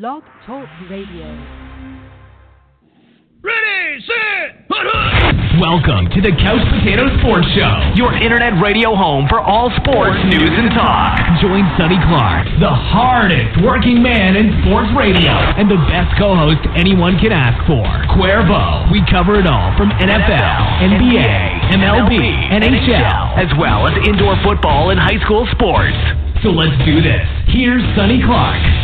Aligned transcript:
Blog 0.00 0.24
Talk 0.48 0.64
Radio. 0.88 1.28
Ready, 3.44 4.00
set, 4.08 4.64
hut, 4.72 5.36
Welcome 5.60 6.08
to 6.16 6.20
the 6.24 6.32
Couch 6.40 6.64
Potato 6.72 7.12
Sports 7.20 7.44
Show, 7.52 7.92
your 7.92 8.16
internet 8.16 8.56
radio 8.56 8.96
home 8.96 9.28
for 9.28 9.44
all 9.44 9.68
sports 9.84 10.16
news 10.32 10.48
and 10.48 10.72
talk. 10.72 11.20
Join 11.44 11.68
Sonny 11.76 12.00
Clark, 12.08 12.48
the 12.56 12.72
hardest 12.72 13.60
working 13.60 14.00
man 14.00 14.32
in 14.32 14.64
sports 14.64 14.88
radio, 14.96 15.28
and 15.60 15.68
the 15.68 15.76
best 15.92 16.16
co-host 16.16 16.64
anyone 16.72 17.20
can 17.20 17.28
ask 17.28 17.60
for, 17.68 17.84
Cuervo. 18.16 18.88
We 18.88 19.04
cover 19.12 19.36
it 19.36 19.44
all 19.44 19.76
from 19.76 19.92
NFL, 20.00 20.56
NBA, 20.88 21.68
MLB, 21.68 22.16
NHL, 22.48 23.36
as 23.36 23.52
well 23.60 23.84
as 23.84 23.92
indoor 24.08 24.40
football 24.40 24.88
and 24.88 24.96
high 24.96 25.20
school 25.20 25.44
sports. 25.52 26.00
So 26.40 26.48
let's 26.48 26.80
do 26.88 27.04
this. 27.04 27.28
Here's 27.52 27.84
Sonny 27.92 28.24
Clark. 28.24 28.81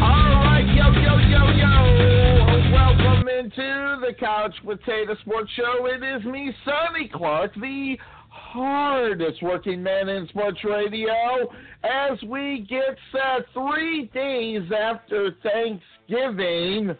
All 0.00 0.30
right, 0.44 0.64
yo, 0.76 0.92
yo, 0.92 1.18
yo, 1.18 1.50
yo. 1.50 2.70
Welcome 2.72 3.28
into 3.28 3.98
the 4.00 4.14
Couch 4.18 4.54
Potato 4.64 5.16
Sports 5.22 5.50
Show. 5.56 5.86
It 5.86 6.04
is 6.04 6.24
me, 6.24 6.52
Sonny 6.64 7.10
Clark, 7.12 7.52
the 7.54 7.98
hardest 8.28 9.42
working 9.42 9.82
man 9.82 10.08
in 10.08 10.28
sports 10.28 10.60
radio, 10.62 11.50
as 11.82 12.22
we 12.22 12.64
get 12.68 12.96
set 13.10 13.46
three 13.52 14.08
days 14.14 14.62
after 14.70 15.34
Thanksgiving. 15.42 16.96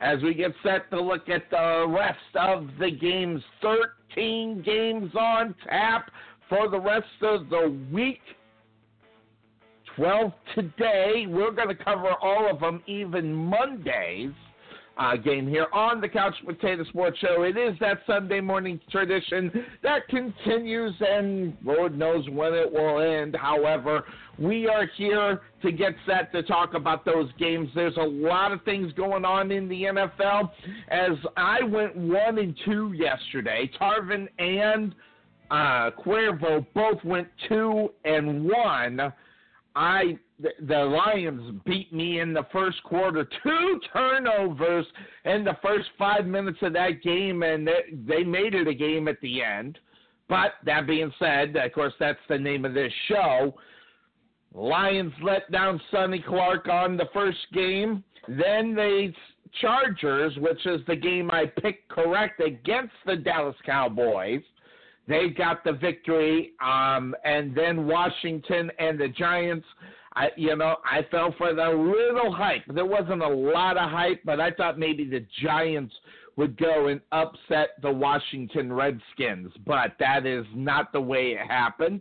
As 0.00 0.22
we 0.22 0.32
get 0.32 0.52
set 0.62 0.88
to 0.90 1.00
look 1.00 1.28
at 1.28 1.50
the 1.50 1.86
rest 1.88 2.36
of 2.36 2.68
the 2.78 2.90
games, 2.92 3.42
13 3.62 4.62
games 4.64 5.10
on 5.18 5.56
tap 5.68 6.10
for 6.48 6.68
the 6.68 6.78
rest 6.78 7.06
of 7.22 7.48
the 7.48 7.76
week. 7.92 8.20
12 9.96 10.32
today. 10.54 11.26
We're 11.26 11.52
going 11.52 11.68
to 11.68 11.74
cover 11.74 12.12
all 12.20 12.50
of 12.50 12.60
them, 12.60 12.82
even 12.86 13.32
Monday's 13.32 14.32
uh, 14.98 15.16
game 15.16 15.46
here 15.46 15.66
on 15.72 16.00
the 16.00 16.08
Couch 16.08 16.34
Potato 16.44 16.84
Sports 16.84 17.18
Show. 17.18 17.42
It 17.42 17.56
is 17.56 17.76
that 17.80 17.98
Sunday 18.06 18.40
morning 18.40 18.80
tradition 18.90 19.50
that 19.82 20.06
continues, 20.08 20.92
and 21.00 21.56
Lord 21.64 21.98
knows 21.98 22.28
when 22.30 22.54
it 22.54 22.70
will 22.70 23.00
end. 23.00 23.36
However, 23.36 24.04
we 24.38 24.68
are 24.68 24.86
here 24.96 25.42
to 25.62 25.72
get 25.72 25.92
set 26.06 26.32
to 26.32 26.42
talk 26.42 26.74
about 26.74 27.04
those 27.04 27.30
games. 27.38 27.68
There's 27.74 27.96
a 27.96 28.02
lot 28.02 28.52
of 28.52 28.62
things 28.64 28.92
going 28.94 29.24
on 29.24 29.50
in 29.50 29.68
the 29.68 29.82
NFL. 29.82 30.50
As 30.88 31.16
I 31.36 31.62
went 31.62 31.96
one 31.96 32.38
and 32.38 32.54
two 32.64 32.92
yesterday, 32.92 33.70
Tarvin 33.80 34.28
and 34.38 34.94
uh, 35.50 35.90
Cuervo 35.90 36.66
both 36.74 37.02
went 37.04 37.28
two 37.48 37.90
and 38.04 38.44
one. 38.44 39.12
I 39.76 40.18
the, 40.40 40.50
the 40.66 40.84
Lions 40.84 41.60
beat 41.64 41.92
me 41.92 42.20
in 42.20 42.32
the 42.32 42.46
first 42.50 42.82
quarter, 42.82 43.28
two 43.42 43.80
turnovers 43.92 44.86
in 45.24 45.44
the 45.44 45.56
first 45.62 45.88
five 45.98 46.26
minutes 46.26 46.58
of 46.62 46.72
that 46.72 47.02
game, 47.02 47.42
and 47.42 47.66
they, 47.66 47.94
they 48.06 48.24
made 48.24 48.54
it 48.54 48.66
a 48.66 48.74
game 48.74 49.06
at 49.06 49.20
the 49.20 49.42
end. 49.42 49.78
But 50.28 50.54
that 50.64 50.86
being 50.86 51.12
said, 51.18 51.56
of 51.56 51.72
course, 51.72 51.92
that's 52.00 52.18
the 52.28 52.38
name 52.38 52.64
of 52.64 52.74
this 52.74 52.92
show. 53.08 53.54
Lions 54.52 55.12
let 55.22 55.50
down 55.52 55.80
Sonny 55.90 56.24
Clark 56.26 56.68
on 56.68 56.96
the 56.96 57.08
first 57.12 57.38
game. 57.52 58.02
Then 58.26 58.74
the 58.74 59.12
Chargers, 59.60 60.36
which 60.38 60.66
is 60.66 60.80
the 60.86 60.96
game 60.96 61.30
I 61.30 61.46
picked 61.46 61.88
correct 61.88 62.40
against 62.40 62.94
the 63.04 63.16
Dallas 63.16 63.56
Cowboys, 63.64 64.42
they 65.08 65.28
got 65.28 65.64
the 65.64 65.72
victory. 65.72 66.52
Um, 66.64 67.14
and 67.24 67.54
then 67.54 67.86
Washington 67.86 68.70
and 68.78 68.98
the 68.98 69.08
Giants. 69.08 69.66
I, 70.14 70.28
you 70.36 70.56
know, 70.56 70.76
I 70.84 71.02
fell 71.10 71.34
for 71.36 71.54
the 71.54 71.68
little 71.68 72.32
hype. 72.32 72.62
There 72.74 72.86
wasn't 72.86 73.22
a 73.22 73.28
lot 73.28 73.76
of 73.76 73.90
hype, 73.90 74.22
but 74.24 74.40
I 74.40 74.50
thought 74.50 74.78
maybe 74.78 75.04
the 75.04 75.24
Giants 75.42 75.94
would 76.36 76.56
go 76.58 76.88
and 76.88 77.00
upset 77.12 77.70
the 77.82 77.90
Washington 77.90 78.72
Redskins. 78.72 79.52
But 79.66 79.92
that 79.98 80.24
is 80.26 80.46
not 80.54 80.92
the 80.92 81.00
way 81.00 81.32
it 81.32 81.46
happened. 81.46 82.00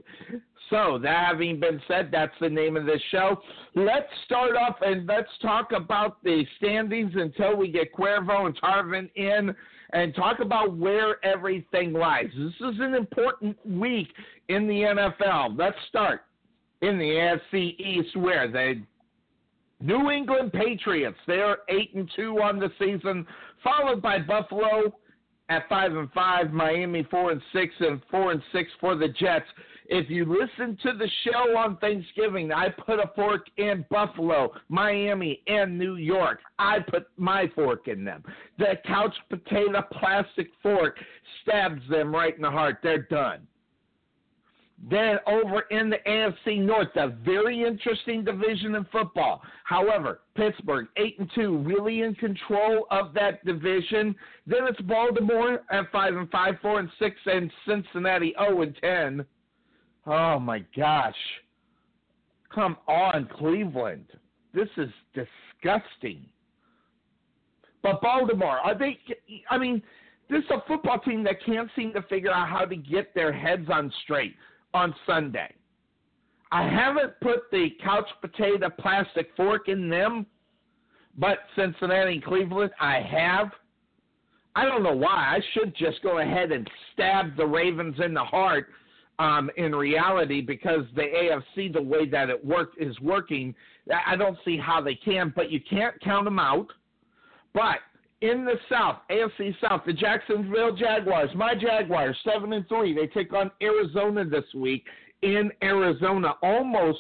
So, 0.70 0.98
that 1.04 1.28
having 1.28 1.60
been 1.60 1.80
said, 1.88 2.10
that's 2.12 2.34
the 2.42 2.50
name 2.50 2.76
of 2.76 2.86
this 2.86 3.02
show. 3.12 3.40
Let's 3.76 4.10
start 4.26 4.56
off 4.56 4.78
and 4.82 5.06
let's 5.06 5.30
talk 5.42 5.72
about 5.74 6.24
the 6.24 6.44
standings 6.58 7.12
until 7.16 7.56
we 7.56 7.70
get 7.70 7.94
Cuervo 7.94 8.48
and 8.48 8.60
Tarvin 8.60 9.10
in 9.16 9.56
and 9.96 10.14
talk 10.14 10.42
about 10.42 10.76
where 10.76 11.26
everything 11.26 11.94
lies. 11.94 12.28
This 12.38 12.74
is 12.74 12.80
an 12.82 12.94
important 12.94 13.58
week 13.66 14.10
in 14.50 14.68
the 14.68 14.82
NFL. 14.82 15.58
Let's 15.58 15.78
start 15.88 16.26
in 16.82 16.98
the 16.98 17.06
AFC 17.54 17.80
East 17.80 18.14
where 18.18 18.52
the 18.52 18.82
New 19.80 20.12
England 20.12 20.52
Patriots, 20.52 21.18
they're 21.28 21.60
8 21.70 21.96
and 21.96 22.12
2 22.14 22.42
on 22.42 22.60
the 22.60 22.70
season, 22.78 23.26
followed 23.64 24.02
by 24.02 24.20
Buffalo 24.20 24.94
at 25.48 25.70
5 25.70 25.96
and 25.96 26.12
5, 26.12 26.52
Miami 26.52 27.08
4 27.10 27.32
and 27.32 27.42
6 27.54 27.74
and 27.80 28.02
4 28.12 28.32
and 28.34 28.42
6 28.52 28.70
for 28.82 28.96
the 28.96 29.08
Jets. 29.08 29.46
If 29.88 30.10
you 30.10 30.26
listen 30.26 30.78
to 30.84 30.98
the 30.98 31.10
show 31.24 31.58
on 31.58 31.78
Thanksgiving, 31.78 32.52
I 32.52 32.70
put 32.70 33.00
a 33.00 33.12
fork 33.16 33.48
in 33.58 33.86
Buffalo, 33.90 34.52
Miami, 34.68 35.42
and 35.48 35.78
New 35.78 35.96
York. 35.96 36.40
I 36.58 36.80
put 36.80 37.08
my 37.18 37.52
fork 37.54 37.88
in 37.88 38.04
them. 38.04 38.24
The 38.58 38.80
couch 38.86 39.16
potato 39.30 39.84
plastic 39.92 40.48
fork 40.64 40.98
stabs 41.42 41.82
them 41.90 42.14
right 42.14 42.36
in 42.36 42.42
the 42.42 42.50
heart. 42.50 42.78
They're 42.82 43.04
done. 43.04 43.48
Then 44.90 45.18
over 45.26 45.62
in 45.72 45.90
the 45.90 45.98
AFC 46.06 46.60
North, 46.60 46.96
a 46.96 47.08
very 47.08 47.64
interesting 47.64 48.26
division 48.26 48.76
in 48.76 48.86
football. 48.92 49.42
However, 49.64 50.20
Pittsburgh 50.36 50.88
eight 50.98 51.18
and 51.18 51.30
two, 51.34 51.58
really 51.60 52.02
in 52.02 52.14
control 52.16 52.86
of 52.92 53.14
that 53.14 53.44
division. 53.46 54.16
Then 54.46 54.68
it's 54.68 54.82
Baltimore 54.82 55.64
at 55.72 55.92
five 55.92 56.16
and 56.16 56.30
five, 56.30 56.56
four 56.62 56.80
and 56.80 56.90
six, 57.00 57.16
and 57.26 57.50
Cincinnati 57.66 58.36
zero 58.38 58.64
and 58.64 58.76
ten. 58.76 59.26
Oh 60.08 60.40
my 60.40 60.64
gosh! 60.76 61.16
Come 62.54 62.78
on, 62.88 63.28
Cleveland. 63.38 64.06
This 64.54 64.70
is 64.78 64.90
disgusting. 65.14 66.26
But 67.82 68.02
Baltimore, 68.02 68.60
are 68.60 68.78
they? 68.78 68.98
I 69.50 69.58
mean, 69.58 69.82
this 70.30 70.44
is 70.44 70.50
a 70.52 70.64
football 70.68 71.00
team 71.00 71.24
that 71.24 71.44
can't 71.46 71.70
seem 71.76 71.94
to 71.94 72.02
figure 72.04 72.32
out 72.32 72.48
how 72.48 72.66
to 72.66 72.76
get 72.76 73.14
their 73.14 73.34
heads 73.34 73.68
on 73.72 73.92
straight 74.04 74.36
on 74.74 74.94
Sunday. 75.06 75.54
I 76.52 76.68
haven't 76.68 77.20
put 77.22 77.52
the 77.52 77.70
couch 77.84 78.08
potato 78.22 78.70
plastic 78.70 79.30
fork 79.36 79.68
in 79.68 79.90
them, 79.90 80.26
but 81.18 81.40
Cincinnati 81.56 82.14
and 82.14 82.24
Cleveland, 82.24 82.72
I 82.80 83.02
have. 83.02 83.52
I 84.56 84.66
don't 84.66 84.84
know 84.84 84.96
why. 84.96 85.36
I 85.38 85.40
should 85.54 85.76
just 85.76 86.02
go 86.02 86.20
ahead 86.20 86.52
and 86.52 86.70
stab 86.94 87.36
the 87.36 87.46
Ravens 87.46 87.96
in 88.04 88.14
the 88.14 88.24
heart 88.24 88.68
um, 89.20 89.50
in 89.58 89.76
reality 89.76 90.42
because 90.42 90.86
the 90.96 91.04
AFC, 91.04 91.72
the 91.72 91.82
way 91.82 92.08
that 92.10 92.30
it 92.30 92.44
worked, 92.44 92.82
is 92.82 93.00
working. 93.00 93.56
I 94.08 94.16
don't 94.16 94.38
see 94.44 94.58
how 94.58 94.82
they 94.82 94.96
can, 94.96 95.32
but 95.36 95.52
you 95.52 95.60
can't 95.70 96.00
count 96.02 96.26
them 96.26 96.40
out. 96.40 96.68
But 97.54 97.78
in 98.22 98.46
the 98.46 98.56
South, 98.70 98.98
AFC 99.10 99.56
South, 99.62 99.82
the 99.86 99.94
Jacksonville 99.94 100.76
Jaguars, 100.76 101.30
my 101.36 101.54
Jaguars, 101.56 102.18
seven 102.24 102.54
and 102.54 102.68
three. 102.68 102.94
They 102.94 103.08
take 103.08 103.34
on 103.34 103.52
Arizona 103.62 104.26
this 104.26 104.46
week 104.54 104.86
in 105.22 105.52
Arizona. 105.62 106.34
Almost 106.42 107.00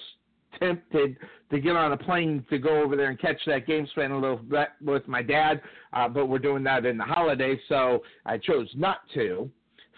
tempted 0.59 1.17
to 1.51 1.59
get 1.59 1.75
on 1.75 1.91
a 1.91 1.97
plane 1.97 2.45
to 2.49 2.57
go 2.57 2.81
over 2.81 2.95
there 2.95 3.09
and 3.09 3.19
catch 3.19 3.39
that 3.45 3.67
game, 3.67 3.87
spend 3.91 4.13
a 4.13 4.17
little 4.17 4.37
bit 4.37 4.69
with 4.81 5.07
my 5.07 5.21
dad, 5.21 5.61
uh, 5.93 6.07
but 6.07 6.27
we're 6.27 6.39
doing 6.39 6.63
that 6.63 6.85
in 6.85 6.97
the 6.97 7.03
holidays, 7.03 7.59
so 7.69 8.03
I 8.25 8.37
chose 8.37 8.69
not 8.75 8.99
to. 9.13 9.49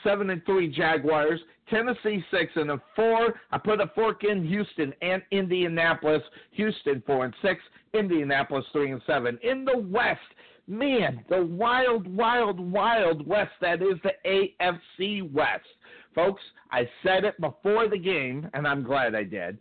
Seven 0.03 0.29
and 0.29 0.45
three 0.45 0.69
Jaguars, 0.69 1.39
Tennessee 1.69 2.23
six 2.31 2.51
and 2.55 2.71
a 2.71 2.81
four. 2.95 3.39
I 3.51 3.57
put 3.57 3.81
a 3.81 3.87
fork 3.95 4.23
in 4.23 4.45
Houston 4.45 4.93
and 5.01 5.21
Indianapolis. 5.31 6.21
Houston 6.51 7.03
four 7.05 7.25
and 7.25 7.33
six, 7.41 7.61
Indianapolis 7.93 8.65
three 8.71 8.91
and 8.91 9.01
seven. 9.05 9.37
In 9.43 9.65
the 9.65 9.77
West, 9.77 10.19
man, 10.67 11.23
the 11.29 11.45
wild, 11.45 12.07
wild, 12.07 12.59
wild 12.59 13.27
West 13.27 13.51
that 13.61 13.81
is 13.81 13.99
the 14.03 14.13
AFC 14.25 15.31
West. 15.31 15.65
Folks, 16.15 16.41
I 16.71 16.89
said 17.03 17.23
it 17.25 17.39
before 17.39 17.87
the 17.87 17.97
game, 17.97 18.49
and 18.53 18.67
I'm 18.67 18.83
glad 18.83 19.13
I 19.13 19.23
did. 19.23 19.57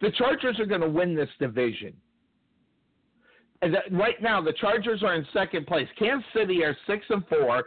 The 0.00 0.10
Chargers 0.12 0.58
are 0.58 0.66
going 0.66 0.80
to 0.80 0.88
win 0.88 1.14
this 1.14 1.28
division. 1.38 1.92
Right 3.90 4.20
now, 4.22 4.40
the 4.40 4.54
Chargers 4.54 5.02
are 5.02 5.14
in 5.14 5.26
second 5.32 5.66
place. 5.66 5.86
Kansas 5.98 6.26
City 6.34 6.64
are 6.64 6.76
six 6.86 7.04
and 7.10 7.22
four. 7.28 7.64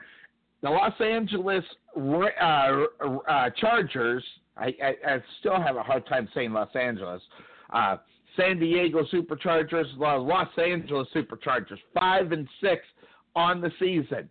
The 0.63 0.69
Los 0.69 0.93
Angeles 1.01 1.63
uh, 1.97 1.99
uh, 1.99 3.49
Chargers. 3.59 4.23
I, 4.55 4.73
I, 4.81 4.95
I, 5.05 5.23
still 5.39 5.61
have 5.61 5.75
a 5.75 5.83
hard 5.83 6.07
time 6.07 6.29
saying 6.33 6.53
Los 6.53 6.73
Angeles. 6.73 7.21
Uh, 7.71 7.97
San 8.37 8.59
Diego 8.59 9.03
Superchargers, 9.11 9.85
Los 9.97 10.47
Angeles 10.57 11.07
Superchargers, 11.13 11.79
five 11.93 12.31
and 12.31 12.47
six 12.61 12.81
on 13.35 13.59
the 13.59 13.71
season. 13.77 14.29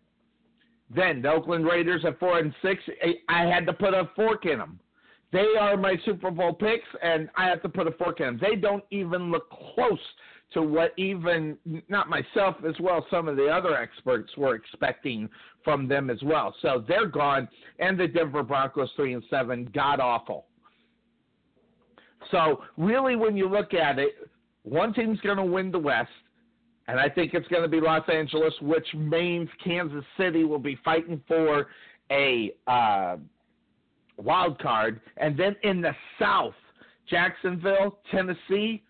Then 0.95 1.21
the 1.21 1.31
Oakland 1.31 1.67
Raiders 1.67 2.03
at 2.07 2.19
four 2.19 2.39
and 2.39 2.55
six. 2.63 2.83
I 3.29 3.45
had 3.45 3.67
to 3.67 3.75
put 3.75 3.93
a 3.93 4.09
fork 4.17 4.47
in 4.47 4.59
them. 4.59 4.81
They 5.33 5.47
are 5.61 5.77
my 5.77 5.97
Super 6.05 6.31
Bowl 6.31 6.55
picks, 6.55 6.89
and 7.03 7.29
I 7.37 7.47
have 7.49 7.63
to 7.63 7.69
put 7.69 7.87
a 7.87 7.93
fork 7.93 8.21
in 8.21 8.27
them. 8.27 8.39
They 8.41 8.57
don't 8.57 8.85
even 8.91 9.31
look 9.31 9.51
close 9.75 9.99
to 10.55 10.63
what 10.63 10.93
even 10.99 11.57
not 11.89 12.09
myself 12.09 12.57
as 12.69 12.75
well 12.81 13.07
some 13.11 13.29
of 13.29 13.37
the 13.37 13.47
other 13.47 13.77
experts 13.77 14.37
were 14.37 14.55
expecting 14.55 15.29
from 15.65 15.89
them 15.89 16.11
as 16.11 16.23
well. 16.23 16.55
So 16.63 16.85
they're 16.87 17.07
gone, 17.07 17.49
and 17.79 17.99
the 17.99 18.09
Denver 18.09 18.43
Broncos 18.43 18.91
three 18.97 19.15
and 19.15 19.23
seven, 19.31 19.71
god 19.75 20.01
awful. 20.01 20.47
So 22.31 22.63
really, 22.77 23.17
when 23.17 23.37
you 23.37 23.49
look 23.49 23.75
at 23.75 23.99
it, 23.99 24.13
one 24.63 24.93
team's 24.95 25.21
going 25.21 25.39
to 25.39 25.45
win 25.45 25.71
the 25.71 25.79
West, 25.79 26.11
and 26.89 26.99
I 26.99 27.09
think 27.09 27.35
it's 27.35 27.49
going 27.49 27.63
to 27.63 27.69
be 27.69 27.81
Los 27.81 28.09
Angeles, 28.09 28.55
which 28.63 28.87
means 28.95 29.49
Kansas 29.63 30.05
City 30.17 30.45
will 30.45 30.59
be 30.59 30.79
fighting 30.85 31.21
for 31.27 31.69
a 32.11 32.53
uh, 32.67 33.17
wild 34.17 34.59
card, 34.61 35.01
and 35.17 35.39
then 35.39 35.57
in 35.63 35.81
the 35.81 35.93
South, 36.19 36.55
Jacksonville, 37.09 37.99
Tennessee. 38.11 38.83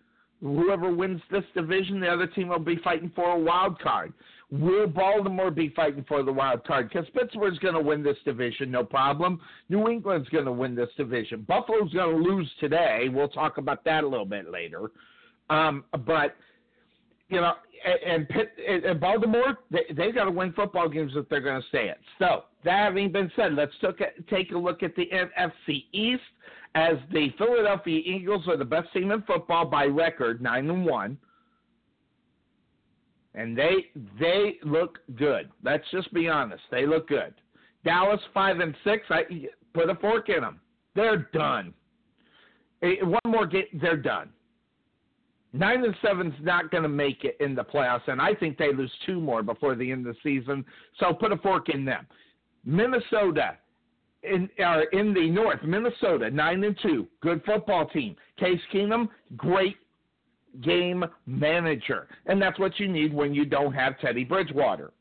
Whoever 0.43 0.93
wins 0.93 1.21
this 1.31 1.45
division, 1.55 2.01
the 2.01 2.07
other 2.09 2.27
team 2.27 2.49
will 2.49 2.59
be 2.59 2.75
fighting 2.83 3.09
for 3.15 3.31
a 3.31 3.39
wild 3.39 3.79
card. 3.79 4.11
Will 4.51 4.87
Baltimore 4.87 5.49
be 5.49 5.69
fighting 5.69 6.03
for 6.05 6.21
the 6.21 6.33
wild 6.33 6.65
card? 6.65 6.89
Because 6.89 7.07
Pittsburgh's 7.13 7.57
going 7.59 7.75
to 7.75 7.79
win 7.79 8.03
this 8.03 8.17
division, 8.25 8.69
no 8.69 8.83
problem. 8.83 9.39
New 9.69 9.87
England's 9.87 10.27
going 10.29 10.43
to 10.45 10.51
win 10.51 10.75
this 10.75 10.89
division. 10.97 11.45
Buffalo's 11.47 11.93
going 11.93 12.17
to 12.17 12.29
lose 12.29 12.51
today. 12.59 13.07
We'll 13.09 13.29
talk 13.29 13.57
about 13.57 13.85
that 13.85 14.03
a 14.03 14.07
little 14.07 14.25
bit 14.25 14.51
later. 14.51 14.91
Um, 15.49 15.85
but 16.05 16.35
you 17.29 17.39
know, 17.39 17.53
and, 17.85 18.29
Pitt, 18.29 18.53
and 18.67 18.99
Baltimore, 18.99 19.59
they 19.71 19.85
they 19.93 20.11
got 20.11 20.25
to 20.25 20.31
win 20.31 20.53
football 20.53 20.89
games 20.89 21.13
if 21.15 21.27
they're 21.29 21.41
going 21.41 21.61
to 21.61 21.67
stay 21.67 21.89
it. 21.89 21.99
So 22.19 22.45
that 22.63 22.85
having 22.85 23.11
been 23.11 23.31
said, 23.35 23.53
let's 23.53 23.73
took, 23.81 23.99
take 24.29 24.51
a 24.51 24.57
look 24.57 24.83
at 24.83 24.95
the 24.95 25.07
NFC 25.07 25.85
East 25.91 26.21
as 26.75 26.95
the 27.11 27.29
Philadelphia 27.37 28.01
Eagles 28.03 28.47
are 28.47 28.57
the 28.57 28.65
best 28.65 28.91
team 28.93 29.11
in 29.11 29.21
football 29.23 29.65
by 29.65 29.85
record, 29.85 30.41
nine 30.41 30.69
and 30.69 30.85
one. 30.85 31.17
And 33.35 33.57
they 33.57 33.87
they 34.19 34.57
look 34.63 34.99
good. 35.15 35.49
Let's 35.63 35.85
just 35.91 36.13
be 36.13 36.29
honest. 36.29 36.61
They 36.69 36.85
look 36.85 37.07
good. 37.07 37.33
Dallas 37.83 38.21
five 38.33 38.59
and 38.59 38.75
six. 38.83 39.05
I 39.09 39.23
put 39.73 39.89
a 39.89 39.95
fork 39.95 40.29
in 40.29 40.41
them. 40.41 40.59
They're 40.95 41.29
done. 41.33 41.73
Eh, 42.83 42.95
one 43.01 43.21
more 43.25 43.47
game, 43.47 43.65
they're 43.81 43.97
done. 43.97 44.29
Nine 45.55 45.85
and 45.85 45.95
seven's 46.01 46.33
not 46.41 46.71
going 46.71 46.81
to 46.81 46.89
make 46.89 47.23
it 47.23 47.37
in 47.39 47.53
the 47.53 47.63
playoffs, 47.63 48.07
and 48.07 48.19
I 48.19 48.33
think 48.33 48.57
they 48.57 48.73
lose 48.73 48.91
two 49.05 49.19
more 49.19 49.43
before 49.43 49.75
the 49.75 49.91
end 49.91 50.07
of 50.07 50.15
the 50.15 50.19
season. 50.23 50.65
So 50.99 51.13
put 51.13 51.31
a 51.31 51.37
fork 51.37 51.69
in 51.69 51.85
them. 51.85 52.07
Minnesota 52.65 53.57
in 54.23 54.49
are 54.63 54.83
in 54.85 55.13
the 55.13 55.29
North. 55.29 55.61
Minnesota 55.63 56.31
nine 56.31 56.63
and 56.63 56.77
two, 56.81 57.07
good 57.21 57.43
football 57.45 57.87
team. 57.87 58.15
Case 58.39 58.59
Keenum, 58.73 59.09
great 59.37 59.77
game 60.61 61.05
manager, 61.27 62.07
and 62.25 62.41
that's 62.41 62.57
what 62.57 62.79
you 62.79 62.87
need 62.87 63.13
when 63.13 63.33
you 63.33 63.45
don't 63.45 63.73
have 63.73 63.99
Teddy 63.99 64.23
Bridgewater. 64.23 64.91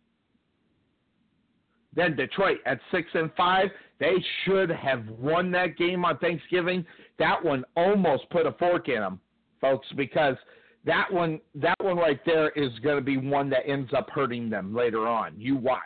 Then 1.94 2.14
Detroit 2.14 2.58
at 2.66 2.78
six 2.90 3.08
and 3.14 3.31
five, 3.37 3.69
they 4.00 4.14
should 4.44 4.70
have 4.70 5.08
won 5.08 5.50
that 5.52 5.78
game 5.78 6.05
on 6.05 6.19
Thanksgiving. 6.19 6.84
That 7.19 7.43
one 7.43 7.64
almost 7.75 8.28
put 8.28 8.46
a 8.46 8.52
fork 8.52 8.88
in 8.88 9.00
them 9.00 9.20
folks, 9.62 9.86
because 9.96 10.36
that 10.84 11.10
one 11.10 11.40
that 11.54 11.76
one 11.80 11.96
right 11.96 12.20
there 12.26 12.50
is 12.50 12.70
going 12.80 12.96
to 12.96 13.02
be 13.02 13.16
one 13.16 13.48
that 13.50 13.66
ends 13.66 13.92
up 13.96 14.10
hurting 14.10 14.50
them 14.50 14.74
later 14.74 15.06
on. 15.08 15.32
You 15.38 15.56
watch. 15.56 15.80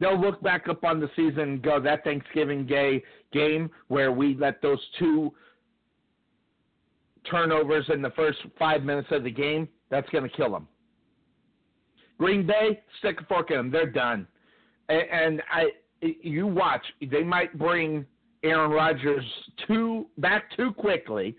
They'll 0.00 0.20
look 0.20 0.42
back 0.42 0.68
up 0.68 0.82
on 0.82 0.98
the 0.98 1.08
season 1.14 1.40
and 1.40 1.62
go 1.62 1.80
that 1.80 2.02
Thanksgiving 2.02 2.66
Day 2.66 3.04
game 3.32 3.70
where 3.86 4.10
we 4.10 4.34
let 4.34 4.60
those 4.60 4.80
two 4.98 5.32
turnovers 7.30 7.88
in 7.92 8.02
the 8.02 8.10
first 8.10 8.38
five 8.58 8.82
minutes 8.82 9.08
of 9.12 9.22
the 9.22 9.30
game. 9.30 9.68
That's 9.90 10.08
going 10.10 10.28
to 10.28 10.36
kill 10.36 10.50
them. 10.50 10.66
Green 12.18 12.44
Bay, 12.44 12.80
stick 12.98 13.20
a 13.20 13.24
fork 13.26 13.52
in 13.52 13.58
them. 13.58 13.70
They're 13.70 13.86
done. 13.86 14.26
And, 14.88 15.02
and 15.12 15.42
I, 15.52 15.66
you 16.00 16.48
watch. 16.48 16.84
They 17.00 17.22
might 17.22 17.56
bring 17.56 18.04
Aaron 18.42 18.72
Rodgers 18.72 19.24
too 19.68 20.06
back 20.18 20.44
too 20.56 20.72
quickly 20.72 21.36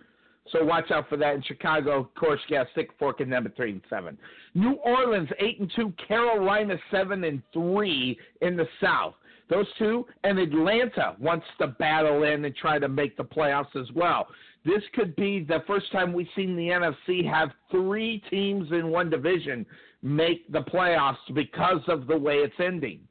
so 0.51 0.63
watch 0.63 0.91
out 0.91 1.07
for 1.09 1.17
that 1.17 1.35
in 1.35 1.41
Chicago. 1.43 2.01
Of 2.01 2.13
course, 2.15 2.39
yeah, 2.49 2.63
stick 2.73 2.89
fork 2.99 3.21
in 3.21 3.29
them 3.29 3.45
at 3.45 3.55
three 3.55 3.71
and 3.71 3.81
seven. 3.89 4.17
New 4.53 4.73
Orleans 4.73 5.29
eight 5.39 5.59
and 5.59 5.71
two. 5.75 5.93
Carolina 6.07 6.75
seven 6.91 7.23
and 7.23 7.41
three 7.53 8.17
in 8.41 8.57
the 8.57 8.67
South. 8.81 9.15
Those 9.49 9.67
two 9.77 10.05
and 10.23 10.39
Atlanta 10.39 11.15
wants 11.19 11.45
to 11.59 11.67
battle 11.67 12.23
in 12.23 12.43
and 12.45 12.55
try 12.55 12.79
to 12.79 12.87
make 12.87 13.15
the 13.17 13.23
playoffs 13.23 13.75
as 13.75 13.91
well. 13.93 14.27
This 14.65 14.81
could 14.93 15.15
be 15.15 15.43
the 15.43 15.63
first 15.67 15.91
time 15.91 16.13
we've 16.13 16.27
seen 16.35 16.55
the 16.55 16.69
NFC 16.69 17.29
have 17.29 17.49
three 17.69 18.23
teams 18.29 18.71
in 18.71 18.89
one 18.89 19.09
division 19.09 19.65
make 20.01 20.49
the 20.51 20.61
playoffs 20.61 21.17
because 21.33 21.81
of 21.87 22.07
the 22.07 22.17
way 22.17 22.35
it's 22.35 22.59
ending. 22.59 23.01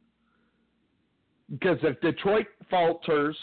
Because 1.51 1.79
if 1.83 2.01
Detroit 2.01 2.47
falters 2.71 3.37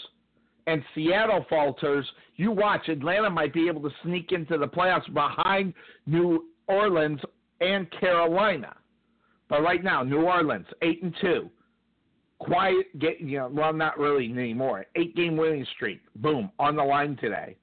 and 0.70 0.82
Seattle 0.94 1.44
falters, 1.48 2.06
you 2.36 2.50
watch 2.50 2.88
Atlanta 2.88 3.28
might 3.28 3.52
be 3.52 3.68
able 3.68 3.82
to 3.82 3.90
sneak 4.02 4.32
into 4.32 4.56
the 4.56 4.66
playoffs 4.66 5.12
behind 5.12 5.74
New 6.06 6.46
Orleans 6.68 7.20
and 7.60 7.90
Carolina. 7.98 8.74
But 9.48 9.62
right 9.62 9.82
now, 9.82 10.02
New 10.02 10.22
Orleans 10.22 10.66
eight 10.82 11.02
and 11.02 11.14
two, 11.20 11.50
quiet. 12.38 12.98
Get 12.98 13.20
you 13.20 13.38
know, 13.38 13.48
well, 13.52 13.72
not 13.72 13.98
really 13.98 14.30
anymore. 14.30 14.86
Eight 14.94 15.16
game 15.16 15.36
winning 15.36 15.66
streak. 15.74 16.00
Boom 16.16 16.50
on 16.58 16.76
the 16.76 16.84
line 16.84 17.16
today, 17.20 17.56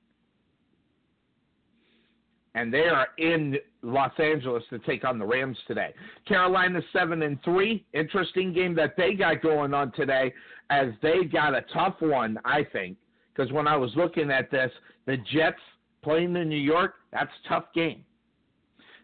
and 2.55 2.73
they 2.73 2.87
are 2.87 3.07
in 3.17 3.57
Los 3.87 4.11
Angeles 4.19 4.63
to 4.69 4.79
take 4.79 5.03
on 5.03 5.17
the 5.17 5.25
Rams 5.25 5.57
today. 5.67 5.93
Carolina 6.27 6.81
seven 6.91 7.21
and 7.21 7.41
three. 7.43 7.85
Interesting 7.93 8.53
game 8.53 8.75
that 8.75 8.95
they 8.97 9.13
got 9.13 9.41
going 9.41 9.73
on 9.73 9.91
today, 9.93 10.33
as 10.69 10.87
they 11.01 11.23
got 11.23 11.55
a 11.55 11.63
tough 11.73 11.95
one, 11.99 12.37
I 12.43 12.65
think 12.71 12.97
because 13.33 13.51
when 13.51 13.67
I 13.67 13.77
was 13.77 13.91
looking 13.95 14.31
at 14.31 14.51
this, 14.51 14.71
the 15.05 15.17
Jets 15.17 15.61
playing 16.03 16.35
in 16.35 16.49
New 16.49 16.55
York, 16.55 16.95
that's 17.11 17.29
a 17.45 17.49
tough 17.49 17.65
game. 17.73 18.03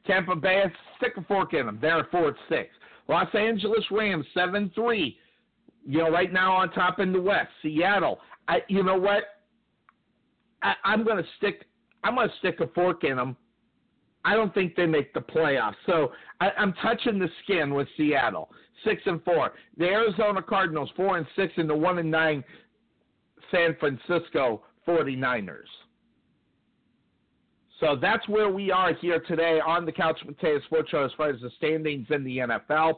Tampa 0.06 0.36
Bay, 0.36 0.64
stick 0.98 1.14
a 1.18 1.24
fork 1.24 1.54
in 1.54 1.66
them. 1.66 1.80
They're 1.82 2.00
at 2.00 2.12
four 2.12 2.30
and 2.30 2.38
six. 2.50 2.70
Los 3.08 3.34
Angeles 3.34 3.86
Rams 3.92 4.26
seven 4.34 4.72
three. 4.76 5.18
You 5.86 6.00
know, 6.00 6.10
right 6.10 6.32
now 6.32 6.54
on 6.56 6.72
top 6.72 7.00
in 7.00 7.12
the 7.12 7.22
West. 7.22 7.50
Seattle. 7.62 8.20
I, 8.48 8.60
you 8.68 8.84
know 8.84 8.98
what? 8.98 9.24
I, 10.62 10.74
I'm 10.84 11.04
going 11.04 11.18
to 11.18 11.30
stick. 11.38 11.66
I'm 12.04 12.16
going 12.16 12.30
to 12.30 12.36
stick 12.40 12.60
a 12.60 12.68
fork 12.68 13.04
in 13.04 13.18
them. 13.18 13.38
I 14.26 14.36
don't 14.36 14.54
think 14.54 14.76
they 14.76 14.86
make 14.86 15.14
the 15.14 15.20
playoffs. 15.20 15.76
So 15.86 16.12
I, 16.40 16.52
I'm 16.58 16.74
touching 16.82 17.20
the 17.20 17.30
skin 17.44 17.74
with 17.74 17.88
Seattle, 17.98 18.50
six 18.84 19.02
and 19.06 19.24
four. 19.24 19.54
The 19.78 19.86
Arizona 19.86 20.42
Cardinals, 20.42 20.90
four 20.96 21.18
and 21.18 21.28
six, 21.36 21.54
and 21.58 21.70
the 21.70 21.76
one 21.76 22.00
and 22.00 22.10
nine 22.10 22.44
San 23.52 23.76
Francisco 23.80 24.64
49ers. 24.88 25.68
So 27.80 27.98
that's 28.02 28.28
where 28.30 28.50
we 28.50 28.72
are 28.72 28.94
here 28.94 29.20
today 29.28 29.60
on 29.66 29.86
the 29.86 29.92
Couch 29.92 30.18
Potato 30.26 30.62
Sports 30.66 30.90
Show 30.92 31.04
as 31.04 31.12
far 31.18 31.30
as 31.30 31.42
the 31.42 31.50
standings 31.58 32.08
in 32.12 32.24
the 32.24 32.38
NFL. 32.38 32.94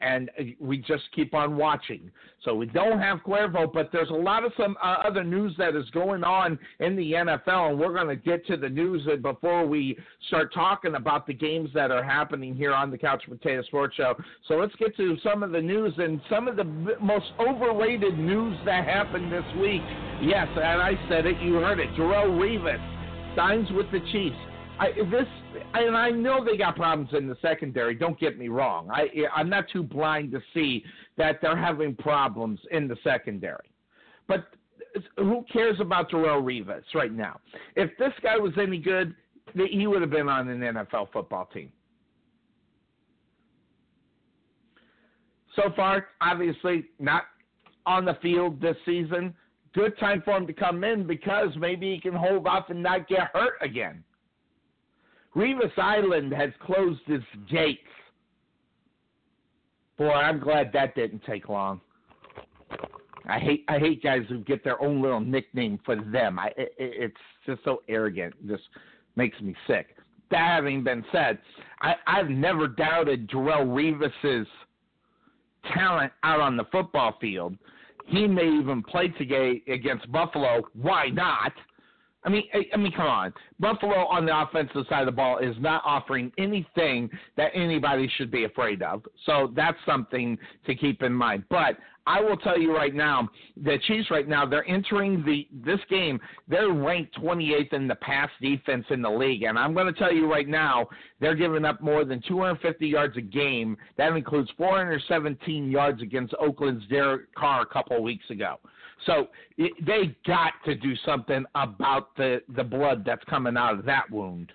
And 0.00 0.30
we 0.60 0.78
just 0.78 1.04
keep 1.14 1.34
on 1.34 1.56
watching. 1.56 2.10
So 2.44 2.54
we 2.54 2.66
don't 2.66 3.00
have 3.00 3.18
Cuervo, 3.26 3.72
but 3.72 3.90
there's 3.92 4.10
a 4.10 4.14
lot 4.14 4.44
of 4.44 4.52
some 4.56 4.76
uh, 4.82 4.96
other 5.04 5.24
news 5.24 5.54
that 5.58 5.74
is 5.74 5.90
going 5.90 6.22
on 6.22 6.58
in 6.78 6.94
the 6.94 7.12
NFL, 7.12 7.70
and 7.70 7.78
we're 7.78 7.92
going 7.92 8.08
to 8.08 8.16
get 8.16 8.46
to 8.46 8.56
the 8.56 8.68
news 8.68 9.08
before 9.22 9.66
we 9.66 9.98
start 10.28 10.54
talking 10.54 10.94
about 10.94 11.26
the 11.26 11.34
games 11.34 11.70
that 11.74 11.90
are 11.90 12.02
happening 12.02 12.54
here 12.54 12.72
on 12.72 12.90
the 12.92 12.98
Couch 12.98 13.24
Potato 13.28 13.62
Sports 13.62 13.96
Show. 13.96 14.14
So 14.46 14.54
let's 14.54 14.74
get 14.76 14.96
to 14.98 15.16
some 15.22 15.42
of 15.42 15.50
the 15.50 15.60
news 15.60 15.92
and 15.98 16.20
some 16.30 16.46
of 16.46 16.56
the 16.56 16.64
most 17.00 17.26
overrated 17.40 18.18
news 18.18 18.56
that 18.64 18.84
happened 18.84 19.32
this 19.32 19.44
week. 19.60 19.82
Yes, 20.22 20.46
and 20.54 20.80
I 20.80 20.92
said 21.08 21.26
it. 21.26 21.40
You 21.40 21.54
heard 21.54 21.80
it. 21.80 21.90
Darrelle 21.94 22.38
Revis 22.38 23.36
signs 23.36 23.68
with 23.72 23.90
the 23.92 24.00
Chiefs. 24.12 24.36
I, 24.80 24.92
this 25.10 25.26
and 25.74 25.96
I 25.96 26.10
know 26.10 26.44
they 26.44 26.56
got 26.56 26.76
problems 26.76 27.10
in 27.12 27.26
the 27.26 27.36
secondary. 27.42 27.94
Don't 27.94 28.18
get 28.18 28.38
me 28.38 28.48
wrong. 28.48 28.88
I 28.90 29.08
I'm 29.34 29.48
not 29.48 29.64
too 29.72 29.82
blind 29.82 30.32
to 30.32 30.40
see 30.54 30.84
that 31.16 31.40
they're 31.42 31.56
having 31.56 31.94
problems 31.94 32.60
in 32.70 32.86
the 32.86 32.96
secondary. 33.02 33.70
But 34.26 34.46
who 35.16 35.44
cares 35.52 35.80
about 35.80 36.10
Darrelle 36.10 36.42
Revis 36.42 36.82
right 36.94 37.12
now? 37.12 37.40
If 37.76 37.90
this 37.98 38.12
guy 38.22 38.36
was 38.36 38.52
any 38.60 38.78
good, 38.78 39.14
he 39.54 39.86
would 39.86 40.00
have 40.00 40.10
been 40.10 40.28
on 40.28 40.48
an 40.48 40.60
NFL 40.60 41.12
football 41.12 41.46
team. 41.52 41.72
So 45.56 45.72
far, 45.74 46.08
obviously 46.20 46.84
not 47.00 47.24
on 47.84 48.04
the 48.04 48.16
field 48.22 48.60
this 48.60 48.76
season 48.86 49.34
good 49.74 49.98
time 49.98 50.22
for 50.24 50.36
him 50.36 50.46
to 50.46 50.52
come 50.52 50.82
in 50.84 51.06
because 51.06 51.48
maybe 51.56 51.94
he 51.94 52.00
can 52.00 52.12
hold 52.12 52.46
off 52.46 52.68
and 52.68 52.82
not 52.82 53.08
get 53.08 53.30
hurt 53.32 53.54
again. 53.60 54.02
Revis 55.38 55.78
Island 55.78 56.32
has 56.32 56.50
closed 56.60 57.00
its 57.06 57.24
gates. 57.48 57.78
Boy, 59.96 60.10
I'm 60.10 60.40
glad 60.40 60.72
that 60.72 60.96
didn't 60.96 61.22
take 61.24 61.48
long. 61.48 61.80
I 63.28 63.38
hate 63.38 63.64
I 63.68 63.78
hate 63.78 64.02
guys 64.02 64.22
who 64.28 64.38
get 64.40 64.64
their 64.64 64.82
own 64.82 65.00
little 65.00 65.20
nickname 65.20 65.78
for 65.84 65.94
them. 65.94 66.40
I 66.40 66.48
it, 66.56 66.74
it's 66.78 67.16
just 67.46 67.62
so 67.64 67.82
arrogant. 67.88 68.34
It 68.42 68.48
just 68.48 68.64
makes 69.14 69.40
me 69.40 69.54
sick. 69.68 69.94
That 70.32 70.56
having 70.56 70.82
been 70.82 71.04
said, 71.12 71.38
I, 71.80 71.94
I've 72.06 72.30
never 72.30 72.66
doubted 72.66 73.30
Darrelle 73.30 73.66
Revis's 73.66 74.48
talent 75.72 76.12
out 76.24 76.40
on 76.40 76.56
the 76.56 76.64
football 76.72 77.16
field. 77.20 77.56
He 78.06 78.26
may 78.26 78.48
even 78.48 78.82
play 78.82 79.08
today 79.08 79.62
against 79.68 80.10
Buffalo. 80.10 80.62
Why 80.74 81.10
not? 81.10 81.52
I 82.24 82.30
mean, 82.30 82.44
I, 82.52 82.76
mean, 82.76 82.92
come 82.92 83.06
on. 83.06 83.32
Buffalo 83.60 84.06
on 84.06 84.26
the 84.26 84.38
offensive 84.38 84.84
side 84.88 85.00
of 85.00 85.06
the 85.06 85.12
ball 85.12 85.38
is 85.38 85.54
not 85.60 85.82
offering 85.84 86.32
anything 86.36 87.08
that 87.36 87.52
anybody 87.54 88.10
should 88.16 88.30
be 88.30 88.44
afraid 88.44 88.82
of. 88.82 89.04
So 89.24 89.52
that's 89.54 89.78
something 89.86 90.36
to 90.66 90.74
keep 90.74 91.02
in 91.02 91.12
mind. 91.12 91.44
But 91.48 91.76
I 92.08 92.20
will 92.20 92.38
tell 92.38 92.58
you 92.58 92.74
right 92.74 92.94
now, 92.94 93.28
the 93.62 93.78
Chiefs 93.86 94.10
right 94.10 94.26
now 94.26 94.46
they're 94.46 94.66
entering 94.66 95.22
the 95.24 95.46
this 95.64 95.80
game. 95.90 96.18
They're 96.48 96.72
ranked 96.72 97.14
28th 97.20 97.74
in 97.74 97.86
the 97.86 97.96
pass 97.96 98.30
defense 98.40 98.86
in 98.88 99.02
the 99.02 99.10
league, 99.10 99.42
and 99.42 99.58
I'm 99.58 99.74
going 99.74 99.92
to 99.92 99.98
tell 99.98 100.12
you 100.12 100.30
right 100.30 100.48
now 100.48 100.88
they're 101.20 101.34
giving 101.34 101.66
up 101.66 101.82
more 101.82 102.06
than 102.06 102.22
250 102.26 102.86
yards 102.86 103.16
a 103.18 103.20
game. 103.20 103.76
That 103.98 104.14
includes 104.16 104.50
417 104.56 105.70
yards 105.70 106.00
against 106.00 106.34
Oakland's 106.40 106.86
Derek 106.88 107.32
Carr 107.34 107.60
a 107.60 107.66
couple 107.66 107.98
of 107.98 108.02
weeks 108.02 108.28
ago. 108.30 108.58
So 109.06 109.28
it, 109.56 109.72
they 109.84 110.16
got 110.26 110.52
to 110.64 110.74
do 110.74 110.94
something 111.04 111.44
about 111.54 112.16
the 112.16 112.42
the 112.56 112.64
blood 112.64 113.04
that's 113.04 113.24
coming 113.24 113.56
out 113.56 113.78
of 113.78 113.84
that 113.84 114.10
wound, 114.10 114.52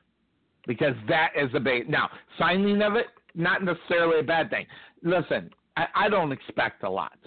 because 0.68 0.96
that 1.08 1.32
is 1.36 1.50
a 1.54 1.60
bait. 1.60 1.90
Now 1.90 2.10
signing 2.38 2.82
of 2.82 2.96
it, 2.96 3.08
not 3.36 3.64
necessarily 3.64 4.20
a 4.20 4.24
bad 4.24 4.50
thing. 4.50 4.66
Listen, 5.04 5.50
I, 5.78 5.88
I 5.96 6.10
don't 6.10 6.32
expect 6.32 6.84
a 6.84 6.90
lot. 6.90 7.18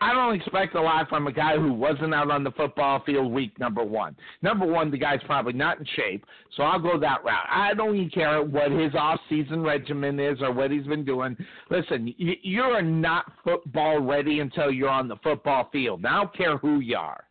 I 0.00 0.12
don't 0.12 0.34
expect 0.34 0.76
a 0.76 0.80
lot 0.80 1.08
from 1.08 1.26
a 1.26 1.32
guy 1.32 1.56
who 1.56 1.72
wasn't 1.72 2.14
out 2.14 2.30
on 2.30 2.44
the 2.44 2.52
football 2.52 3.02
field 3.04 3.32
week 3.32 3.58
number 3.58 3.82
one. 3.82 4.14
Number 4.42 4.64
one, 4.64 4.92
the 4.92 4.98
guy's 4.98 5.22
probably 5.26 5.54
not 5.54 5.80
in 5.80 5.86
shape, 5.96 6.24
so 6.56 6.62
I'll 6.62 6.78
go 6.78 7.00
that 7.00 7.24
route. 7.24 7.46
I 7.50 7.74
don't 7.74 7.96
even 7.96 8.10
care 8.10 8.40
what 8.42 8.70
his 8.70 8.94
off-season 8.94 9.62
regimen 9.62 10.20
is 10.20 10.40
or 10.40 10.52
what 10.52 10.70
he's 10.70 10.86
been 10.86 11.04
doing. 11.04 11.36
Listen, 11.68 12.14
you 12.16 12.62
are 12.62 12.82
not 12.82 13.32
football 13.42 14.00
ready 14.00 14.38
until 14.38 14.70
you're 14.70 14.88
on 14.88 15.08
the 15.08 15.16
football 15.16 15.68
field. 15.72 16.06
I 16.06 16.16
don't 16.16 16.36
care 16.36 16.58
who 16.58 16.78
you 16.78 16.96
are. 16.96 17.24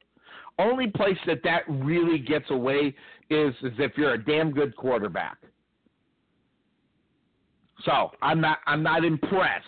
Only 0.59 0.88
place 0.88 1.17
that 1.25 1.43
that 1.45 1.62
really 1.69 2.19
gets 2.19 2.50
away 2.50 2.93
is, 3.29 3.53
is 3.63 3.74
if 3.77 3.93
you're 3.95 4.15
a 4.15 4.24
damn 4.24 4.51
good 4.51 4.75
quarterback. 4.75 5.38
So 7.86 8.12
I'm 8.21 8.41
not 8.41 8.57
I'm 8.65 8.81
not 8.81 9.05
impressed 9.05 9.65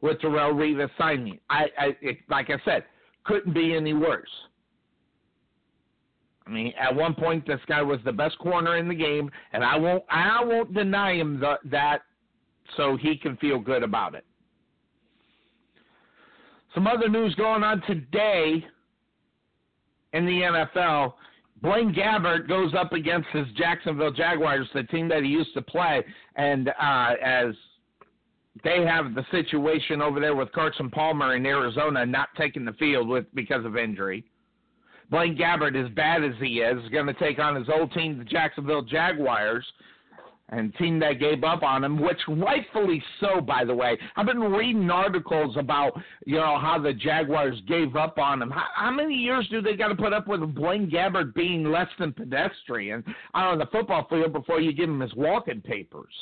with 0.00 0.18
Darrelle 0.20 0.54
Revis 0.54 0.90
signing. 0.98 1.38
I, 1.48 1.66
I 1.78 1.96
it, 2.00 2.18
like 2.28 2.50
I 2.50 2.60
said, 2.64 2.84
couldn't 3.24 3.52
be 3.52 3.74
any 3.74 3.92
worse. 3.92 4.28
I 6.46 6.50
mean, 6.50 6.72
at 6.80 6.94
one 6.94 7.14
point, 7.14 7.46
this 7.46 7.60
guy 7.68 7.82
was 7.82 8.00
the 8.04 8.12
best 8.12 8.38
corner 8.38 8.76
in 8.76 8.88
the 8.88 8.94
game, 8.94 9.30
and 9.52 9.62
I 9.62 9.76
won't 9.76 10.04
I 10.10 10.42
won't 10.42 10.74
deny 10.74 11.14
him 11.14 11.38
the, 11.38 11.58
that, 11.66 12.02
so 12.76 12.96
he 12.96 13.16
can 13.16 13.36
feel 13.36 13.58
good 13.58 13.82
about 13.82 14.14
it. 14.14 14.24
Some 16.74 16.86
other 16.86 17.08
news 17.08 17.34
going 17.34 17.62
on 17.62 17.82
today 17.82 18.64
in 20.12 20.24
the 20.24 20.32
NFL. 20.32 21.14
Blaine 21.62 21.92
Gabbert 21.92 22.48
goes 22.48 22.72
up 22.74 22.92
against 22.94 23.28
his 23.32 23.46
Jacksonville 23.54 24.12
Jaguars, 24.12 24.66
the 24.72 24.84
team 24.84 25.08
that 25.08 25.22
he 25.22 25.28
used 25.28 25.52
to 25.54 25.62
play, 25.62 26.02
and 26.36 26.68
uh, 26.68 27.12
as 27.22 27.54
they 28.64 28.84
have 28.84 29.14
the 29.14 29.24
situation 29.30 30.02
over 30.02 30.20
there 30.20 30.34
with 30.34 30.52
Carson 30.52 30.90
Palmer 30.90 31.36
in 31.36 31.46
Arizona 31.46 32.04
not 32.04 32.28
taking 32.36 32.64
the 32.64 32.72
field 32.74 33.08
with 33.08 33.26
because 33.34 33.64
of 33.64 33.76
injury. 33.76 34.24
Blaine 35.10 35.36
Gabbert, 35.36 35.74
as 35.74 35.90
bad 35.94 36.22
as 36.22 36.34
he 36.40 36.60
is, 36.60 36.82
is 36.84 36.90
going 36.90 37.06
to 37.06 37.14
take 37.14 37.38
on 37.38 37.56
his 37.56 37.68
old 37.68 37.92
team, 37.92 38.18
the 38.18 38.24
Jacksonville 38.24 38.82
Jaguars, 38.82 39.66
and 40.50 40.74
team 40.76 40.98
that 40.98 41.20
gave 41.20 41.44
up 41.44 41.62
on 41.62 41.82
him, 41.84 42.00
which 42.00 42.20
rightfully 42.28 43.02
so, 43.20 43.40
by 43.40 43.64
the 43.64 43.74
way. 43.74 43.96
I've 44.16 44.26
been 44.26 44.40
reading 44.40 44.90
articles 44.90 45.56
about 45.56 45.92
you 46.26 46.36
know 46.36 46.58
how 46.58 46.78
the 46.78 46.92
Jaguars 46.92 47.60
gave 47.68 47.96
up 47.96 48.18
on 48.18 48.42
him. 48.42 48.50
How, 48.50 48.66
how 48.74 48.90
many 48.90 49.14
years 49.14 49.48
do 49.50 49.60
they 49.60 49.76
got 49.76 49.88
to 49.88 49.94
put 49.94 50.12
up 50.12 50.26
with 50.26 50.54
Blaine 50.54 50.90
Gabbert 50.90 51.34
being 51.34 51.64
less 51.64 51.88
than 51.98 52.12
pedestrian 52.12 53.04
out 53.34 53.52
on 53.52 53.58
the 53.58 53.66
football 53.66 54.06
field 54.08 54.32
before 54.32 54.60
you 54.60 54.72
give 54.72 54.88
him 54.88 55.00
his 55.00 55.14
walking 55.14 55.60
papers? 55.60 56.14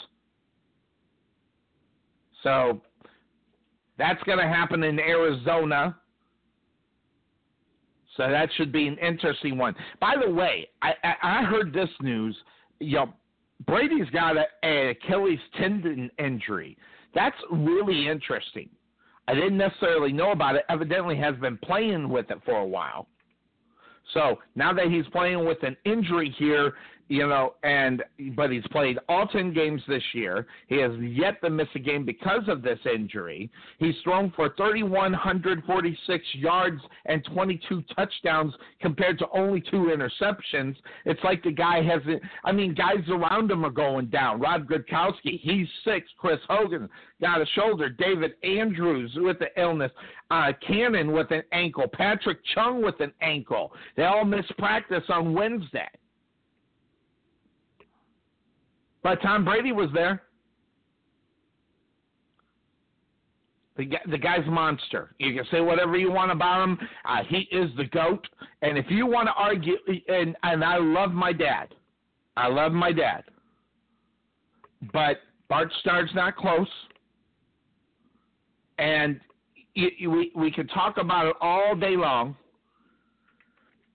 So 2.43 2.81
that's 3.99 4.23
going 4.25 4.39
to 4.39 4.47
happen 4.47 4.83
in 4.85 4.99
Arizona. 4.99 5.97
So 8.17 8.29
that 8.29 8.49
should 8.57 8.73
be 8.73 8.89
an 8.89 8.99
interesting 8.99 9.57
one. 9.59 9.75
By 10.01 10.15
the 10.25 10.31
way, 10.31 10.69
I, 10.83 10.93
I, 11.05 11.15
I 11.23 11.45
heard 11.45 11.73
this 11.73 11.89
news. 12.01 12.37
You 12.81 12.97
know, 12.97 13.15
Brady's 13.67 14.09
got 14.11 14.37
an 14.37 14.89
Achilles 14.89 15.39
tendon 15.57 16.11
injury. 16.19 16.77
That's 17.15 17.37
really 17.51 18.09
interesting. 18.09 18.69
I 19.27 19.35
didn't 19.35 19.59
necessarily 19.59 20.13
know 20.13 20.33
about 20.33 20.57
it. 20.57 20.65
Evidently, 20.69 21.17
has 21.17 21.37
been 21.37 21.59
playing 21.59 22.09
with 22.09 22.31
it 22.31 22.39
for 22.45 22.59
a 22.59 22.67
while. 22.67 23.07
So 24.15 24.39
now 24.55 24.73
that 24.73 24.87
he's 24.87 25.07
playing 25.09 25.45
with 25.45 25.63
an 25.63 25.77
injury 25.85 26.35
here, 26.39 26.75
you 27.09 27.27
know, 27.27 27.55
and 27.63 28.03
but 28.37 28.51
he's 28.51 28.67
played 28.71 28.99
all 29.09 29.27
ten 29.27 29.53
games 29.53 29.83
this 29.89 30.03
year. 30.13 30.47
He 30.67 30.77
has 30.77 30.93
yet 31.01 31.41
to 31.43 31.51
miss 31.51 31.69
a 31.75 31.79
game 31.79 32.05
because 32.05 32.43
of 32.49 32.63
this 32.63 32.79
injury. 32.93 33.51
He's 33.79 33.95
thrown 34.05 34.33
for 34.37 34.55
3,146 34.57 36.25
yards 36.35 36.81
and 37.07 37.25
22 37.33 37.83
touchdowns 37.97 38.55
compared 38.81 39.19
to 39.21 39.27
only 39.33 39.61
two 39.61 39.91
interceptions. 39.95 40.77
It's 41.07 41.23
like 41.25 41.43
the 41.43 41.53
guy 41.53 41.83
hasn't. 41.83 42.23
I 42.45 42.53
mean, 42.53 42.75
guys 42.75 43.09
around 43.09 43.51
him 43.51 43.65
are 43.65 43.71
going 43.71 44.07
down. 44.07 44.41
Rob 44.41 44.69
Gronkowski, 44.69 45.41
he's 45.41 45.69
six. 45.85 46.09
Chris 46.19 46.41
Hogan 46.49 46.89
got 47.21 47.41
a 47.41 47.47
shoulder. 47.55 47.89
David 47.89 48.33
Andrews 48.43 49.13
with 49.17 49.39
the 49.39 49.49
illness. 49.61 49.93
Uh, 50.31 50.53
Cannon 50.67 51.13
with 51.13 51.31
an 51.31 51.43
ankle. 51.53 51.87
Patrick 51.93 52.39
Chung 52.55 52.83
with 52.83 53.01
an 53.01 53.13
ankle. 53.23 53.73
They 53.97 54.05
all 54.05 54.25
missed 54.25 54.57
practice 54.59 55.05
on 55.09 55.33
Wednesday. 55.33 55.89
But 59.09 59.23
Tom 59.23 59.43
Brady 59.43 59.73
was 59.73 59.89
there. 59.95 60.21
The, 63.79 64.19
guy's 64.19 64.47
a 64.47 64.51
monster. 64.51 65.15
You 65.19 65.35
can 65.35 65.47
say 65.51 65.63
whatever 65.63 65.97
you 65.97 66.13
want 66.13 66.31
about 66.31 66.63
him. 66.63 66.79
Uh, 67.07 67.23
he 67.27 67.49
is 67.51 67.71
the 67.79 67.85
goat. 67.85 68.29
And 68.61 68.77
if 68.77 68.85
you 68.91 69.07
want 69.07 69.29
to 69.29 69.33
argue, 69.33 69.77
and 70.09 70.37
and 70.43 70.63
I 70.63 70.77
love 70.77 71.13
my 71.13 71.33
dad, 71.33 71.75
I 72.37 72.49
love 72.49 72.73
my 72.73 72.93
dad. 72.93 73.25
But 74.93 75.21
Bart 75.49 75.73
Starr's 75.81 76.11
not 76.15 76.37
close. 76.37 76.69
And 78.79 79.21
we 79.75 80.33
we 80.37 80.51
can 80.51 80.67
talk 80.69 80.99
about 80.99 81.29
it 81.29 81.37
all 81.41 81.75
day 81.75 81.97
long 81.97 82.37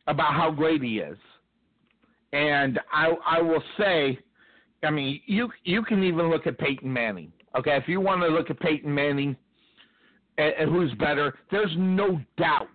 about 0.08 0.34
how 0.34 0.50
great 0.50 0.82
he 0.82 0.98
is. 0.98 1.20
And 2.32 2.80
I 2.92 3.12
I 3.28 3.42
will 3.44 3.64
say 3.78 4.18
I 4.84 4.90
mean, 4.90 5.22
you 5.26 5.50
you 5.64 5.84
can 5.84 6.04
even 6.04 6.30
look 6.30 6.48
at 6.48 6.58
Peyton 6.58 6.92
Manning. 6.92 7.32
Okay, 7.58 7.76
if 7.78 7.88
you 7.88 8.02
want 8.02 8.22
to 8.22 8.28
look 8.28 8.50
at 8.50 8.60
Peyton 8.60 8.94
Manning, 8.94 9.36
and, 10.38 10.54
and 10.60 10.72
who's 10.72 10.94
better, 10.96 11.38
there's 11.52 11.74
no 11.78 12.20
doubt 12.38 12.68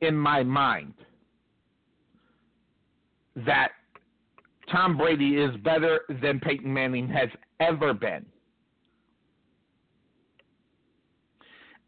in 0.00 0.16
my 0.16 0.42
mind 0.42 0.94
that 3.36 3.70
Tom 4.70 4.96
Brady 4.96 5.36
is 5.36 5.54
better 5.58 6.00
than 6.22 6.40
Peyton 6.40 6.72
Manning 6.72 7.08
has 7.08 7.28
ever 7.58 7.92
been. 7.92 8.24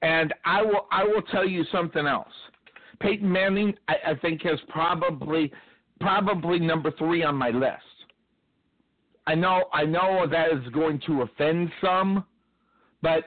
And 0.03 0.35
I 0.45 0.63
will 0.63 0.87
I 0.91 1.05
will 1.05 1.23
tell 1.23 1.47
you 1.47 1.65
something 1.71 2.07
else. 2.07 2.33
Peyton 3.01 3.31
Manning, 3.31 3.75
I, 3.89 3.95
I 4.09 4.15
think, 4.17 4.45
is 4.45 4.59
probably 4.69 5.53
probably 6.01 6.59
number 6.59 6.91
three 6.93 7.23
on 7.23 7.37
my 7.37 7.51
list. 7.51 7.92
I 9.27 9.35
know 9.35 9.65
I 9.73 9.85
know 9.85 10.27
that 10.29 10.53
is 10.53 10.67
going 10.73 11.01
to 11.07 11.23
offend 11.23 11.71
some, 11.81 12.25
but 13.03 13.25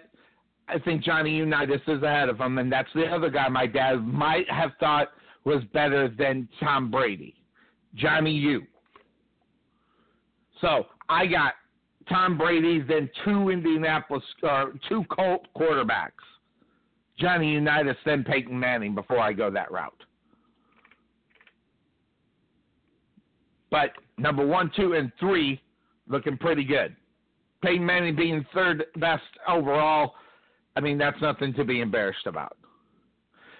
I 0.68 0.80
think 0.80 1.04
Johnny 1.04 1.32
Unitas 1.32 1.82
is 1.88 2.04
ahead 2.04 2.28
of 2.28 2.40
him, 2.40 2.58
and 2.58 2.72
that's 2.72 2.90
the 2.94 3.06
other 3.06 3.30
guy 3.30 3.48
my 3.48 3.68
dad 3.68 4.06
might 4.06 4.50
have 4.50 4.72
thought 4.80 5.10
was 5.46 5.64
better 5.74 6.10
than 6.10 6.50
Tom 6.60 6.90
Brady, 6.92 7.36
Johnny 7.94 8.32
U. 8.32 8.64
So 10.60 10.88
I 11.08 11.28
got 11.28 11.54
Tom 12.10 12.38
Brady, 12.38 12.82
then 12.82 13.10
two 13.24 13.50
Indianapolis, 13.50 14.24
uh, 14.48 14.66
two 14.90 15.04
Colt 15.06 15.48
quarterbacks, 15.56 16.12
Johnny 17.18 17.54
Unitas, 17.54 17.98
then 18.06 18.24
Peyton 18.24 18.60
Manning. 18.60 18.96
Before 18.96 19.20
I 19.20 19.32
go 19.32 19.50
that 19.52 19.72
route, 19.72 20.04
but 23.70 23.92
number 24.18 24.46
one, 24.46 24.72
two, 24.76 24.94
and 24.94 25.12
three 25.20 25.62
looking 26.08 26.38
pretty 26.38 26.64
good. 26.64 26.96
Peyton 27.64 27.86
Manning 27.86 28.16
being 28.16 28.46
third 28.54 28.86
best 28.98 29.24
overall, 29.48 30.14
I 30.76 30.82
mean, 30.82 30.98
that's 30.98 31.20
nothing 31.22 31.54
to 31.54 31.64
be 31.64 31.82
embarrassed 31.82 32.28
about. 32.28 32.58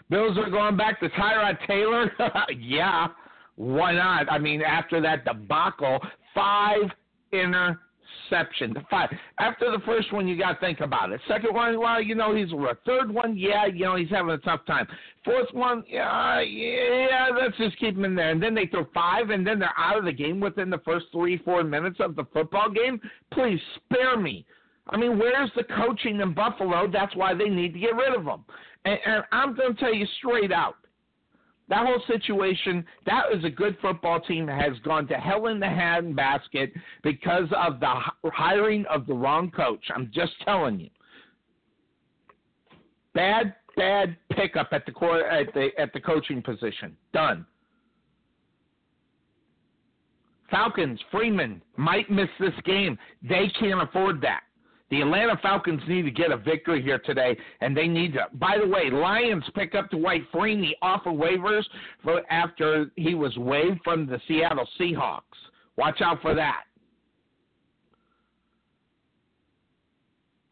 Bills 0.10 0.38
are 0.38 0.50
going 0.50 0.78
back 0.78 1.00
to 1.00 1.10
Tyrod 1.10 1.58
Taylor. 1.66 2.12
yeah, 2.60 3.08
why 3.56 3.94
not? 3.94 4.32
I 4.32 4.38
mean, 4.38 4.62
after 4.62 5.02
that 5.02 5.26
debacle, 5.26 6.00
five 6.34 6.84
inter 7.32 7.80
exception. 8.24 8.76
Five. 8.90 9.10
After 9.40 9.72
the 9.72 9.80
first 9.86 10.12
one, 10.14 10.28
you 10.28 10.38
got 10.38 10.54
to 10.54 10.60
think 10.60 10.80
about 10.80 11.12
it. 11.12 11.22
Second 11.28 11.54
one, 11.54 11.80
well, 11.80 12.02
you 12.02 12.16
know, 12.16 12.36
he's 12.36 12.52
a 12.52 12.78
third 12.86 13.12
one, 13.12 13.38
yeah, 13.38 13.66
you 13.66 13.86
know, 13.86 13.96
he's 13.96 14.10
having 14.10 14.32
a 14.32 14.38
tough 14.40 14.66
time. 14.66 14.88
Fourth 15.24 15.54
one, 15.54 15.84
yeah, 15.88 16.42
yeah, 16.42 17.30
let's 17.40 17.58
just 17.58 17.80
keep 17.80 17.96
him 17.96 18.06
in 18.06 18.16
there. 18.16 18.32
And 18.32 18.42
then 18.42 18.54
they 18.56 18.68
throw 18.68 18.88
five, 18.94 19.30
and 19.30 19.46
then 19.46 19.60
they're 19.60 19.74
out 19.78 19.98
of 19.98 20.06
the 20.06 20.12
game 20.12 20.40
within 20.40 20.70
the 20.70 20.80
first 20.80 21.08
three, 21.12 21.38
four 21.40 21.64
minutes 21.64 21.98
of 22.00 22.16
the 22.16 22.26
football 22.34 22.70
game. 22.70 23.00
Please 23.34 23.60
spare 23.76 24.18
me. 24.18 24.46
I 24.90 24.98
mean, 24.98 25.18
where's 25.18 25.52
the 25.56 25.64
coaching 25.64 26.22
in 26.22 26.34
Buffalo? 26.34 26.90
That's 26.92 27.16
why 27.16 27.34
they 27.34 27.50
need 27.50 27.74
to 27.74 27.80
get 27.80 27.96
rid 27.96 28.14
of 28.14 28.24
him. 28.26 28.46
And, 28.86 29.00
and 29.06 29.24
I'm 29.32 29.56
going 29.56 29.74
to 29.74 29.80
tell 29.80 29.94
you 29.94 30.06
straight 30.20 30.52
out 30.52 30.76
that 31.68 31.86
whole 31.86 32.02
situation, 32.08 32.86
that 33.06 33.26
is 33.34 33.44
a 33.44 33.50
good 33.50 33.78
football 33.82 34.20
team 34.20 34.48
has 34.48 34.78
gone 34.84 35.08
to 35.08 35.16
hell 35.16 35.48
in 35.48 35.60
the 35.60 35.68
hand 35.68 36.16
basket 36.16 36.72
because 37.04 37.48
of 37.56 37.80
the 37.80 37.94
hiring 38.26 38.86
of 38.86 39.08
the 39.08 39.14
wrong 39.14 39.50
coach. 39.50 39.84
I'm 39.94 40.12
just 40.14 40.34
telling 40.44 40.80
you. 40.80 40.90
Bad, 43.16 43.56
bad 43.76 44.16
pickup 44.32 44.70
at 44.74 44.86
the 44.86 44.92
core 44.92 45.26
at 45.26 45.54
the 45.54 45.70
at 45.80 45.92
the 45.94 46.00
coaching 46.00 46.42
position. 46.42 46.96
Done. 47.14 47.46
Falcons, 50.52 51.00
Freeman 51.12 51.62
might 51.76 52.10
miss 52.12 52.30
this 52.40 52.54
game. 52.66 52.98
They 53.24 53.52
can't 53.60 53.82
afford 53.82 54.22
that. 54.22 54.42
The 54.96 55.02
Atlanta 55.02 55.38
Falcons 55.42 55.82
need 55.90 56.04
to 56.04 56.12
get 56.12 56.32
a 56.32 56.38
victory 56.38 56.82
here 56.82 57.00
today, 57.00 57.36
and 57.60 57.76
they 57.76 57.86
need 57.86 58.14
to. 58.14 58.28
By 58.36 58.58
the 58.58 58.66
way, 58.66 58.90
Lions 58.90 59.44
pick 59.54 59.76
up 59.76 59.90
Dwight 59.90 60.22
Freeney 60.32 60.72
off 60.82 61.02
of 61.06 61.16
waivers 61.16 61.64
for 62.02 62.22
after 62.32 62.90
he 62.96 63.14
was 63.14 63.36
waived 63.36 63.82
from 63.84 64.06
the 64.06 64.22
Seattle 64.26 64.66
Seahawks. 64.80 65.20
Watch 65.76 66.00
out 66.00 66.22
for 66.22 66.34
that. 66.36 66.64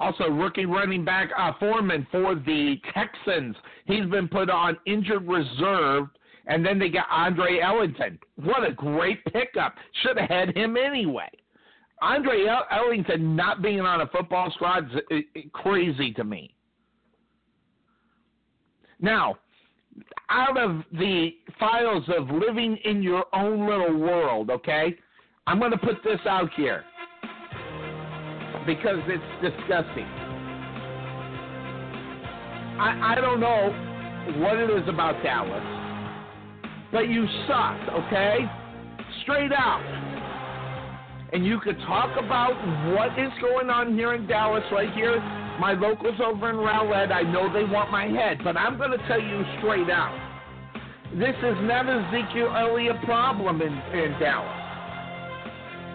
Also, 0.02 0.26
rookie 0.26 0.66
running 0.66 1.06
back 1.06 1.30
uh, 1.38 1.54
Foreman 1.58 2.06
for 2.12 2.36
the 2.36 2.76
Texans. 2.94 3.56
He's 3.86 4.06
been 4.08 4.28
put 4.28 4.50
on 4.50 4.76
injured 4.86 5.26
reserve, 5.26 6.08
and 6.48 6.66
then 6.66 6.78
they 6.78 6.90
got 6.90 7.06
Andre 7.10 7.62
Ellington. 7.62 8.20
What 8.36 8.70
a 8.70 8.74
great 8.74 9.24
pickup! 9.24 9.76
Should 10.02 10.18
have 10.18 10.30
had 10.30 10.58
him 10.58 10.76
anyway. 10.76 11.30
Andre 12.04 12.46
Ellington 12.70 13.34
not 13.34 13.62
being 13.62 13.80
on 13.80 14.02
a 14.02 14.08
football 14.08 14.52
squad 14.52 14.90
is 15.10 15.24
crazy 15.54 16.12
to 16.14 16.26
me. 16.26 16.54
Now, 19.00 19.38
out 20.30 20.58
of 20.58 20.84
the 20.92 21.30
files 21.58 22.04
of 22.10 22.30
living 22.30 22.78
in 22.84 23.02
your 23.02 23.24
own 23.34 23.66
little 23.66 23.98
world, 23.98 24.50
okay, 24.50 24.98
I'm 25.48 25.60
going 25.60 25.72
to 25.72 25.78
put 25.78 26.04
this 26.04 26.20
out 26.28 26.50
here 26.58 26.84
because 28.66 29.00
it's 29.08 29.24
disgusting. 29.42 30.06
I, 32.80 33.14
I 33.14 33.16
don't 33.22 33.40
know 33.40 34.42
what 34.42 34.58
it 34.58 34.70
is 34.70 34.90
about 34.90 35.24
Dallas, 35.24 35.64
but 36.92 37.08
you 37.08 37.26
suck, 37.48 37.78
okay? 37.94 38.40
Straight 39.22 39.54
out 39.54 40.03
and 41.34 41.44
you 41.44 41.60
could 41.60 41.80
talk 41.80 42.16
about 42.24 42.54
what 42.94 43.18
is 43.18 43.32
going 43.42 43.72
on 43.72 43.96
here 43.96 44.13
in 44.13 44.28
Dallas 44.28 44.63
right 44.72 44.94
here. 44.94 45.20
My 45.60 45.74
locals 45.74 46.20
over 46.24 46.52
in 46.52 46.58
Rowlett, 46.58 47.12
I 47.12 47.24
know 47.24 47.52
they 47.52 47.63
want 47.63 47.92
my 47.92 48.06
head, 48.06 48.38
but 48.44 48.56
I'm 48.56 48.78
going 48.78 48.92
to 48.92 49.08
tell 49.08 49.20
you 49.20 49.44
straight 49.58 49.90
out. 49.90 50.13
This 51.18 51.36
is 51.38 51.56
not 51.62 51.90
Ezekiel 51.90 52.54
Elliott 52.56 53.02
problem 53.06 53.62
in, 53.62 53.74
in 53.74 54.12
Dallas. 54.20 54.60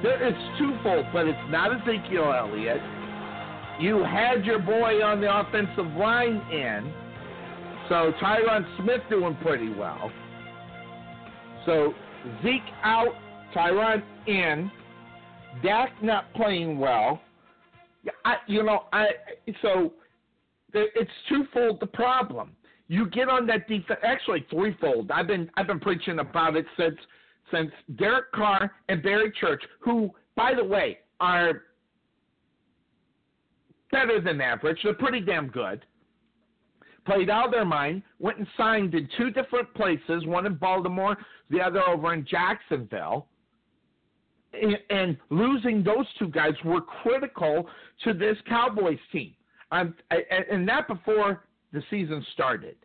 There, 0.03 0.27
it's 0.27 0.59
twofold, 0.59 1.07
but 1.13 1.27
it's 1.27 1.39
not 1.51 1.71
Ezekiel 1.73 2.33
Elliott. 2.33 2.83
You 3.81 4.03
had 4.03 4.45
your 4.45 4.59
boy 4.59 5.03
on 5.05 5.21
the 5.21 5.39
offensive 5.39 5.93
line 5.97 6.37
in, 6.51 6.93
so 7.89 8.13
Tyron 8.21 8.67
Smith 8.81 9.03
doing 9.09 9.37
pretty 9.41 9.73
well. 9.73 10.11
So 11.65 11.95
Zeke 12.43 12.63
out, 12.83 13.15
Tyron 13.55 14.03
in. 14.27 14.71
Dak 15.63 16.03
not 16.03 16.33
playing 16.35 16.79
well. 16.79 17.21
I, 18.25 18.37
you 18.47 18.63
know, 18.63 18.85
I 18.93 19.09
so 19.63 19.93
it's 20.73 21.11
twofold 21.29 21.81
the 21.81 21.87
problem. 21.87 22.53
You 22.89 23.09
get 23.11 23.29
on 23.29 23.47
that 23.47 23.69
defense, 23.69 24.01
actually 24.03 24.47
threefold. 24.51 25.11
I've 25.11 25.27
been 25.27 25.51
I've 25.57 25.67
been 25.67 25.81
preaching 25.81 26.19
about 26.21 26.57
it 26.57 26.67
since 26.77 26.97
since 27.51 27.71
Derek 27.97 28.31
Carr 28.33 28.73
and 28.89 29.03
Barry 29.03 29.33
Church, 29.41 29.63
who, 29.81 30.11
by 30.37 30.55
the 30.55 30.65
way, 30.65 30.99
are 31.21 31.63
better 33.91 34.21
than 34.21 34.41
average. 34.41 34.79
They're 34.83 34.95
pretty 34.95 35.21
damn 35.21 35.49
good. 35.49 35.85
Played 37.07 37.31
out 37.31 37.47
of 37.47 37.53
their 37.53 37.65
mind, 37.65 38.03
went 38.19 38.39
and 38.39 38.47
signed 38.57 38.95
in 38.95 39.09
two 39.17 39.31
different 39.31 39.73
places, 39.75 40.27
one 40.27 40.45
in 40.45 40.57
Baltimore, 40.57 41.17
the 41.49 41.61
other 41.61 41.83
over 41.89 42.13
in 42.13 42.27
Jacksonville 42.27 43.27
and 44.91 45.17
losing 45.31 45.83
those 45.83 46.07
two 46.19 46.29
guys 46.29 46.53
were 46.65 46.81
critical 46.81 47.67
to 48.05 48.13
this 48.13 48.37
Cowboys 48.49 48.99
team. 49.13 49.35
And 49.71 49.93
that 50.69 50.89
before 50.89 51.45
the 51.73 51.83
season 51.91 52.25
started. 52.33 52.77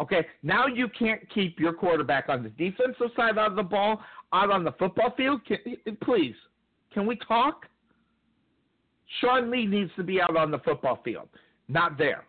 Okay, 0.00 0.26
now 0.42 0.66
you 0.66 0.88
can't 0.98 1.20
keep 1.32 1.60
your 1.60 1.72
quarterback 1.74 2.28
on 2.28 2.42
the 2.42 2.48
defensive 2.50 3.10
side 3.14 3.36
of 3.36 3.54
the 3.54 3.62
ball 3.62 4.00
out 4.32 4.50
on 4.50 4.64
the 4.64 4.72
football 4.72 5.12
field. 5.16 5.42
Can, 5.46 5.58
please, 6.02 6.34
can 6.92 7.06
we 7.06 7.16
talk? 7.28 7.66
Sean 9.20 9.50
Lee 9.50 9.66
needs 9.66 9.90
to 9.96 10.02
be 10.02 10.20
out 10.20 10.36
on 10.36 10.50
the 10.50 10.58
football 10.60 11.00
field, 11.04 11.28
not 11.68 11.98
there. 11.98 12.24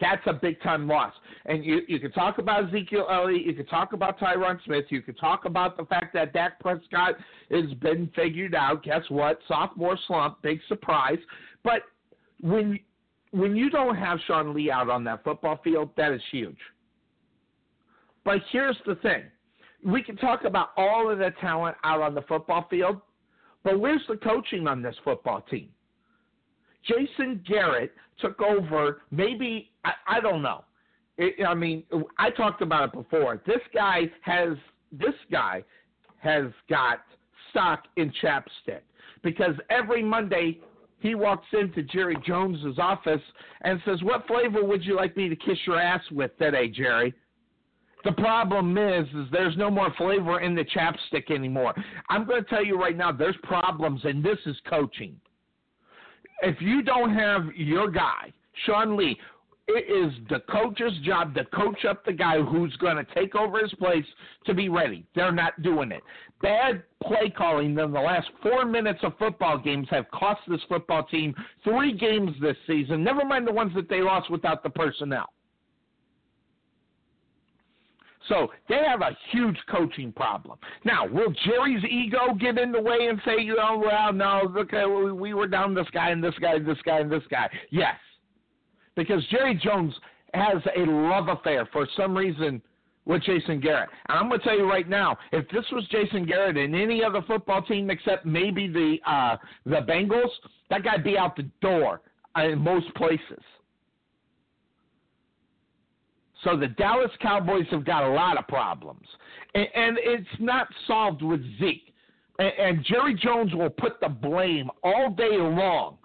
That's 0.00 0.22
a 0.26 0.32
big 0.32 0.60
time 0.62 0.86
loss. 0.86 1.12
And 1.46 1.64
you, 1.64 1.80
you 1.88 1.98
can 1.98 2.12
talk 2.12 2.38
about 2.38 2.68
Ezekiel 2.68 3.06
Elliott, 3.10 3.44
you 3.44 3.54
can 3.54 3.66
talk 3.66 3.92
about 3.92 4.18
Tyron 4.18 4.62
Smith, 4.64 4.84
you 4.90 5.02
can 5.02 5.14
talk 5.14 5.44
about 5.44 5.76
the 5.76 5.84
fact 5.86 6.14
that 6.14 6.32
Dak 6.32 6.60
Prescott 6.60 7.16
has 7.50 7.72
been 7.80 8.10
figured 8.14 8.54
out. 8.54 8.82
Guess 8.84 9.02
what? 9.08 9.40
Sophomore 9.48 9.98
slump, 10.06 10.40
big 10.42 10.60
surprise. 10.68 11.18
But 11.64 11.82
when 12.40 12.78
when 13.30 13.56
you 13.56 13.68
don't 13.68 13.96
have 13.96 14.18
Sean 14.26 14.54
Lee 14.54 14.70
out 14.70 14.88
on 14.88 15.04
that 15.04 15.22
football 15.22 15.60
field, 15.62 15.90
that 15.96 16.12
is 16.12 16.22
huge. 16.30 16.56
But 18.24 18.38
here's 18.50 18.78
the 18.86 18.94
thing. 18.96 19.24
We 19.84 20.02
can 20.02 20.16
talk 20.16 20.44
about 20.44 20.70
all 20.76 21.10
of 21.10 21.18
the 21.18 21.30
talent 21.40 21.76
out 21.84 22.00
on 22.00 22.14
the 22.14 22.22
football 22.22 22.66
field, 22.70 23.00
but 23.64 23.78
where's 23.78 24.00
the 24.08 24.16
coaching 24.16 24.66
on 24.66 24.82
this 24.82 24.96
football 25.04 25.42
team? 25.42 25.68
Jason 26.88 27.42
Garrett 27.46 27.92
took 28.20 28.40
over 28.40 29.02
maybe 29.10 29.70
I, 29.84 29.92
I 30.06 30.20
don't 30.20 30.42
know. 30.42 30.64
It, 31.16 31.44
I 31.44 31.54
mean, 31.54 31.82
I 32.18 32.30
talked 32.30 32.62
about 32.62 32.84
it 32.84 32.92
before. 32.92 33.40
This 33.46 33.60
guy 33.74 34.10
has 34.22 34.56
this 34.92 35.14
guy 35.30 35.64
has 36.18 36.46
got 36.68 37.00
stock 37.50 37.84
in 37.96 38.12
chapstick 38.22 38.80
because 39.22 39.54
every 39.70 40.02
Monday 40.02 40.60
he 41.00 41.14
walks 41.14 41.46
into 41.52 41.82
Jerry 41.82 42.16
Jones's 42.26 42.78
office 42.78 43.20
and 43.62 43.80
says, 43.84 44.02
"What 44.02 44.26
flavor 44.26 44.64
would 44.64 44.84
you 44.84 44.96
like 44.96 45.16
me 45.16 45.28
to 45.28 45.36
kiss 45.36 45.58
your 45.66 45.80
ass 45.80 46.02
with 46.10 46.36
today, 46.38 46.68
Jerry?" 46.68 47.14
The 48.04 48.12
problem 48.12 48.78
is, 48.78 49.06
is 49.08 49.26
there's 49.32 49.56
no 49.56 49.70
more 49.70 49.92
flavor 49.98 50.40
in 50.40 50.54
the 50.54 50.64
chapstick 50.64 51.32
anymore. 51.32 51.74
I'm 52.08 52.26
going 52.26 52.44
to 52.44 52.48
tell 52.48 52.64
you 52.64 52.80
right 52.80 52.96
now, 52.96 53.10
there's 53.10 53.36
problems, 53.42 54.00
and 54.04 54.24
this 54.24 54.38
is 54.46 54.56
coaching. 54.70 55.20
If 56.42 56.60
you 56.60 56.82
don't 56.82 57.14
have 57.14 57.46
your 57.54 57.90
guy, 57.90 58.32
Sean 58.64 58.96
Lee, 58.96 59.18
it 59.70 59.84
is 59.90 60.14
the 60.30 60.40
coach's 60.50 60.98
job 61.04 61.34
to 61.34 61.44
coach 61.46 61.84
up 61.84 62.04
the 62.04 62.12
guy 62.12 62.40
who's 62.40 62.74
going 62.76 62.96
to 62.96 63.14
take 63.14 63.34
over 63.34 63.58
his 63.58 63.72
place 63.74 64.04
to 64.46 64.54
be 64.54 64.70
ready. 64.70 65.04
They're 65.14 65.32
not 65.32 65.60
doing 65.62 65.92
it. 65.92 66.02
Bad 66.40 66.82
play 67.02 67.28
calling 67.36 67.78
in 67.78 67.92
the 67.92 68.00
last 68.00 68.28
four 68.42 68.64
minutes 68.64 69.00
of 69.02 69.18
football 69.18 69.58
games 69.58 69.86
have 69.90 70.10
cost 70.10 70.40
this 70.48 70.60
football 70.68 71.04
team 71.04 71.34
three 71.64 71.92
games 71.92 72.30
this 72.40 72.56
season, 72.66 73.04
never 73.04 73.24
mind 73.24 73.46
the 73.46 73.52
ones 73.52 73.72
that 73.74 73.90
they 73.90 74.00
lost 74.00 74.30
without 74.30 74.62
the 74.62 74.70
personnel. 74.70 75.28
So 78.28 78.48
they 78.68 78.82
have 78.86 79.00
a 79.00 79.16
huge 79.32 79.56
coaching 79.70 80.12
problem. 80.12 80.58
Now, 80.84 81.06
will 81.06 81.32
Jerry's 81.44 81.84
ego 81.84 82.34
get 82.38 82.58
in 82.58 82.72
the 82.72 82.80
way 82.80 83.06
and 83.08 83.20
say, 83.24 83.40
you 83.40 83.56
know, 83.56 83.82
well, 83.84 84.12
no, 84.12 84.50
look, 84.54 84.72
we 85.18 85.34
were 85.34 85.46
down 85.46 85.74
this 85.74 85.86
guy 85.92 86.10
and 86.10 86.22
this 86.22 86.34
guy 86.40 86.54
and 86.54 86.66
this 86.66 86.78
guy 86.84 87.00
and 87.00 87.10
this 87.10 87.22
guy? 87.30 87.48
Yes 87.70 87.96
because 88.98 89.24
Jerry 89.30 89.54
Jones 89.54 89.94
has 90.34 90.60
a 90.76 90.80
love 90.80 91.28
affair 91.28 91.66
for 91.72 91.86
some 91.96 92.14
reason 92.14 92.60
with 93.06 93.22
Jason 93.22 93.60
Garrett. 93.60 93.88
And 94.08 94.18
I'm 94.18 94.28
going 94.28 94.40
to 94.40 94.44
tell 94.44 94.58
you 94.58 94.68
right 94.68 94.88
now, 94.88 95.16
if 95.32 95.48
this 95.48 95.64
was 95.72 95.86
Jason 95.90 96.26
Garrett 96.26 96.58
in 96.58 96.74
any 96.74 97.02
other 97.02 97.22
football 97.22 97.62
team 97.62 97.88
except 97.88 98.26
maybe 98.26 98.66
the 98.66 98.96
uh, 99.06 99.36
the 99.64 99.80
Bengals, 99.88 100.28
that 100.68 100.82
guy'd 100.82 101.04
be 101.04 101.16
out 101.16 101.36
the 101.36 101.48
door 101.62 102.02
in 102.36 102.58
most 102.58 102.92
places. 102.96 103.42
So 106.44 106.56
the 106.56 106.68
Dallas 106.68 107.10
Cowboys 107.20 107.66
have 107.70 107.84
got 107.84 108.04
a 108.04 108.08
lot 108.08 108.38
of 108.38 108.46
problems, 108.46 109.06
and, 109.54 109.66
and 109.74 109.98
it's 110.00 110.28
not 110.38 110.68
solved 110.86 111.22
with 111.22 111.42
Zeke. 111.58 111.92
And, 112.38 112.52
and 112.58 112.84
Jerry 112.84 113.14
Jones 113.14 113.54
will 113.54 113.70
put 113.70 114.00
the 114.00 114.08
blame 114.08 114.70
all 114.84 115.10
day 115.10 115.36
long 115.36 115.98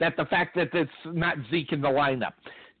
that 0.00 0.16
the 0.16 0.24
fact 0.24 0.56
that 0.56 0.68
it's 0.72 0.90
not 1.04 1.36
Zeke 1.50 1.72
in 1.72 1.80
the 1.80 1.88
lineup. 1.88 2.32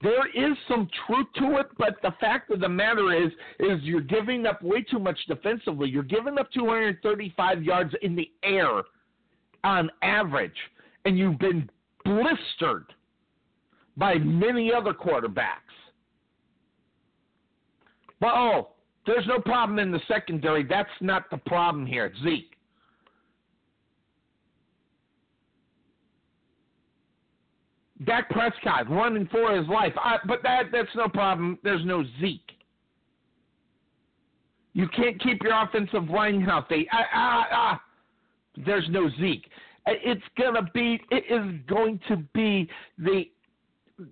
There 0.02 0.26
is 0.28 0.56
some 0.66 0.88
truth 1.06 1.26
to 1.36 1.58
it, 1.58 1.66
but 1.76 1.96
the 2.02 2.12
fact 2.20 2.50
of 2.50 2.60
the 2.60 2.68
matter 2.68 3.12
is, 3.12 3.30
is 3.58 3.82
you're 3.82 4.00
giving 4.00 4.46
up 4.46 4.62
way 4.62 4.82
too 4.82 4.98
much 4.98 5.18
defensively. 5.28 5.90
You're 5.90 6.02
giving 6.02 6.38
up 6.38 6.50
235 6.52 7.62
yards 7.62 7.94
in 8.00 8.16
the 8.16 8.30
air 8.42 8.82
on 9.62 9.90
average, 10.02 10.56
and 11.04 11.18
you've 11.18 11.38
been 11.38 11.68
blistered 12.04 12.86
by 13.98 14.14
many 14.14 14.72
other 14.72 14.94
quarterbacks. 14.94 15.69
But 18.20 18.34
oh, 18.34 18.68
there's 19.06 19.26
no 19.26 19.40
problem 19.40 19.78
in 19.78 19.90
the 19.90 20.00
secondary. 20.06 20.62
That's 20.62 20.88
not 21.00 21.30
the 21.30 21.38
problem 21.38 21.86
here. 21.86 22.12
Zeke. 22.22 22.54
Dak 28.04 28.30
Prescott 28.30 28.88
running 28.90 29.28
for 29.30 29.54
his 29.54 29.68
life. 29.68 29.92
I, 29.98 30.18
but 30.26 30.42
that 30.42 30.64
that's 30.72 30.94
no 30.94 31.08
problem. 31.08 31.58
There's 31.62 31.84
no 31.84 32.04
Zeke. 32.20 32.40
You 34.72 34.88
can't 34.88 35.20
keep 35.20 35.42
your 35.42 35.60
offensive 35.62 36.08
line 36.08 36.40
healthy. 36.40 36.86
Ah, 36.92 37.04
ah, 37.12 37.46
ah. 37.52 37.82
There's 38.64 38.86
no 38.90 39.10
Zeke. 39.20 39.46
It's 39.86 40.22
gonna 40.38 40.70
be. 40.72 41.00
It 41.10 41.24
is 41.28 41.60
going 41.68 42.00
to 42.08 42.16
be 42.34 42.68
the 42.98 43.24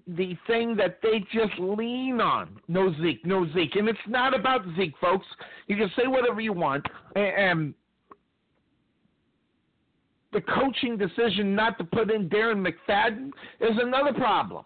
the 0.07 0.37
thing 0.47 0.77
that 0.77 0.99
they 1.03 1.21
just 1.33 1.59
lean 1.59 2.21
on. 2.21 2.61
No 2.69 2.93
Zeke, 3.01 3.25
no 3.25 3.47
Zeke, 3.53 3.77
and 3.77 3.89
it's 3.89 3.99
not 4.07 4.39
about 4.39 4.63
Zeke, 4.77 4.95
folks. 5.01 5.27
You 5.67 5.77
can 5.77 5.91
say 5.97 6.07
whatever 6.07 6.41
you 6.41 6.53
want, 6.53 6.87
and 7.17 7.75
the 10.33 10.41
coaching 10.43 10.97
decision 10.97 11.55
not 11.55 11.79
to 11.79 11.85
put 11.85 12.11
in 12.11 12.29
Darren 12.29 12.67
McFadden 12.67 13.29
is 13.61 13.77
another 13.81 14.13
problem. 14.13 14.65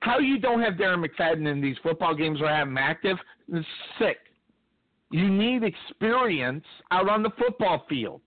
How 0.00 0.18
you 0.18 0.38
don't 0.38 0.60
have 0.60 0.74
Darren 0.74 1.04
McFadden 1.04 1.50
in 1.50 1.60
these 1.60 1.76
football 1.82 2.14
games 2.14 2.40
or 2.40 2.48
have 2.48 2.68
him 2.68 2.78
active 2.78 3.16
is 3.52 3.64
sick. 3.98 4.18
You 5.10 5.28
need 5.28 5.64
experience 5.64 6.64
out 6.90 7.08
on 7.08 7.22
the 7.22 7.30
football 7.38 7.86
field. 7.88 8.20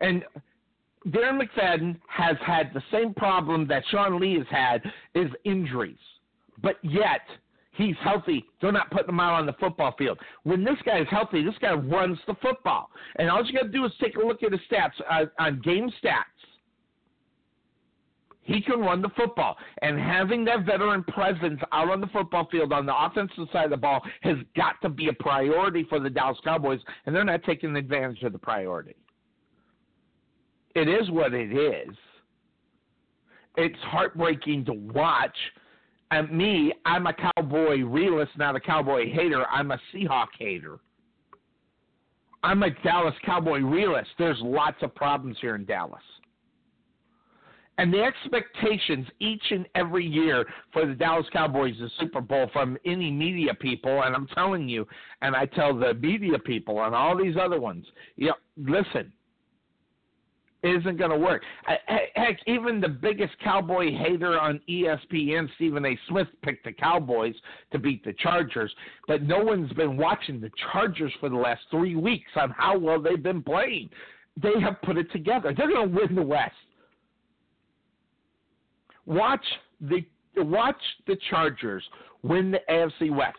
And 0.00 0.24
Darren 1.08 1.40
McFadden 1.40 1.96
has 2.08 2.36
had 2.44 2.70
the 2.74 2.82
same 2.90 3.14
problem 3.14 3.66
that 3.68 3.84
Sean 3.90 4.20
Lee 4.20 4.38
has 4.38 4.46
had 4.50 4.82
is 5.14 5.30
injuries. 5.44 5.96
But 6.62 6.76
yet– 6.82 7.22
He's 7.76 7.96
healthy. 8.02 8.44
They're 8.60 8.72
not 8.72 8.90
putting 8.90 9.10
him 9.10 9.20
out 9.20 9.34
on 9.34 9.46
the 9.46 9.52
football 9.54 9.94
field. 9.98 10.18
When 10.44 10.64
this 10.64 10.76
guy 10.84 11.00
is 11.00 11.06
healthy, 11.10 11.44
this 11.44 11.54
guy 11.60 11.74
runs 11.74 12.18
the 12.26 12.34
football. 12.40 12.90
And 13.16 13.30
all 13.30 13.44
you 13.44 13.52
got 13.52 13.64
to 13.64 13.68
do 13.68 13.84
is 13.84 13.92
take 14.00 14.16
a 14.16 14.20
look 14.20 14.42
at 14.42 14.52
his 14.52 14.60
stats 14.70 14.92
uh, 15.10 15.26
on 15.38 15.60
game 15.62 15.90
stats. 16.02 16.24
He 18.42 18.62
can 18.62 18.80
run 18.80 19.02
the 19.02 19.10
football. 19.10 19.56
And 19.82 19.98
having 19.98 20.44
that 20.46 20.64
veteran 20.64 21.04
presence 21.04 21.60
out 21.72 21.90
on 21.90 22.00
the 22.00 22.06
football 22.08 22.48
field 22.50 22.72
on 22.72 22.86
the 22.86 22.96
offensive 22.96 23.48
side 23.52 23.64
of 23.64 23.70
the 23.70 23.76
ball 23.76 24.00
has 24.22 24.36
got 24.56 24.76
to 24.82 24.88
be 24.88 25.08
a 25.08 25.12
priority 25.12 25.84
for 25.88 26.00
the 26.00 26.08
Dallas 26.08 26.38
Cowboys, 26.44 26.80
and 27.04 27.14
they're 27.14 27.24
not 27.24 27.42
taking 27.42 27.76
advantage 27.76 28.22
of 28.22 28.32
the 28.32 28.38
priority. 28.38 28.94
It 30.76 30.88
is 30.88 31.10
what 31.10 31.34
it 31.34 31.52
is. 31.52 31.96
It's 33.56 33.78
heartbreaking 33.80 34.66
to 34.66 34.72
watch– 34.72 35.36
and 36.10 36.30
me, 36.30 36.72
I'm 36.84 37.06
a 37.06 37.12
cowboy 37.12 37.78
realist, 37.78 38.32
not 38.38 38.54
a 38.54 38.60
cowboy 38.60 39.12
hater. 39.12 39.44
I'm 39.50 39.72
a 39.72 39.78
Seahawk 39.92 40.28
hater. 40.38 40.78
I'm 42.42 42.62
a 42.62 42.70
Dallas 42.84 43.14
Cowboy 43.24 43.58
realist. 43.58 44.10
There's 44.18 44.38
lots 44.40 44.76
of 44.82 44.94
problems 44.94 45.36
here 45.40 45.56
in 45.56 45.64
Dallas. 45.64 46.02
And 47.78 47.92
the 47.92 48.02
expectations 48.02 49.06
each 49.18 49.42
and 49.50 49.66
every 49.74 50.06
year 50.06 50.46
for 50.72 50.86
the 50.86 50.94
Dallas 50.94 51.26
Cowboys, 51.32 51.74
the 51.80 51.90
Super 51.98 52.20
Bowl, 52.20 52.48
from 52.52 52.78
any 52.86 53.10
media 53.10 53.52
people, 53.52 54.04
and 54.04 54.14
I'm 54.14 54.28
telling 54.28 54.68
you, 54.68 54.86
and 55.22 55.34
I 55.34 55.46
tell 55.46 55.76
the 55.76 55.92
media 55.94 56.38
people 56.38 56.84
and 56.84 56.94
all 56.94 57.18
these 57.18 57.34
other 57.36 57.60
ones, 57.60 57.84
you 58.14 58.28
know, 58.28 58.34
listen, 58.56 59.12
isn't 60.62 60.96
going 60.96 61.10
to 61.10 61.18
work. 61.18 61.42
Heck, 62.14 62.38
even 62.46 62.80
the 62.80 62.88
biggest 62.88 63.32
cowboy 63.42 63.90
hater 63.96 64.38
on 64.38 64.60
ESPN, 64.68 65.48
Stephen 65.56 65.84
A. 65.84 65.98
Smith, 66.08 66.28
picked 66.42 66.64
the 66.64 66.72
Cowboys 66.72 67.34
to 67.72 67.78
beat 67.78 68.04
the 68.04 68.14
Chargers, 68.14 68.72
but 69.06 69.22
no 69.22 69.42
one's 69.42 69.72
been 69.74 69.96
watching 69.96 70.40
the 70.40 70.50
Chargers 70.72 71.12
for 71.20 71.28
the 71.28 71.36
last 71.36 71.62
three 71.70 71.94
weeks 71.94 72.30
on 72.36 72.50
how 72.50 72.78
well 72.78 73.00
they've 73.00 73.22
been 73.22 73.42
playing. 73.42 73.90
They 74.42 74.60
have 74.60 74.80
put 74.82 74.98
it 74.98 75.10
together. 75.12 75.54
They're 75.56 75.70
going 75.70 75.92
to 75.92 75.96
win 75.96 76.14
the 76.14 76.22
West. 76.22 76.52
Watch 79.06 79.44
the 79.80 80.04
watch 80.38 80.80
the 81.06 81.16
Chargers 81.30 81.82
win 82.22 82.50
the 82.50 82.60
AFC 82.68 83.14
West 83.14 83.38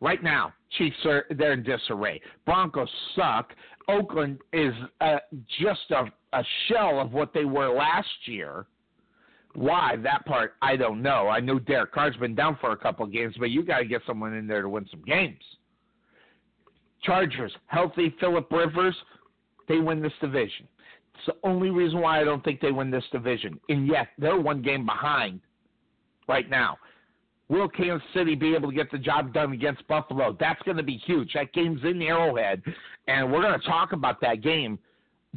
right 0.00 0.22
now. 0.22 0.52
Chiefs 0.76 0.96
are 1.04 1.24
they're 1.30 1.52
in 1.52 1.62
disarray. 1.62 2.20
Broncos 2.46 2.88
suck. 3.16 3.52
Oakland 3.88 4.38
is 4.52 4.72
uh, 5.00 5.16
just 5.60 5.90
a, 5.90 6.04
a 6.32 6.44
shell 6.66 7.00
of 7.00 7.12
what 7.12 7.32
they 7.32 7.44
were 7.44 7.68
last 7.68 8.08
year. 8.26 8.66
Why 9.54 9.96
that 10.02 10.24
part 10.26 10.54
I 10.62 10.76
don't 10.76 11.02
know. 11.02 11.28
I 11.28 11.40
know 11.40 11.58
Derek 11.58 11.92
Carr's 11.92 12.16
been 12.16 12.34
down 12.34 12.58
for 12.60 12.72
a 12.72 12.76
couple 12.76 13.04
of 13.04 13.12
games, 13.12 13.34
but 13.38 13.50
you 13.50 13.64
got 13.64 13.78
to 13.78 13.84
get 13.84 14.02
someone 14.06 14.34
in 14.34 14.46
there 14.46 14.62
to 14.62 14.68
win 14.68 14.86
some 14.90 15.02
games. 15.02 15.42
Chargers 17.02 17.52
healthy. 17.66 18.14
Philip 18.20 18.50
Rivers, 18.50 18.96
they 19.68 19.78
win 19.78 20.02
this 20.02 20.12
division. 20.20 20.68
It's 21.14 21.26
the 21.26 21.48
only 21.48 21.70
reason 21.70 22.00
why 22.00 22.20
I 22.20 22.24
don't 22.24 22.44
think 22.44 22.60
they 22.60 22.72
win 22.72 22.90
this 22.90 23.04
division. 23.10 23.58
And 23.68 23.88
yet 23.88 24.08
they're 24.18 24.38
one 24.38 24.62
game 24.62 24.84
behind 24.84 25.40
right 26.28 26.48
now. 26.48 26.76
Will 27.48 27.68
Kansas 27.68 28.06
City 28.14 28.34
be 28.34 28.54
able 28.54 28.70
to 28.70 28.76
get 28.76 28.90
the 28.90 28.98
job 28.98 29.32
done 29.32 29.52
against 29.52 29.86
Buffalo? 29.88 30.36
That's 30.38 30.60
going 30.62 30.76
to 30.76 30.82
be 30.82 30.98
huge. 30.98 31.32
That 31.32 31.52
game's 31.54 31.82
in 31.82 32.02
Arrowhead, 32.02 32.62
and 33.06 33.32
we're 33.32 33.40
going 33.40 33.58
to 33.58 33.66
talk 33.66 33.92
about 33.92 34.20
that 34.20 34.42
game. 34.42 34.78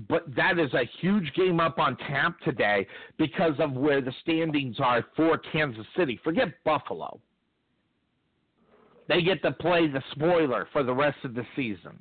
But 0.08 0.34
that 0.36 0.58
is 0.58 0.74
a 0.74 0.90
huge 1.02 1.34
game 1.36 1.60
up 1.60 1.78
on 1.78 1.98
tap 1.98 2.40
today 2.42 2.88
because 3.18 3.54
of 3.60 3.74
where 3.74 4.02
the 4.02 4.14
standings 4.22 4.78
are 4.80 5.06
for 5.16 5.38
Kansas 5.38 5.86
City. 5.98 6.20
Forget 6.24 6.48
Buffalo. 6.64 7.20
They 9.10 9.22
get 9.22 9.42
to 9.44 9.52
play 9.52 9.88
the 9.88 10.02
spoiler 10.12 10.68
for 10.72 10.84
the 10.84 10.94
rest 10.94 11.18
of 11.26 11.34
the 11.34 11.46
season. 11.56 12.00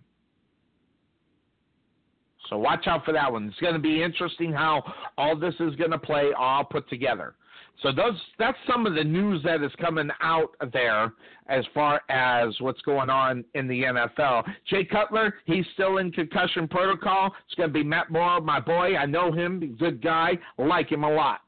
So 2.49 2.59
watch 2.59 2.87
out 2.87 3.05
for 3.05 3.13
that 3.13 3.31
one. 3.31 3.49
It's 3.49 3.59
going 3.59 3.75
to 3.75 3.81
be 3.81 4.03
interesting 4.03 4.53
how 4.53 4.83
all 5.19 5.37
this 5.37 5.55
is 5.61 5.75
going 5.77 5.91
to 5.91 5.99
play 5.99 6.31
all 6.37 6.65
put 6.65 6.89
together. 6.89 7.35
So 7.83 7.93
those 7.93 8.15
that's 8.39 8.59
some 8.71 8.87
of 8.87 8.95
the 8.95 9.05
news 9.05 9.43
that 9.45 9.63
is 9.63 9.73
coming 9.81 10.11
out 10.21 10.55
there 10.73 11.13
as 11.49 11.65
far 11.73 12.01
as 12.11 12.55
what's 12.61 12.81
going 12.83 13.09
on 13.09 13.45
in 13.55 13.67
the 13.67 13.83
NFL. 13.83 14.45
Jay 14.69 14.85
Cutler, 14.85 15.35
he's 15.47 15.65
still 15.75 15.99
in 15.99 16.13
concussion 16.13 16.69
protocol. 16.69 17.35
It's 17.47 17.55
going 17.55 17.71
to 17.71 17.73
be 17.73 17.83
Matt 17.83 18.11
Moore, 18.11 18.41
my 18.41 18.61
boy. 18.61 18.97
I 18.97 19.07
know 19.07 19.33
him, 19.33 19.77
good 19.79 20.03
guy, 20.03 20.39
like 20.59 20.93
him 20.93 21.05
a 21.05 21.11
lot. 21.11 21.41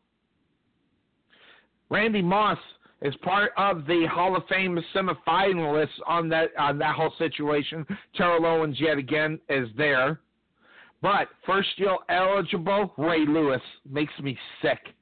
Randy 1.90 2.22
Moss 2.22 2.58
is 3.02 3.14
part 3.16 3.52
of 3.58 3.86
the 3.86 4.06
Hall 4.10 4.34
of 4.34 4.44
Fame 4.48 4.78
semifinalists 4.94 5.88
on 6.06 6.28
that 6.30 6.50
on 6.58 6.78
that 6.78 6.94
whole 6.94 7.12
situation. 7.18 7.84
Terrell 8.16 8.46
Owens 8.46 8.80
yet 8.80 8.96
again 8.96 9.38
is 9.50 9.68
there. 9.76 10.20
But 11.02 11.28
first 11.44 11.68
year 11.76 11.96
eligible, 12.08 12.94
Ray 12.96 13.26
Lewis 13.26 13.60
makes 13.90 14.12
me 14.22 14.38
sick 14.62 14.94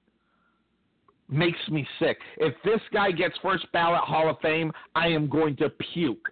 makes 1.30 1.58
me 1.68 1.86
sick. 1.98 2.18
If 2.38 2.54
this 2.64 2.80
guy 2.92 3.10
gets 3.10 3.34
first 3.42 3.70
ballot 3.72 4.02
Hall 4.02 4.28
of 4.28 4.38
Fame, 4.40 4.72
I 4.94 5.08
am 5.08 5.28
going 5.28 5.56
to 5.56 5.70
puke. 5.92 6.28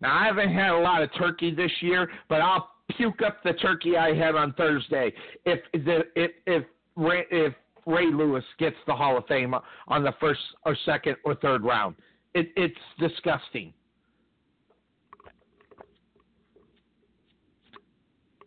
Now 0.00 0.16
I 0.16 0.26
haven't 0.26 0.52
had 0.52 0.70
a 0.70 0.78
lot 0.78 1.02
of 1.02 1.10
turkey 1.14 1.54
this 1.54 1.72
year, 1.80 2.08
but 2.28 2.40
I'll 2.40 2.70
puke 2.96 3.22
up 3.22 3.42
the 3.42 3.52
turkey 3.54 3.96
I 3.96 4.14
had 4.14 4.34
on 4.34 4.52
Thursday 4.54 5.12
if 5.44 5.60
the 5.72 6.04
if 6.16 6.30
if 6.46 6.64
if 6.96 7.54
Ray 7.86 8.06
Lewis 8.12 8.44
gets 8.58 8.76
the 8.86 8.94
Hall 8.94 9.16
of 9.16 9.26
Fame 9.26 9.54
on 9.88 10.02
the 10.02 10.12
first 10.20 10.40
or 10.66 10.76
second 10.84 11.16
or 11.24 11.34
third 11.34 11.64
round. 11.64 11.96
It, 12.34 12.52
it's 12.54 12.76
disgusting. 12.98 13.72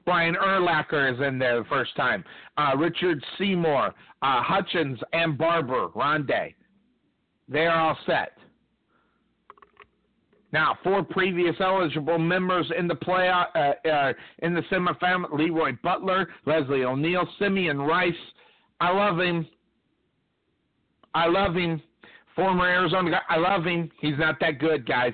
Brian 0.05 0.35
Urlacher 0.35 1.13
is 1.13 1.19
in 1.25 1.37
there 1.37 1.59
the 1.59 1.69
first 1.69 1.95
time. 1.95 2.23
Uh, 2.57 2.71
Richard 2.77 3.23
Seymour, 3.37 3.87
uh, 3.87 4.43
Hutchins, 4.43 4.99
and 5.13 5.37
Barber, 5.37 5.89
Rondé. 5.89 6.53
They 7.47 7.67
are 7.67 7.89
all 7.89 7.97
set. 8.05 8.37
Now, 10.53 10.77
four 10.83 11.03
previous 11.03 11.55
eligible 11.59 12.17
members 12.17 12.69
in 12.77 12.87
the 12.87 12.95
play 12.95 13.29
uh, 13.29 13.87
uh, 13.87 14.13
in 14.39 14.53
the 14.53 14.61
semifinal: 14.71 15.31
Leroy 15.31 15.73
Butler, 15.81 16.27
Leslie 16.45 16.83
O'Neal, 16.83 17.27
Simeon 17.39 17.81
Rice. 17.81 18.13
I 18.81 18.91
love 18.91 19.19
him. 19.19 19.47
I 21.13 21.27
love 21.27 21.55
him. 21.55 21.81
Former 22.35 22.67
Arizona 22.67 23.11
guy. 23.11 23.21
I 23.29 23.37
love 23.37 23.65
him. 23.65 23.89
He's 23.99 24.17
not 24.17 24.39
that 24.41 24.59
good, 24.59 24.85
guys. 24.85 25.13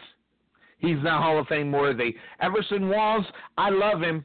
He's 0.79 0.97
not 1.03 1.21
Hall 1.21 1.39
of 1.39 1.47
Fame 1.47 1.71
worthy. 1.71 2.15
Everson 2.39 2.89
Walls, 2.89 3.25
I 3.57 3.69
love 3.69 4.01
him. 4.01 4.23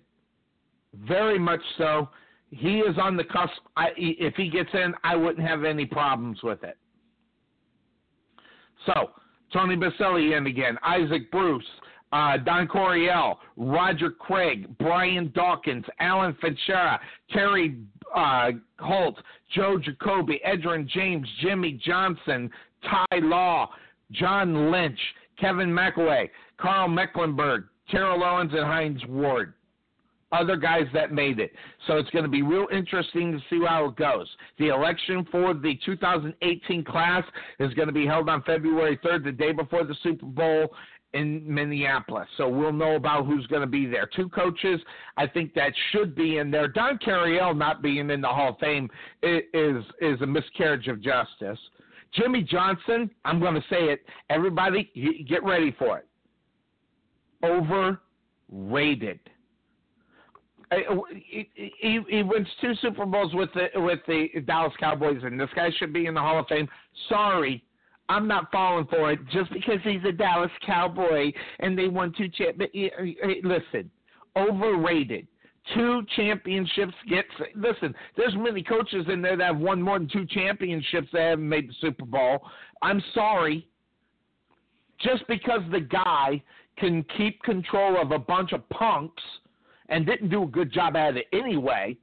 Very 0.94 1.38
much 1.38 1.60
so. 1.78 2.08
He 2.50 2.80
is 2.80 2.96
on 2.98 3.16
the 3.16 3.24
cusp. 3.24 3.52
I, 3.76 3.88
if 3.96 4.34
he 4.34 4.50
gets 4.50 4.68
in, 4.74 4.94
I 5.04 5.16
wouldn't 5.16 5.46
have 5.46 5.64
any 5.64 5.86
problems 5.86 6.42
with 6.42 6.62
it. 6.62 6.76
So, 8.86 9.10
Tony 9.52 9.76
Boselli 9.76 10.36
in 10.36 10.46
again. 10.46 10.76
Isaac 10.82 11.30
Bruce, 11.30 11.64
uh, 12.12 12.36
Don 12.38 12.66
Coryell, 12.66 13.38
Roger 13.56 14.10
Craig, 14.10 14.76
Brian 14.78 15.32
Dawkins, 15.34 15.84
Alan 15.98 16.36
Fitzgerald, 16.40 17.00
Torry 17.32 17.78
uh, 18.14 18.50
Holt, 18.78 19.16
Joe 19.54 19.78
Jacoby, 19.78 20.40
Edgerrin 20.46 20.86
James, 20.88 21.26
Jimmy 21.40 21.80
Johnson, 21.84 22.50
Ty 22.82 23.18
Law, 23.20 23.70
John 24.10 24.70
Lynch, 24.70 24.98
Kevin 25.40 25.70
Mawae, 25.70 26.28
Karl 26.58 26.88
Mecklenburg, 26.88 27.64
Terrell 27.90 28.22
Owens, 28.22 28.52
and 28.52 28.64
Hines 28.64 29.00
Ward. 29.08 29.54
Other 30.32 30.56
guys 30.56 30.86
that 30.94 31.12
made 31.12 31.38
it. 31.38 31.52
So 31.86 31.98
it's 31.98 32.10
going 32.10 32.24
to 32.24 32.30
be 32.30 32.42
real 32.42 32.66
interesting 32.72 33.32
to 33.32 33.38
see 33.50 33.64
how 33.66 33.86
it 33.86 33.96
goes. 33.96 34.26
The 34.58 34.68
election 34.68 35.26
for 35.30 35.52
the 35.52 35.78
2018 35.84 36.84
class 36.84 37.22
is 37.60 37.72
going 37.74 37.88
to 37.88 37.92
be 37.92 38.06
held 38.06 38.28
on 38.28 38.42
February 38.42 38.98
3rd, 39.04 39.24
the 39.24 39.32
day 39.32 39.52
before 39.52 39.84
the 39.84 39.94
Super 40.02 40.26
Bowl 40.26 40.74
in 41.14 41.42
Minneapolis. 41.46 42.26
So 42.36 42.48
we'll 42.48 42.72
know 42.72 42.96
about 42.96 43.26
who's 43.26 43.46
going 43.48 43.60
to 43.60 43.66
be 43.66 43.86
there. 43.86 44.08
Two 44.16 44.28
coaches, 44.30 44.80
I 45.16 45.26
think 45.26 45.52
that 45.54 45.72
should 45.90 46.14
be 46.14 46.38
in 46.38 46.50
there. 46.50 46.68
Don 46.68 46.98
Coryell 46.98 47.54
not 47.54 47.82
being 47.82 48.08
in 48.10 48.20
the 48.20 48.28
Hall 48.28 48.50
of 48.50 48.58
Fame 48.58 48.88
is 49.22 49.84
is 50.00 50.20
a 50.22 50.26
miscarriage 50.26 50.88
of 50.88 51.02
justice. 51.02 51.58
Jimmy 52.14 52.42
Johnson, 52.42 53.10
I'm 53.24 53.40
going 53.40 53.54
to 53.54 53.64
say 53.70 53.84
it. 53.84 54.04
Everybody, 54.28 54.90
get 55.28 55.42
ready 55.44 55.74
for 55.78 55.98
it. 55.98 56.06
Overrated. 58.50 59.20
He, 61.14 61.50
he, 61.56 62.00
he 62.08 62.22
wins 62.22 62.46
two 62.60 62.74
Super 62.76 63.04
Bowls 63.06 63.34
with 63.34 63.50
the 63.54 63.68
with 63.80 64.00
the 64.06 64.28
Dallas 64.46 64.72
Cowboys, 64.78 65.20
and 65.22 65.38
this 65.38 65.50
guy 65.54 65.70
should 65.78 65.92
be 65.92 66.06
in 66.06 66.14
the 66.14 66.20
Hall 66.20 66.38
of 66.38 66.46
Fame. 66.46 66.68
Sorry, 67.08 67.62
I'm 68.08 68.26
not 68.26 68.50
falling 68.50 68.86
for 68.86 69.12
it 69.12 69.20
just 69.32 69.52
because 69.52 69.78
he's 69.84 70.04
a 70.06 70.12
Dallas 70.12 70.50
Cowboy 70.64 71.32
and 71.60 71.78
they 71.78 71.88
won 71.88 72.12
two 72.16 72.28
champ. 72.28 72.60
Listen, 73.42 73.90
overrated. 74.36 75.26
Two 75.74 76.02
championships 76.16 76.94
gets. 77.08 77.28
Listen, 77.54 77.94
there's 78.16 78.34
many 78.36 78.62
coaches 78.62 79.06
in 79.08 79.22
there 79.22 79.36
that 79.36 79.46
have 79.46 79.58
won 79.58 79.80
more 79.80 79.98
than 79.98 80.08
two 80.08 80.26
championships 80.26 81.08
that 81.12 81.20
haven't 81.20 81.48
made 81.48 81.68
the 81.68 81.74
Super 81.80 82.04
Bowl. 82.04 82.40
I'm 82.82 83.02
sorry. 83.14 83.66
Just 85.00 85.26
because 85.28 85.60
the 85.70 85.80
guy 85.80 86.42
can 86.78 87.04
keep 87.16 87.42
control 87.42 88.00
of 88.00 88.10
a 88.10 88.18
bunch 88.18 88.52
of 88.52 88.68
punks 88.70 89.22
and 89.92 90.06
didn't 90.06 90.30
do 90.30 90.42
a 90.42 90.46
good 90.46 90.72
job 90.72 90.96
at 90.96 91.16
it 91.16 91.26
anyway, 91.32 91.96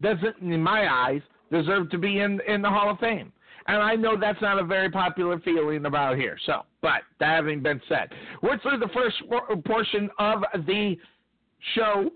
doesn't, 0.00 0.38
in 0.40 0.62
my 0.62 0.88
eyes, 0.90 1.20
deserve 1.50 1.90
to 1.90 1.98
be 1.98 2.20
in 2.20 2.40
in 2.46 2.62
the 2.62 2.70
Hall 2.70 2.90
of 2.90 2.98
Fame. 3.00 3.32
And 3.66 3.82
I 3.82 3.96
know 3.96 4.16
that's 4.18 4.40
not 4.40 4.58
a 4.58 4.64
very 4.64 4.90
popular 4.90 5.38
feeling 5.40 5.84
about 5.84 6.16
here. 6.16 6.38
So, 6.46 6.62
but 6.80 7.02
that 7.18 7.34
having 7.34 7.60
been 7.60 7.80
said, 7.88 8.08
we're 8.42 8.58
through 8.60 8.78
the 8.78 8.88
first 8.94 9.16
portion 9.66 10.08
of 10.18 10.42
the 10.66 10.96
show. 11.74 12.10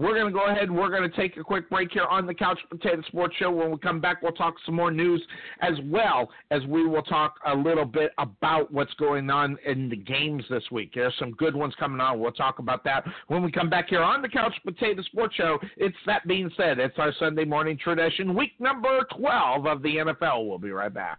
We're 0.00 0.14
going 0.14 0.32
to 0.32 0.32
go 0.32 0.46
ahead 0.46 0.62
and 0.62 0.74
we're 0.74 0.88
going 0.88 1.02
to 1.02 1.14
take 1.14 1.36
a 1.36 1.44
quick 1.44 1.68
break 1.68 1.92
here 1.92 2.06
on 2.06 2.26
the 2.26 2.32
Couch 2.32 2.58
Potato 2.70 3.02
Sports 3.08 3.36
Show. 3.38 3.50
When 3.50 3.70
we 3.70 3.76
come 3.76 4.00
back, 4.00 4.22
we'll 4.22 4.32
talk 4.32 4.54
some 4.64 4.74
more 4.74 4.90
news 4.90 5.22
as 5.60 5.74
well 5.84 6.30
as 6.50 6.64
we 6.64 6.88
will 6.88 7.02
talk 7.02 7.34
a 7.46 7.54
little 7.54 7.84
bit 7.84 8.12
about 8.16 8.72
what's 8.72 8.94
going 8.94 9.28
on 9.28 9.58
in 9.66 9.90
the 9.90 9.96
games 9.96 10.42
this 10.48 10.64
week. 10.72 10.92
There's 10.94 11.12
some 11.18 11.32
good 11.32 11.54
ones 11.54 11.74
coming 11.78 12.00
on. 12.00 12.18
We'll 12.18 12.32
talk 12.32 12.60
about 12.60 12.82
that 12.84 13.04
when 13.28 13.42
we 13.42 13.52
come 13.52 13.68
back 13.68 13.90
here 13.90 14.02
on 14.02 14.22
the 14.22 14.28
Couch 14.30 14.54
Potato 14.64 15.02
Sports 15.02 15.34
Show. 15.34 15.58
It's 15.76 15.94
that 16.06 16.26
being 16.26 16.50
said, 16.56 16.78
it's 16.78 16.98
our 16.98 17.12
Sunday 17.18 17.44
morning 17.44 17.76
tradition, 17.76 18.34
week 18.34 18.52
number 18.58 19.06
12 19.18 19.66
of 19.66 19.82
the 19.82 19.96
NFL. 19.96 20.48
We'll 20.48 20.56
be 20.56 20.70
right 20.70 20.94
back. 20.94 21.18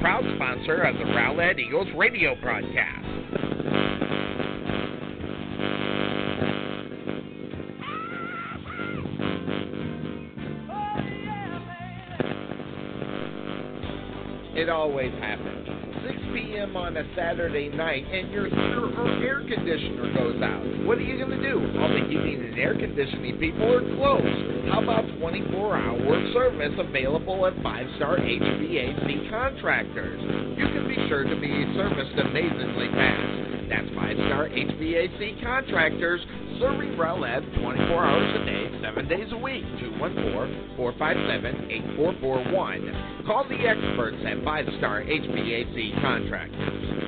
proud 0.00 0.24
sponsor 0.36 0.82
of 0.82 0.96
the 0.96 1.04
Rowlett 1.04 1.58
Eagles 1.58 1.88
radio 1.94 2.34
broadcast. 2.40 3.06
It 14.56 14.68
always 14.68 15.12
happens. 15.20 15.59
6 16.10 16.22
p.m. 16.34 16.76
on 16.76 16.96
a 16.96 17.04
Saturday 17.14 17.68
night 17.68 18.04
and 18.10 18.32
your 18.32 18.46
or 18.50 19.08
air 19.22 19.40
conditioner 19.46 20.12
goes 20.14 20.42
out. 20.42 20.62
What 20.86 20.98
are 20.98 21.06
you 21.06 21.16
going 21.18 21.30
to 21.30 21.42
do? 21.42 21.78
All 21.78 21.88
the 21.88 22.02
heating 22.10 22.42
and 22.50 22.58
air 22.58 22.74
conditioning 22.74 23.38
people 23.38 23.62
are 23.70 23.86
closed. 23.94 24.70
How 24.70 24.82
about 24.82 25.06
24 25.20 25.76
hour 25.76 26.32
service 26.34 26.74
available 26.78 27.46
at 27.46 27.54
5 27.62 27.86
Star 27.96 28.16
HVAC 28.18 29.30
contractors? 29.30 30.20
You 30.58 30.66
can 30.66 30.88
be 30.88 30.96
sure 31.08 31.22
to 31.22 31.36
be 31.38 31.52
serviced 31.78 32.18
amazingly 32.18 32.88
fast. 32.90 33.70
That's 33.70 33.88
5 33.94 34.16
Star 34.26 34.48
HVAC 34.50 35.42
contractors 35.42 36.20
serving 36.58 36.98
Rowlett 36.98 37.40
24 37.62 38.04
hours 38.04 38.42
a 38.42 38.44
day, 38.44 38.59
7 39.00 39.08
days 39.08 39.32
a 39.32 39.36
week. 39.36 39.64
214-457-8441. 40.76 43.26
Call 43.26 43.44
the 43.48 43.56
experts 43.56 44.18
at 44.26 44.44
5 44.44 44.66
Star 44.78 45.02
HVAC 45.02 46.00
Contractors. 46.02 46.99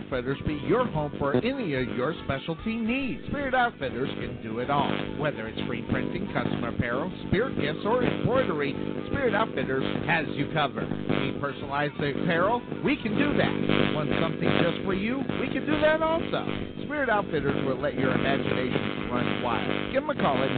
Outfitters 0.00 0.38
be 0.46 0.54
your 0.66 0.86
home 0.86 1.12
for 1.18 1.36
any 1.36 1.74
of 1.74 1.88
your 1.94 2.14
specialty 2.24 2.76
needs. 2.76 3.22
Spirit 3.28 3.54
Outfitters 3.54 4.08
can 4.18 4.42
do 4.42 4.60
it 4.60 4.70
all. 4.70 4.90
Whether 5.18 5.46
it's 5.46 5.60
free 5.66 5.82
printing, 5.90 6.26
custom 6.32 6.64
apparel, 6.64 7.12
spirit 7.28 7.60
gifts, 7.60 7.84
or 7.84 8.02
embroidery, 8.02 8.72
Spirit 9.08 9.34
Outfitters 9.34 9.84
has 10.06 10.24
you 10.30 10.50
covered. 10.54 10.88
Need 10.88 11.38
personalized 11.38 11.94
apparel? 12.00 12.62
We 12.82 12.96
can 12.96 13.12
do 13.18 13.36
that. 13.36 13.94
Want 13.94 14.08
something 14.22 14.48
just 14.62 14.84
for 14.86 14.94
you? 14.94 15.18
We 15.38 15.48
can 15.48 15.66
do 15.66 15.78
that 15.82 16.00
also. 16.00 16.46
Spirit 16.84 17.10
Outfitters 17.10 17.66
will 17.66 17.78
let 17.78 17.94
your 17.94 18.12
imagination 18.12 18.99
run 19.10 19.42
wild. 19.42 19.92
Give 19.92 20.02
them 20.02 20.10
a 20.10 20.14
call 20.14 20.36
at 20.42 20.50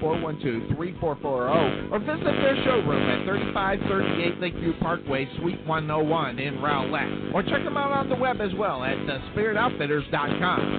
972-412-3440 0.00 1.90
or 1.90 1.98
visit 1.98 2.24
their 2.24 2.56
showroom 2.64 3.02
at 3.10 3.24
3538 3.26 4.40
Lakeview 4.40 4.72
Parkway, 4.80 5.28
Suite 5.38 5.66
101 5.66 6.38
in 6.38 6.54
Rowlett. 6.60 7.34
Or 7.34 7.42
check 7.42 7.64
them 7.64 7.76
out 7.76 7.92
on 7.92 8.08
the 8.08 8.16
web 8.16 8.40
as 8.40 8.54
well 8.56 8.84
at 8.84 8.96
thespiritoutfitters.com. 8.98 10.73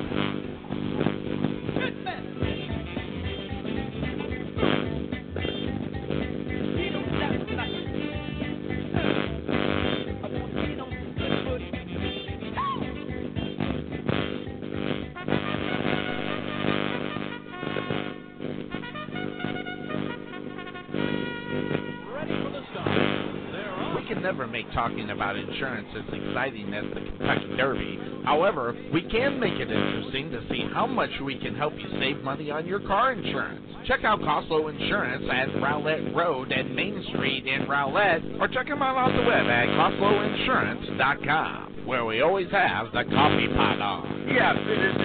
talking 24.75 25.09
about 25.09 25.35
insurance 25.37 25.87
as 25.95 26.03
exciting 26.13 26.71
as 26.73 26.83
the 26.93 26.99
Kentucky 26.99 27.55
Derby. 27.57 27.97
However, 28.25 28.75
we 28.93 29.03
can 29.03 29.39
make 29.39 29.53
it 29.53 29.71
interesting 29.71 30.29
to 30.31 30.45
see 30.49 30.67
how 30.73 30.85
much 30.85 31.11
we 31.23 31.39
can 31.39 31.55
help 31.55 31.73
you 31.75 31.87
save 31.99 32.21
money 32.23 32.51
on 32.51 32.67
your 32.67 32.81
car 32.81 33.13
insurance. 33.13 33.61
Check 33.87 34.03
out 34.03 34.19
Costco 34.19 34.77
Insurance 34.77 35.23
at 35.31 35.47
Rowlett 35.61 36.13
Road 36.13 36.51
and 36.51 36.75
Main 36.75 37.01
Street 37.13 37.47
in 37.47 37.65
Rowlett, 37.67 38.21
or 38.39 38.49
check 38.49 38.67
them 38.67 38.81
out 38.81 38.97
on 38.97 39.15
the 39.15 39.21
web 39.23 39.47
at 39.47 39.69
CostcoInsurance.com, 39.69 41.85
where 41.85 42.03
we 42.03 42.19
always 42.21 42.51
have 42.51 42.87
the 42.87 43.05
coffee 43.05 43.47
pot 43.55 43.79
on. 43.79 44.27
Yes, 44.27 44.57
it 44.57 44.79
is 44.79 44.95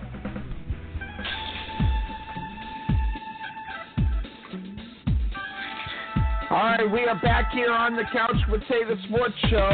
All 6.51 6.57
right, 6.57 6.91
we 6.91 7.05
are 7.05 7.15
back 7.21 7.53
here 7.53 7.71
on 7.71 7.95
the 7.95 8.03
Couch 8.13 8.35
Potato 8.49 8.97
Sports 9.07 9.37
Show. 9.51 9.71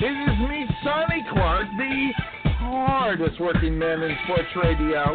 This 0.00 0.08
is 0.08 0.38
me, 0.48 0.64
Sonny 0.82 1.22
Clark, 1.30 1.66
the 1.76 2.12
hardest 2.44 3.38
working 3.38 3.78
man 3.78 4.02
in 4.02 4.16
sports 4.24 4.48
radio. 4.56 5.14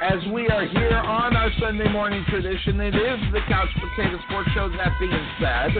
As 0.00 0.20
we 0.32 0.46
are 0.46 0.64
here 0.64 0.96
on 0.96 1.34
our 1.34 1.50
Sunday 1.58 1.90
morning 1.90 2.24
tradition, 2.28 2.78
it 2.80 2.94
is 2.94 3.18
the 3.32 3.40
Couch 3.48 3.70
Potato 3.80 4.16
Sports 4.28 4.50
Show. 4.54 4.68
That 4.76 4.92
being 5.00 5.26
said, 5.40 5.70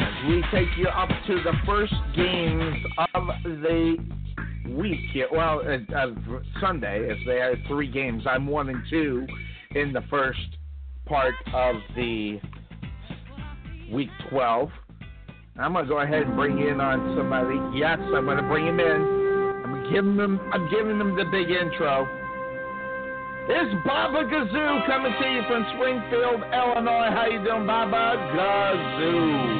as 0.00 0.28
we 0.28 0.44
take 0.52 0.76
you 0.76 0.88
up 0.88 1.08
to 1.28 1.42
the 1.42 1.54
first 1.64 1.94
games 2.14 2.76
of 3.14 3.26
the 3.42 3.96
week, 4.68 5.00
well, 5.32 5.62
uh, 5.66 5.96
uh, 5.96 6.08
Sunday, 6.60 7.10
as 7.10 7.16
they 7.24 7.40
are 7.40 7.54
three 7.68 7.90
games. 7.90 8.24
I'm 8.26 8.46
one 8.46 8.68
and 8.68 8.82
two 8.90 9.26
in 9.74 9.94
the 9.94 10.02
first 10.10 10.40
part 11.10 11.34
of 11.52 11.74
the 11.96 12.40
week 13.92 14.08
12. 14.30 14.70
I'm 15.58 15.72
gonna 15.72 15.88
go 15.88 15.98
ahead 15.98 16.22
and 16.22 16.36
bring 16.36 16.60
in 16.60 16.80
on 16.80 17.16
somebody. 17.18 17.58
Yes, 17.76 17.98
I'm 18.14 18.24
gonna 18.26 18.46
bring 18.46 18.68
him 18.68 18.78
in. 18.78 19.02
I'm 19.66 19.92
giving 19.92 20.16
them. 20.16 20.38
I'm 20.52 20.70
giving 20.70 20.98
them 20.98 21.16
the 21.16 21.24
big 21.24 21.50
intro. 21.50 22.06
It's 23.48 23.74
Baba 23.84 24.22
Gazoo 24.24 24.86
coming 24.86 25.12
to 25.20 25.28
you 25.28 25.42
from 25.48 25.66
Springfield, 25.74 26.42
Illinois. 26.54 27.10
How 27.10 27.26
you 27.26 27.42
doing, 27.42 27.66
Baba 27.66 28.16
Gazoo? 28.32 29.50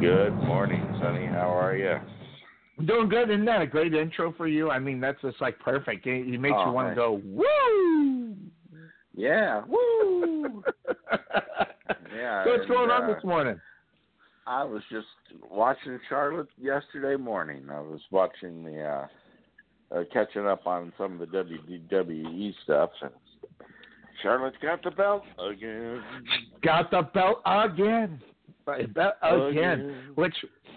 Good 0.00 0.34
morning, 0.46 0.84
Sonny. 1.00 1.24
How 1.26 1.48
are 1.48 1.74
you? 1.74 1.96
I'm 2.78 2.84
doing 2.84 3.08
good. 3.08 3.30
Isn't 3.30 3.46
that 3.46 3.62
a 3.62 3.66
great 3.66 3.94
intro 3.94 4.34
for 4.36 4.46
you? 4.46 4.68
I 4.68 4.78
mean, 4.78 5.00
that's 5.00 5.22
just 5.22 5.40
like 5.40 5.58
perfect. 5.60 6.06
It, 6.06 6.28
it 6.28 6.38
makes 6.38 6.56
Oh, 6.58 6.66
you 6.66 6.72
want 6.72 6.90
to 6.90 6.94
go 6.94 7.22
woo. 7.24 8.36
Yeah. 9.16 9.62
Woo! 9.68 10.62
yeah. 12.14 12.44
So 12.44 12.50
what's 12.50 12.66
going 12.68 12.90
on 12.90 13.10
uh, 13.10 13.14
this 13.14 13.24
morning? 13.24 13.60
I 14.46 14.62
was 14.62 14.82
just 14.90 15.06
watching 15.50 15.98
Charlotte 16.08 16.48
yesterday 16.60 17.20
morning. 17.20 17.64
I 17.70 17.80
was 17.80 18.00
watching 18.12 18.62
the 18.62 18.82
uh, 18.84 19.06
uh 19.94 20.04
catching 20.12 20.46
up 20.46 20.66
on 20.66 20.92
some 20.96 21.20
of 21.20 21.30
the 21.30 21.36
WWE 21.36 22.54
stuff. 22.62 22.90
And 23.02 23.10
Charlotte's 24.22 24.56
got 24.62 24.84
the 24.84 24.90
belt 24.90 25.22
again. 25.38 26.02
Got 26.62 26.90
the 26.90 27.02
belt 27.02 27.38
again. 27.44 28.20
Again. 28.68 29.12
Again. 29.22 29.96
Which 30.14 30.34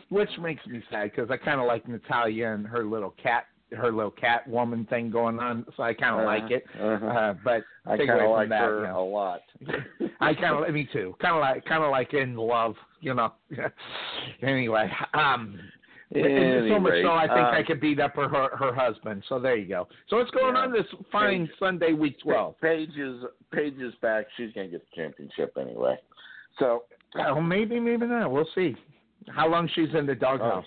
which 0.09 0.29
makes 0.41 0.65
me 0.65 0.81
sad 0.89 1.11
because 1.11 1.29
I 1.29 1.37
kind 1.37 1.59
of 1.59 1.67
like 1.67 1.87
Natalya 1.87 2.53
and 2.53 2.65
her 2.65 2.83
little 2.83 3.13
cat 3.21 3.45
her 3.77 3.91
little 3.91 4.11
cat 4.11 4.47
woman 4.47 4.85
thing 4.89 5.11
going 5.11 5.39
on, 5.39 5.65
so 5.77 5.83
I 5.83 5.93
kind 5.93 6.19
of 6.19 6.25
like 6.25 6.51
it. 6.51 6.63
Uh-huh. 6.79 7.05
Uh, 7.05 7.33
but 7.43 7.61
I 7.85 7.97
kind 7.97 8.21
of 8.21 8.31
like 8.31 8.49
that, 8.49 8.61
her 8.61 8.81
you 8.81 8.87
know. 8.87 9.03
a 9.03 9.07
lot. 9.09 9.41
I 10.19 10.33
kind 10.33 10.65
of 10.65 10.73
me 10.73 10.87
too. 10.91 11.15
Kind 11.21 11.35
of 11.35 11.41
like 11.41 11.65
kind 11.65 11.83
of 11.83 11.91
like 11.91 12.13
in 12.13 12.35
love, 12.35 12.75
you 13.01 13.13
know. 13.13 13.33
anyway, 14.41 14.89
um, 15.13 15.59
and 16.13 16.69
so 16.69 16.79
much 16.79 16.93
so 17.03 17.11
I 17.11 17.27
think 17.27 17.39
uh, 17.39 17.51
I 17.51 17.63
could 17.65 17.79
beat 17.79 17.99
up 17.99 18.15
her, 18.15 18.27
her 18.27 18.55
her 18.57 18.73
husband. 18.73 19.23
So 19.29 19.39
there 19.39 19.55
you 19.55 19.67
go. 19.67 19.87
So 20.09 20.17
what's 20.17 20.31
going 20.31 20.55
Yeah. 20.55 20.61
on 20.61 20.71
this 20.71 20.85
fine 21.11 21.45
Paige- 21.47 21.55
Sunday, 21.59 21.93
week 21.93 22.17
twelve? 22.21 22.59
Paige 22.61 22.97
is 22.97 23.23
Paige 23.53 23.79
is 23.79 23.93
back. 24.01 24.25
She's 24.35 24.51
gonna 24.53 24.67
get 24.67 24.81
the 24.81 25.01
championship 25.01 25.55
anyway. 25.59 25.97
So 26.57 26.83
Oh, 27.17 27.41
maybe, 27.41 27.79
maybe 27.79 28.05
not. 28.05 28.31
We'll 28.31 28.47
see. 28.53 28.75
How 29.29 29.47
long 29.49 29.67
she's 29.73 29.89
in 29.95 30.05
the 30.05 30.13
doghouse? 30.15 30.65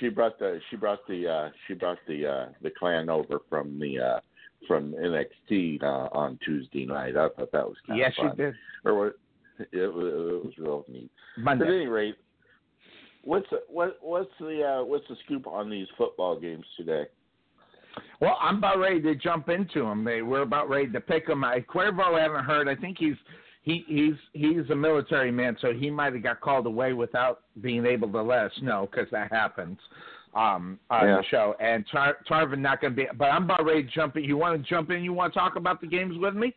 She 0.00 0.08
brought 0.08 0.38
the 0.38 0.60
she 0.70 0.76
brought 0.76 1.06
the 1.08 1.28
uh 1.28 1.48
she 1.66 1.74
brought 1.74 1.98
the 2.06 2.26
uh 2.26 2.46
the 2.62 2.70
clan 2.70 3.08
over 3.08 3.40
from 3.48 3.78
the 3.78 3.98
uh 3.98 4.20
from 4.66 4.92
NXT 4.94 5.82
uh, 5.82 6.08
on 6.12 6.38
Tuesday 6.44 6.86
night. 6.86 7.16
I 7.16 7.28
thought 7.28 7.52
that 7.52 7.66
was 7.66 7.76
kind 7.86 7.98
yes, 7.98 8.12
of 8.18 8.28
fun. 8.28 8.32
she 8.36 8.42
did. 8.42 8.54
Or 8.84 8.94
what? 8.94 9.18
It 9.58 9.94
was, 9.94 10.04
it 10.04 10.44
was 10.46 10.52
real 10.58 10.84
neat. 10.88 11.10
But 11.44 11.62
at 11.62 11.68
any 11.68 11.86
rate, 11.86 12.16
what's 13.22 13.46
what 13.68 13.98
what's 14.02 14.30
the 14.38 14.62
uh, 14.62 14.84
what's 14.84 15.06
the 15.08 15.16
scoop 15.24 15.46
on 15.46 15.70
these 15.70 15.86
football 15.96 16.38
games 16.38 16.64
today? 16.76 17.04
Well, 18.20 18.36
I'm 18.40 18.58
about 18.58 18.78
ready 18.78 19.00
to 19.02 19.14
jump 19.14 19.48
into 19.48 19.80
them. 19.80 20.04
They 20.04 20.22
we're 20.22 20.42
about 20.42 20.68
ready 20.68 20.90
to 20.92 21.00
pick 21.00 21.26
them. 21.26 21.44
I 21.44 21.60
Cuervo 21.60 22.18
I 22.18 22.22
haven't 22.22 22.44
heard. 22.44 22.68
I 22.68 22.74
think 22.74 22.98
he's 22.98 23.16
he 23.66 23.84
he's 23.88 24.14
he's 24.32 24.70
a 24.70 24.76
military 24.76 25.32
man, 25.32 25.56
so 25.60 25.72
he 25.72 25.90
might 25.90 26.14
have 26.14 26.22
got 26.22 26.40
called 26.40 26.66
away 26.66 26.92
without 26.92 27.40
being 27.60 27.84
able 27.84 28.10
to 28.12 28.22
let 28.22 28.38
us 28.46 28.52
know 28.62 28.88
because 28.88 29.10
that 29.10 29.30
happens 29.32 29.76
um, 30.34 30.78
on 30.88 31.08
Yeah. 31.08 31.16
the 31.16 31.24
show. 31.24 31.56
And 31.58 31.84
Tar- 31.90 32.18
Tarvin 32.30 32.60
not 32.60 32.80
going 32.80 32.94
to 32.94 32.96
be. 32.96 33.08
But 33.18 33.26
I'm 33.26 33.42
about 33.42 33.64
ready 33.64 33.82
to 33.82 33.90
jump 33.90 34.16
in. 34.16 34.22
You 34.22 34.36
want 34.36 34.62
to 34.62 34.68
jump 34.68 34.90
in? 34.92 35.02
You 35.02 35.12
want 35.12 35.34
to 35.34 35.38
talk 35.38 35.56
about 35.56 35.80
the 35.80 35.88
games 35.88 36.16
with 36.16 36.34
me? 36.34 36.54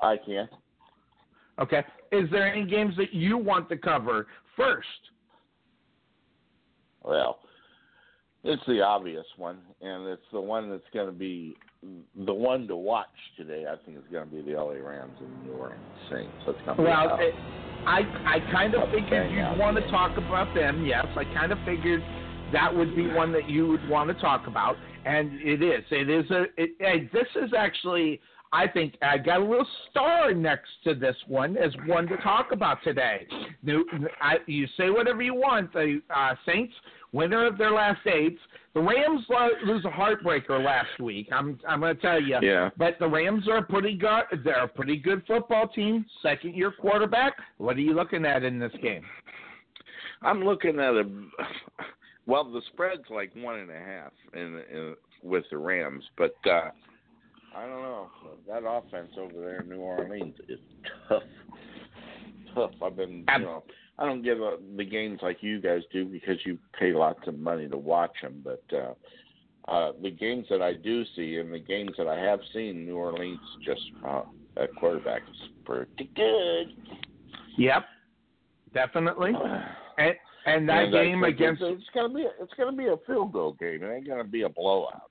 I 0.00 0.16
can't. 0.24 0.48
Okay. 1.58 1.82
Is 2.12 2.30
there 2.30 2.46
any 2.46 2.64
games 2.64 2.94
that 2.98 3.12
you 3.12 3.36
want 3.36 3.68
to 3.70 3.76
cover 3.76 4.28
first? 4.56 4.86
Well, 7.02 7.40
it's 8.44 8.62
the 8.68 8.80
obvious 8.80 9.26
one, 9.36 9.58
and 9.80 10.06
it's 10.06 10.22
the 10.32 10.40
one 10.40 10.70
that's 10.70 10.88
going 10.94 11.06
to 11.06 11.12
be 11.12 11.56
the 12.24 12.34
one 12.34 12.66
to 12.68 12.76
watch 12.76 13.06
today. 13.36 13.64
I 13.70 13.76
think 13.84 13.98
is 13.98 14.04
going 14.10 14.28
to 14.28 14.34
be 14.34 14.42
the 14.42 14.58
LA 14.58 14.74
Rams 14.74 15.12
and 15.20 15.28
the 15.40 15.50
New 15.50 15.58
Orleans 15.58 15.80
Saints. 16.10 16.32
That's 16.46 16.58
going 16.64 16.76
to 16.76 16.82
be 16.82 16.88
Well, 16.88 17.18
it, 17.20 17.34
I 17.86 18.00
I 18.26 18.52
kind 18.52 18.74
of 18.74 18.88
figured 18.90 19.30
you'd 19.30 19.58
want 19.58 19.76
to 19.76 19.90
talk 19.90 20.16
about 20.16 20.54
them. 20.54 20.84
Yes, 20.84 21.06
I 21.16 21.24
kind 21.34 21.52
of 21.52 21.58
figured 21.64 22.02
that 22.52 22.74
would 22.74 22.94
be 22.94 23.06
one 23.08 23.32
that 23.32 23.48
you 23.48 23.66
would 23.68 23.88
want 23.88 24.08
to 24.08 24.14
talk 24.20 24.46
about, 24.46 24.76
and 25.04 25.40
it 25.40 25.62
is. 25.62 25.84
It 25.90 26.08
is 26.08 26.30
a. 26.30 26.44
It, 26.56 26.70
hey, 26.78 27.10
this 27.12 27.28
is 27.36 27.52
actually. 27.56 28.20
I 28.56 28.66
think 28.66 28.94
I 29.02 29.18
got 29.18 29.40
a 29.40 29.44
little 29.44 29.66
star 29.90 30.32
next 30.32 30.70
to 30.84 30.94
this 30.94 31.14
one 31.28 31.58
as 31.58 31.72
one 31.86 32.06
to 32.08 32.16
talk 32.18 32.52
about 32.52 32.78
today. 32.82 33.26
New, 33.62 33.84
I, 34.22 34.36
you 34.46 34.66
say 34.78 34.88
whatever 34.88 35.20
you 35.20 35.34
want. 35.34 35.74
The 35.74 36.00
uh, 36.08 36.34
Saints, 36.46 36.72
winner 37.12 37.46
of 37.46 37.58
their 37.58 37.72
last 37.72 38.00
eight. 38.06 38.38
The 38.72 38.80
Rams 38.80 39.26
lo- 39.28 39.50
lose 39.66 39.84
a 39.84 39.90
heartbreaker 39.90 40.64
last 40.64 40.98
week. 41.00 41.28
I'm 41.30 41.58
I'm 41.68 41.80
going 41.80 41.96
to 41.96 42.00
tell 42.00 42.20
you. 42.20 42.38
Yeah. 42.40 42.70
But 42.78 42.94
the 42.98 43.06
Rams 43.06 43.46
are 43.46 43.58
a 43.58 43.62
pretty 43.62 43.94
good. 43.94 44.22
They're 44.42 44.64
a 44.64 44.68
pretty 44.68 44.96
good 44.96 45.22
football 45.26 45.68
team. 45.68 46.06
Second 46.22 46.54
year 46.54 46.72
quarterback. 46.72 47.34
What 47.58 47.76
are 47.76 47.80
you 47.80 47.92
looking 47.92 48.24
at 48.24 48.42
in 48.42 48.58
this 48.58 48.72
game? 48.82 49.02
I'm 50.22 50.42
looking 50.42 50.78
at 50.80 50.94
a. 50.94 51.04
Well, 52.24 52.50
the 52.50 52.62
spread's 52.72 53.08
like 53.10 53.32
one 53.36 53.60
and 53.60 53.70
a 53.70 53.78
half 53.78 54.12
in, 54.32 54.62
in 54.72 54.94
with 55.22 55.44
the 55.50 55.58
Rams, 55.58 56.04
but 56.16 56.34
uh, 56.50 56.70
I 57.56 57.62
don't 57.62 57.82
know. 57.82 58.08
That 58.48 58.68
offense 58.68 59.12
over 59.18 59.32
there 59.32 59.60
in 59.60 59.68
New 59.68 59.78
Orleans 59.78 60.34
is 60.48 60.58
tough. 61.08 61.22
Tough. 62.54 62.70
I've 62.82 62.96
been, 62.96 63.24
you 63.38 63.44
know, 63.44 63.64
I 63.98 64.04
don't 64.04 64.22
give 64.22 64.42
uh, 64.42 64.56
the 64.76 64.84
games 64.84 65.20
like 65.22 65.38
you 65.40 65.60
guys 65.60 65.80
do 65.92 66.04
because 66.04 66.36
you 66.44 66.58
pay 66.78 66.92
lots 66.92 67.20
of 67.26 67.38
money 67.38 67.66
to 67.68 67.76
watch 67.78 68.12
them, 68.22 68.44
but 68.44 68.62
uh, 68.76 69.70
uh, 69.70 69.92
the 70.02 70.10
games 70.10 70.46
that 70.50 70.60
I 70.60 70.74
do 70.74 71.04
see 71.16 71.36
and 71.36 71.52
the 71.52 71.58
games 71.58 71.92
that 71.96 72.06
I 72.06 72.18
have 72.18 72.40
seen, 72.52 72.84
New 72.84 72.96
Orleans 72.96 73.40
just 73.64 73.80
uh, 74.06 74.22
that 74.56 74.74
quarterback 74.76 75.22
is 75.22 75.48
pretty 75.64 76.10
good. 76.14 76.74
Yep, 77.58 77.84
definitely. 78.74 79.32
And 79.98 80.12
and 80.44 80.68
that 80.68 80.84
And 80.84 80.92
game 80.92 81.24
against 81.24 81.62
it's, 81.62 81.80
it's 81.80 81.90
gonna 81.94 82.12
be 82.12 82.24
a, 82.24 82.30
it's 82.38 82.52
gonna 82.58 82.76
be 82.76 82.84
a 82.84 82.96
field 83.06 83.32
goal 83.32 83.56
game. 83.58 83.82
It 83.82 83.90
ain't 83.90 84.06
gonna 84.06 84.24
be 84.24 84.42
a 84.42 84.48
blowout. 84.50 85.10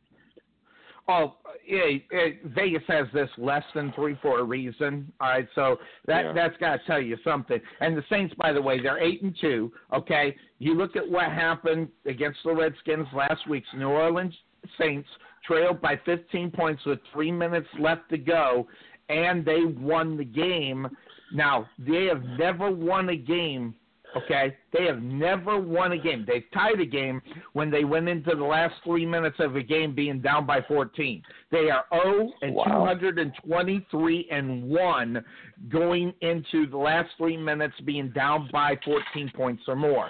Oh, 1.08 1.36
yeah, 1.68 1.98
Vegas 2.46 2.82
has 2.88 3.08
this 3.14 3.30
less 3.38 3.64
than 3.76 3.92
three 3.94 4.18
for 4.22 4.40
a 4.40 4.44
reason. 4.44 5.12
All 5.20 5.30
right, 5.30 5.48
so 5.54 5.80
that 6.08 6.26
Yeah. 6.26 6.34
that's 6.34 6.58
got 6.58 6.80
to 6.80 6.86
tell 6.86 7.00
you 7.00 7.18
something. 7.24 7.62
And 7.80 7.96
the 7.96 8.04
Saints, 8.10 8.34
by 8.36 8.52
the 8.52 8.62
way, 8.62 8.80
they're 8.80 8.98
eight 8.98 9.22
and 9.22 9.36
two. 9.40 9.72
Okay, 9.94 10.36
you 10.60 10.74
look 10.74 10.96
at 10.96 11.08
what 11.08 11.26
happened 11.32 11.90
against 12.06 12.40
the 12.44 12.54
Redskins 12.54 13.08
last 13.14 13.48
week's 13.48 13.72
New 13.74 13.90
Orleans 13.90 14.36
Saints 14.80 15.08
trailed 15.44 15.80
by 15.80 15.96
15 16.06 16.50
points 16.52 16.84
with 16.86 17.00
three 17.14 17.32
minutes 17.32 17.68
left 17.78 18.10
to 18.10 18.18
go, 18.18 18.68
and 19.10 19.46
they 19.46 19.64
won 19.64 20.18
the 20.18 20.26
game. 20.26 20.88
Now 21.32 21.70
they 21.78 22.06
have 22.06 22.24
never 22.24 22.72
won 22.72 23.10
a 23.10 23.16
game 23.16 23.76
Okay, 24.16 24.56
they 24.72 24.86
have 24.86 25.02
never 25.02 25.60
won 25.60 25.92
a 25.92 25.98
game. 25.98 26.24
They've 26.26 26.46
tied 26.54 26.80
a 26.80 26.86
game 26.86 27.22
when 27.54 27.70
they 27.70 27.84
went 27.84 28.08
into 28.08 28.34
the 28.36 28.44
last 28.46 28.74
three 28.84 29.06
minutes 29.06 29.36
of 29.40 29.56
a 29.58 29.62
game 29.62 29.94
being 29.94 30.22
down 30.22 30.46
by 30.46 30.62
14. 30.62 31.22
They 31.52 31.70
are 31.70 31.84
0 31.94 32.32
and 32.42 32.56
Wow. 32.56 32.64
223 32.66 34.28
and 34.32 34.64
one 34.70 35.24
going 35.70 36.14
into 36.22 36.66
the 36.68 36.78
last 36.78 37.10
three 37.18 37.38
minutes 37.38 37.76
being 37.84 38.10
down 38.12 38.50
by 38.52 38.78
14 38.86 39.32
points 39.36 39.64
or 39.68 39.76
more. 39.76 40.10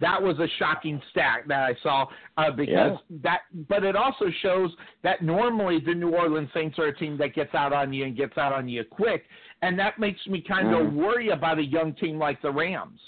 That 0.00 0.20
was 0.20 0.36
a 0.40 0.48
shocking 0.58 1.00
stat 1.10 1.42
that 1.46 1.62
I 1.62 1.74
saw 1.80 2.06
uh, 2.36 2.50
because 2.50 2.98
that, 3.22 3.42
but 3.68 3.84
it 3.84 3.94
also 3.94 4.26
shows 4.40 4.70
that 5.02 5.22
normally 5.22 5.78
the 5.78 5.94
New 5.94 6.10
Orleans 6.10 6.48
Saints 6.52 6.76
are 6.78 6.86
a 6.86 6.96
team 6.96 7.16
that 7.18 7.34
gets 7.34 7.54
out 7.54 7.72
on 7.72 7.92
you 7.92 8.04
and 8.06 8.16
gets 8.16 8.36
out 8.36 8.52
on 8.52 8.68
you 8.68 8.82
quick, 8.82 9.24
and 9.60 9.78
that 9.78 10.00
makes 10.00 10.26
me 10.26 10.40
kind 10.40 10.74
of 10.74 10.86
Mhm. 10.88 10.94
worry 10.94 11.28
about 11.28 11.58
a 11.58 11.64
young 11.64 11.92
team 11.94 12.18
like 12.18 12.42
the 12.42 12.50
Rams. 12.50 13.00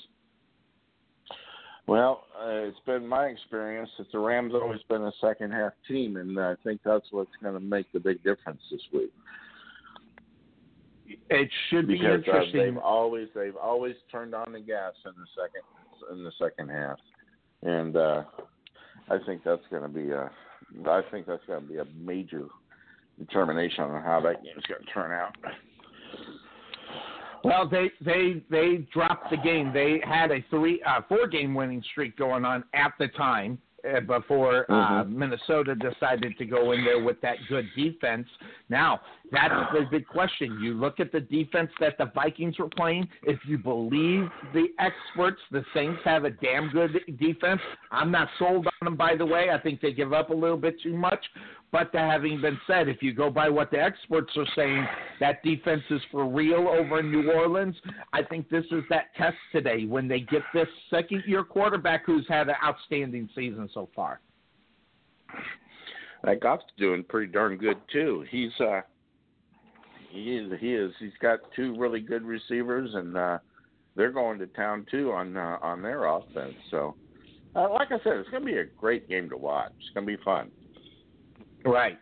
Well, 1.86 2.24
uh, 2.40 2.48
it's 2.48 2.78
been 2.86 3.06
my 3.06 3.26
experience 3.26 3.90
that 3.98 4.10
the 4.10 4.18
Rams 4.18 4.54
always 4.54 4.80
been 4.88 5.02
a 5.02 5.12
second 5.20 5.52
half 5.52 5.72
team, 5.86 6.16
and 6.16 6.38
I 6.40 6.54
think 6.64 6.80
that's 6.82 7.06
what's 7.10 7.30
going 7.42 7.54
to 7.54 7.60
make 7.60 7.92
the 7.92 8.00
big 8.00 8.22
difference 8.24 8.62
this 8.70 8.80
week. 8.92 9.12
It 11.28 11.50
should 11.68 11.86
be 11.86 11.94
because 11.94 12.06
uh, 12.10 12.14
interesting. 12.16 12.60
they've 12.60 12.78
always 12.78 13.28
they've 13.34 13.56
always 13.56 13.94
turned 14.10 14.34
on 14.34 14.52
the 14.52 14.60
gas 14.60 14.94
in 15.04 15.12
the 15.12 15.26
second 15.36 16.16
in 16.16 16.24
the 16.24 16.32
second 16.38 16.70
half, 16.70 16.98
and 17.62 17.96
uh, 17.96 18.22
I 19.10 19.18
think 19.26 19.42
that's 19.44 19.62
going 19.70 19.82
to 19.82 19.88
be 19.88 20.10
a 20.10 20.30
I 20.88 21.02
think 21.10 21.26
that's 21.26 21.44
going 21.46 21.62
to 21.62 21.68
be 21.68 21.78
a 21.78 21.84
major 21.98 22.46
determination 23.18 23.84
on 23.84 24.02
how 24.02 24.20
that 24.22 24.42
game's 24.42 24.64
going 24.66 24.84
to 24.84 24.90
turn 24.90 25.12
out. 25.12 25.36
Well, 27.44 27.68
they 27.68 27.90
they 28.00 28.42
they 28.50 28.86
dropped 28.92 29.30
the 29.30 29.36
game. 29.36 29.72
They 29.72 30.00
had 30.04 30.30
a 30.30 30.42
three 30.50 30.82
uh, 30.82 31.02
four 31.08 31.26
game 31.26 31.54
winning 31.54 31.82
streak 31.92 32.16
going 32.16 32.44
on 32.44 32.64
at 32.72 32.92
the 32.98 33.08
time 33.08 33.58
uh, 33.84 34.00
before 34.00 34.64
uh, 34.70 35.04
Mhm. 35.04 35.10
Minnesota 35.10 35.74
decided 35.74 36.38
to 36.38 36.46
go 36.46 36.72
in 36.72 36.84
there 36.84 37.02
with 37.02 37.20
that 37.20 37.36
good 37.48 37.68
defense. 37.76 38.26
Now 38.70 39.00
that's 39.30 39.72
the 39.74 39.86
big 39.90 40.06
question. 40.06 40.58
You 40.62 40.74
look 40.74 41.00
at 41.00 41.12
the 41.12 41.20
defense 41.20 41.70
that 41.80 41.98
the 41.98 42.06
Vikings 42.14 42.58
were 42.58 42.68
playing. 42.68 43.08
If 43.24 43.38
you 43.46 43.58
believe 43.58 44.30
the 44.54 44.68
experts, 44.78 45.40
the 45.50 45.64
Saints 45.74 46.00
have 46.04 46.24
a 46.24 46.30
damn 46.30 46.70
good 46.70 46.98
defense. 47.18 47.60
I'm 47.90 48.10
not 48.10 48.28
sold 48.38 48.66
them, 48.84 48.96
by 48.96 49.16
the 49.16 49.26
way. 49.26 49.50
I 49.50 49.58
think 49.58 49.80
they 49.80 49.92
give 49.92 50.12
up 50.12 50.30
a 50.30 50.34
little 50.34 50.56
bit 50.56 50.80
too 50.82 50.96
much. 50.96 51.24
But 51.72 51.90
that 51.92 52.08
having 52.08 52.40
been 52.40 52.58
said, 52.68 52.88
if 52.88 53.02
you 53.02 53.12
go 53.12 53.30
by 53.30 53.48
what 53.48 53.72
the 53.72 53.80
experts 53.80 54.32
are 54.36 54.46
saying, 54.54 54.86
that 55.18 55.42
defense 55.42 55.82
is 55.90 56.00
for 56.12 56.24
real 56.24 56.68
over 56.68 57.00
in 57.00 57.10
New 57.10 57.32
Orleans. 57.32 57.74
I 58.12 58.22
think 58.22 58.48
this 58.48 58.64
is 58.70 58.84
that 58.90 59.06
test 59.16 59.36
today 59.50 59.84
when 59.84 60.06
they 60.06 60.20
get 60.20 60.42
this 60.52 60.68
second 60.88 61.24
year 61.26 61.42
quarterback 61.42 62.06
who's 62.06 62.26
had 62.28 62.48
an 62.48 62.54
outstanding 62.64 63.28
season 63.34 63.68
so 63.74 63.88
far. 63.94 64.20
That 66.22 66.40
Goff's 66.40 66.64
doing 66.78 67.02
pretty 67.02 67.32
darn 67.32 67.58
good 67.58 67.78
too. 67.92 68.24
He's 68.30 68.52
uh 68.60 68.82
he 70.10 70.36
is 70.36 70.52
he 70.60 70.74
is 70.74 70.92
he's 71.00 71.10
got 71.20 71.40
two 71.56 71.76
really 71.76 72.00
good 72.00 72.22
receivers 72.22 72.94
and 72.94 73.16
uh 73.16 73.38
they're 73.96 74.12
going 74.12 74.38
to 74.38 74.46
town 74.46 74.86
too 74.90 75.12
on 75.12 75.36
uh, 75.36 75.58
on 75.60 75.82
their 75.82 76.04
offense. 76.04 76.54
So 76.70 76.94
uh, 77.54 77.72
like 77.72 77.88
I 77.92 77.98
said, 78.02 78.14
it's 78.14 78.30
going 78.30 78.42
to 78.42 78.46
be 78.46 78.58
a 78.58 78.64
great 78.64 79.08
game 79.08 79.28
to 79.30 79.36
watch. 79.36 79.72
It's 79.78 79.90
going 79.94 80.06
to 80.06 80.16
be 80.16 80.22
fun. 80.22 80.50
Right. 81.64 81.98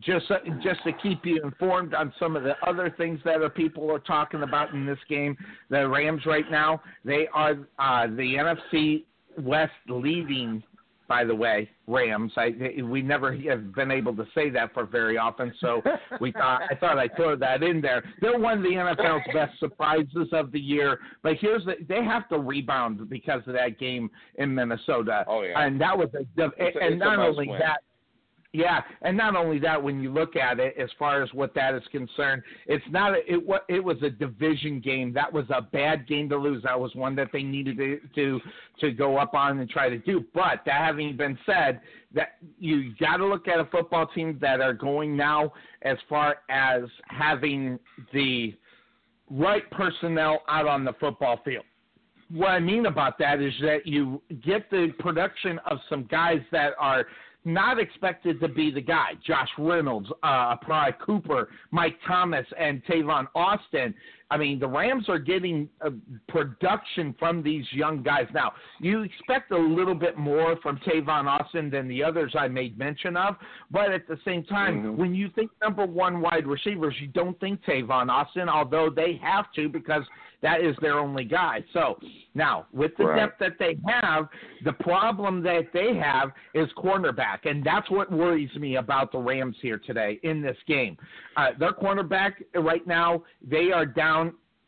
Just 0.00 0.30
uh, 0.30 0.36
just 0.62 0.82
to 0.84 0.92
keep 1.02 1.24
you 1.26 1.42
informed 1.42 1.92
on 1.92 2.14
some 2.18 2.34
of 2.34 2.44
the 2.44 2.54
other 2.66 2.94
things 2.96 3.20
that 3.26 3.42
are 3.42 3.50
people 3.50 3.90
are 3.92 3.98
talking 3.98 4.42
about 4.42 4.72
in 4.72 4.86
this 4.86 4.98
game, 5.06 5.36
the 5.68 5.86
Rams 5.86 6.24
right 6.24 6.50
now 6.50 6.80
they 7.04 7.28
are 7.34 7.58
uh, 7.78 8.06
the 8.06 8.56
NFC 8.66 9.04
West 9.38 9.72
leading. 9.88 10.62
By 11.08 11.24
the 11.24 11.34
way, 11.34 11.68
Rams. 11.86 12.32
I 12.36 12.54
we 12.82 13.02
never 13.02 13.32
have 13.32 13.74
been 13.74 13.90
able 13.90 14.14
to 14.16 14.26
say 14.34 14.50
that 14.50 14.72
for 14.72 14.86
very 14.86 15.18
often, 15.18 15.52
so 15.60 15.82
we 16.20 16.32
thought 16.32 16.62
I 16.70 16.74
thought 16.74 16.98
I'd 16.98 17.14
throw 17.16 17.36
that 17.36 17.62
in 17.62 17.80
there. 17.80 18.02
They're 18.20 18.38
one 18.38 18.58
of 18.58 18.62
the 18.62 18.70
NFL's 18.70 19.26
best 19.34 19.58
surprises 19.60 20.28
of 20.32 20.52
the 20.52 20.60
year. 20.60 20.98
But 21.22 21.36
here's 21.40 21.64
the 21.64 21.74
they 21.88 22.04
have 22.04 22.28
to 22.28 22.38
rebound 22.38 23.08
because 23.10 23.42
of 23.46 23.54
that 23.54 23.78
game 23.78 24.10
in 24.36 24.54
Minnesota. 24.54 25.24
Oh, 25.26 25.42
yeah. 25.42 25.60
and 25.60 25.80
that 25.80 25.96
was 25.96 26.08
a 26.14 26.42
and 26.42 26.52
it's 26.56 26.98
not 26.98 27.18
only 27.18 27.48
win. 27.48 27.58
that. 27.58 27.82
Yeah, 28.54 28.82
and 29.00 29.16
not 29.16 29.34
only 29.34 29.58
that, 29.60 29.82
when 29.82 30.02
you 30.02 30.12
look 30.12 30.36
at 30.36 30.60
it, 30.60 30.74
as 30.78 30.90
far 30.98 31.22
as 31.22 31.32
what 31.32 31.54
that 31.54 31.74
is 31.74 31.82
concerned, 31.90 32.42
it's 32.66 32.84
not. 32.90 33.14
A, 33.14 33.20
it 33.26 33.42
it 33.68 33.82
was 33.82 33.96
a 34.02 34.10
division 34.10 34.78
game. 34.78 35.14
That 35.14 35.32
was 35.32 35.46
a 35.48 35.62
bad 35.62 36.06
game 36.06 36.28
to 36.28 36.36
lose. 36.36 36.62
That 36.64 36.78
was 36.78 36.94
one 36.94 37.16
that 37.16 37.28
they 37.32 37.42
needed 37.42 37.78
to 37.78 37.98
to 38.14 38.40
to 38.80 38.90
go 38.90 39.16
up 39.16 39.32
on 39.32 39.58
and 39.58 39.70
try 39.70 39.88
to 39.88 39.96
do. 39.96 40.26
But 40.34 40.60
that 40.66 40.84
having 40.84 41.16
been 41.16 41.38
said, 41.46 41.80
that 42.14 42.36
you 42.58 42.94
got 43.00 43.16
to 43.16 43.26
look 43.26 43.48
at 43.48 43.58
a 43.58 43.64
football 43.64 44.06
team 44.08 44.36
that 44.42 44.60
are 44.60 44.74
going 44.74 45.16
now 45.16 45.54
as 45.80 45.96
far 46.06 46.36
as 46.50 46.82
having 47.06 47.78
the 48.12 48.54
right 49.30 49.68
personnel 49.70 50.42
out 50.46 50.66
on 50.66 50.84
the 50.84 50.92
football 51.00 51.40
field 51.42 51.64
what 52.28 52.48
I 52.48 52.60
mean 52.60 52.86
about 52.86 53.18
that 53.18 53.40
is 53.40 53.52
that 53.60 53.86
you 53.86 54.22
get 54.42 54.70
the 54.70 54.88
production 54.98 55.60
of 55.66 55.78
some 55.90 56.04
guys 56.10 56.40
that 56.50 56.72
are 56.78 57.06
not 57.44 57.78
expected 57.78 58.40
to 58.40 58.48
be 58.48 58.70
the 58.70 58.80
guy. 58.80 59.10
Josh 59.26 59.48
Reynolds, 59.58 60.08
uh, 60.22 60.56
Pry 60.56 60.92
Cooper, 61.04 61.48
Mike 61.70 61.98
Thomas, 62.06 62.46
and 62.58 62.84
Tavon 62.84 63.26
Austin. 63.34 63.94
I 64.32 64.38
mean, 64.38 64.58
the 64.58 64.66
Rams 64.66 65.10
are 65.10 65.18
getting 65.18 65.68
uh, 65.84 65.90
production 66.26 67.14
from 67.18 67.42
these 67.42 67.66
young 67.70 68.02
guys. 68.02 68.26
Now, 68.32 68.52
you 68.80 69.02
expect 69.02 69.52
a 69.52 69.58
little 69.58 69.94
bit 69.94 70.16
more 70.16 70.56
from 70.62 70.78
Tavon 70.78 71.26
Austin 71.26 71.68
than 71.68 71.86
the 71.86 72.02
others 72.02 72.32
I 72.38 72.48
made 72.48 72.78
mention 72.78 73.14
of, 73.14 73.36
but 73.70 73.92
at 73.92 74.08
the 74.08 74.18
same 74.24 74.42
time, 74.44 74.74
Mhm. 74.84 74.96
when 74.96 75.14
you 75.14 75.28
think 75.36 75.50
number 75.60 75.84
one 75.84 76.22
wide 76.22 76.46
receivers, 76.46 76.94
you 76.98 77.08
don't 77.08 77.38
think 77.40 77.62
Tavon 77.64 78.08
Austin, 78.08 78.48
although 78.48 78.88
they 78.88 79.16
have 79.16 79.52
to 79.52 79.68
because 79.68 80.04
that 80.40 80.60
is 80.60 80.74
their 80.80 80.98
only 80.98 81.24
guy. 81.24 81.62
So 81.72 81.98
now, 82.34 82.66
with 82.72 82.96
the 82.96 83.06
Right. 83.06 83.18
depth 83.20 83.38
that 83.38 83.58
they 83.58 83.78
have, 83.86 84.28
the 84.64 84.72
problem 84.72 85.42
that 85.42 85.72
they 85.72 85.94
have 85.94 86.32
is 86.52 86.68
cornerback, 86.72 87.40
and 87.48 87.62
that's 87.62 87.88
what 87.90 88.10
worries 88.10 88.54
me 88.56 88.76
about 88.76 89.12
the 89.12 89.18
Rams 89.18 89.56
here 89.60 89.78
today 89.78 90.18
in 90.30 90.42
this 90.42 90.60
game. 90.66 90.96
Uh, 91.36 91.52
their 91.58 91.72
cornerback 91.72 92.32
right 92.54 92.86
now, 92.86 93.22
they 93.54 93.66
are 93.72 93.86
down. 93.86 94.21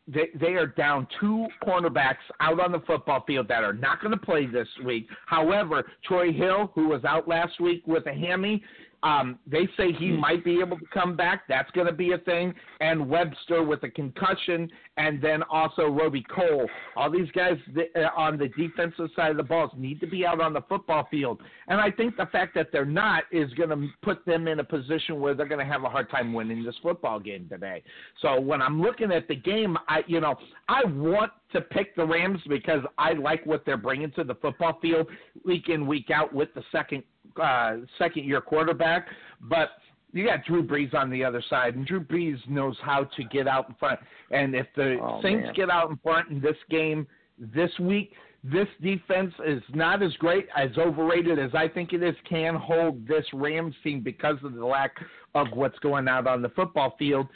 They, 0.07 0.29
they 0.39 0.53
are 0.53 0.67
down 0.67 1.07
two 1.19 1.47
cornerbacks 1.63 2.17
out 2.39 2.59
on 2.59 2.71
the 2.71 2.81
football 2.81 3.23
field 3.25 3.47
that 3.47 3.63
are 3.63 3.73
not 3.73 4.01
going 4.01 4.11
to 4.11 4.23
play 4.23 4.45
this 4.45 4.67
week. 4.83 5.07
However, 5.25 5.83
Troy 6.03 6.31
Hill, 6.31 6.71
who 6.75 6.87
was 6.87 7.03
out 7.05 7.27
last 7.27 7.59
week 7.59 7.81
with 7.87 8.05
a 8.05 8.13
hammy, 8.13 8.63
um, 9.05 9.37
they 9.45 9.69
say 9.77 9.93
he 9.93 10.09
might 10.11 10.43
be 10.43 10.59
able 10.59 10.79
to 10.79 10.85
come 10.91 11.15
back. 11.15 11.43
That's 11.47 11.69
going 11.71 11.85
to 11.85 11.93
be 11.93 12.13
a 12.13 12.17
thing. 12.17 12.55
And 12.81 13.07
Webster 13.07 13.63
with 13.63 13.83
a 13.83 13.89
concussion, 13.89 14.67
and 14.97 15.21
then 15.21 15.43
also 15.43 15.83
Roby 15.83 16.23
Cole. 16.23 16.67
All 16.95 17.11
these 17.11 17.29
guys 17.31 17.53
uh, 17.77 17.99
on 18.17 18.39
the 18.39 18.47
defensive 18.49 19.09
side 19.15 19.29
of 19.29 19.37
the 19.37 19.43
balls 19.43 19.69
need 19.77 19.99
to 19.99 20.07
be 20.07 20.25
out 20.25 20.41
on 20.41 20.53
the 20.53 20.61
football 20.61 21.07
field. 21.11 21.39
And 21.67 21.79
I 21.79 21.91
think 21.91 22.17
the 22.17 22.25
fact 22.25 22.55
that 22.55 22.69
they're 22.71 22.83
not 22.83 23.25
is 23.31 23.53
going 23.53 23.69
to 23.69 23.87
put 24.01 24.25
them 24.25 24.47
in 24.47 24.59
a 24.59 24.63
position 24.63 25.19
where 25.19 25.35
they're 25.35 25.47
going 25.47 25.63
to 25.65 25.71
have 25.71 25.83
a 25.83 25.89
hard 25.89 26.09
time 26.09 26.33
winning 26.33 26.63
this 26.63 26.75
football 26.81 27.19
game 27.19 27.47
today. 27.47 27.83
So 28.23 28.41
when 28.41 28.59
I'm 28.59 28.81
looking 28.81 29.11
at 29.11 29.27
the 29.27 29.35
game, 29.35 29.77
I 29.87 29.99
you 30.07 30.19
know 30.19 30.35
I 30.67 30.83
want 30.83 31.31
to 31.55 31.61
pick 31.61 31.95
the 31.95 32.05
Rams 32.05 32.39
because 32.47 32.81
I 32.97 33.13
like 33.13 33.45
what 33.45 33.65
they're 33.65 33.77
bringing 33.77 34.11
to 34.11 34.23
the 34.23 34.35
football 34.35 34.77
field 34.81 35.07
week 35.43 35.69
in 35.69 35.87
week 35.87 36.11
out 36.11 36.33
with 36.33 36.53
the 36.53 36.63
second 36.71 37.03
uh, 37.41 37.77
second 37.97 38.23
year 38.25 38.39
quarterback, 38.39 39.07
but 39.41 39.69
you 40.13 40.25
got 40.25 40.45
Drew 40.45 40.63
Brees 40.65 40.93
on 40.93 41.09
the 41.09 41.23
other 41.25 41.43
side, 41.49 41.75
and 41.75 41.85
Drew 41.85 41.99
Brees 41.99 42.37
knows 42.47 42.77
how 42.81 43.03
to 43.03 43.23
get 43.25 43.47
out 43.47 43.67
in 43.67 43.75
front. 43.75 43.99
And 44.31 44.55
if 44.55 44.67
the 44.75 44.97
Oh, 45.01 45.19
Saints 45.21 45.45
man. 45.47 45.53
get 45.53 45.69
out 45.69 45.89
in 45.89 45.97
front 45.97 46.29
in 46.29 46.39
this 46.39 46.55
game 46.69 47.05
this 47.37 47.71
week, 47.79 48.13
this 48.41 48.67
defense 48.81 49.33
is 49.45 49.61
not 49.73 50.01
as 50.03 50.13
great, 50.13 50.47
as 50.55 50.69
overrated 50.77 51.37
as 51.39 51.51
I 51.53 51.67
think 51.67 51.91
it 51.91 52.01
is, 52.03 52.15
can 52.29 52.55
hold 52.55 53.05
this 53.07 53.25
Rams 53.33 53.75
team 53.83 53.99
because 54.01 54.37
of 54.43 54.53
the 54.53 54.65
lack 54.65 54.93
of 55.33 55.47
what's 55.53 55.77
going 55.79 56.07
out 56.07 56.27
on 56.27 56.41
the 56.41 56.49
football 56.49 56.95
field 56.97 57.27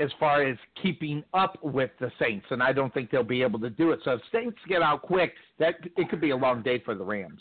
as 0.00 0.10
far 0.18 0.42
as 0.42 0.56
keeping 0.82 1.22
up 1.34 1.58
with 1.62 1.90
the 2.00 2.10
Saints. 2.18 2.46
And 2.50 2.62
I 2.62 2.72
don't 2.72 2.92
think 2.92 3.10
they'll 3.10 3.22
be 3.22 3.42
able 3.42 3.60
to 3.60 3.70
do 3.70 3.92
it. 3.92 4.00
So 4.04 4.12
if 4.12 4.20
Saints 4.32 4.58
get 4.68 4.82
out 4.82 5.02
quick, 5.02 5.34
that 5.58 5.76
it 5.96 6.08
could 6.08 6.20
be 6.20 6.30
a 6.30 6.36
long 6.36 6.62
day 6.62 6.80
for 6.84 6.94
the 6.94 7.04
Rams. 7.04 7.40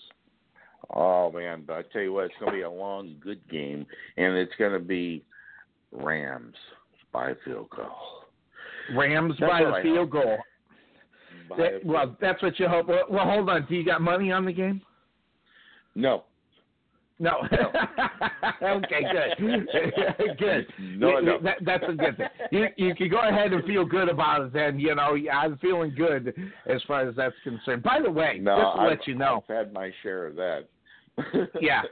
Oh 0.93 1.31
man, 1.31 1.63
but 1.65 1.73
I 1.73 1.81
tell 1.93 2.01
you 2.01 2.13
what, 2.13 2.25
it's 2.25 2.35
going 2.39 2.51
to 2.51 2.57
be 2.57 2.61
a 2.63 2.69
long, 2.69 3.15
good 3.19 3.39
game, 3.49 3.85
and 4.17 4.35
it's 4.35 4.51
going 4.59 4.73
to 4.73 4.85
be 4.85 5.23
Rams 5.91 6.55
by 7.11 7.33
field 7.45 7.69
goal. 7.69 7.87
Rams 8.95 9.33
That's 9.39 9.51
by 9.51 9.63
the 9.63 9.79
field 9.81 10.11
goal. 10.11 10.37
That- 11.57 11.85
well, 11.85 12.15
that's 12.19 12.41
what 12.41 12.59
you 12.59 12.67
hope. 12.67 12.87
Well, 12.87 13.05
well, 13.09 13.25
hold 13.25 13.49
on. 13.49 13.65
Do 13.67 13.75
you 13.75 13.85
got 13.85 14.01
money 14.01 14.31
on 14.31 14.45
the 14.45 14.53
game? 14.53 14.81
no, 15.95 16.23
No. 17.19 17.31
okay, 18.63 19.01
good. 19.11 19.67
good. 20.39 20.67
No, 20.79 21.19
no. 21.19 21.39
That, 21.41 21.57
that's 21.63 21.83
a 21.87 21.93
good 21.93 22.17
thing. 22.17 22.27
You, 22.51 22.67
you 22.77 22.95
can 22.95 23.09
go 23.09 23.19
ahead 23.19 23.53
and 23.53 23.63
feel 23.65 23.85
good 23.85 24.09
about 24.09 24.41
it 24.41 24.53
then. 24.53 24.79
You 24.79 24.95
know, 24.95 25.15
I'm 25.31 25.57
feeling 25.59 25.93
good 25.95 26.33
as 26.65 26.81
far 26.87 27.07
as 27.07 27.15
that's 27.15 27.35
concerned. 27.43 27.83
By 27.83 27.99
the 28.03 28.11
way, 28.11 28.39
no. 28.41 28.55
just 28.57 28.75
to 28.75 28.81
I've, 28.81 28.89
let 28.89 29.07
you 29.07 29.15
know. 29.15 29.43
I've 29.47 29.55
had 29.55 29.73
my 29.73 29.91
share 30.01 30.27
of 30.27 30.35
that. 30.35 30.67
yeah. 31.61 31.83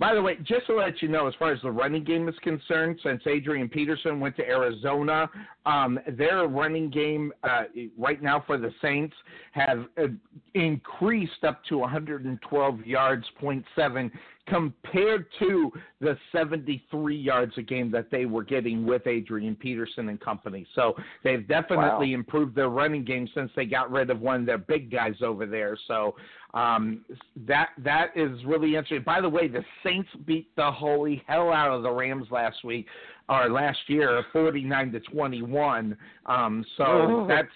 By 0.00 0.12
the 0.12 0.20
way, 0.20 0.36
just 0.42 0.66
to 0.66 0.74
let 0.74 1.00
you 1.02 1.08
know, 1.08 1.28
as 1.28 1.34
far 1.38 1.52
as 1.52 1.62
the 1.62 1.70
running 1.70 2.02
game 2.02 2.28
is 2.28 2.34
concerned, 2.42 2.98
since 3.02 3.22
Adrian 3.26 3.68
Peterson 3.68 4.18
went 4.18 4.36
to 4.36 4.42
Arizona, 4.42 5.30
um, 5.66 6.00
their 6.18 6.48
running 6.48 6.90
game 6.90 7.32
uh, 7.44 7.64
right 7.96 8.20
now 8.20 8.42
for 8.44 8.58
the 8.58 8.72
Saints 8.82 9.14
have 9.52 9.86
uh, 9.96 10.06
increased 10.54 11.44
up 11.44 11.64
to 11.66 11.78
112 11.78 12.84
yards, 12.84 13.24
0.7, 13.40 14.10
compared 14.46 15.26
to 15.38 15.72
the 16.00 16.16
73 16.32 17.16
yards 17.16 17.52
a 17.56 17.62
game 17.62 17.90
that 17.90 18.10
they 18.10 18.26
were 18.26 18.42
getting 18.44 18.84
with 18.86 19.06
Adrian 19.06 19.56
Peterson 19.56 20.08
and 20.10 20.20
company. 20.20 20.66
So 20.74 20.94
they've 21.22 21.46
definitely 21.48 22.10
Wow. 22.10 22.14
improved 22.20 22.54
their 22.54 22.68
running 22.68 23.04
game 23.04 23.26
since 23.34 23.50
they 23.56 23.64
got 23.64 23.90
rid 23.90 24.10
of 24.10 24.20
one 24.20 24.40
of 24.40 24.46
their 24.46 24.58
big 24.58 24.90
guys 24.90 25.14
over 25.22 25.46
there. 25.46 25.78
So 25.88 26.14
um, 26.52 27.04
that 27.46 27.70
that 27.78 28.10
is 28.16 28.44
really 28.44 28.76
interesting. 28.76 29.02
By 29.02 29.20
the 29.20 29.28
way, 29.28 29.48
the 29.48 29.64
Saints 29.82 30.10
beat 30.26 30.54
the 30.56 30.70
holy 30.70 31.22
hell 31.26 31.50
out 31.52 31.70
of 31.72 31.82
the 31.82 31.90
Rams 31.90 32.26
last 32.30 32.62
week 32.64 32.86
or 33.28 33.48
last 33.48 33.78
year, 33.88 34.22
49 34.32 34.92
to 34.92 35.00
21. 35.00 35.96
Um, 36.26 36.64
so 36.76 36.84
Oh. 36.84 37.26
that's 37.26 37.48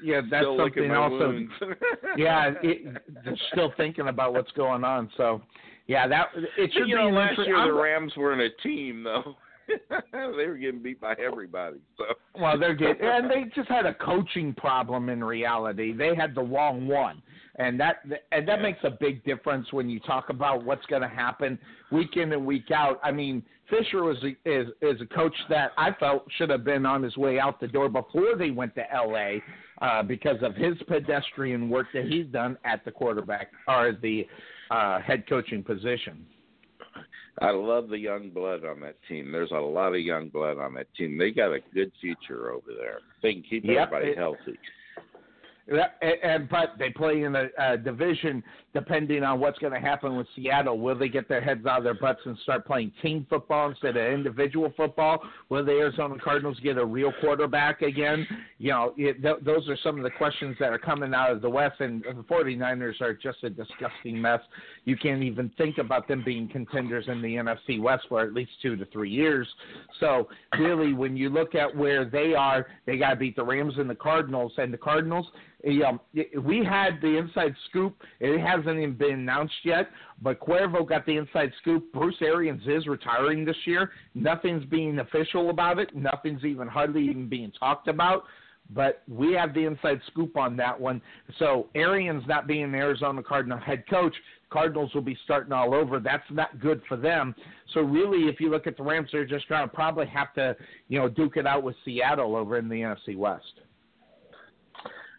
yeah, 0.00 0.20
that's 0.30 0.44
Still 0.44 0.58
something 0.58 0.90
also 0.92 1.40
yeah, 2.16 2.52
it, 2.62 3.02
they're 3.24 3.36
still 3.52 3.72
thinking 3.76 4.06
about 4.08 4.32
what's 4.32 4.52
going 4.52 4.84
on. 4.84 5.10
So, 5.16 5.42
yeah, 5.88 6.06
that 6.06 6.28
it 6.56 6.70
should 6.72 6.88
you 6.88 6.96
be 6.96 7.02
know, 7.02 7.08
last 7.10 7.36
year 7.38 7.56
the 7.56 7.60
I'm- 7.62 7.76
Rams 7.76 8.12
were 8.16 8.32
in 8.32 8.40
a 8.40 8.50
team 8.62 9.02
though. 9.02 9.34
they 9.90 10.46
were 10.46 10.56
getting 10.56 10.82
beat 10.82 10.98
by 10.98 11.12
everybody. 11.22 11.76
So 11.98 12.04
Well, 12.40 12.58
they're 12.58 12.74
getting, 12.74 12.96
and 13.02 13.30
they 13.30 13.44
just 13.54 13.68
had 13.68 13.84
a 13.84 13.92
coaching 13.92 14.54
problem 14.54 15.10
in 15.10 15.22
reality. 15.22 15.92
They 15.92 16.14
had 16.14 16.34
the 16.34 16.40
wrong 16.42 16.86
one, 16.88 17.20
and 17.56 17.78
that 17.80 17.96
and 18.32 18.48
that 18.48 18.58
Yeah. 18.58 18.62
makes 18.62 18.78
a 18.84 18.90
big 18.90 19.22
difference 19.24 19.70
when 19.72 19.90
you 19.90 20.00
talk 20.00 20.30
about 20.30 20.64
what's 20.64 20.86
going 20.86 21.02
to 21.02 21.08
happen 21.08 21.58
week 21.92 22.16
in 22.16 22.32
and 22.32 22.46
week 22.46 22.70
out. 22.70 22.98
I 23.02 23.12
mean, 23.12 23.42
Fisher 23.68 24.04
was 24.04 24.16
a, 24.24 24.28
is 24.50 24.68
is 24.80 25.02
a 25.02 25.06
coach 25.14 25.36
that 25.50 25.72
I 25.76 25.92
felt 26.00 26.24
should 26.38 26.48
have 26.48 26.64
been 26.64 26.86
on 26.86 27.02
his 27.02 27.18
way 27.18 27.38
out 27.38 27.60
the 27.60 27.68
door 27.68 27.90
before 27.90 28.36
they 28.38 28.50
went 28.50 28.74
to 28.76 28.90
L.A. 28.90 29.42
Uh, 29.82 30.02
because 30.02 30.42
of 30.42 30.54
his 30.56 30.76
pedestrian 30.88 31.68
work 31.68 31.88
that 31.92 32.06
he's 32.06 32.26
done 32.28 32.56
at 32.64 32.84
the 32.86 32.90
quarterback 32.90 33.50
or 33.68 33.92
the 34.00 34.26
uh, 34.70 35.00
head 35.00 35.24
coaching 35.28 35.62
position. 35.62 36.26
I 37.40 37.50
love 37.50 37.88
the 37.88 37.98
young 37.98 38.30
blood 38.30 38.64
on 38.64 38.80
that 38.80 38.96
team. 39.08 39.30
There's 39.30 39.52
a 39.52 39.56
lot 39.60 39.94
of 39.94 40.00
young 40.00 40.28
blood 40.28 40.58
on 40.58 40.74
that 40.74 40.92
team. 40.96 41.16
They 41.16 41.30
got 41.30 41.52
a 41.52 41.60
good 41.72 41.92
future 42.00 42.50
over 42.50 42.72
there. 42.76 42.98
They 43.22 43.34
can 43.34 43.42
keep 43.48 43.64
Yep, 43.64 43.76
everybody 43.88 44.10
it- 44.12 44.18
healthy. 44.18 44.58
And 45.68 46.48
but 46.48 46.74
they 46.78 46.90
play 46.90 47.22
in 47.24 47.36
a, 47.36 47.48
a 47.58 47.76
division 47.76 48.42
depending 48.72 49.22
on 49.22 49.38
what's 49.38 49.58
going 49.58 49.72
to 49.72 49.80
happen 49.80 50.16
with 50.16 50.26
Seattle. 50.34 50.78
Will 50.78 50.96
they 50.98 51.08
get 51.08 51.28
their 51.28 51.40
heads 51.42 51.66
out 51.66 51.78
of 51.78 51.84
their 51.84 51.94
butts 51.94 52.20
and 52.24 52.38
start 52.38 52.66
playing 52.66 52.92
team 53.02 53.26
football 53.28 53.68
instead 53.68 53.96
of 53.96 54.12
individual 54.12 54.72
football? 54.76 55.22
Will 55.48 55.64
the 55.64 55.72
Arizona 55.72 56.14
Cardinals 56.22 56.58
get 56.62 56.78
a 56.78 56.84
real 56.84 57.12
quarterback 57.20 57.82
again? 57.82 58.26
You 58.58 58.70
know, 58.70 58.94
it, 58.96 59.20
th- 59.22 59.38
those 59.44 59.68
are 59.68 59.76
some 59.82 59.98
of 59.98 60.04
the 60.04 60.10
questions 60.10 60.56
that 60.60 60.72
are 60.72 60.78
coming 60.78 61.12
out 61.12 61.32
of 61.32 61.42
the 61.42 61.50
West, 61.50 61.80
and 61.80 62.02
the 62.02 62.24
49ers 62.30 63.00
are 63.00 63.14
just 63.14 63.42
a 63.42 63.50
disgusting 63.50 64.20
mess. 64.20 64.40
You 64.88 64.96
can't 64.96 65.22
even 65.22 65.50
think 65.58 65.76
about 65.76 66.08
them 66.08 66.22
being 66.24 66.48
contenders 66.48 67.04
in 67.08 67.20
the 67.20 67.34
NFC 67.34 67.78
West 67.78 68.06
for 68.08 68.22
at 68.22 68.32
least 68.32 68.52
two 68.62 68.74
to 68.74 68.86
three 68.86 69.10
years. 69.10 69.46
So 70.00 70.28
really, 70.58 70.94
when 70.94 71.14
you 71.14 71.28
look 71.28 71.54
at 71.54 71.76
where 71.76 72.06
they 72.06 72.32
are, 72.32 72.66
they 72.86 72.96
got 72.96 73.10
to 73.10 73.16
beat 73.16 73.36
the 73.36 73.44
Rams 73.44 73.74
and 73.76 73.90
the 73.90 73.94
Cardinals, 73.94 74.54
and 74.56 74.72
the 74.72 74.78
Cardinals. 74.78 75.26
You 75.62 75.80
know, 75.80 76.00
we 76.40 76.64
had 76.64 77.02
the 77.02 77.18
inside 77.18 77.54
scoop. 77.68 78.02
It 78.18 78.40
hasn't 78.40 78.78
even 78.78 78.94
been 78.94 79.12
announced 79.12 79.56
yet, 79.62 79.90
but 80.22 80.40
Cuervo 80.40 80.88
got 80.88 81.04
the 81.04 81.18
inside 81.18 81.52
scoop. 81.60 81.92
Bruce 81.92 82.16
Arians 82.22 82.62
is 82.66 82.86
retiring 82.86 83.44
this 83.44 83.58
year. 83.66 83.90
Nothing's 84.14 84.64
being 84.64 85.00
official 85.00 85.50
about 85.50 85.78
it. 85.78 85.94
Nothing's 85.94 86.46
even 86.46 86.66
hardly 86.66 87.04
even 87.04 87.28
being 87.28 87.52
talked 87.60 87.88
about. 87.88 88.24
But 88.70 89.02
we 89.08 89.32
have 89.32 89.54
the 89.54 89.64
inside 89.64 90.00
scoop 90.08 90.36
on 90.36 90.54
that 90.58 90.78
one. 90.78 91.00
So 91.38 91.68
Arians 91.74 92.22
not 92.26 92.46
being 92.46 92.70
the 92.70 92.78
Arizona 92.78 93.22
Cardinal 93.22 93.58
head 93.58 93.84
coach, 93.88 94.14
Cardinals 94.50 94.92
will 94.94 95.02
be 95.02 95.16
starting 95.24 95.52
all 95.52 95.74
over. 95.74 96.00
That's 96.00 96.24
not 96.30 96.58
good 96.60 96.80
for 96.88 96.96
them. 96.96 97.34
So 97.74 97.80
really, 97.80 98.28
if 98.28 98.40
you 98.40 98.50
look 98.50 98.66
at 98.66 98.76
the 98.76 98.82
Rams, 98.82 99.10
they're 99.12 99.26
just 99.26 99.48
going 99.48 99.62
to 99.62 99.68
probably 99.68 100.06
have 100.06 100.32
to, 100.34 100.56
you 100.88 100.98
know, 100.98 101.08
duke 101.08 101.36
it 101.36 101.46
out 101.46 101.62
with 101.62 101.76
Seattle 101.84 102.34
over 102.34 102.58
in 102.58 102.68
the 102.68 102.76
NFC 102.76 103.16
West. 103.16 103.60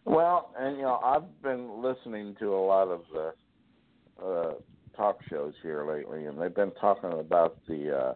Well, 0.06 0.54
and 0.58 0.78
you 0.78 0.84
know, 0.84 1.00
I've 1.04 1.42
been 1.44 1.82
listening 1.84 2.36
to 2.40 2.56
a 2.56 2.64
lot 2.66 2.88
of 2.88 3.02
the 3.14 4.26
uh, 4.26 4.54
talk 4.98 5.20
shows 5.30 5.54
here 5.62 5.86
lately, 5.88 6.26
and 6.26 6.42
they've 6.42 6.54
been 6.54 6.72
talking 6.82 7.12
about 7.20 7.58
the 7.68 7.96
uh, 7.96 8.14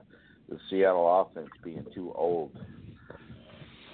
the 0.49 0.57
Seattle 0.69 1.21
offense 1.21 1.49
being 1.63 1.85
too 1.93 2.11
old. 2.15 2.57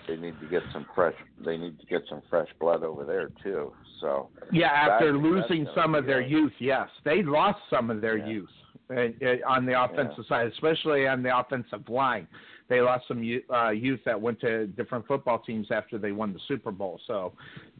They 0.10 0.16
need 0.18 0.40
to 0.40 0.48
get 0.48 0.64
some 0.74 0.86
fresh. 0.96 1.14
They 1.46 1.58
need 1.58 1.80
to 1.80 1.86
get 1.86 2.02
some 2.10 2.22
fresh 2.30 2.48
blood 2.60 2.84
over 2.84 3.06
there 3.06 3.30
too. 3.44 3.72
So 4.02 4.30
Yeah, 4.52 4.68
after 4.72 5.12
That- 5.12 5.18
losing 5.20 5.68
some 5.76 5.94
of 5.94 6.06
their 6.06 6.22
youth, 6.22 6.54
yes, 6.60 6.90
they 7.04 7.22
lost 7.22 7.60
some 7.70 7.92
of 7.92 8.02
their 8.02 8.18
Yeah. 8.18 8.28
youth 8.28 8.50
uh, 8.92 8.94
uh, 9.24 9.38
on 9.48 9.68
the 9.68 9.80
offensive 9.80 10.26
side, 10.26 10.48
especially 10.48 11.08
on 11.08 11.22
the 11.22 11.38
offensive 11.38 11.88
line. 11.90 12.28
They 12.70 12.82
lost 12.82 13.08
some 13.08 13.22
youth, 13.24 13.44
uh, 13.52 13.70
youth 13.70 14.04
that 14.06 14.20
went 14.20 14.40
to 14.42 14.66
different 14.68 15.06
football 15.06 15.40
teams 15.40 15.70
after 15.70 16.00
they 16.00 16.12
won 16.12 16.34
the 16.34 16.40
Super 16.48 16.72
Bowl. 16.72 17.00
So, 17.06 17.34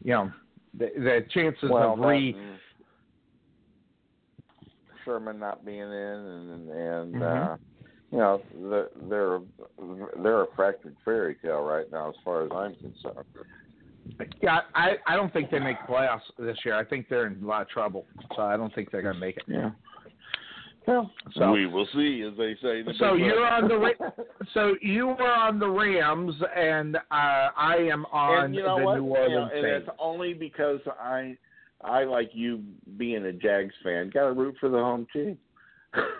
you 0.04 0.12
know, 0.12 0.32
the, 0.74 0.90
the 0.96 1.26
chances 1.30 1.68
well, 1.68 1.94
of 1.94 1.98
re 1.98 2.36
Sherman 5.04 5.40
not 5.40 5.64
being 5.64 5.80
in, 5.80 5.88
and 5.88 6.70
and 6.70 7.14
Mhm. 7.14 7.52
uh, 7.54 7.56
you 8.10 8.18
know, 8.18 8.42
the, 8.60 8.90
they're 9.08 9.40
they're 10.22 10.42
a 10.42 10.46
fractured 10.56 10.96
fairy 11.04 11.36
tale 11.42 11.62
right 11.62 11.90
now, 11.92 12.08
as 12.10 12.14
far 12.24 12.44
as 12.44 12.50
I'm 12.54 12.74
concerned. 12.74 13.26
yeah, 14.42 14.60
I 14.74 14.94
I 15.06 15.16
don't 15.16 15.32
think 15.32 15.50
they 15.50 15.60
make 15.60 15.78
playoffs 15.88 16.20
this 16.38 16.56
year. 16.64 16.74
I 16.74 16.84
think 16.84 17.08
they're 17.08 17.26
in 17.26 17.42
a 17.42 17.46
lot 17.46 17.62
of 17.62 17.68
trouble. 17.68 18.06
So 18.34 18.42
I 18.42 18.56
don't 18.56 18.74
think 18.74 18.90
they're 18.90 19.02
going 19.02 19.14
to 19.14 19.20
make 19.20 19.36
it. 19.36 19.44
Yeah. 19.46 19.70
Well, 20.86 21.10
So- 21.36 21.52
we 21.52 21.66
will 21.66 21.86
see, 21.94 22.22
as 22.22 22.36
they 22.36 22.54
say. 22.54 22.82
the 22.82 22.94
So 22.98 23.14
you're 23.14 23.46
on 23.46 23.68
the 23.68 23.76
Ra- 23.78 24.10
so 24.54 24.74
you 24.80 25.08
were 25.08 25.30
on 25.30 25.58
the 25.58 25.68
Rams, 25.68 26.34
and 26.56 26.96
uh, 26.96 27.00
I 27.10 27.76
am 27.92 28.06
on 28.06 28.46
and 28.46 28.54
you 28.54 28.62
know 28.62 28.78
the 28.78 28.84
what? 28.84 28.98
New 28.98 29.06
You 29.06 29.28
know, 29.36 29.48
and 29.54 29.66
it's 29.66 29.88
only 29.98 30.32
because 30.32 30.80
I, 31.00 31.36
I 31.84 32.04
like 32.04 32.30
you 32.32 32.62
being 32.96 33.24
a 33.26 33.32
Jags 33.32 33.74
fan, 33.84 34.10
got 34.12 34.28
to 34.28 34.32
root 34.32 34.56
for 34.58 34.68
the 34.68 34.78
home 34.78 35.06
team. 35.12 35.38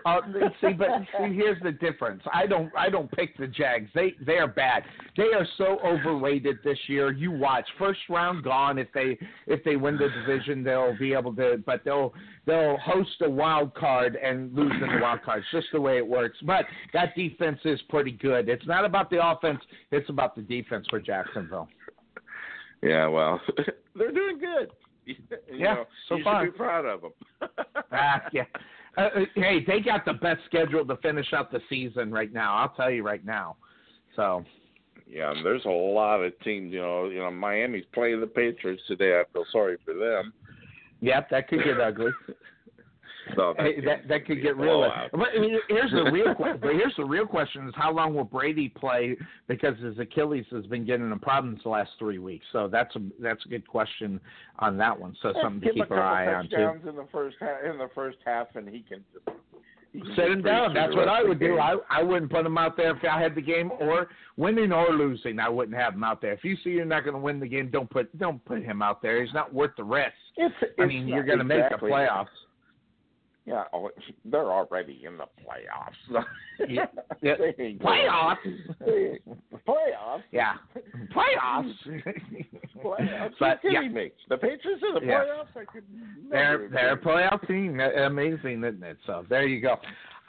Uh, 0.04 0.20
see, 0.60 0.72
but 0.72 0.88
see, 1.18 1.32
here's 1.34 1.62
the 1.62 1.70
difference. 1.70 2.22
I 2.32 2.46
don't, 2.46 2.72
I 2.76 2.88
don't 2.88 3.10
pick 3.12 3.36
the 3.36 3.46
Jags. 3.46 3.88
They, 3.94 4.14
they 4.20 4.38
are 4.38 4.48
bad. 4.48 4.82
They 5.16 5.32
are 5.34 5.46
so 5.58 5.78
overrated 5.84 6.56
this 6.64 6.78
year. 6.88 7.12
You 7.12 7.30
watch, 7.30 7.66
first 7.78 8.00
round 8.08 8.42
gone. 8.42 8.78
If 8.78 8.88
they, 8.92 9.16
if 9.46 9.62
they 9.62 9.76
win 9.76 9.96
the 9.96 10.08
division, 10.08 10.64
they'll 10.64 10.98
be 10.98 11.12
able 11.12 11.34
to. 11.36 11.62
But 11.64 11.82
they'll, 11.84 12.12
they'll 12.46 12.78
host 12.78 13.10
a 13.22 13.30
wild 13.30 13.74
card 13.74 14.16
and 14.16 14.52
lose 14.54 14.72
in 14.72 14.80
the 14.92 14.98
wild 15.00 15.22
card. 15.22 15.40
It's 15.40 15.50
just 15.52 15.68
the 15.72 15.80
way 15.80 15.98
it 15.98 16.06
works. 16.06 16.38
But 16.42 16.64
that 16.92 17.14
defense 17.14 17.60
is 17.64 17.80
pretty 17.88 18.12
good. 18.12 18.48
It's 18.48 18.66
not 18.66 18.84
about 18.84 19.08
the 19.10 19.24
offense. 19.24 19.60
It's 19.92 20.08
about 20.08 20.34
the 20.34 20.42
defense 20.42 20.86
for 20.90 20.98
Jacksonville. 20.98 21.68
Yeah, 22.82 23.06
well, 23.06 23.40
they're 23.94 24.12
doing 24.12 24.38
good. 24.38 24.70
You 25.06 25.16
Yeah, 25.52 25.74
know, 25.74 25.84
so 26.08 26.16
you 26.16 26.24
far. 26.24 26.44
should 26.44 26.52
be 26.52 26.56
proud 26.58 26.84
of 26.86 27.00
them. 27.02 27.12
Ah, 27.92 28.22
yeah. 28.32 28.44
Uh, 28.96 29.00
uh, 29.00 29.20
hey, 29.36 29.64
they 29.66 29.80
got 29.80 30.04
the 30.04 30.14
best 30.14 30.40
schedule 30.46 30.84
to 30.84 30.96
finish 30.96 31.32
out 31.32 31.50
the 31.50 31.60
season 31.68 32.10
right 32.10 32.32
now. 32.32 32.56
I'll 32.56 32.70
tell 32.70 32.90
you 32.90 33.02
right 33.02 33.24
now. 33.24 33.56
So. 34.16 34.44
Yeah, 35.08 35.32
and 35.32 35.44
there's 35.44 35.64
a 35.64 35.68
lot 35.68 36.20
of 36.20 36.38
teams. 36.40 36.72
You 36.72 36.80
know, 36.80 37.08
you 37.08 37.18
know, 37.18 37.32
Miami's 37.32 37.84
playing 37.92 38.20
the 38.20 38.28
Patriots 38.28 38.82
today. 38.86 39.18
I 39.18 39.24
feel 39.32 39.44
sorry 39.50 39.76
for 39.84 39.92
them. 39.92 40.32
Yep, 41.00 41.30
that 41.30 41.48
could 41.48 41.64
get 41.64 41.80
ugly. 41.80 42.12
So 43.36 43.54
that, 43.56 43.66
hey, 43.66 43.80
that 43.84 44.08
that 44.08 44.26
could 44.26 44.42
get 44.42 44.56
real. 44.56 44.90
But 45.12 45.28
I 45.36 45.40
mean, 45.40 45.58
here's 45.68 45.90
the 45.90 46.10
real 46.10 46.34
but 46.38 46.72
here's 46.72 46.94
the 46.96 47.04
real 47.04 47.26
question: 47.26 47.68
is 47.68 47.74
how 47.76 47.92
long 47.92 48.14
will 48.14 48.24
Brady 48.24 48.68
play? 48.68 49.16
Because 49.48 49.78
his 49.78 49.98
Achilles 49.98 50.46
has 50.50 50.66
been 50.66 50.84
getting 50.84 51.10
him 51.10 51.20
problems 51.20 51.60
the 51.62 51.70
last 51.70 51.90
three 51.98 52.18
weeks. 52.18 52.44
So 52.52 52.68
that's 52.68 52.94
a 52.96 53.00
that's 53.20 53.44
a 53.46 53.48
good 53.48 53.66
question 53.66 54.20
on 54.58 54.76
that 54.78 54.98
one. 54.98 55.16
So 55.22 55.32
something 55.42 55.60
to 55.68 55.74
keep 55.74 55.90
our 55.90 56.02
eye 56.02 56.34
on 56.34 56.48
too. 56.48 56.88
in 56.88 56.96
the 56.96 57.06
first 57.12 57.36
half, 57.40 57.58
in 57.64 57.78
the 57.78 57.90
first 57.94 58.18
half, 58.24 58.48
and 58.54 58.68
he 58.68 58.84
can 58.88 59.04
just 59.12 59.36
Sit 60.14 60.30
him 60.30 60.42
down. 60.42 60.72
That's 60.72 60.94
what 60.94 61.08
I 61.08 61.22
would 61.22 61.40
do. 61.40 61.58
I 61.58 61.74
I 61.90 62.02
wouldn't 62.02 62.30
put 62.30 62.46
him 62.46 62.56
out 62.56 62.76
there 62.76 62.96
if 62.96 63.02
I 63.02 63.20
had 63.20 63.34
the 63.34 63.40
game 63.40 63.72
or 63.80 64.06
winning 64.36 64.70
or 64.72 64.90
losing. 64.90 65.40
I 65.40 65.48
wouldn't 65.48 65.76
have 65.76 65.94
him 65.94 66.04
out 66.04 66.20
there. 66.20 66.32
If 66.32 66.44
you 66.44 66.56
see 66.62 66.70
you're 66.70 66.84
not 66.84 67.02
going 67.02 67.14
to 67.14 67.20
win 67.20 67.40
the 67.40 67.48
game, 67.48 67.70
don't 67.70 67.90
put 67.90 68.16
don't 68.16 68.44
put 68.44 68.62
him 68.62 68.82
out 68.82 69.02
there. 69.02 69.20
He's 69.20 69.34
not 69.34 69.52
worth 69.52 69.72
the 69.76 69.82
risk. 69.82 70.12
It's, 70.36 70.54
it's 70.62 70.74
I 70.78 70.86
mean, 70.86 71.08
you're 71.08 71.24
going 71.24 71.40
to 71.40 71.44
exactly. 71.44 71.90
make 71.90 71.90
the 71.90 71.96
playoffs. 71.96 72.26
Yeah, 73.46 73.64
oh, 73.72 73.90
they're 74.24 74.52
already 74.52 75.02
in 75.06 75.16
the 75.16 75.24
playoffs. 75.24 76.24
yeah. 76.68 76.86
yeah. 77.22 77.34
Playoffs. 77.80 78.36
playoffs. 79.66 80.22
Yeah. 80.30 80.54
Playoffs. 81.14 81.72
playoffs. 82.84 83.32
But, 83.40 83.60
you 83.64 83.70
yeah. 83.70 83.88
me? 83.88 84.12
The 84.28 84.36
Patriots 84.36 84.82
in 84.86 84.94
the 84.94 85.06
Yeah. 85.06 85.24
playoffs. 85.24 85.56
I 85.56 85.64
could 85.64 85.84
They're 86.30 86.68
they're 86.68 86.92
a 86.92 86.98
playoff 86.98 87.46
team. 87.48 87.80
Amazing, 87.80 88.62
isn't 88.62 88.82
it? 88.82 88.98
So 89.06 89.24
there 89.28 89.46
you 89.46 89.60
go. 89.60 89.76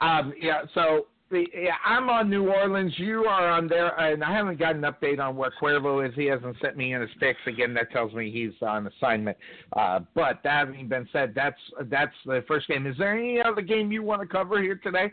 Um, 0.00 0.32
yeah. 0.40 0.62
So 0.74 1.06
yeah, 1.32 1.74
I'm 1.84 2.08
on 2.08 2.28
New 2.28 2.50
Orleans. 2.50 2.92
You 2.96 3.24
are 3.24 3.50
on 3.50 3.66
there, 3.68 3.98
and 3.98 4.22
I 4.22 4.32
haven't 4.32 4.58
got 4.58 4.76
an 4.76 4.82
update 4.82 5.18
on 5.18 5.36
where 5.36 5.52
Cuervo 5.60 6.06
is. 6.06 6.14
He 6.14 6.26
hasn't 6.26 6.56
sent 6.60 6.76
me 6.76 6.94
in 6.94 7.00
his 7.00 7.10
picks 7.18 7.40
again. 7.46 7.74
That 7.74 7.90
tells 7.90 8.12
me 8.12 8.30
he's 8.30 8.52
on 8.66 8.86
assignment. 8.86 9.36
Uh, 9.76 10.00
but 10.14 10.40
that 10.44 10.68
having 10.68 10.88
been 10.88 11.08
said, 11.12 11.32
that's 11.34 11.60
that's 11.84 12.14
the 12.26 12.44
first 12.46 12.68
game. 12.68 12.86
Is 12.86 12.96
there 12.98 13.16
any 13.16 13.40
other 13.40 13.62
game 13.62 13.90
you 13.90 14.02
want 14.02 14.20
to 14.20 14.26
cover 14.26 14.60
here 14.60 14.80
today? 14.82 15.12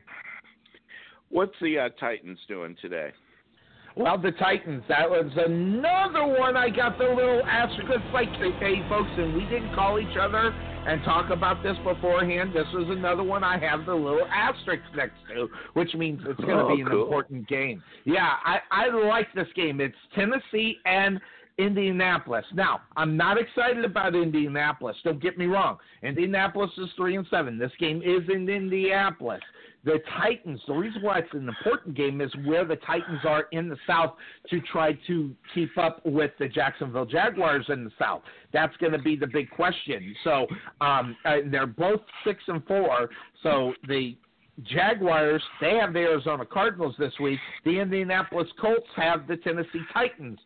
What's 1.30 1.56
the 1.62 1.80
uh, 1.80 1.90
Titans 2.00 2.40
doing 2.48 2.76
today? 2.82 3.12
Well, 3.96 4.18
the 4.18 4.32
Titans. 4.34 4.84
That 4.88 5.10
was 5.10 5.30
another 5.36 6.26
one. 6.26 6.56
I 6.56 6.70
got 6.70 6.98
the 6.98 7.06
little 7.06 7.42
asterisk. 7.46 8.02
Like, 8.14 8.30
hey, 8.60 8.86
folks, 8.88 9.10
and 9.18 9.34
we 9.36 9.42
didn't 9.46 9.74
call 9.76 10.00
each 10.00 10.18
other 10.20 10.54
and 10.88 11.04
talk 11.04 11.30
about 11.32 11.62
this 11.64 11.76
beforehand. 11.84 12.52
This 12.54 12.66
was 12.74 12.86
another 12.90 13.24
one 13.24 13.44
I 13.44 13.58
have 13.60 13.86
the 13.86 13.94
little 13.94 14.26
asterisk 14.34 14.84
next 14.96 15.16
to, 15.34 15.50
which 15.74 15.94
means 15.96 16.22
it's 16.26 16.40
going 16.40 16.58
to 16.58 16.64
Oh, 16.64 16.76
be 16.76 16.82
an 16.82 16.88
cool. 16.88 17.04
important 17.04 17.48
game. 17.48 17.84
Yeah, 18.06 18.36
I, 18.46 18.60
I 18.72 18.88
like 19.08 19.28
this 19.36 19.48
game. 19.56 19.82
It's 19.82 19.96
Tennessee 20.16 20.78
and 20.86 21.20
Indianapolis. 21.60 22.46
Now, 22.54 22.82
I'm 22.96 23.18
not 23.18 23.38
excited 23.38 23.84
about 23.84 24.16
Indianapolis. 24.16 24.96
Don't 25.04 25.22
get 25.22 25.38
me 25.38 25.46
wrong. 25.46 25.78
Indianapolis 26.02 26.72
is 26.78 26.88
three 26.96 27.18
and 27.18 27.28
seven. 27.30 27.60
This 27.60 27.72
game 27.80 28.02
is 28.02 28.22
in 28.34 28.50
Indianapolis. 28.50 29.42
The 29.84 30.00
Titans. 30.18 30.60
The 30.68 30.74
reason 30.74 31.02
why 31.02 31.20
it's 31.20 31.34
an 31.34 31.48
important 31.48 31.96
game 31.96 32.22
is 32.22 32.32
where 32.46 32.66
the 32.66 32.78
Titans 32.78 33.20
are 33.24 33.46
in 33.52 33.70
the 33.70 33.78
South 33.86 34.14
to 34.50 34.60
try 34.62 34.98
to 35.08 35.36
keep 35.54 35.78
up 35.78 36.06
with 36.06 36.32
the 36.40 36.48
Jacksonville 36.48 37.06
Jaguars 37.06 37.66
in 37.70 37.84
the 37.84 37.92
South. 38.00 38.22
That's 38.52 38.76
going 38.78 38.94
to 38.94 39.00
be 39.00 39.16
the 39.16 39.28
big 39.28 39.50
question. 39.50 40.16
So 40.24 40.48
um, 40.82 41.16
they're 41.52 41.68
both 41.68 42.02
six 42.26 42.42
and 42.48 42.66
four. 42.66 43.10
So 43.44 43.74
the 43.88 44.16
Jaguars, 44.64 45.42
they 45.62 45.76
have 45.76 45.94
the 45.94 46.00
Arizona 46.00 46.46
Cardinals 46.46 46.96
this 46.98 47.14
week. 47.20 47.40
The 47.66 47.80
Indianapolis 47.80 48.48
Colts 48.60 48.88
have 48.96 49.28
the 49.28 49.38
Tennessee 49.38 49.82
Titans. 49.94 50.40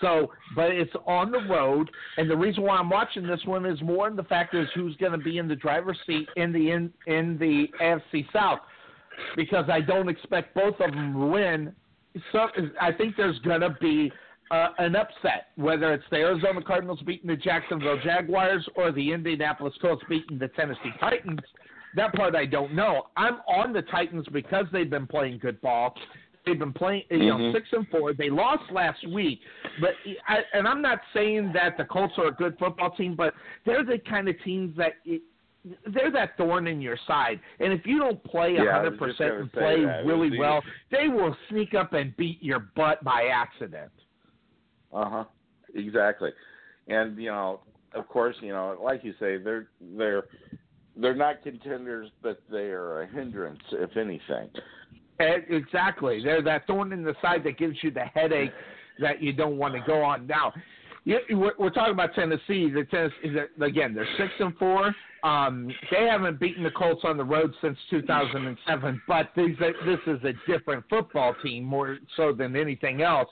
So, 0.00 0.32
but 0.54 0.70
it's 0.70 0.92
on 1.06 1.30
the 1.30 1.40
road, 1.48 1.90
and 2.16 2.30
the 2.30 2.36
reason 2.36 2.62
why 2.64 2.76
I'm 2.76 2.90
watching 2.90 3.26
this 3.26 3.40
one 3.44 3.66
is 3.66 3.80
more 3.82 4.08
in 4.08 4.16
the 4.16 4.24
fact 4.24 4.54
is 4.54 4.66
who's 4.74 4.96
going 4.96 5.12
to 5.12 5.18
be 5.18 5.38
in 5.38 5.48
the 5.48 5.56
driver's 5.56 5.98
seat 6.06 6.28
in 6.36 6.52
the 6.52 6.70
in, 6.70 6.92
in 7.06 7.38
the 7.38 7.66
AFC 7.80 8.26
South, 8.32 8.60
because 9.36 9.66
I 9.70 9.80
don't 9.80 10.08
expect 10.08 10.54
both 10.54 10.74
of 10.80 10.92
them 10.92 11.14
to 11.14 11.26
win. 11.26 11.72
So 12.32 12.48
I 12.80 12.92
think 12.92 13.16
there's 13.16 13.38
going 13.40 13.62
to 13.62 13.76
be 13.80 14.12
uh, 14.50 14.68
an 14.78 14.96
upset, 14.96 15.46
whether 15.56 15.94
it's 15.94 16.04
the 16.10 16.18
Arizona 16.18 16.62
Cardinals 16.62 17.00
beating 17.06 17.28
the 17.28 17.36
Jacksonville 17.36 17.98
Jaguars 18.04 18.66
or 18.76 18.92
the 18.92 19.12
Indianapolis 19.12 19.74
Colts 19.80 20.02
beating 20.08 20.38
the 20.38 20.48
Tennessee 20.48 20.92
Titans. 21.00 21.40
That 21.96 22.12
part 22.14 22.34
I 22.34 22.46
don't 22.46 22.74
know. 22.74 23.08
I'm 23.16 23.38
on 23.46 23.72
the 23.72 23.82
Titans 23.82 24.26
because 24.32 24.66
they've 24.72 24.88
been 24.88 25.06
playing 25.06 25.38
good 25.38 25.60
ball. 25.60 25.94
They've 26.44 26.58
been 26.58 26.72
playing, 26.72 27.04
you 27.10 27.26
know, 27.26 27.36
Mhm. 27.36 27.52
six 27.52 27.72
and 27.72 27.86
four. 27.88 28.14
They 28.14 28.28
lost 28.28 28.70
last 28.72 29.06
week, 29.06 29.40
but 29.80 29.94
I, 30.26 30.44
and 30.54 30.66
I'm 30.66 30.82
not 30.82 31.00
saying 31.12 31.52
that 31.52 31.76
the 31.76 31.84
Colts 31.84 32.14
are 32.18 32.26
a 32.26 32.32
good 32.32 32.58
football 32.58 32.90
team, 32.90 33.14
but 33.14 33.34
they're 33.64 33.84
the 33.84 33.98
kind 33.98 34.28
of 34.28 34.40
teams 34.42 34.76
that 34.76 34.94
it, 35.04 35.22
they're 35.86 36.10
that 36.10 36.36
thorn 36.36 36.66
in 36.66 36.80
your 36.80 36.96
side. 37.06 37.38
And 37.60 37.72
if 37.72 37.86
you 37.86 37.98
don't 37.98 38.22
play 38.24 38.54
was 38.54 38.68
hundred 38.68 38.98
percent 38.98 39.34
and 39.34 39.52
play 39.52 39.84
that. 39.84 40.04
Really 40.04 40.30
was 40.30 40.38
well, 40.38 40.62
they 40.90 41.06
will 41.06 41.36
sneak 41.48 41.74
up 41.74 41.92
and 41.92 42.16
beat 42.16 42.42
your 42.42 42.58
butt 42.74 43.04
by 43.04 43.26
accident. 43.26 43.92
Uh 44.92 45.08
huh. 45.08 45.24
Exactly. 45.74 46.32
And 46.88 47.16
you 47.16 47.30
know, 47.30 47.60
of 47.94 48.08
course, 48.08 48.34
you 48.40 48.52
know, 48.52 48.76
like 48.82 49.04
you 49.04 49.12
say, 49.20 49.38
they're 49.38 49.68
they're 49.80 50.24
they're 50.96 51.14
not 51.14 51.42
contenders, 51.42 52.10
but 52.22 52.42
they 52.50 52.70
are 52.70 53.02
a 53.02 53.06
hindrance, 53.06 53.60
if 53.72 53.96
anything. 53.96 54.48
Exactly. 55.18 56.22
They're 56.22 56.42
that 56.42 56.66
thorn 56.66 56.92
in 56.92 57.04
the 57.04 57.14
side 57.22 57.44
that 57.44 57.58
gives 57.58 57.76
you 57.82 57.90
the 57.90 58.04
headache 58.14 58.52
that 58.98 59.22
you 59.22 59.32
don't 59.32 59.56
want 59.56 59.74
to 59.74 59.80
go 59.86 60.02
on. 60.02 60.26
Now, 60.26 60.52
we're, 61.06 61.70
talking 61.70 61.92
about 61.92 62.14
Tennessee. 62.14 62.70
The 62.70 62.86
Tennessee 62.90 63.38
again, 63.60 63.94
they're 63.94 64.08
six 64.18 64.30
and 64.38 64.56
four. 64.56 64.94
Um, 65.22 65.70
they 65.90 66.06
haven't 66.10 66.40
beaten 66.40 66.64
the 66.64 66.70
Colts 66.70 67.02
on 67.04 67.16
the 67.16 67.24
road 67.24 67.54
since 67.60 67.78
2007, 67.90 69.02
but 69.06 69.30
these 69.36 69.56
this 69.58 70.00
is 70.06 70.20
a 70.24 70.32
different 70.50 70.84
football 70.90 71.34
team 71.42 71.62
more 71.62 71.98
so 72.16 72.32
than 72.32 72.56
anything 72.56 73.02
else. 73.02 73.28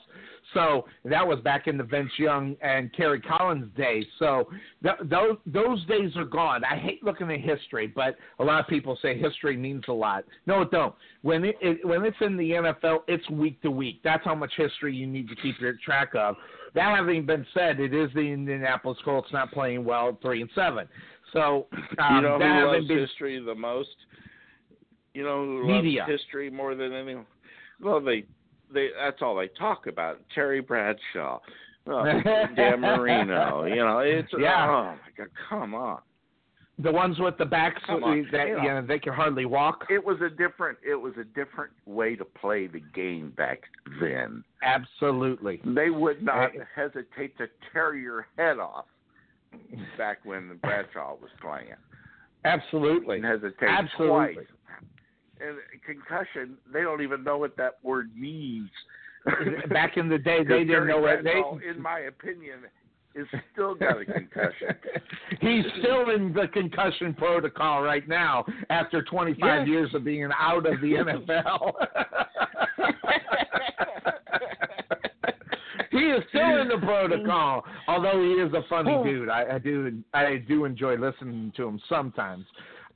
So 0.53 0.85
that 1.05 1.25
was 1.25 1.39
back 1.41 1.67
in 1.67 1.77
the 1.77 1.83
Vince 1.83 2.11
Young 2.17 2.55
and 2.61 2.91
Kerry 2.93 3.21
Collins 3.21 3.69
days. 3.77 4.05
So 4.19 4.49
th- 4.83 4.95
those 5.03 5.37
those 5.45 5.85
days 5.85 6.15
are 6.15 6.25
gone. 6.25 6.63
I 6.63 6.77
hate 6.77 7.03
looking 7.03 7.31
at 7.31 7.39
history, 7.39 7.87
but 7.87 8.17
a 8.39 8.43
lot 8.43 8.59
of 8.59 8.67
people 8.67 8.97
say 9.01 9.17
history 9.17 9.55
means 9.55 9.83
a 9.87 9.93
lot. 9.93 10.25
No, 10.45 10.61
it 10.61 10.71
don't. 10.71 10.93
When 11.21 11.45
it, 11.45 11.55
it 11.61 11.85
when 11.85 12.03
it's 12.03 12.17
in 12.21 12.37
the 12.37 12.51
NFL, 12.51 12.99
it's 13.07 13.27
week 13.29 13.61
to 13.61 13.71
week. 13.71 14.01
That's 14.03 14.23
how 14.25 14.35
much 14.35 14.51
history 14.57 14.95
you 14.95 15.07
need 15.07 15.29
to 15.29 15.35
keep 15.35 15.59
your 15.59 15.73
track 15.83 16.15
of. 16.15 16.35
That 16.73 16.95
having 16.95 17.25
been 17.25 17.45
said, 17.53 17.79
it 17.79 17.93
is 17.93 18.09
the 18.13 18.21
Indianapolis 18.21 18.97
Colts 19.03 19.27
not 19.33 19.51
playing 19.51 19.83
well 19.83 20.17
three 20.21 20.41
and 20.41 20.49
seven. 20.55 20.87
So 21.33 21.67
um, 21.99 22.15
you 22.15 22.21
know 22.21 22.37
who 22.39 22.73
loves 22.73 22.87
been 22.87 22.97
history 22.99 23.41
the 23.43 23.55
most? 23.55 23.89
You 25.13 25.23
know 25.23 25.45
who 25.45 25.67
Media. 25.67 26.01
loves 26.01 26.11
history 26.21 26.49
more 26.49 26.75
than 26.75 26.93
anyone? 26.93 27.25
Well, 27.81 28.01
they 28.01 28.23
they 28.73 28.89
that's 28.99 29.21
all 29.21 29.35
they 29.35 29.47
talk 29.49 29.87
about. 29.87 30.19
Terry 30.33 30.61
Bradshaw, 30.61 31.39
oh, 31.87 32.03
Dan 32.55 32.81
Marino. 32.81 33.65
You 33.65 33.75
know, 33.77 33.99
it's 33.99 34.29
Yeah. 34.37 34.67
oh 34.69 34.83
my 34.95 34.97
god, 35.17 35.27
come 35.49 35.73
on. 35.73 35.99
the 36.79 36.91
ones 36.91 37.17
with 37.19 37.37
the 37.37 37.45
backs 37.45 37.81
that 37.87 38.47
You 38.47 38.55
know. 38.63 38.85
they 38.87 38.99
can 38.99 39.13
hardly 39.13 39.45
walk. 39.45 39.85
It 39.89 40.03
was 40.03 40.17
a 40.21 40.29
different 40.29 40.77
it 40.87 40.95
was 40.95 41.13
a 41.19 41.23
different 41.25 41.71
way 41.85 42.15
to 42.15 42.25
play 42.25 42.67
the 42.67 42.81
game 42.93 43.33
back 43.37 43.61
then. 43.99 44.43
Absolutely. 44.63 45.59
They 45.65 45.89
would 45.89 46.23
not 46.23 46.51
Eh. 46.55 46.63
hesitate 46.75 47.37
to 47.37 47.47
tear 47.73 47.95
your 47.95 48.27
head 48.37 48.57
off 48.59 48.85
back 49.97 50.19
when 50.23 50.49
the 50.49 50.55
Bradshaw 50.55 51.15
was 51.21 51.29
playing. 51.41 51.75
Absolutely. 52.45 53.17
And 53.17 53.25
hesitate 53.25 53.67
Absolutely. 53.67 54.33
twice. 54.33 54.45
And 55.39 55.57
concussion, 55.85 56.57
they 56.71 56.81
don't 56.81 57.01
even 57.01 57.23
know 57.23 57.37
what 57.37 57.57
that 57.57 57.79
word 57.83 58.11
means. 58.15 58.69
Back 59.69 59.97
in 59.97 60.09
the 60.09 60.17
day, 60.17 60.43
they 60.43 60.63
didn't 60.63 60.87
know 60.87 60.99
what 60.99 61.23
they. 61.23 61.41
In 61.67 61.79
my 61.81 61.99
opinion, 62.01 62.59
is 63.13 63.27
still 63.51 63.75
got 63.75 64.01
a 64.01 64.05
concussion. 64.05 64.69
He's 65.41 65.65
still 65.79 66.09
in 66.11 66.33
the 66.33 66.47
concussion 66.47 67.13
protocol 67.13 67.81
right 67.81 68.07
now 68.07 68.45
after 68.69 69.03
25 69.03 69.37
Yes. 69.39 69.67
years 69.67 69.93
of 69.93 70.03
being 70.03 70.29
out 70.37 70.65
of 70.65 70.79
the 70.81 70.93
NFL. 71.27 71.73
Is 76.11 76.23
still 76.29 76.61
in 76.61 76.67
the 76.67 76.77
protocol, 76.81 77.63
although 77.87 78.21
he 78.21 78.31
is 78.41 78.53
a 78.53 78.61
funny 78.69 78.93
Oh. 78.93 79.03
dude. 79.03 79.29
I, 79.29 79.55
I 79.55 79.57
do 79.59 80.01
I 80.13 80.37
do 80.47 80.65
enjoy 80.65 80.95
listening 80.97 81.51
to 81.57 81.67
him 81.67 81.79
sometimes. 81.89 82.45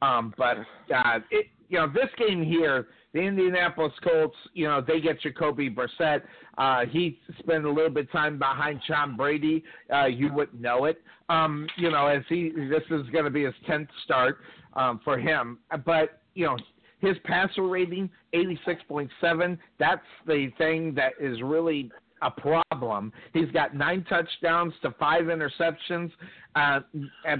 Um, 0.01 0.34
but 0.38 0.57
uh, 0.93 1.20
it, 1.32 1.47
you 1.70 1.80
know, 1.80 1.88
this 1.88 2.09
game 2.18 2.43
here, 2.43 2.88
the 3.13 3.22
Indianapolis 3.22 3.93
Colts, 4.03 4.36
you 4.53 4.68
know, 4.68 4.82
they 4.86 4.99
get 4.99 5.20
Jacoby 5.22 5.70
Brissett. 5.70 6.22
Uh, 6.57 6.86
he 6.86 7.18
spent 7.39 7.66
a 7.66 7.70
little 7.70 7.89
bit 7.89 8.05
of 8.05 8.11
time 8.11 8.38
behind 8.38 8.82
Tom 8.88 9.16
Brady. 9.18 9.63
Uh, 9.91 10.05
you 10.05 10.32
wouldn't 10.34 10.61
know 10.61 10.86
it. 10.86 11.01
Um, 11.30 11.66
you 11.78 11.89
know, 11.89 12.05
as 12.07 12.24
he 12.30 12.51
this 12.70 12.84
is 12.91 13.09
going 13.11 13.24
to 13.26 13.32
be 13.32 13.45
his 13.45 13.53
tenth 13.66 13.89
start 14.03 14.38
um, 14.74 14.99
for 15.03 15.18
him. 15.18 15.57
But 15.86 16.20
you 16.36 16.45
know, 16.45 16.57
his 16.99 17.16
passer 17.24 17.63
rating, 17.68 18.09
86.7. 18.34 19.57
That's 19.80 20.01
the 20.28 20.51
thing 20.57 20.93
that 20.95 21.13
is 21.20 21.41
really 21.41 21.91
a 22.26 22.32
problem. 22.32 23.13
He's 23.34 23.51
got 23.51 23.76
nine 23.76 24.05
touchdowns 24.09 24.73
to 24.82 24.91
five 24.99 25.26
interceptions. 25.26 26.11
Uh, 26.55 26.80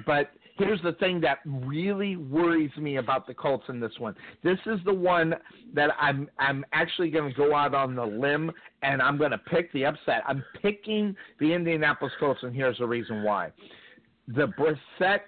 but 0.06 0.32
here's 0.58 0.82
the 0.82 0.94
thing 0.94 1.20
that 1.22 1.40
really 1.46 2.16
worries 2.16 2.72
me 2.78 2.98
about 2.98 3.28
the 3.28 3.34
Colts 3.34 3.66
in 3.70 3.80
this 3.80 3.94
one. 3.98 4.16
This 4.44 4.60
is 4.66 4.80
the 4.86 4.94
one 4.94 5.36
that 5.74 5.92
I'm 6.00 6.30
I'm 6.40 6.66
actually 6.74 7.10
going 7.10 7.32
to 7.32 7.36
go 7.36 7.56
out 7.56 7.74
on 7.74 7.96
the 7.96 8.06
limb 8.06 8.52
and 8.82 9.02
I'm 9.02 9.18
going 9.18 9.32
to 9.32 9.38
pick 9.38 9.72
the 9.74 9.86
upset. 9.86 10.24
I'm 10.28 10.44
picking 10.62 11.16
the 11.40 11.54
Indianapolis 11.54 12.14
Colts, 12.20 12.42
and 12.44 12.56
here's 12.56 12.78
the 12.78 12.88
reason 12.88 13.24
why. 13.24 13.52
The 14.28 14.48
Brissett 14.60 15.22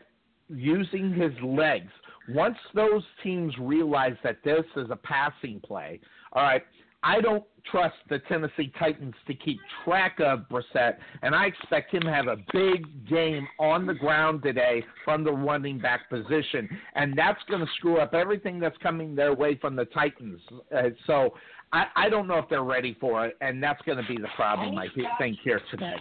using 0.50 1.14
his 1.14 1.32
legs 1.44 1.92
once 2.30 2.58
those 2.74 3.04
teams 3.24 3.54
realize 3.60 4.16
that 4.24 4.38
this 4.44 4.66
is 4.76 4.90
a 4.90 4.96
passing 4.98 5.62
play, 5.62 6.00
all 6.34 6.44
right, 6.44 6.64
I 7.04 7.22
don't 7.22 7.44
trust 7.70 7.96
the 8.10 8.20
Tennessee 8.20 8.72
Titans 8.80 9.14
to 9.28 9.34
keep 9.34 9.60
track 9.84 10.20
of 10.20 10.48
Brissett, 10.50 10.98
and 11.22 11.36
I 11.36 11.46
expect 11.46 11.94
him 11.94 12.02
to 12.02 12.12
have 12.12 12.28
a 12.28 12.38
big 12.54 13.08
game 13.08 13.48
on 13.60 13.86
the 13.86 13.94
ground 13.94 14.42
today 14.44 14.84
from 15.06 15.24
the 15.24 15.32
running 15.32 15.80
back 15.80 16.10
position, 16.10 16.68
and 16.96 17.18
that's 17.18 17.42
going 17.50 17.62
to 17.62 17.72
screw 17.76 17.98
up 17.98 18.14
everything 18.14 18.60
that's 18.60 18.78
coming 18.78 19.16
their 19.16 19.34
way 19.34 19.56
from 19.56 19.76
the 19.76 19.86
Titans. 19.86 20.42
Uh, 20.76 20.90
so 21.06 21.36
I, 21.72 21.86
I 21.96 22.10
don't 22.10 22.28
know 22.28 22.38
if 22.38 22.50
they're 22.50 22.64
ready 22.64 22.98
for 23.00 23.26
it, 23.26 23.38
and 23.42 23.62
that's 23.62 23.82
going 23.84 23.98
to 23.98 24.08
be 24.08 24.18
the 24.18 24.30
problem 24.36 24.78
I 24.78 24.88
think 25.20 25.38
here 25.44 25.62
today. 25.70 25.96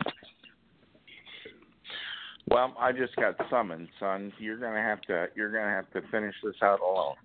Well, 2.48 2.74
I 2.78 2.92
just 2.92 3.16
got 3.16 3.34
summoned, 3.50 3.88
son. 3.98 4.32
You're 4.38 4.58
gonna 4.58 4.80
have 4.80 5.00
to 5.02 5.26
you're 5.34 5.50
gonna 5.50 5.68
have 5.68 5.90
to 5.94 6.08
finish 6.12 6.34
this 6.44 6.54
out 6.62 6.78
alone. 6.80 7.16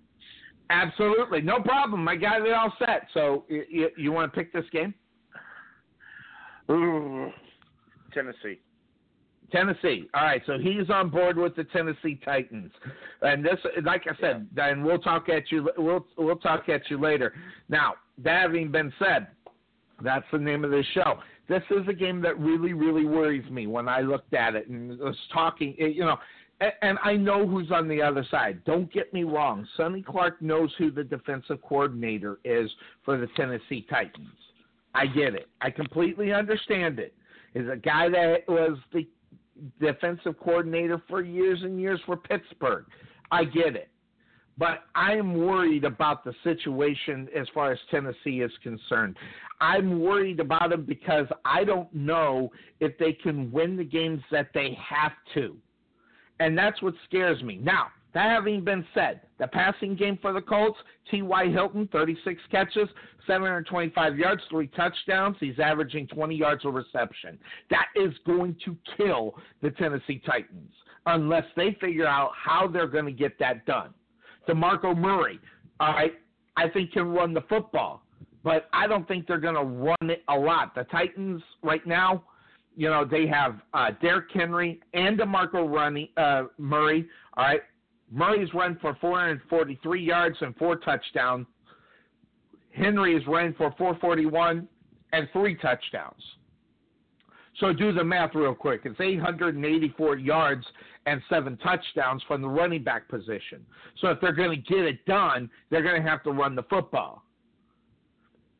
Absolutely, 0.70 1.40
no 1.42 1.60
problem. 1.60 2.06
I 2.08 2.16
got 2.16 2.46
it 2.46 2.52
all 2.52 2.72
set. 2.78 3.06
So 3.12 3.44
you, 3.48 3.88
you 3.96 4.12
want 4.12 4.32
to 4.32 4.36
pick 4.36 4.52
this 4.52 4.64
game? 4.72 4.94
Ooh, 6.70 7.30
Tennessee. 8.14 8.60
Tennessee. 9.50 10.08
All 10.14 10.22
right, 10.22 10.42
so 10.46 10.58
he's 10.58 10.88
on 10.88 11.10
board 11.10 11.36
with 11.36 11.54
the 11.56 11.64
Tennessee 11.64 12.18
Titans, 12.24 12.72
and 13.20 13.44
this, 13.44 13.58
like 13.84 14.04
I 14.06 14.18
said, 14.18 14.48
yeah. 14.56 14.68
and 14.68 14.82
we'll 14.82 14.98
talk 14.98 15.28
at 15.28 15.50
you. 15.50 15.68
We'll 15.76 16.06
we'll 16.16 16.36
talk 16.36 16.70
at 16.70 16.88
you 16.88 16.98
later. 16.98 17.34
Now, 17.68 17.94
that 18.24 18.42
having 18.42 18.70
been 18.72 18.90
said, 18.98 19.26
that's 20.02 20.24
the 20.32 20.38
name 20.38 20.64
of 20.64 20.70
this 20.70 20.86
show 20.94 21.18
this 21.48 21.62
is 21.70 21.86
a 21.88 21.92
game 21.92 22.20
that 22.22 22.38
really, 22.38 22.72
really 22.72 23.04
worries 23.04 23.48
me 23.50 23.66
when 23.66 23.88
I 23.88 24.00
looked 24.00 24.32
at 24.34 24.54
it 24.54 24.68
and 24.68 24.98
was 24.98 25.16
talking. 25.32 25.74
You 25.78 26.04
know, 26.04 26.16
and 26.82 26.98
I 27.02 27.14
know 27.14 27.46
who's 27.46 27.70
on 27.70 27.88
the 27.88 28.02
other 28.02 28.26
side. 28.30 28.64
Don't 28.64 28.92
get 28.92 29.12
me 29.12 29.24
wrong. 29.24 29.66
Sonny 29.76 30.02
Clark 30.02 30.40
knows 30.42 30.70
who 30.78 30.90
the 30.90 31.04
defensive 31.04 31.60
coordinator 31.62 32.38
is 32.44 32.70
for 33.04 33.18
the 33.18 33.28
Tennessee 33.36 33.86
Titans. 33.88 34.28
I 34.94 35.06
get 35.06 35.34
it. 35.34 35.48
I 35.60 35.70
completely 35.70 36.32
understand 36.32 36.98
it. 36.98 37.14
Is 37.54 37.68
a 37.68 37.76
guy 37.76 38.08
that 38.08 38.44
was 38.48 38.78
the 38.92 39.06
defensive 39.80 40.38
coordinator 40.40 41.02
for 41.08 41.22
years 41.22 41.60
and 41.62 41.80
years 41.80 42.00
for 42.06 42.16
Pittsburgh. 42.16 42.86
I 43.30 43.44
get 43.44 43.76
it. 43.76 43.88
But 44.58 44.84
I'm 44.94 45.34
worried 45.34 45.84
about 45.84 46.24
the 46.24 46.34
situation 46.44 47.28
as 47.34 47.46
far 47.54 47.72
as 47.72 47.78
Tennessee 47.90 48.42
is 48.42 48.52
concerned. 48.62 49.16
I'm 49.60 50.00
worried 50.00 50.40
about 50.40 50.70
them 50.70 50.84
because 50.84 51.26
I 51.44 51.64
don't 51.64 51.92
know 51.94 52.50
if 52.80 52.96
they 52.98 53.12
can 53.12 53.50
win 53.50 53.76
the 53.76 53.84
games 53.84 54.20
that 54.30 54.48
they 54.52 54.76
have 54.88 55.12
to. 55.34 55.56
And 56.42 56.58
that's 56.58 56.82
what 56.82 56.94
scares 57.04 57.40
me. 57.40 57.56
Now, 57.62 57.86
that 58.14 58.28
having 58.28 58.64
been 58.64 58.84
said, 58.94 59.20
the 59.38 59.46
passing 59.46 59.94
game 59.94 60.18
for 60.20 60.32
the 60.32 60.40
Colts, 60.40 60.78
T.Y. 61.08 61.50
Hilton, 61.50 61.88
36 61.92 62.42
catches, 62.50 62.88
725 63.28 64.18
yards, 64.18 64.42
three 64.50 64.66
touchdowns. 64.66 65.36
He's 65.38 65.60
averaging 65.60 66.08
20 66.08 66.34
yards 66.34 66.64
a 66.64 66.68
reception. 66.68 67.38
That 67.70 67.86
is 67.94 68.12
going 68.26 68.56
to 68.64 68.76
kill 68.96 69.36
the 69.62 69.70
Tennessee 69.70 70.20
Titans 70.26 70.72
unless 71.06 71.44
they 71.56 71.76
figure 71.80 72.08
out 72.08 72.32
how 72.36 72.66
they're 72.66 72.88
going 72.88 73.06
to 73.06 73.12
get 73.12 73.38
that 73.38 73.64
done. 73.64 73.94
DeMarco 74.48 74.96
Murray, 74.96 75.38
all 75.78 75.92
right, 75.92 76.14
I 76.56 76.68
think 76.70 76.90
can 76.90 77.06
run 77.06 77.32
the 77.32 77.42
football, 77.42 78.02
but 78.42 78.68
I 78.72 78.88
don't 78.88 79.06
think 79.06 79.28
they're 79.28 79.38
going 79.38 79.54
to 79.54 79.62
run 79.62 80.10
it 80.10 80.24
a 80.28 80.34
lot. 80.34 80.74
The 80.74 80.84
Titans 80.84 81.40
right 81.62 81.86
now, 81.86 82.24
you 82.76 82.88
know, 82.88 83.04
they 83.04 83.26
have 83.26 83.60
uh, 83.74 83.90
Derrick 84.00 84.30
Henry 84.32 84.80
and 84.94 85.18
DeMarco 85.18 85.70
running, 85.70 86.08
uh, 86.16 86.44
Murray. 86.58 87.06
All 87.36 87.44
right, 87.44 87.60
Murray's 88.10 88.52
run 88.54 88.78
for 88.80 88.96
443 89.00 90.02
yards 90.02 90.36
and 90.40 90.56
four 90.56 90.76
touchdowns. 90.76 91.46
Henry 92.74 93.14
is 93.14 93.26
running 93.26 93.54
for 93.54 93.74
441 93.76 94.66
and 95.12 95.28
three 95.32 95.54
touchdowns. 95.56 96.22
So 97.58 97.72
do 97.72 97.92
the 97.92 98.02
math 98.02 98.34
real 98.34 98.54
quick. 98.54 98.82
It's 98.84 98.98
884 98.98 100.16
yards 100.16 100.64
and 101.04 101.20
seven 101.28 101.56
touchdowns 101.58 102.22
from 102.26 102.40
the 102.40 102.48
running 102.48 102.82
back 102.82 103.08
position. 103.08 103.64
So 104.00 104.08
if 104.08 104.20
they're 104.20 104.32
going 104.32 104.50
to 104.50 104.74
get 104.74 104.84
it 104.84 105.04
done, 105.04 105.50
they're 105.70 105.82
going 105.82 106.02
to 106.02 106.08
have 106.08 106.22
to 106.24 106.30
run 106.30 106.54
the 106.54 106.62
football. 106.64 107.22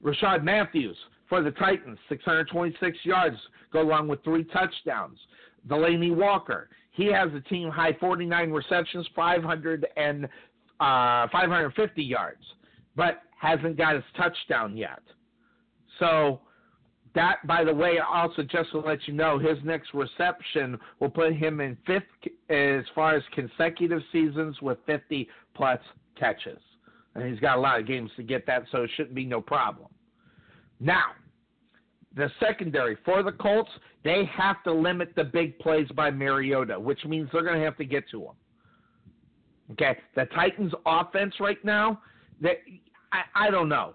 Rishard 0.05 0.43
Matthews 0.43 0.97
for 1.33 1.43
the 1.43 1.51
Titans, 1.53 1.99
626 2.11 2.99
yards, 3.05 3.39
go 3.73 3.81
along 3.81 4.07
with 4.07 4.23
three 4.23 4.45
touchdowns. 4.45 5.19
Delanie 5.67 6.15
Walker, 6.15 6.69
he 6.91 7.07
has 7.07 7.31
a 7.33 7.41
team 7.49 7.71
high 7.71 7.97
49 7.99 8.51
receptions, 8.51 9.09
500 9.17 9.87
and 9.97 10.27
uh, 10.79 11.27
550 11.33 12.03
yards, 12.03 12.43
but 12.97 13.23
hasn't 13.41 13.79
got 13.79 13.95
his 13.95 14.05
touchdown 14.15 14.77
yet. 14.77 15.01
So 15.99 16.43
that, 17.15 17.37
by 17.47 17.65
the 17.65 17.73
way, 17.73 17.95
also 18.07 18.43
just 18.43 18.71
to 18.73 18.81
let 18.81 18.99
you 19.09 19.15
know, 19.15 19.39
his 19.39 19.57
next 19.65 19.95
reception 19.95 20.79
will 21.01 21.09
put 21.09 21.33
him 21.33 21.63
in 21.63 21.79
fifth 21.87 22.03
as 22.51 22.85
far 22.95 23.17
as 23.17 23.23
consecutive 23.35 24.03
seasons 24.13 24.61
with 24.61 24.77
50 24.85 25.27
plus 25.55 25.81
catches. 26.15 26.61
And 27.15 27.27
he's 27.27 27.41
got 27.41 27.57
a 27.57 27.61
lot 27.63 27.81
of 27.81 27.87
games 27.87 28.11
to 28.17 28.23
get 28.23 28.45
that, 28.49 28.65
so 28.71 28.83
it 28.83 28.91
shouldn't 28.97 29.15
be 29.15 29.25
no 29.25 29.41
problem. 29.41 29.89
Now, 30.79 31.13
the 32.17 32.31
secondary 32.41 32.97
for 33.05 33.23
the 33.23 33.33
Colts, 33.33 33.71
they 34.05 34.29
have 34.37 34.63
to 34.65 34.73
limit 34.73 35.15
the 35.17 35.25
big 35.25 35.59
plays 35.59 35.89
by 35.95 36.11
Mariota, 36.11 36.79
which 36.79 37.05
means 37.05 37.29
they're 37.33 37.43
going 37.43 37.59
to 37.59 37.65
have 37.65 37.77
to 37.79 37.85
get 37.85 38.09
to 38.11 38.23
him. 38.23 38.35
Okay, 39.73 39.97
the 40.17 40.27
Titans' 40.27 40.73
offense 40.85 41.35
right 41.41 41.63
now, 41.65 42.01
they, 42.41 42.59
I, 43.13 43.47
I 43.47 43.51
don't 43.51 43.69
know. 43.69 43.95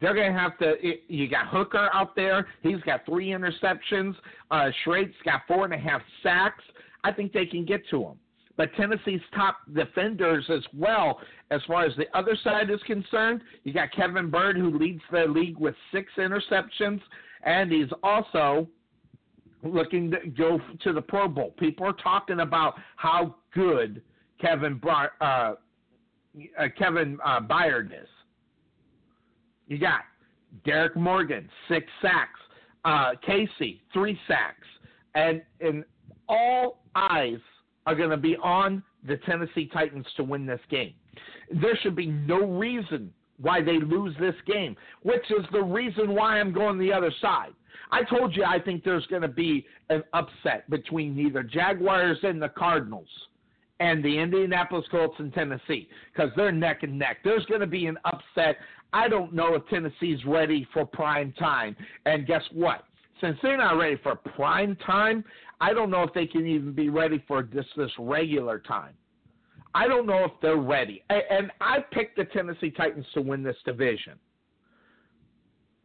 They're 0.00 0.14
going 0.14 0.32
to 0.32 0.38
have 0.38 0.58
to. 0.58 0.74
You 1.08 1.28
got 1.28 1.48
Hooker 1.48 1.90
out 1.92 2.16
there. 2.16 2.48
He's 2.62 2.80
got 2.86 3.04
three 3.04 3.28
interceptions. 3.28 4.14
Uh, 4.50 4.70
Sheard's 4.84 5.14
got 5.24 5.42
four 5.46 5.64
and 5.66 5.74
a 5.74 5.78
half 5.78 6.00
sacks. 6.22 6.64
I 7.04 7.12
think 7.12 7.32
they 7.32 7.44
can 7.44 7.66
get 7.66 7.82
to 7.90 8.02
him. 8.02 8.18
But 8.56 8.74
Tennessee's 8.74 9.20
top 9.34 9.58
defenders 9.74 10.44
as 10.50 10.62
well, 10.74 11.20
as 11.50 11.60
far 11.66 11.84
as 11.84 11.96
the 11.96 12.06
other 12.16 12.36
side 12.42 12.70
is 12.70 12.80
concerned, 12.86 13.40
you 13.64 13.72
got 13.72 13.92
Kevin 13.92 14.30
Byard, 14.30 14.56
who 14.56 14.76
leads 14.76 15.02
the 15.10 15.24
league 15.24 15.58
with 15.58 15.74
six 15.92 16.12
interceptions, 16.18 17.00
and 17.44 17.72
he's 17.72 17.88
also 18.02 18.68
looking 19.62 20.10
to 20.10 20.18
go 20.36 20.60
to 20.82 20.92
the 20.92 21.00
Pro 21.00 21.28
Bowl. 21.28 21.54
People 21.58 21.86
are 21.86 21.94
talking 21.94 22.40
about 22.40 22.74
how 22.96 23.36
good 23.54 24.02
Kevin 24.40 24.78
Bar- 24.78 25.12
uh, 25.20 25.54
uh, 26.58 26.68
Kevin 26.78 27.18
uh, 27.24 27.40
Byard 27.40 27.86
is. 27.86 28.08
You 29.68 29.78
got 29.78 30.00
Derrick 30.64 30.96
Morgan, 30.96 31.48
six 31.68 31.86
sacks. 32.02 32.40
Uh, 32.84 33.12
Casey, 33.24 33.82
three 33.92 34.18
sacks. 34.26 34.66
And, 35.14 35.42
and 35.60 35.84
all 36.28 36.82
eyes 36.94 37.38
are 37.90 37.94
going 37.96 38.10
to 38.10 38.16
be 38.16 38.36
on 38.36 38.84
the 39.06 39.16
Tennessee 39.26 39.68
Titans 39.72 40.06
to 40.16 40.22
win 40.22 40.46
this 40.46 40.60
game. 40.70 40.94
There 41.50 41.76
should 41.82 41.96
be 41.96 42.06
no 42.06 42.46
reason 42.46 43.12
why 43.40 43.62
they 43.62 43.80
lose 43.80 44.14
this 44.20 44.34
game, 44.46 44.76
which 45.02 45.28
is 45.30 45.44
the 45.50 45.62
reason 45.62 46.14
why 46.14 46.38
I'm 46.38 46.52
going 46.52 46.78
the 46.78 46.92
other 46.92 47.12
side. 47.20 47.50
I 47.90 48.04
told 48.04 48.36
you 48.36 48.44
I 48.44 48.60
think 48.60 48.84
there's 48.84 49.06
going 49.06 49.22
to 49.22 49.28
be 49.28 49.66
an 49.88 50.04
upset 50.12 50.70
between 50.70 51.18
either 51.18 51.42
Jaguars 51.42 52.18
and 52.22 52.40
the 52.40 52.50
Cardinals 52.50 53.08
and 53.80 54.04
the 54.04 54.18
Indianapolis 54.18 54.84
Colts 54.88 55.16
and 55.18 55.32
Tennessee 55.32 55.88
because 56.12 56.30
they're 56.36 56.52
neck 56.52 56.84
and 56.84 56.96
neck. 56.96 57.18
There's 57.24 57.44
going 57.46 57.62
to 57.62 57.66
be 57.66 57.86
an 57.86 57.98
upset. 58.04 58.56
I 58.92 59.08
don't 59.08 59.32
know 59.32 59.54
if 59.54 59.66
Tennessee's 59.68 60.24
ready 60.24 60.68
for 60.72 60.86
prime 60.86 61.32
time. 61.32 61.74
And 62.06 62.24
guess 62.24 62.42
what? 62.52 62.84
Since 63.20 63.38
they're 63.42 63.56
not 63.56 63.76
ready 63.76 63.96
for 64.02 64.16
prime 64.16 64.76
time, 64.86 65.24
I 65.60 65.72
don't 65.74 65.90
know 65.90 66.02
if 66.02 66.14
they 66.14 66.26
can 66.26 66.46
even 66.46 66.72
be 66.72 66.88
ready 66.88 67.22
for 67.28 67.42
this 67.42 67.66
this 67.76 67.90
regular 67.98 68.58
time. 68.58 68.94
I 69.74 69.86
don't 69.86 70.06
know 70.06 70.24
if 70.24 70.32
they're 70.42 70.56
ready. 70.56 71.04
And 71.10 71.52
I 71.60 71.78
picked 71.92 72.16
the 72.16 72.24
Tennessee 72.24 72.70
Titans 72.70 73.06
to 73.14 73.20
win 73.20 73.42
this 73.42 73.56
division. 73.64 74.14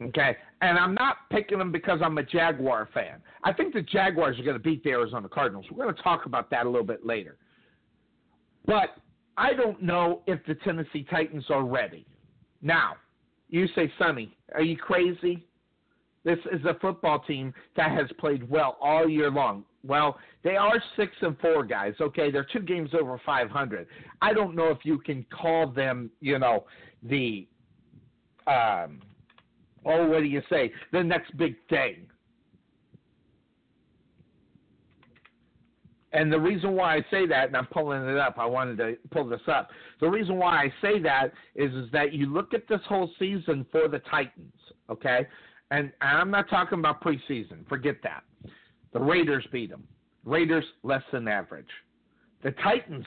Okay, 0.01 0.35
and 0.61 0.77
I'm 0.77 0.93
not 0.93 1.17
picking 1.29 1.57
them 1.57 1.71
because 1.71 1.99
I'm 2.03 2.17
a 2.17 2.23
Jaguar 2.23 2.89
fan. 2.93 3.21
I 3.43 3.53
think 3.53 3.73
the 3.73 3.81
Jaguars 3.81 4.37
are 4.37 4.43
going 4.43 4.57
to 4.57 4.63
beat 4.63 4.83
the 4.83 4.89
Arizona 4.89 5.29
Cardinals. 5.29 5.65
We're 5.71 5.85
going 5.85 5.95
to 5.95 6.01
talk 6.01 6.25
about 6.25 6.49
that 6.49 6.65
a 6.65 6.69
little 6.69 6.85
bit 6.85 7.05
later. 7.05 7.37
But 8.65 8.97
I 9.37 9.53
don't 9.53 9.81
know 9.81 10.21
if 10.27 10.39
the 10.47 10.55
Tennessee 10.55 11.05
Titans 11.09 11.45
are 11.49 11.63
ready. 11.63 12.05
Now, 12.61 12.95
you 13.47 13.67
say, 13.73 13.91
Sonny, 13.97 14.35
are 14.53 14.61
you 14.61 14.75
crazy? 14.75 15.45
This 16.25 16.39
is 16.51 16.65
a 16.65 16.73
football 16.81 17.19
team 17.19 17.53
that 17.77 17.91
has 17.91 18.07
played 18.19 18.49
well 18.49 18.77
all 18.81 19.07
year 19.07 19.29
long. 19.29 19.63
Well, 19.85 20.17
they 20.43 20.57
are 20.57 20.81
six 20.97 21.11
and 21.21 21.39
four 21.39 21.63
guys. 21.63 21.93
Okay, 22.01 22.31
they're 22.31 22.47
two 22.51 22.61
games 22.61 22.89
over 22.99 23.21
500. 23.23 23.87
I 24.21 24.33
don't 24.33 24.55
know 24.55 24.69
if 24.69 24.79
you 24.83 24.97
can 24.97 25.23
call 25.31 25.67
them, 25.67 26.09
you 26.19 26.39
know, 26.39 26.65
the 27.03 27.47
um, 28.47 29.01
oh, 29.85 30.07
what 30.07 30.19
do 30.19 30.25
you 30.25 30.41
say? 30.49 30.71
The 30.91 31.03
next 31.03 31.37
big 31.37 31.55
thing. 31.69 32.07
And 36.11 36.31
the 36.31 36.39
reason 36.39 36.75
why 36.75 36.95
I 36.95 37.05
say 37.11 37.27
that, 37.27 37.47
and 37.47 37.57
I'm 37.57 37.65
pulling 37.67 38.07
it 38.07 38.17
up, 38.17 38.35
I 38.39 38.45
wanted 38.45 38.77
to 38.77 38.95
pull 39.11 39.27
this 39.27 39.41
up. 39.47 39.69
The 39.99 40.09
reason 40.09 40.37
why 40.37 40.63
I 40.63 40.73
say 40.81 40.99
that 41.01 41.33
is, 41.55 41.73
is 41.73 41.91
that 41.91 42.13
you 42.13 42.27
look 42.27 42.53
at 42.53 42.67
this 42.69 42.79
whole 42.87 43.11
season 43.19 43.65
for 43.69 43.89
the 43.89 43.99
Titans, 43.99 44.53
okay? 44.89 45.27
And, 45.71 45.91
and 46.01 46.17
I'm 46.17 46.31
not 46.31 46.49
talking 46.49 46.79
about 46.79 47.01
preseason. 47.01 47.67
Forget 47.67 47.97
that. 48.03 48.23
The 48.93 48.99
Raiders 48.99 49.45
beat 49.51 49.69
them. 49.69 49.83
Raiders 50.23 50.65
less 50.83 51.03
than 51.11 51.27
average. 51.27 51.69
The 52.43 52.51
Titans 52.51 53.05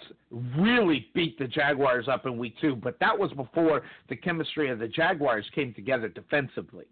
really 0.58 1.08
beat 1.14 1.38
the 1.38 1.46
Jaguars 1.46 2.08
up 2.08 2.26
in 2.26 2.38
week 2.38 2.54
two, 2.60 2.74
but 2.74 2.98
that 2.98 3.16
was 3.16 3.30
before 3.32 3.82
the 4.08 4.16
chemistry 4.16 4.68
of 4.68 4.80
the 4.80 4.88
Jaguars 4.88 5.46
came 5.54 5.72
together 5.72 6.08
defensively. 6.08 6.86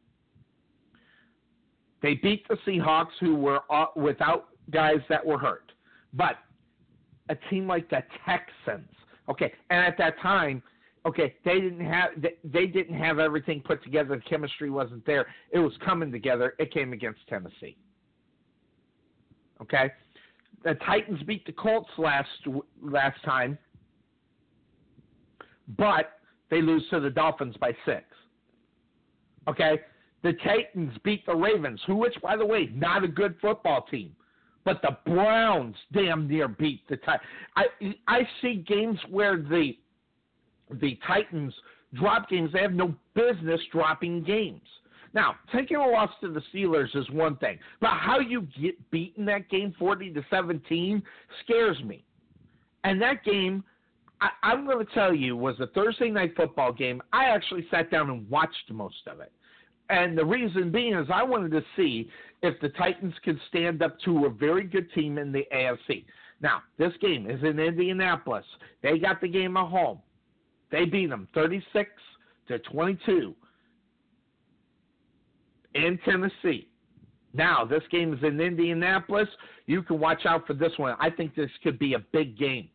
They 2.03 2.15
beat 2.15 2.47
the 2.47 2.57
Seahawks, 2.67 3.13
who 3.19 3.35
were 3.35 3.61
uh, 3.69 3.87
without 3.97 4.49
guys 4.71 5.01
that 5.09 5.25
were 5.25 5.39
hurt. 5.39 5.73
But 6.13 6.37
a 7.29 7.35
team 7.51 7.67
like 7.67 7.91
the 7.91 8.03
Texans, 8.25 8.91
okay, 9.29 9.53
and 9.71 9.85
at 9.85 9.99
that 9.99 10.21
time, 10.21 10.63
okay, 11.07 11.35
they 11.45 11.61
didn't 11.61 11.85
have 11.85 12.11
they 12.45 12.67
didn't 12.67 12.99
have 12.99 13.19
everything 13.19 13.63
put 13.65 13.83
together. 13.83 14.17
The 14.17 14.23
chemistry 14.23 14.71
wasn't 14.71 15.07
there. 15.07 15.27
It 15.53 15.61
was 15.61 15.73
coming 15.85 16.11
together. 16.11 16.55
It 16.59 16.73
came 16.73 16.93
against 16.93 17.21
Tennessee. 17.29 17.77
Okay, 19.63 19.91
the 20.65 20.75
Titans 20.75 21.23
beat 21.23 21.47
the 21.47 21.53
Colts 21.53 21.89
last 21.97 22.29
last 22.83 23.23
time, 23.25 23.57
but 25.79 26.19
they 26.51 26.61
lose 26.61 26.85
to 26.91 27.01
the 27.01 27.11
Dolphins 27.11 27.57
by 27.59 27.75
six. 27.87 28.05
Okay, 29.49 29.81
the 30.23 30.33
Titans 30.45 30.93
beat 31.05 31.25
the 31.25 31.35
Ravens, 31.35 31.81
who, 31.87 31.97
which 31.97 32.15
by 32.21 32.37
the 32.37 32.45
way, 32.45 32.69
not 32.75 33.05
a 33.05 33.09
good 33.09 33.37
football 33.41 33.87
team, 33.91 34.15
but 34.65 34.83
the 34.83 34.99
Browns 35.11 35.77
damn 35.93 36.27
near 36.27 36.49
beat 36.49 36.87
the 36.89 36.97
Titans. 36.97 37.29
I 37.55 37.65
I 38.09 38.29
see 38.43 38.65
games 38.67 38.99
where 39.09 39.37
the 39.37 39.77
the 40.71 40.99
Titans 41.07 41.55
drop 41.95 42.29
games. 42.29 42.51
They 42.53 42.61
have 42.61 42.73
no 42.73 42.95
business 43.15 43.61
dropping 43.73 44.25
games. 44.25 44.63
Now, 45.15 45.37
taking 45.53 45.79
a 45.79 45.87
loss 45.87 46.11
to 46.21 46.31
the 46.31 46.43
Steelers 46.53 46.95
is 46.95 47.09
one 47.11 47.37
thing, 47.37 47.59
but 47.81 47.91
how 47.91 48.19
you 48.19 48.47
get 48.61 48.91
beaten 48.91 49.25
that 49.27 49.49
game 49.49 49.75
40 49.79 50.13
to 50.13 50.23
17 50.29 51.03
scares 51.43 51.83
me. 51.85 52.05
And 52.85 53.01
that 53.01 53.25
game, 53.25 53.65
I, 54.21 54.29
I'm 54.43 54.67
going 54.67 54.85
to 54.85 54.93
tell 54.93 55.15
you, 55.15 55.37
was 55.37 55.59
a 55.61 55.69
Thursday 55.69 56.11
night 56.11 56.35
football 56.37 56.73
game. 56.73 57.01
I 57.13 57.25
actually 57.25 57.67
sat 57.71 57.91
down 57.91 58.11
and 58.11 58.29
watched 58.29 58.71
most 58.71 59.07
of 59.11 59.21
it. 59.21 59.33
And 59.89 60.19
the 60.19 60.25
reason 60.25 60.71
being 60.71 60.95
is 60.95 61.07
I 61.13 61.23
wanted 61.23 61.53
to 61.53 61.63
see 61.77 62.11
if 62.43 62.61
the 62.61 62.69
Titans 62.71 63.15
could 63.25 63.41
stand 63.49 63.83
up 63.83 63.99
to 64.01 64.27
a 64.27 64.31
very 64.31 64.65
good 64.65 64.93
team 64.93 65.17
in 65.17 65.33
the 65.33 65.47
AFC. 65.55 66.05
Now, 66.41 66.63
this 66.77 66.93
game 67.01 67.31
is 67.31 67.43
in 67.43 67.59
Indianapolis. 67.59 68.45
They 68.83 68.99
got 68.99 69.21
the 69.21 69.29
game 69.29 69.57
at 69.57 69.69
home. 69.69 70.01
They 70.71 70.85
beat 70.85 71.11
them 71.11 71.29
36 71.35 71.91
to 72.49 72.59
22 72.59 73.35
in 75.75 75.99
Tennessee. 76.05 76.69
Now, 77.33 77.65
this 77.65 77.83
game 77.91 78.15
is 78.15 78.21
in 78.23 78.41
Indianapolis. 78.41 79.29
You 79.67 79.83
can 79.83 80.01
watch 80.01 80.25
out 80.25 80.47
for 80.47 80.55
this 80.55 80.73
one. 80.79 80.97
I 80.99 81.11
think 81.11 81.35
this 81.35 81.51
could 81.63 81.79
be 81.79 81.95
a 81.95 81.99
big 81.99 82.39
game. 82.39 82.69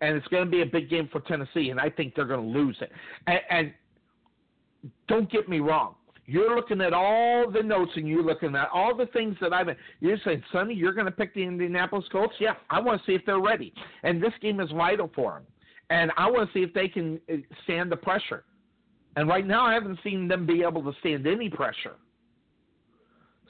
And 0.00 0.16
it's 0.16 0.26
going 0.28 0.44
to 0.44 0.50
be 0.50 0.60
a 0.60 0.66
big 0.66 0.90
game 0.90 1.08
for 1.10 1.20
Tennessee, 1.20 1.70
and 1.70 1.80
I 1.80 1.88
think 1.88 2.14
they're 2.14 2.26
going 2.26 2.52
to 2.52 2.58
lose 2.58 2.76
it. 2.80 2.92
And, 3.26 3.40
and 3.48 3.72
don't 5.08 5.30
get 5.30 5.48
me 5.48 5.60
wrong. 5.60 5.94
You're 6.26 6.56
looking 6.56 6.80
at 6.80 6.92
all 6.92 7.50
the 7.50 7.62
notes 7.62 7.92
and 7.96 8.08
you're 8.08 8.22
looking 8.22 8.54
at 8.56 8.68
all 8.72 8.96
the 8.96 9.06
things 9.06 9.36
that 9.40 9.52
I've 9.52 9.66
been. 9.66 9.76
You're 10.00 10.16
saying, 10.24 10.42
Sonny, 10.52 10.74
you're 10.74 10.94
going 10.94 11.04
to 11.06 11.12
pick 11.12 11.34
the 11.34 11.42
Indianapolis 11.42 12.06
Colts? 12.10 12.34
Yeah, 12.40 12.54
I 12.70 12.80
want 12.80 13.00
to 13.00 13.06
see 13.06 13.14
if 13.14 13.24
they're 13.26 13.40
ready. 13.40 13.74
And 14.04 14.22
this 14.22 14.32
game 14.40 14.60
is 14.60 14.70
vital 14.70 15.10
for 15.14 15.34
them. 15.34 15.42
And 15.90 16.10
I 16.16 16.30
want 16.30 16.50
to 16.50 16.58
see 16.58 16.62
if 16.62 16.72
they 16.72 16.88
can 16.88 17.20
uh, 17.32 17.36
stand 17.64 17.92
the 17.92 17.96
pressure. 17.96 18.44
And 19.16 19.28
right 19.28 19.46
now, 19.46 19.64
I 19.66 19.74
haven't 19.74 19.98
seen 20.02 20.26
them 20.26 20.46
be 20.46 20.62
able 20.62 20.82
to 20.82 20.98
stand 21.00 21.26
any 21.26 21.48
pressure. 21.48 21.96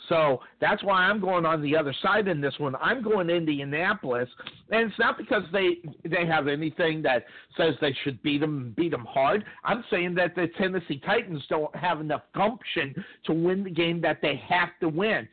So 0.08 0.40
that's 0.60 0.82
why 0.82 1.04
I'm 1.04 1.20
going 1.20 1.46
on 1.46 1.62
the 1.62 1.76
other 1.76 1.94
side 2.02 2.28
in 2.28 2.40
this 2.40 2.54
one. 2.58 2.76
I'm 2.76 3.02
going 3.02 3.30
Indianapolis, 3.30 4.28
and 4.70 4.90
it's 4.90 4.98
not 4.98 5.16
because 5.16 5.42
they 5.52 5.78
they 6.04 6.26
have 6.26 6.46
anything 6.48 7.02
that 7.02 7.24
says 7.56 7.74
they 7.80 7.96
should 8.04 8.22
beat 8.22 8.40
them 8.40 8.74
beat 8.76 8.90
them 8.90 9.06
hard. 9.08 9.44
I'm 9.64 9.84
saying 9.90 10.14
that 10.16 10.34
the 10.34 10.48
Tennessee 10.58 11.00
Titans 11.04 11.42
don't 11.48 11.74
have 11.74 12.00
enough 12.00 12.22
gumption 12.34 12.94
to 13.24 13.32
win 13.32 13.64
the 13.64 13.70
game 13.70 14.00
that 14.02 14.20
they 14.20 14.42
have 14.46 14.70
to 14.80 14.88
win. 14.88 15.26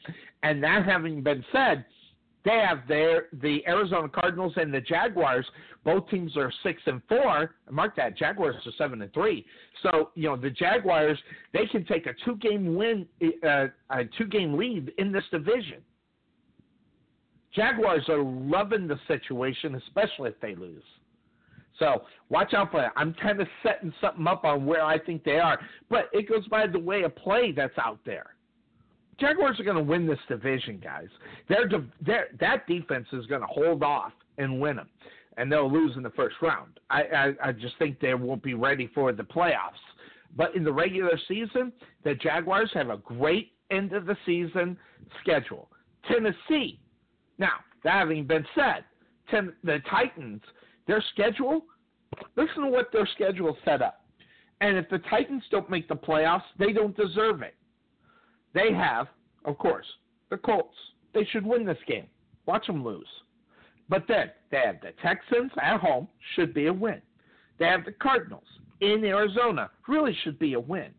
And 0.43 0.63
that 0.63 0.85
having 0.85 1.21
been 1.21 1.43
said, 1.51 1.85
they 2.43 2.63
have 2.67 2.87
their 2.87 3.27
the 3.41 3.65
Arizona 3.67 4.09
Cardinals 4.09 4.53
and 4.55 4.73
the 4.73 4.81
Jaguars. 4.81 5.45
Both 5.83 6.09
teams 6.09 6.35
are 6.37 6.51
six 6.63 6.81
and 6.85 7.01
four. 7.07 7.55
Mark 7.69 7.95
that. 7.95 8.17
Jaguars 8.17 8.55
are 8.65 8.71
seven 8.77 9.01
and 9.01 9.13
three. 9.13 9.45
So 9.83 10.09
you 10.15 10.29
know 10.29 10.37
the 10.37 10.49
Jaguars 10.49 11.17
they 11.53 11.65
can 11.67 11.85
take 11.85 12.07
a 12.07 12.13
two 12.25 12.35
game 12.37 12.75
win, 12.75 13.05
uh, 13.43 13.67
a 13.89 14.05
two 14.17 14.25
game 14.25 14.57
lead 14.57 14.91
in 14.97 15.11
this 15.11 15.23
division. 15.31 15.81
Jaguars 17.53 18.07
are 18.07 18.23
loving 18.23 18.87
the 18.87 18.97
situation, 19.07 19.75
especially 19.75 20.29
if 20.29 20.39
they 20.39 20.55
lose. 20.55 20.83
So 21.79 22.03
watch 22.29 22.53
out 22.53 22.71
for 22.71 22.81
that. 22.81 22.93
I'm 22.95 23.13
kind 23.15 23.41
of 23.41 23.47
setting 23.63 23.93
something 23.99 24.25
up 24.27 24.45
on 24.45 24.65
where 24.65 24.83
I 24.83 24.99
think 24.99 25.23
they 25.23 25.39
are, 25.39 25.59
but 25.89 26.09
it 26.13 26.29
goes 26.29 26.47
by 26.47 26.67
the 26.67 26.79
way 26.79 27.03
of 27.03 27.15
play 27.15 27.51
that's 27.51 27.77
out 27.77 27.99
there. 28.05 28.35
Jaguars 29.21 29.59
are 29.59 29.63
going 29.63 29.77
to 29.77 29.83
win 29.83 30.07
this 30.07 30.19
division, 30.27 30.81
guys. 30.83 31.07
Their, 31.47 31.69
that 32.39 32.67
defense 32.67 33.07
is 33.13 33.25
going 33.27 33.41
to 33.41 33.47
hold 33.47 33.83
off 33.83 34.11
and 34.37 34.59
win 34.59 34.75
them, 34.75 34.89
and 35.37 35.49
they'll 35.51 35.71
lose 35.71 35.95
in 35.95 36.03
the 36.03 36.09
first 36.09 36.35
round. 36.41 36.79
I, 36.89 37.03
I 37.03 37.49
I 37.49 37.51
just 37.51 37.77
think 37.77 37.99
they 37.99 38.13
won't 38.15 38.41
be 38.41 38.55
ready 38.55 38.89
for 38.93 39.13
the 39.13 39.23
playoffs. 39.23 39.83
But 40.35 40.55
in 40.55 40.63
the 40.63 40.73
regular 40.73 41.17
season, 41.27 41.71
the 42.03 42.15
Jaguars 42.15 42.71
have 42.73 42.89
a 42.89 42.97
great 42.97 43.51
end 43.69 43.93
of 43.93 44.05
the 44.05 44.17
season 44.25 44.77
schedule. 45.21 45.69
Tennessee. 46.09 46.79
Now, 47.37 47.53
that 47.83 47.93
having 47.93 48.25
been 48.25 48.45
said, 48.55 48.83
ten, 49.29 49.53
the 49.63 49.79
Titans, 49.89 50.41
their 50.87 51.03
schedule, 51.13 51.61
listen 52.35 52.63
to 52.63 52.69
what 52.69 52.91
their 52.91 53.07
schedule 53.15 53.57
set 53.65 53.81
up. 53.81 54.05
And 54.61 54.77
if 54.77 54.89
the 54.89 54.99
Titans 55.09 55.43
don't 55.51 55.69
make 55.69 55.87
the 55.87 55.95
playoffs, 55.95 56.43
they 56.57 56.71
don't 56.71 56.95
deserve 56.95 57.41
it. 57.41 57.55
They 58.53 58.73
have, 58.73 59.07
of 59.45 59.57
course, 59.57 59.85
the 60.29 60.37
Colts. 60.37 60.75
They 61.13 61.25
should 61.25 61.45
win 61.45 61.65
this 61.65 61.77
game. 61.87 62.07
Watch 62.45 62.67
them 62.67 62.83
lose. 62.83 63.07
But 63.89 64.05
then 64.07 64.31
they 64.51 64.61
have 64.65 64.81
the 64.81 64.93
Texans 65.01 65.51
at 65.61 65.79
home, 65.79 66.07
should 66.35 66.53
be 66.53 66.67
a 66.67 66.73
win. 66.73 67.01
They 67.59 67.65
have 67.65 67.85
the 67.85 67.91
Cardinals 67.91 68.47
in 68.79 69.03
Arizona, 69.03 69.69
really 69.87 70.17
should 70.23 70.39
be 70.39 70.53
a 70.53 70.59
win. 70.59 70.91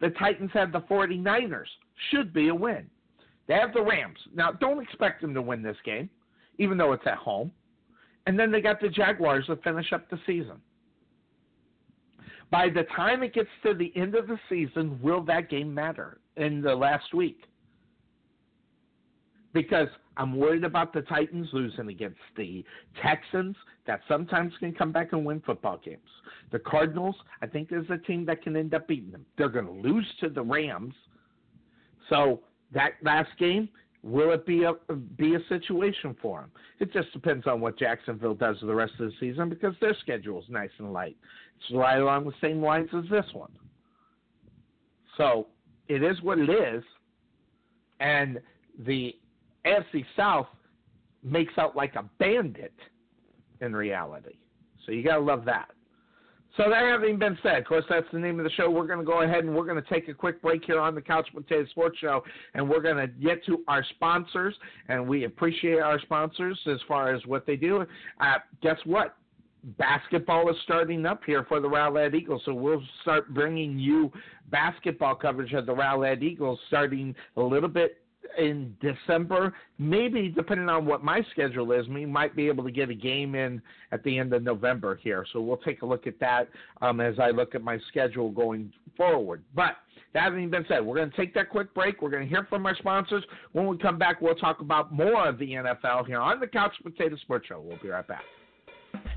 The 0.00 0.10
Titans 0.10 0.50
have 0.54 0.72
the 0.72 0.80
49ers, 0.82 1.66
should 2.10 2.32
be 2.32 2.48
a 2.48 2.54
win. 2.54 2.88
They 3.46 3.54
have 3.54 3.74
the 3.74 3.82
Rams. 3.82 4.18
Now, 4.34 4.52
don't 4.52 4.82
expect 4.82 5.20
them 5.20 5.34
to 5.34 5.42
win 5.42 5.62
this 5.62 5.76
game, 5.84 6.08
even 6.58 6.78
though 6.78 6.92
it's 6.92 7.06
at 7.06 7.16
home. 7.18 7.50
And 8.26 8.38
then 8.38 8.50
they 8.50 8.60
got 8.60 8.80
the 8.80 8.88
Jaguars 8.88 9.46
to 9.46 9.56
finish 9.56 9.92
up 9.92 10.08
the 10.08 10.18
season. 10.26 10.56
By 12.50 12.68
the 12.68 12.84
time 12.96 13.22
it 13.22 13.34
gets 13.34 13.48
to 13.64 13.74
the 13.74 13.92
end 13.96 14.14
of 14.14 14.26
the 14.26 14.38
season, 14.48 14.98
will 15.02 15.22
that 15.22 15.50
game 15.50 15.74
matter? 15.74 16.18
In 16.36 16.60
the 16.60 16.74
last 16.74 17.14
week 17.14 17.44
because 19.52 19.88
I'm 20.16 20.36
worried 20.36 20.64
about 20.64 20.92
the 20.92 21.02
Titans 21.02 21.48
losing 21.52 21.88
against 21.88 22.18
the 22.36 22.64
Texans 23.02 23.56
that 23.86 24.00
sometimes 24.08 24.52
can 24.58 24.72
come 24.72 24.90
back 24.92 25.12
and 25.12 25.24
win 25.24 25.40
football 25.46 25.80
games. 25.84 26.00
The 26.50 26.58
Cardinals, 26.58 27.14
I 27.40 27.46
think 27.46 27.70
is 27.70 27.84
a 27.88 27.98
team 27.98 28.24
that 28.26 28.42
can 28.42 28.56
end 28.56 28.74
up 28.74 28.88
beating 28.88 29.12
them. 29.12 29.24
They're 29.38 29.48
going 29.48 29.66
to 29.66 29.88
lose 29.88 30.06
to 30.20 30.28
the 30.28 30.42
Rams. 30.42 30.94
So 32.08 32.40
that 32.72 32.94
last 33.02 33.30
game, 33.38 33.68
Will 34.04 34.32
it 34.32 34.44
be 34.44 34.64
a 34.64 34.74
be 35.16 35.34
a 35.34 35.38
situation 35.48 36.14
for 36.20 36.42
them? 36.42 36.50
It 36.78 36.92
just 36.92 37.10
depends 37.14 37.46
on 37.46 37.62
what 37.62 37.78
Jacksonville 37.78 38.34
does 38.34 38.56
the 38.60 38.74
rest 38.74 38.92
of 39.00 39.06
the 39.06 39.12
season 39.18 39.48
because 39.48 39.74
their 39.80 39.96
schedule 40.02 40.38
is 40.40 40.44
nice 40.50 40.68
and 40.78 40.92
light. 40.92 41.16
It's 41.56 41.74
right 41.74 41.96
along 41.96 42.26
the 42.26 42.34
same 42.42 42.62
lines 42.62 42.90
as 42.94 43.04
this 43.10 43.24
one. 43.32 43.50
So 45.16 45.46
it 45.88 46.02
is 46.02 46.20
what 46.22 46.38
it 46.38 46.50
is, 46.50 46.82
and 48.00 48.40
the 48.86 49.14
AFC 49.66 50.04
South 50.16 50.46
makes 51.22 51.52
out 51.58 51.74
like 51.76 51.94
a 51.94 52.04
bandit 52.18 52.74
in 53.60 53.74
reality. 53.74 54.36
So 54.84 54.92
you 54.92 55.02
gotta 55.02 55.22
love 55.22 55.44
that. 55.46 55.70
So 56.56 56.70
that 56.70 56.82
having 56.82 57.18
been 57.18 57.36
said, 57.42 57.58
of 57.58 57.64
course, 57.64 57.84
that's 57.88 58.06
the 58.12 58.18
name 58.18 58.38
of 58.38 58.44
the 58.44 58.50
show. 58.50 58.70
We're 58.70 58.86
going 58.86 59.00
to 59.00 59.04
go 59.04 59.22
ahead 59.22 59.42
and 59.42 59.56
we're 59.56 59.64
going 59.64 59.82
to 59.82 59.90
take 59.90 60.08
a 60.08 60.14
quick 60.14 60.40
break 60.40 60.64
here 60.64 60.78
on 60.78 60.94
the 60.94 61.00
Couch 61.00 61.28
Potato 61.34 61.66
Sports 61.70 61.98
Show, 61.98 62.22
and 62.54 62.68
we're 62.68 62.80
going 62.80 62.96
to 62.96 63.08
get 63.08 63.44
to 63.46 63.64
our 63.66 63.84
sponsors, 63.96 64.54
and 64.88 65.08
we 65.08 65.24
appreciate 65.24 65.80
our 65.80 65.98
sponsors 66.00 66.58
as 66.70 66.78
far 66.86 67.12
as 67.12 67.20
what 67.26 67.44
they 67.44 67.56
do. 67.56 67.84
Uh, 68.20 68.34
guess 68.62 68.78
what? 68.84 69.16
Basketball 69.78 70.50
is 70.50 70.56
starting 70.64 71.06
up 71.06 71.22
here 71.24 71.44
for 71.48 71.60
the 71.60 71.68
Rowlett 71.68 72.14
Eagles, 72.14 72.42
so 72.44 72.52
we'll 72.52 72.82
start 73.02 73.32
bringing 73.32 73.78
you 73.78 74.12
basketball 74.50 75.14
coverage 75.14 75.52
of 75.54 75.66
the 75.66 75.72
Rowlett 75.72 76.22
Eagles 76.22 76.58
starting 76.68 77.14
a 77.36 77.40
little 77.40 77.68
bit 77.68 77.98
in 78.38 78.76
December. 78.80 79.54
Maybe 79.78 80.28
depending 80.28 80.68
on 80.68 80.86
what 80.86 81.02
my 81.02 81.22
schedule 81.30 81.72
is, 81.72 81.88
we 81.88 82.04
might 82.04 82.36
be 82.36 82.46
able 82.48 82.64
to 82.64 82.70
get 82.70 82.90
a 82.90 82.94
game 82.94 83.34
in 83.34 83.62
at 83.92 84.02
the 84.04 84.18
end 84.18 84.32
of 84.32 84.42
November 84.42 84.96
here. 84.96 85.24
So 85.32 85.40
we'll 85.40 85.56
take 85.58 85.82
a 85.82 85.86
look 85.86 86.06
at 86.06 86.18
that 86.20 86.48
um, 86.82 87.00
as 87.00 87.18
I 87.18 87.30
look 87.30 87.54
at 87.54 87.62
my 87.62 87.78
schedule 87.88 88.30
going 88.30 88.72
forward. 88.96 89.42
But 89.54 89.76
that 90.12 90.24
having 90.24 90.50
been 90.50 90.64
said, 90.68 90.84
we're 90.84 90.96
going 90.96 91.10
to 91.10 91.16
take 91.16 91.34
that 91.34 91.50
quick 91.50 91.72
break. 91.74 92.02
We're 92.02 92.10
going 92.10 92.24
to 92.24 92.28
hear 92.28 92.46
from 92.48 92.66
our 92.66 92.76
sponsors. 92.76 93.24
When 93.52 93.66
we 93.66 93.78
come 93.78 93.98
back, 93.98 94.20
we'll 94.20 94.34
talk 94.34 94.60
about 94.60 94.92
more 94.92 95.26
of 95.26 95.38
the 95.38 95.52
NFL 95.52 96.06
here 96.06 96.20
on 96.20 96.40
the 96.40 96.46
Couch 96.46 96.74
Potato 96.82 97.16
Sports 97.16 97.46
Show. 97.48 97.60
We'll 97.60 97.78
be 97.78 97.88
right 97.88 98.06
back. 98.06 98.22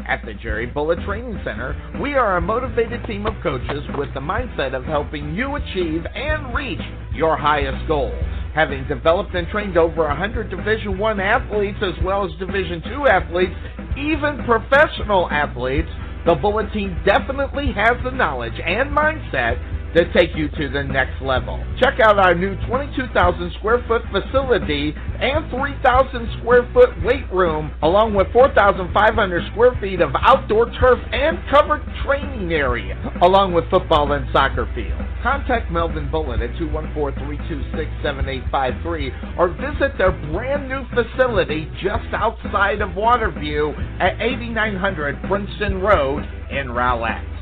At 0.07 0.25
the 0.25 0.33
Jerry 0.33 0.65
Bullet 0.65 0.99
Training 1.05 1.39
Center, 1.43 1.75
we 2.01 2.13
are 2.15 2.37
a 2.37 2.41
motivated 2.41 3.05
team 3.05 3.25
of 3.25 3.33
coaches 3.43 3.83
with 3.97 4.13
the 4.13 4.19
mindset 4.19 4.73
of 4.73 4.85
helping 4.85 5.35
you 5.35 5.55
achieve 5.55 6.05
and 6.13 6.53
reach 6.55 6.81
your 7.13 7.37
highest 7.37 7.87
goals 7.87 8.13
having 8.57 8.87
developed 8.87 9.35
and 9.35 9.47
trained 9.49 9.77
over 9.77 10.07
100 10.07 10.49
Division 10.49 10.97
One 10.97 11.19
athletes 11.19 11.77
as 11.83 11.93
well 12.03 12.25
as 12.25 12.31
Division 12.39 12.81
Two 12.81 13.05
athletes, 13.05 13.53
even 13.95 14.43
professional 14.45 15.29
athletes, 15.29 15.89
the 16.25 16.33
Bullet 16.33 16.73
team 16.73 16.99
definitely 17.05 17.71
has 17.73 17.93
the 18.03 18.09
knowledge 18.09 18.59
and 18.59 18.89
mindset 18.89 19.61
to 19.97 20.05
take 20.13 20.29
you 20.35 20.47
to 20.49 20.69
the 20.69 20.83
next 20.83 21.19
level. 21.23 21.57
Check 21.79 21.99
out 21.99 22.19
our 22.19 22.35
new 22.35 22.55
22,000 22.67 23.51
square 23.57 23.83
foot 23.87 24.03
facility 24.11 24.93
and 24.95 25.49
3,000 25.49 26.29
square 26.39 26.69
foot 26.71 26.91
weight 27.03 27.25
room, 27.33 27.71
along 27.81 28.13
with 28.13 28.31
4,500 28.31 29.51
square 29.51 29.75
feet 29.81 29.99
of 30.01 30.11
outdoor 30.21 30.67
turf 30.79 30.99
and 31.11 31.39
covered 31.49 31.81
training 32.05 32.53
area, 32.53 32.95
along 33.23 33.53
with 33.53 33.67
football 33.71 34.11
and 34.11 34.27
soccer 34.31 34.71
field. 34.75 35.01
Contact 35.23 35.71
Melvin 35.71 36.11
Bullet 36.11 36.41
at 36.41 36.51
214-326-7853 36.61 39.39
or 39.39 39.47
visit 39.49 39.97
their 39.97 40.11
brand 40.31 40.69
new 40.69 40.85
facility 40.93 41.71
just 41.81 42.13
outside 42.13 42.81
of 42.81 42.91
Waterview 42.91 43.73
at 43.99 44.21
8900 44.21 45.23
Princeton 45.23 45.81
Road 45.81 46.23
in 46.51 46.67
Rowlett. 46.67 47.36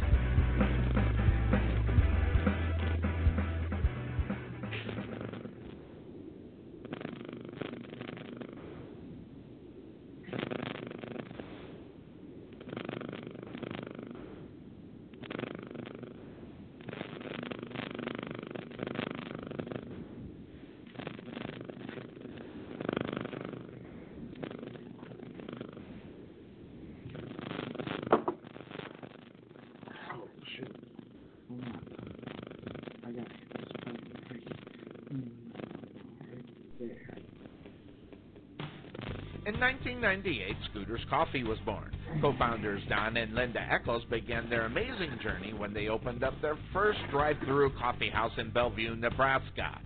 1998, 40.06 40.56
Scooters 40.70 41.06
Coffee 41.10 41.44
was 41.44 41.58
born. 41.66 41.92
Co-founders 42.22 42.84
Don 42.88 43.18
and 43.18 43.34
Linda 43.34 43.60
Eccles 43.60 44.04
began 44.12 44.48
their 44.52 44.68
amazing 44.68 45.18
journey 45.24 45.52
when 45.52 45.74
they 45.74 45.88
opened 45.88 46.24
up 46.24 46.40
their 46.44 46.60
first 46.72 47.00
drive-through 47.10 47.72
coffee 47.80 48.12
house 48.12 48.32
in 48.38 48.52
Bellevue, 48.52 48.96
Nebraska. 48.96 49.82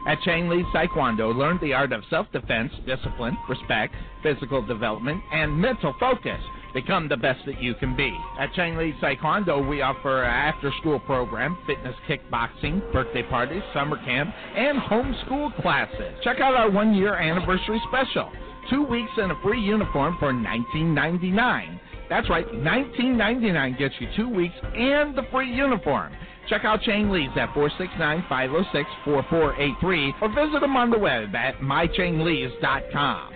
At 0.06 0.20
Chang 0.22 0.48
Lee 0.48 0.64
Taekwondo, 0.74 1.36
learn 1.36 1.58
the 1.60 1.74
art 1.74 1.92
of 1.92 2.02
self-defense, 2.08 2.72
discipline, 2.86 3.36
respect, 3.48 3.94
physical 4.22 4.64
development, 4.64 5.20
and 5.32 5.60
mental 5.60 5.92
focus. 6.00 6.40
Become 6.74 7.08
the 7.08 7.16
best 7.16 7.44
that 7.46 7.62
you 7.62 7.74
can 7.74 7.96
be. 7.96 8.16
At 8.38 8.52
Chang 8.54 8.76
Lee 8.76 8.94
Taekwondo, 9.02 9.68
we 9.68 9.82
offer 9.82 10.22
an 10.22 10.30
after-school 10.30 11.00
program, 11.00 11.58
fitness 11.66 11.94
kickboxing, 12.08 12.80
birthday 12.92 13.22
parties, 13.22 13.62
summer 13.74 13.96
camp, 14.04 14.32
and 14.54 14.78
homeschool 14.78 15.60
classes. 15.60 16.14
Check 16.22 16.40
out 16.40 16.54
our 16.54 16.70
one-year 16.70 17.14
anniversary 17.14 17.80
special. 17.88 18.30
Two 18.70 18.84
weeks 18.84 19.10
and 19.16 19.32
a 19.32 19.40
free 19.42 19.60
uniform 19.60 20.16
for 20.18 20.32
$19.99. 20.32 21.80
That's 22.08 22.28
right, 22.30 22.46
$19.99 22.48 23.78
gets 23.78 23.94
you 24.00 24.08
two 24.16 24.28
weeks 24.28 24.54
and 24.62 25.16
the 25.16 25.22
free 25.30 25.52
uniform. 25.52 26.12
Check 26.48 26.64
out 26.64 26.80
Chang 26.82 27.10
Lee's 27.10 27.30
at 27.36 27.50
469-506-4483 27.50 30.22
or 30.22 30.28
visit 30.28 30.60
them 30.60 30.76
on 30.76 30.90
the 30.90 30.98
web 30.98 31.34
at 31.34 31.58
mychanglees.com. 31.60 33.32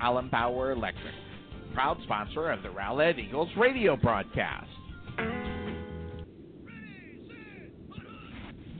Allen 0.00 0.28
Bauer 0.30 0.70
Electric, 0.72 1.14
proud 1.74 1.98
sponsor 2.04 2.50
of 2.50 2.62
the 2.62 2.70
Rowlett 2.70 3.18
Eagles 3.18 3.48
radio 3.56 3.96
broadcast. 3.96 4.68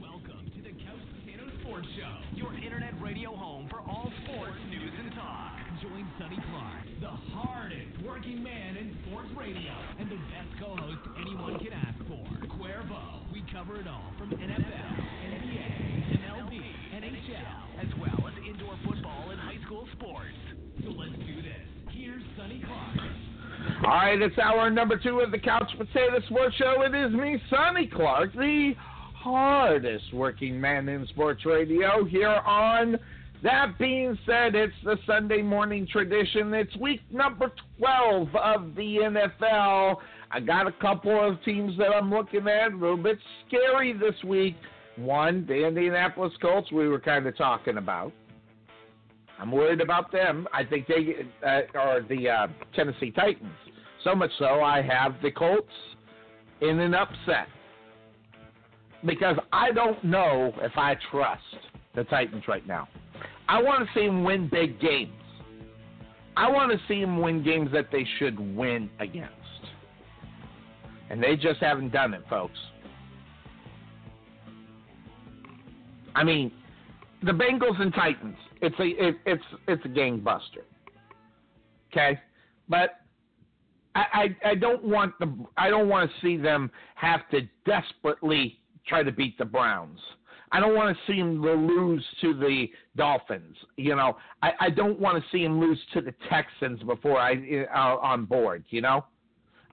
Welcome 0.01 0.51
to 0.55 0.61
the 0.63 0.71
Couch 0.71 1.05
Potato 1.23 1.43
Sports 1.61 1.87
Show, 1.97 2.17
your 2.35 2.53
internet 2.55 2.99
radio 3.01 3.35
home 3.35 3.67
for 3.69 3.81
all 3.81 4.11
sports 4.25 4.57
news 4.69 4.91
and 5.03 5.13
talk. 5.13 5.51
Join 5.81 6.07
Sonny 6.19 6.37
Clark, 6.51 6.85
the 6.99 7.09
hardest 7.33 8.01
working 8.05 8.43
man 8.43 8.70
radio, 9.41 9.73
and 9.97 10.05
the 10.05 10.21
best 10.29 10.51
co-host 10.59 11.01
anyone 11.19 11.57
can 11.57 11.73
ask 11.73 11.97
for. 12.07 12.21
Cuervo. 12.61 13.33
We 13.33 13.43
cover 13.51 13.79
it 13.79 13.87
all 13.87 14.13
from 14.19 14.29
NFL, 14.29 14.91
NBA, 15.25 15.65
MLB, 16.21 16.61
NHL, 16.93 17.81
as 17.81 17.87
well 17.99 18.27
as 18.27 18.33
indoor 18.47 18.77
football 18.85 19.31
and 19.31 19.39
high 19.39 19.57
school 19.65 19.87
sports. 19.93 20.37
So 20.83 20.91
let's 20.91 21.17
do 21.25 21.41
this. 21.41 21.65
Here's 21.89 22.21
Sonny 22.37 22.61
Clark. 22.63 22.97
All 23.83 23.89
right, 23.89 24.21
it's 24.21 24.37
hour 24.37 24.69
number 24.69 24.97
two 24.97 25.21
of 25.21 25.31
the 25.31 25.39
Couch 25.39 25.71
Potato 25.75 26.21
Sports 26.27 26.55
Show. 26.57 26.83
It 26.83 26.93
is 26.93 27.11
me, 27.11 27.41
Sonny 27.49 27.87
Clark, 27.87 28.33
the 28.33 28.73
hardest 29.15 30.13
working 30.13 30.61
man 30.61 30.87
in 30.87 31.07
sports 31.07 31.45
radio 31.45 32.05
here 32.05 32.29
on. 32.29 32.99
That 33.43 33.79
being 33.79 34.17
said, 34.25 34.53
it's 34.53 34.73
the 34.83 34.97
Sunday 35.07 35.41
morning 35.41 35.87
tradition. 35.91 36.53
It's 36.53 36.75
week 36.77 37.01
number 37.11 37.51
12 37.79 38.27
of 38.35 38.75
the 38.75 38.97
NFL. 39.41 39.95
I 40.29 40.39
got 40.39 40.67
a 40.67 40.71
couple 40.73 41.27
of 41.27 41.43
teams 41.43 41.75
that 41.79 41.89
I'm 41.89 42.11
looking 42.11 42.47
at, 42.47 42.71
a 42.71 42.75
little 42.75 42.97
bit 42.97 43.17
scary 43.47 43.93
this 43.93 44.13
week. 44.23 44.55
One, 44.95 45.45
the 45.47 45.65
Indianapolis 45.65 46.33
Colts, 46.39 46.71
we 46.71 46.87
were 46.87 46.99
kind 46.99 47.25
of 47.25 47.35
talking 47.35 47.77
about. 47.77 48.13
I'm 49.39 49.51
worried 49.51 49.81
about 49.81 50.11
them. 50.11 50.47
I 50.53 50.63
think 50.63 50.85
they 50.87 51.25
uh, 51.43 51.61
are 51.73 52.01
the 52.01 52.29
uh, 52.29 52.47
Tennessee 52.75 53.09
Titans. 53.09 53.49
So 54.03 54.13
much 54.13 54.31
so, 54.37 54.61
I 54.61 54.83
have 54.83 55.15
the 55.23 55.31
Colts 55.31 55.67
in 56.61 56.79
an 56.79 56.93
upset 56.93 57.47
because 59.03 59.37
I 59.51 59.71
don't 59.71 60.03
know 60.03 60.53
if 60.61 60.73
I 60.77 60.95
trust 61.09 61.41
the 61.95 62.03
Titans 62.03 62.43
right 62.47 62.65
now. 62.67 62.87
I 63.47 63.61
want 63.61 63.87
to 63.87 63.93
see 63.99 64.05
them 64.05 64.23
win 64.23 64.47
big 64.47 64.79
games. 64.79 65.11
I 66.37 66.49
want 66.49 66.71
to 66.71 66.79
see 66.87 67.01
them 67.01 67.19
win 67.21 67.43
games 67.43 67.69
that 67.73 67.87
they 67.91 68.05
should 68.17 68.39
win 68.55 68.89
against. 68.99 69.35
And 71.09 71.21
they 71.21 71.35
just 71.35 71.59
haven't 71.59 71.91
done 71.91 72.13
it, 72.13 72.23
folks. 72.29 72.57
I 76.15 76.23
mean, 76.23 76.51
the 77.23 77.31
Bengals 77.31 77.79
and 77.79 77.93
Titans. 77.93 78.37
It's 78.61 78.79
a 78.79 79.07
it, 79.07 79.15
it's 79.25 79.43
it's 79.67 79.83
a 79.85 79.87
gangbuster. 79.87 80.63
Okay, 81.91 82.19
but 82.69 83.01
I, 83.95 84.05
I 84.43 84.49
I 84.51 84.55
don't 84.55 84.83
want 84.83 85.17
the 85.19 85.33
I 85.57 85.69
don't 85.69 85.89
want 85.89 86.09
to 86.09 86.21
see 86.21 86.37
them 86.37 86.71
have 86.95 87.27
to 87.31 87.41
desperately 87.65 88.59
try 88.87 89.03
to 89.03 89.11
beat 89.11 89.37
the 89.37 89.45
Browns. 89.45 89.99
I 90.51 90.59
don't 90.59 90.75
want 90.75 90.95
to 90.95 91.11
see 91.11 91.17
him 91.17 91.41
lose 91.41 92.05
to 92.21 92.33
the 92.33 92.67
Dolphins. 92.97 93.55
You 93.77 93.95
know, 93.95 94.17
I, 94.43 94.51
I 94.59 94.69
don't 94.69 94.99
want 94.99 95.21
to 95.21 95.29
see 95.31 95.43
him 95.43 95.59
lose 95.59 95.79
to 95.93 96.01
the 96.01 96.13
Texans 96.29 96.81
before 96.83 97.17
I 97.19 97.65
uh, 97.73 97.97
on 98.01 98.25
board. 98.25 98.65
You 98.69 98.81
know, 98.81 99.05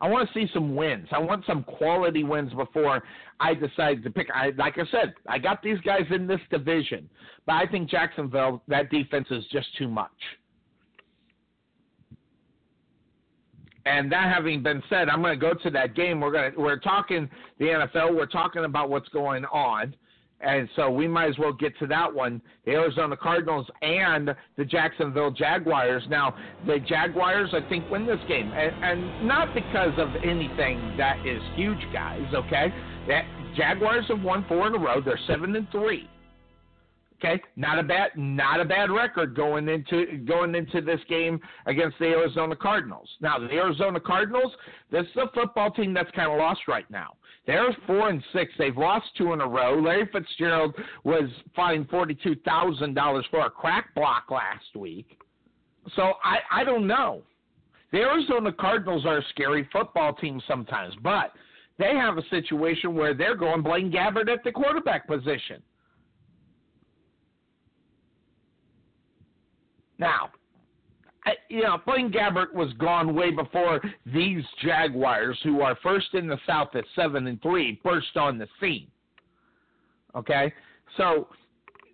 I 0.00 0.08
want 0.08 0.28
to 0.28 0.34
see 0.34 0.50
some 0.54 0.76
wins. 0.76 1.08
I 1.10 1.18
want 1.18 1.44
some 1.46 1.64
quality 1.64 2.22
wins 2.22 2.52
before 2.52 3.02
I 3.40 3.54
decide 3.54 4.04
to 4.04 4.10
pick. 4.10 4.28
I, 4.32 4.52
like 4.56 4.78
I 4.78 4.84
said, 4.90 5.14
I 5.26 5.38
got 5.38 5.62
these 5.62 5.80
guys 5.80 6.04
in 6.10 6.26
this 6.28 6.40
division, 6.50 7.08
but 7.44 7.54
I 7.54 7.66
think 7.66 7.90
Jacksonville 7.90 8.62
that 8.68 8.90
defense 8.90 9.26
is 9.30 9.44
just 9.50 9.66
too 9.76 9.88
much. 9.88 10.10
And 13.84 14.12
that 14.12 14.32
having 14.32 14.62
been 14.62 14.82
said, 14.90 15.08
I'm 15.08 15.22
going 15.22 15.38
to 15.38 15.40
go 15.40 15.54
to 15.54 15.70
that 15.70 15.94
game. 15.94 16.20
We're 16.20 16.30
going 16.30 16.52
to 16.52 16.60
we're 16.60 16.78
talking 16.78 17.28
the 17.58 17.64
NFL. 17.64 18.14
We're 18.14 18.26
talking 18.26 18.64
about 18.64 18.90
what's 18.90 19.08
going 19.08 19.44
on. 19.46 19.94
And 20.40 20.68
so 20.76 20.88
we 20.88 21.08
might 21.08 21.28
as 21.28 21.38
well 21.38 21.52
get 21.52 21.76
to 21.80 21.86
that 21.88 22.12
one. 22.12 22.40
The 22.64 22.72
Arizona 22.72 23.16
Cardinals 23.16 23.66
and 23.82 24.34
the 24.56 24.64
Jacksonville 24.64 25.32
Jaguars. 25.32 26.04
Now, 26.08 26.34
the 26.66 26.78
Jaguars, 26.78 27.50
I 27.52 27.68
think, 27.68 27.90
win 27.90 28.06
this 28.06 28.20
game. 28.28 28.52
And, 28.52 28.84
and 28.84 29.26
not 29.26 29.52
because 29.52 29.92
of 29.98 30.08
anything 30.22 30.94
that 30.96 31.26
is 31.26 31.42
huge, 31.56 31.84
guys, 31.92 32.22
okay? 32.32 32.72
That 33.08 33.24
Jaguars 33.56 34.04
have 34.08 34.22
won 34.22 34.44
four 34.46 34.68
in 34.68 34.74
a 34.74 34.78
row. 34.78 35.00
They're 35.00 35.18
seven 35.26 35.56
and 35.56 35.68
three. 35.72 36.08
Okay, 37.18 37.42
not 37.56 37.80
a 37.80 37.82
bad 37.82 38.10
not 38.14 38.60
a 38.60 38.64
bad 38.64 38.92
record 38.92 39.34
going 39.34 39.68
into 39.68 40.18
going 40.18 40.54
into 40.54 40.80
this 40.80 41.00
game 41.08 41.40
against 41.66 41.98
the 41.98 42.04
Arizona 42.06 42.54
Cardinals. 42.54 43.08
Now 43.20 43.40
the 43.40 43.50
Arizona 43.50 43.98
Cardinals, 43.98 44.52
this 44.92 45.02
is 45.02 45.16
a 45.16 45.28
football 45.34 45.72
team 45.72 45.92
that's 45.92 46.10
kind 46.12 46.30
of 46.30 46.38
lost 46.38 46.60
right 46.68 46.88
now. 46.90 47.14
They're 47.48 47.74
four 47.86 48.10
and 48.10 48.22
six. 48.34 48.52
They've 48.58 48.76
lost 48.76 49.06
two 49.16 49.32
in 49.32 49.40
a 49.40 49.48
row. 49.48 49.80
Larry 49.80 50.06
Fitzgerald 50.12 50.74
was 51.02 51.30
fined 51.56 51.88
forty 51.88 52.14
two 52.14 52.36
thousand 52.44 52.92
dollars 52.92 53.24
for 53.30 53.40
a 53.40 53.50
crack 53.50 53.94
block 53.94 54.30
last 54.30 54.76
week. 54.76 55.18
So 55.96 56.12
I 56.22 56.40
I 56.52 56.62
don't 56.62 56.86
know. 56.86 57.22
The 57.90 58.00
Arizona 58.00 58.52
Cardinals 58.52 59.06
are 59.06 59.16
a 59.16 59.24
scary 59.30 59.66
football 59.72 60.12
team 60.12 60.42
sometimes, 60.46 60.94
but 61.02 61.32
they 61.78 61.94
have 61.96 62.18
a 62.18 62.22
situation 62.28 62.94
where 62.94 63.14
they're 63.14 63.34
going 63.34 63.62
Blaine 63.62 63.90
Gabbert 63.90 64.30
at 64.30 64.44
the 64.44 64.52
quarterback 64.52 65.08
position. 65.08 65.62
Now, 69.98 70.28
you 71.48 71.62
know, 71.62 71.78
Blaine 71.86 72.10
Gabbert 72.10 72.52
was 72.54 72.72
gone 72.74 73.14
way 73.14 73.30
before 73.30 73.80
these 74.06 74.44
Jaguars, 74.62 75.38
who 75.42 75.60
are 75.60 75.76
first 75.82 76.14
in 76.14 76.26
the 76.26 76.38
South 76.46 76.68
at 76.74 76.84
seven 76.94 77.26
and 77.26 77.40
three, 77.42 77.80
burst 77.82 78.16
on 78.16 78.38
the 78.38 78.46
scene. 78.60 78.88
Okay, 80.14 80.52
so 80.96 81.28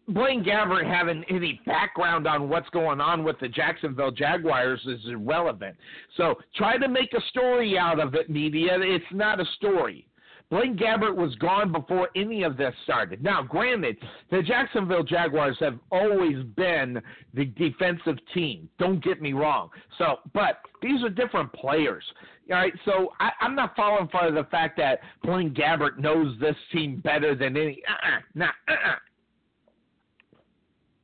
Blaine 0.09 0.45
Gabbert 0.45 0.87
having 0.87 1.25
any 1.31 1.61
background 1.67 2.27
on 2.27 2.49
what's 2.49 2.69
going 2.71 3.01
on 3.01 3.25
with 3.25 3.39
the 3.41 3.49
Jacksonville 3.49 4.11
Jaguars 4.11 4.81
is 4.87 5.01
irrelevant. 5.07 5.77
So 6.17 6.35
try 6.57 6.77
to 6.77 6.89
make 6.89 7.13
a 7.15 7.21
story 7.31 7.79
out 7.79 8.01
of 8.01 8.15
it, 8.15 8.29
media. 8.29 8.79
It's 8.81 9.05
not 9.13 9.41
a 9.41 9.45
story. 9.57 10.07
Blaine 10.55 10.77
Gabbert 10.77 11.17
was 11.17 11.35
gone 11.41 11.73
before 11.73 12.11
any 12.15 12.45
of 12.45 12.57
this 12.57 12.73
started. 12.85 13.25
Now, 13.25 13.43
granted, 13.43 13.97
the 14.31 14.41
Jacksonville 14.41 15.03
Jaguars 15.03 15.57
have 15.59 15.81
always 15.91 16.45
been 16.55 17.03
the 17.35 17.47
defensive 17.47 18.19
team. 18.33 18.69
Don't 18.79 19.03
get 19.03 19.21
me 19.21 19.33
wrong. 19.33 19.71
So, 19.99 20.19
but 20.33 20.61
these 20.81 21.03
are 21.03 21.09
different 21.09 21.53
players. 21.55 22.05
All 22.53 22.57
right, 22.59 22.73
so 22.85 23.11
I, 23.19 23.31
I'm 23.41 23.57
not 23.57 23.75
falling 23.75 24.07
for 24.13 24.31
the 24.31 24.45
fact 24.45 24.77
that 24.77 25.01
Blaine 25.25 25.53
Gabbert 25.53 25.99
knows 25.99 26.39
this 26.39 26.55
team 26.71 27.01
better 27.03 27.35
than 27.35 27.57
any. 27.57 27.83
Uh-uh, 27.89 28.21
not, 28.37 28.55
uh-uh. 28.69 28.95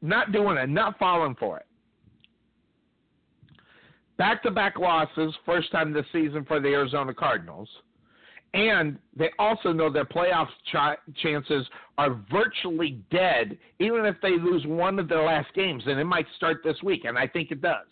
Not 0.00 0.30
doing 0.30 0.58
it. 0.58 0.68
Not 0.68 0.96
falling 0.96 1.34
for 1.34 1.56
it. 1.56 1.66
Back 4.16 4.44
to 4.44 4.52
back 4.52 4.78
losses, 4.78 5.34
first 5.44 5.72
time 5.72 5.92
this 5.92 6.06
season 6.12 6.44
for 6.44 6.60
the 6.60 6.68
Arizona 6.68 7.12
Cardinals. 7.12 7.68
And 8.52 8.98
they 9.16 9.30
also 9.38 9.72
know 9.72 9.90
their 9.90 10.04
playoff 10.04 10.48
ch- 10.72 11.16
chances 11.22 11.66
are 11.98 12.20
virtually 12.30 13.00
dead, 13.10 13.56
even 13.78 14.04
if 14.04 14.16
they 14.22 14.32
lose 14.32 14.66
one 14.66 14.98
of 14.98 15.08
their 15.08 15.22
last 15.22 15.54
games. 15.54 15.84
And 15.86 16.00
it 16.00 16.04
might 16.04 16.26
start 16.36 16.58
this 16.64 16.76
week, 16.82 17.04
and 17.04 17.16
I 17.16 17.28
think 17.28 17.52
it 17.52 17.62
does. 17.62 17.86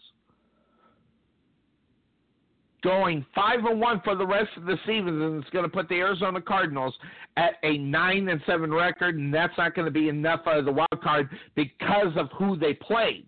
Going 2.82 3.24
five 3.34 3.64
and 3.64 3.80
one 3.80 4.00
for 4.02 4.14
the 4.14 4.26
rest 4.26 4.50
of 4.56 4.64
the 4.64 4.78
season 4.86 5.38
is 5.38 5.50
going 5.50 5.64
to 5.64 5.68
put 5.68 5.88
the 5.88 5.96
Arizona 5.96 6.40
Cardinals 6.40 6.94
at 7.36 7.54
a 7.62 7.78
nine 7.78 8.28
and 8.28 8.40
seven 8.46 8.72
record, 8.72 9.16
and 9.16 9.34
that's 9.34 9.56
not 9.58 9.74
going 9.74 9.86
to 9.86 9.92
be 9.92 10.08
enough 10.08 10.40
of 10.46 10.64
the 10.64 10.72
wild 10.72 11.02
card 11.02 11.28
because 11.54 12.16
of 12.16 12.28
who 12.36 12.56
they 12.56 12.74
played. 12.74 13.26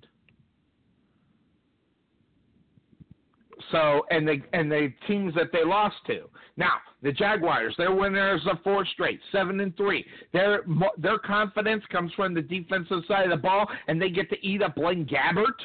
So 3.70 4.04
and 4.10 4.26
the 4.26 4.40
and 4.52 4.70
the 4.70 4.92
teams 5.06 5.34
that 5.34 5.52
they 5.52 5.64
lost 5.64 5.96
to. 6.06 6.28
Now 6.56 6.74
the 7.02 7.12
Jaguars, 7.12 7.74
their 7.78 7.94
winners 7.94 8.40
of 8.50 8.58
four 8.62 8.84
straight, 8.86 9.20
seven 9.32 9.60
and 9.60 9.76
three. 9.76 10.04
Their 10.32 10.62
their 10.98 11.18
confidence 11.18 11.84
comes 11.90 12.12
from 12.14 12.34
the 12.34 12.42
defensive 12.42 13.02
side 13.06 13.24
of 13.24 13.30
the 13.30 13.36
ball, 13.36 13.66
and 13.88 14.00
they 14.00 14.10
get 14.10 14.30
to 14.30 14.46
eat 14.46 14.62
up 14.62 14.74
Blaine 14.74 15.06
Gabbert 15.06 15.58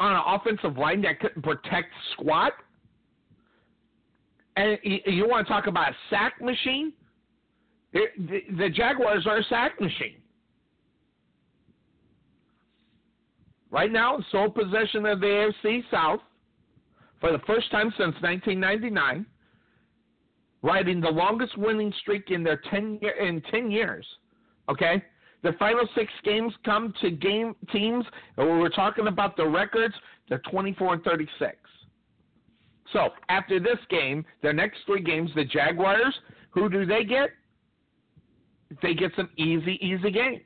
on 0.00 0.12
an 0.12 0.22
offensive 0.26 0.76
line 0.76 1.02
that 1.02 1.20
couldn't 1.20 1.42
protect 1.42 1.88
squat. 2.12 2.52
And 4.56 4.78
you, 4.82 5.26
want 5.26 5.46
to 5.46 5.52
talk 5.52 5.66
about 5.66 5.92
a 5.92 5.96
sack 6.10 6.40
machine? 6.42 6.92
The, 7.94 8.04
the, 8.18 8.40
the 8.58 8.68
Jaguars 8.68 9.26
are 9.26 9.38
a 9.38 9.44
sack 9.44 9.80
machine. 9.80 10.16
Right 13.70 13.90
now, 13.90 14.18
sole 14.30 14.50
possession 14.50 15.06
of 15.06 15.20
the 15.20 15.52
AFC 15.64 15.82
South 15.90 16.20
for 17.22 17.30
the 17.30 17.38
first 17.46 17.70
time 17.70 17.90
since 17.96 18.14
1999, 18.20 19.24
riding 20.62 21.00
the 21.00 21.08
longest 21.08 21.56
winning 21.56 21.94
streak 22.00 22.30
in 22.30 22.42
their 22.42 22.60
10 22.68 22.98
year, 23.00 23.12
in 23.12 23.40
10 23.42 23.70
years. 23.70 24.04
Okay, 24.68 25.02
the 25.42 25.52
final 25.58 25.88
six 25.94 26.12
games 26.24 26.52
come 26.64 26.92
to 27.00 27.10
game 27.12 27.54
teams, 27.72 28.04
and 28.36 28.60
we're 28.60 28.68
talking 28.68 29.06
about 29.06 29.36
the 29.36 29.46
records, 29.46 29.94
they're 30.28 30.42
24 30.50 30.94
and 30.94 31.04
36. 31.04 31.56
So 32.92 33.10
after 33.28 33.60
this 33.60 33.78
game, 33.88 34.24
their 34.42 34.52
next 34.52 34.78
three 34.84 35.02
games, 35.02 35.30
the 35.34 35.44
Jaguars, 35.44 36.14
who 36.50 36.68
do 36.68 36.84
they 36.84 37.04
get? 37.04 37.30
They 38.82 38.94
get 38.94 39.12
some 39.16 39.30
easy, 39.36 39.78
easy 39.80 40.10
games. 40.10 40.42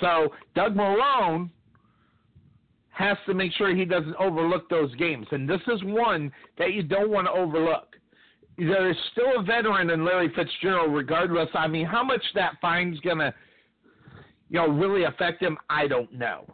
So 0.00 0.32
Doug 0.54 0.74
Marrone 0.74 1.50
has 2.94 3.16
to 3.26 3.34
make 3.34 3.52
sure 3.52 3.74
he 3.74 3.84
doesn't 3.84 4.14
overlook 4.16 4.68
those 4.70 4.94
games. 4.94 5.26
And 5.32 5.48
this 5.48 5.60
is 5.66 5.82
one 5.82 6.32
that 6.58 6.72
you 6.72 6.82
don't 6.82 7.10
want 7.10 7.26
to 7.26 7.32
overlook. 7.32 7.96
There 8.56 8.88
is 8.88 8.96
still 9.10 9.40
a 9.40 9.42
veteran 9.42 9.90
in 9.90 10.04
Larry 10.04 10.32
Fitzgerald, 10.34 10.94
regardless. 10.94 11.48
I 11.54 11.66
mean, 11.66 11.86
how 11.86 12.04
much 12.04 12.22
that 12.36 12.52
fine's 12.62 13.00
going 13.00 13.18
to, 13.18 13.34
you 14.48 14.60
know, 14.60 14.68
really 14.68 15.04
affect 15.04 15.42
him, 15.42 15.58
I 15.68 15.88
don't 15.88 16.12
know. 16.12 16.46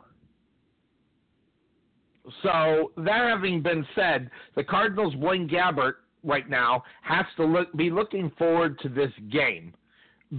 So 2.43 2.93
that 2.97 3.29
having 3.29 3.61
been 3.61 3.87
said, 3.95 4.31
the 4.57 4.65
Cardinals' 4.65 5.15
Blaine 5.17 5.49
Gabbert 5.49 5.95
right 6.25 6.49
now 6.49 6.83
has 7.03 7.27
to 7.37 7.45
look, 7.45 7.71
be 7.75 7.91
looking 7.91 8.33
forward 8.39 8.79
to 8.81 8.89
this 8.89 9.13
game 9.31 9.75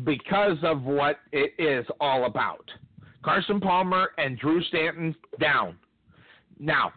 because 0.03 0.57
of 0.63 0.81
what 0.83 1.19
it 1.31 1.53
is 1.59 1.85
all 1.99 2.25
about. 2.25 2.67
Carson 3.23 3.59
Palmer 3.59 4.11
and 4.17 4.39
Drew 4.39 4.63
Stanton 4.63 5.15
down. 5.39 5.77
Now, 6.61 6.93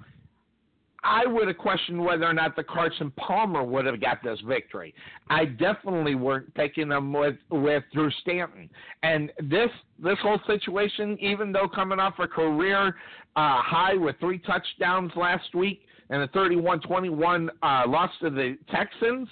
I 1.02 1.26
would 1.26 1.48
have 1.48 1.58
questioned 1.58 2.02
whether 2.02 2.24
or 2.24 2.34
not 2.34 2.54
the 2.54 2.62
Carson 2.62 3.10
Palmer 3.12 3.64
would 3.64 3.86
have 3.86 4.00
got 4.00 4.22
this 4.22 4.38
victory. 4.46 4.94
I 5.28 5.46
definitely 5.46 6.14
weren't 6.14 6.54
taking 6.54 6.88
them 6.88 7.12
with 7.12 7.36
with 7.50 7.82
Drew 7.92 8.10
Stanton. 8.22 8.70
And 9.02 9.32
this 9.38 9.70
this 9.98 10.18
whole 10.22 10.38
situation, 10.46 11.18
even 11.20 11.50
though 11.50 11.68
coming 11.68 11.98
off 11.98 12.14
a 12.18 12.28
career 12.28 12.88
uh, 13.36 13.60
high 13.62 13.94
with 13.94 14.16
three 14.20 14.38
touchdowns 14.38 15.12
last 15.16 15.54
week 15.54 15.82
and 16.10 16.22
a 16.22 16.28
31-21 16.28 17.48
uh, 17.62 17.84
loss 17.88 18.10
to 18.20 18.30
the 18.30 18.56
Texans, 18.70 19.28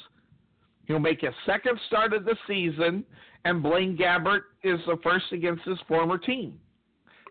he'll 0.86 0.98
make 0.98 1.20
his 1.20 1.34
second 1.44 1.78
start 1.86 2.14
of 2.14 2.24
the 2.24 2.36
season, 2.46 3.04
and 3.44 3.62
Blaine 3.62 3.96
Gabbert 3.96 4.42
is 4.64 4.80
the 4.86 4.96
first 5.02 5.26
against 5.32 5.62
his 5.64 5.78
former 5.86 6.16
team. 6.16 6.59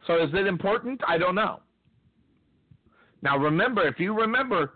So 0.07 0.21
is 0.23 0.29
it 0.33 0.47
important? 0.47 1.01
I 1.07 1.17
don't 1.17 1.35
know. 1.35 1.59
Now, 3.21 3.37
remember, 3.37 3.87
if 3.87 3.99
you 3.99 4.17
remember, 4.17 4.73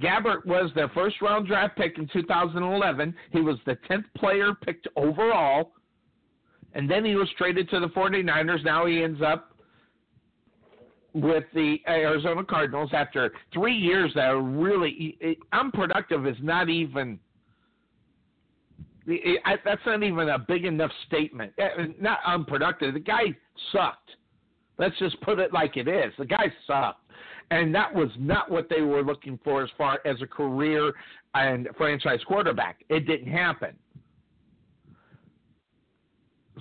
Gabbert 0.00 0.44
was 0.46 0.70
their 0.74 0.88
first 0.90 1.20
round 1.20 1.46
draft 1.46 1.76
pick 1.76 1.98
in 1.98 2.08
2011. 2.12 3.14
He 3.30 3.40
was 3.40 3.56
the 3.66 3.76
10th 3.90 4.04
player 4.16 4.54
picked 4.54 4.88
overall. 4.96 5.72
And 6.74 6.90
then 6.90 7.04
he 7.04 7.14
was 7.14 7.28
traded 7.38 7.70
to 7.70 7.80
the 7.80 7.88
49ers. 7.88 8.64
Now 8.64 8.86
he 8.86 9.02
ends 9.02 9.20
up 9.22 9.54
with 11.14 11.44
the 11.54 11.76
Arizona 11.86 12.44
Cardinals 12.44 12.90
after 12.92 13.32
three 13.52 13.76
years 13.76 14.10
that 14.16 14.26
are 14.26 14.42
really 14.42 15.16
unproductive, 15.52 16.26
is 16.26 16.36
not 16.42 16.68
even. 16.68 17.20
That's 19.06 19.80
not 19.86 20.02
even 20.02 20.30
a 20.30 20.38
big 20.38 20.64
enough 20.64 20.90
statement. 21.06 21.52
Uh, 21.60 21.84
not 22.00 22.18
unproductive. 22.26 22.94
The 22.94 23.00
guy 23.00 23.26
sucked. 23.70 24.10
Let's 24.78 24.98
just 24.98 25.20
put 25.20 25.38
it 25.38 25.52
like 25.52 25.76
it 25.76 25.86
is. 25.86 26.12
The 26.18 26.24
guy 26.24 26.52
sucked. 26.66 27.03
And 27.50 27.74
that 27.74 27.94
was 27.94 28.10
not 28.18 28.50
what 28.50 28.68
they 28.68 28.80
were 28.80 29.02
looking 29.02 29.38
for 29.44 29.62
as 29.62 29.70
far 29.76 30.00
as 30.04 30.20
a 30.22 30.26
career 30.26 30.92
and 31.34 31.68
franchise 31.76 32.20
quarterback. 32.26 32.84
It 32.88 33.06
didn't 33.06 33.30
happen. 33.30 33.76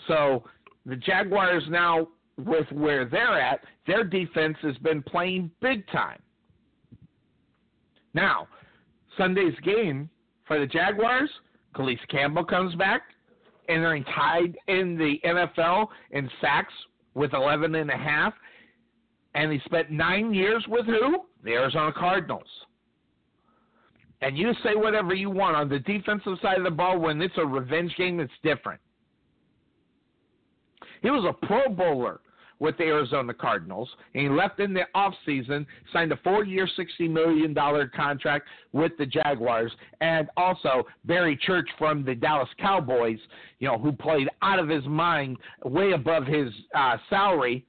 So 0.08 0.44
the 0.86 0.96
Jaguars 0.96 1.64
now, 1.70 2.08
with 2.38 2.70
where 2.72 3.06
they're 3.06 3.40
at, 3.40 3.62
their 3.86 4.04
defense 4.04 4.58
has 4.64 4.78
been 4.80 5.04
playing 5.04 5.52
big 5.62 5.88
time. 5.88 6.22
Now, 8.14 8.48
Sunday's 9.18 9.58
game 9.64 10.10
for 10.48 10.60
the 10.60 10.66
Jaguars, 10.66 11.30
Calais 11.76 12.00
Campbell 12.10 12.44
comes 12.44 12.76
back, 12.76 13.04
entering 13.70 14.04
tied 14.04 14.58
in 14.68 14.98
the 14.98 15.20
NFL 15.26 15.88
in 16.12 16.30
sacks 16.42 16.74
with 17.14 17.34
11 17.34 17.76
and 17.76 17.90
a 17.90 17.98
half 17.98 18.34
and 19.36 19.52
he 19.52 19.60
spent 19.66 19.92
nine 19.92 20.34
years 20.34 20.64
with 20.68 20.86
who? 20.86 21.26
The 21.44 21.52
Arizona 21.52 21.92
Cardinals. 21.92 22.48
And 24.22 24.38
you 24.38 24.54
say 24.64 24.76
whatever 24.76 25.14
you 25.14 25.30
want 25.30 25.56
on 25.56 25.68
the 25.68 25.80
defensive 25.80 26.38
side 26.42 26.58
of 26.58 26.64
the 26.64 26.72
ball 26.72 26.98
when 26.98 27.22
it's 27.22 27.38
a 27.38 27.46
revenge 27.46 27.94
game, 27.98 28.20
it's 28.20 28.32
different. 28.42 28.80
He 31.02 31.10
was 31.10 31.26
a 31.26 31.46
Pro 31.46 31.68
Bowler 31.68 32.22
with 32.60 32.78
the 32.78 32.86
Arizona 32.86 33.34
Cardinals, 33.34 33.90
and 34.14 34.24
he 34.24 34.30
left 34.30 34.62
in 34.62 34.74
the 34.74 34.84
offseason, 34.96 35.66
signed 35.92 36.14
a 36.14 36.18
four-year, 36.24 36.70
$60 36.80 37.10
million 37.10 37.54
contract 37.94 38.48
with 38.72 38.94
the 38.98 39.06
Jaguars, 39.06 39.72
and 40.00 40.30
also 40.38 40.84
Barry 41.04 41.38
Church 41.46 41.68
from 41.78 42.06
the 42.06 42.16
Dallas 42.16 42.48
Cowboys, 42.58 43.20
you 43.60 43.68
know, 43.68 43.78
who 43.78 43.92
played 43.92 44.30
out 44.42 44.60
of 44.60 44.70
his 44.70 44.86
mind, 44.86 45.36
way 45.66 45.92
above 45.92 46.26
his 46.26 46.50
uh, 46.74 46.96
salary. 47.10 47.66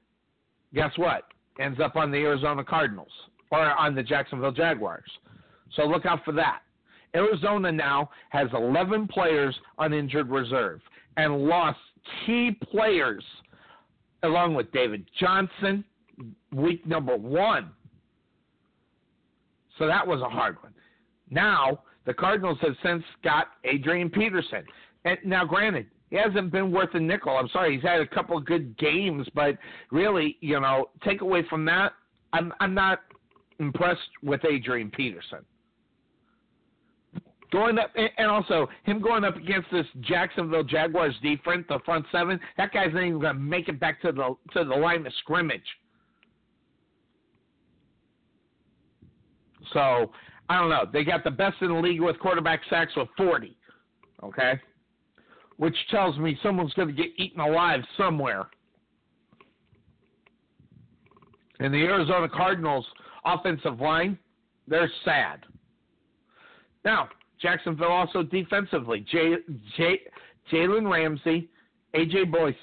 Guess 0.72 0.92
what? 0.96 1.24
Ends 1.58 1.80
up 1.80 1.96
on 1.96 2.10
the 2.10 2.18
Arizona 2.18 2.64
Cardinals 2.64 3.12
or 3.50 3.72
on 3.78 3.94
the 3.94 4.02
Jacksonville 4.02 4.52
Jaguars. 4.52 5.10
So 5.76 5.84
look 5.84 6.06
out 6.06 6.24
for 6.24 6.32
that. 6.32 6.60
Arizona 7.14 7.70
now 7.70 8.10
has 8.30 8.48
11 8.52 9.08
players 9.08 9.54
on 9.78 9.92
injured 9.92 10.30
reserve 10.30 10.80
and 11.16 11.44
lost 11.44 11.78
key 12.26 12.56
players 12.70 13.24
along 14.24 14.54
with 14.54 14.70
David 14.72 15.08
Johnson 15.18 15.84
week 16.52 16.84
number 16.86 17.16
one. 17.16 17.70
So 19.78 19.86
that 19.86 20.06
was 20.06 20.20
a 20.20 20.28
hard 20.28 20.56
one. 20.62 20.72
Now 21.30 21.80
the 22.06 22.14
Cardinals 22.14 22.58
have 22.60 22.74
since 22.82 23.02
got 23.22 23.48
Adrian 23.64 24.10
Peterson. 24.10 24.64
And 25.04 25.18
now, 25.24 25.44
granted, 25.44 25.86
he 26.14 26.20
hasn't 26.20 26.52
been 26.52 26.70
worth 26.70 26.94
a 26.94 27.00
nickel. 27.00 27.36
I'm 27.36 27.48
sorry, 27.48 27.74
he's 27.74 27.82
had 27.82 28.00
a 28.00 28.06
couple 28.06 28.38
of 28.38 28.44
good 28.44 28.78
games, 28.78 29.26
but 29.34 29.58
really, 29.90 30.36
you 30.40 30.60
know, 30.60 30.90
take 31.02 31.22
away 31.22 31.42
from 31.50 31.64
that, 31.64 31.92
I'm 32.32 32.52
I'm 32.60 32.72
not 32.72 33.00
impressed 33.58 33.98
with 34.22 34.40
Adrian 34.44 34.92
Peterson. 34.92 35.40
Going 37.50 37.78
up, 37.78 37.90
and 37.96 38.28
also 38.28 38.68
him 38.84 39.00
going 39.02 39.24
up 39.24 39.34
against 39.34 39.66
this 39.72 39.86
Jacksonville 40.02 40.62
Jaguars 40.62 41.16
defense, 41.20 41.64
the 41.68 41.80
front 41.84 42.06
seven. 42.12 42.38
That 42.58 42.72
guy's 42.72 42.94
not 42.94 43.02
even 43.02 43.18
going 43.18 43.34
to 43.34 43.40
make 43.40 43.68
it 43.68 43.80
back 43.80 44.00
to 44.02 44.12
the 44.12 44.36
to 44.52 44.64
the 44.64 44.74
line 44.76 45.04
of 45.04 45.12
scrimmage. 45.18 45.66
So 49.72 50.12
I 50.48 50.60
don't 50.60 50.70
know. 50.70 50.84
They 50.92 51.02
got 51.02 51.24
the 51.24 51.32
best 51.32 51.56
in 51.60 51.70
the 51.70 51.74
league 51.74 52.00
with 52.00 52.20
quarterback 52.20 52.60
sacks 52.70 52.92
with 52.96 53.08
40. 53.16 53.56
Okay, 54.22 54.60
which 55.56 55.76
tells 55.90 56.18
me 56.18 56.38
someone's 56.42 56.72
going 56.74 56.88
to 56.88 56.94
get 56.94 57.12
eaten 57.16 57.40
alive 57.40 57.80
somewhere. 57.96 58.46
And 61.60 61.72
the 61.72 61.82
Arizona 61.82 62.28
Cardinals 62.28 62.86
offensive 63.24 63.80
line, 63.80 64.18
they're 64.66 64.90
sad. 65.04 65.44
Now, 66.84 67.08
Jacksonville 67.40 67.92
also 67.92 68.22
defensively, 68.22 69.04
Jay, 69.10 69.34
Jay, 69.76 70.00
Jalen 70.52 70.90
Ramsey, 70.90 71.48
AJ 71.94 72.30
Boyce. 72.32 72.54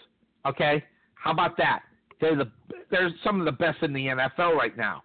Okay, 0.46 0.84
how 1.16 1.32
about 1.32 1.58
that? 1.58 1.82
They're 2.20 2.36
the 2.36 2.52
they're 2.90 3.10
some 3.24 3.40
of 3.40 3.46
the 3.46 3.52
best 3.52 3.82
in 3.82 3.94
the 3.94 4.08
NFL 4.08 4.56
right 4.56 4.76
now. 4.76 5.04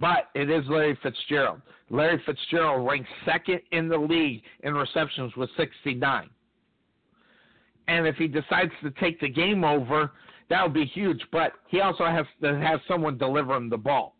But 0.00 0.30
it 0.34 0.48
is 0.48 0.64
Larry 0.68 0.98
Fitzgerald. 1.02 1.60
Larry 1.90 2.20
Fitzgerald 2.24 2.88
ranks 2.88 3.08
second 3.26 3.60
in 3.72 3.88
the 3.88 3.98
league 3.98 4.42
in 4.62 4.74
receptions 4.74 5.36
with 5.36 5.50
69. 5.56 6.30
And 7.86 8.06
if 8.06 8.16
he 8.16 8.26
decides 8.26 8.72
to 8.82 8.90
take 8.92 9.20
the 9.20 9.28
game 9.28 9.62
over, 9.62 10.12
that 10.48 10.62
would 10.62 10.72
be 10.72 10.86
huge. 10.86 11.20
But 11.30 11.52
he 11.68 11.80
also 11.80 12.06
has 12.06 12.24
to 12.40 12.58
have 12.58 12.80
someone 12.88 13.18
deliver 13.18 13.54
him 13.54 13.68
the 13.68 13.76
ball. 13.76 14.16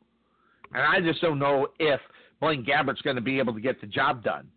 And 0.75 0.83
I 0.83 1.01
just 1.01 1.21
don't 1.23 1.39
know 1.39 1.69
if 1.79 2.01
Blaine 2.41 2.65
Gabbert's 2.65 3.01
going 3.01 3.17
to 3.17 3.23
be 3.23 3.39
able 3.39 3.55
to 3.55 3.61
get 3.61 3.81
the 3.81 3.87
job 3.87 4.23
done. 4.23 4.49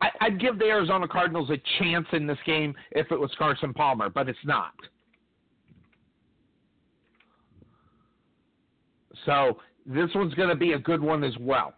I, 0.00 0.10
I'd 0.22 0.40
give 0.40 0.58
the 0.58 0.66
Arizona 0.66 1.06
Cardinals 1.06 1.50
a 1.50 1.58
chance 1.78 2.06
in 2.12 2.26
this 2.26 2.38
game 2.44 2.74
if 2.92 3.10
it 3.12 3.18
was 3.18 3.30
Carson 3.38 3.72
Palmer, 3.72 4.08
but 4.08 4.28
it's 4.28 4.38
not. 4.44 4.74
So 9.24 9.58
this 9.86 10.10
one's 10.14 10.34
going 10.34 10.48
to 10.48 10.56
be 10.56 10.72
a 10.72 10.78
good 10.78 11.00
one 11.00 11.24
as 11.24 11.34
well. 11.38 11.74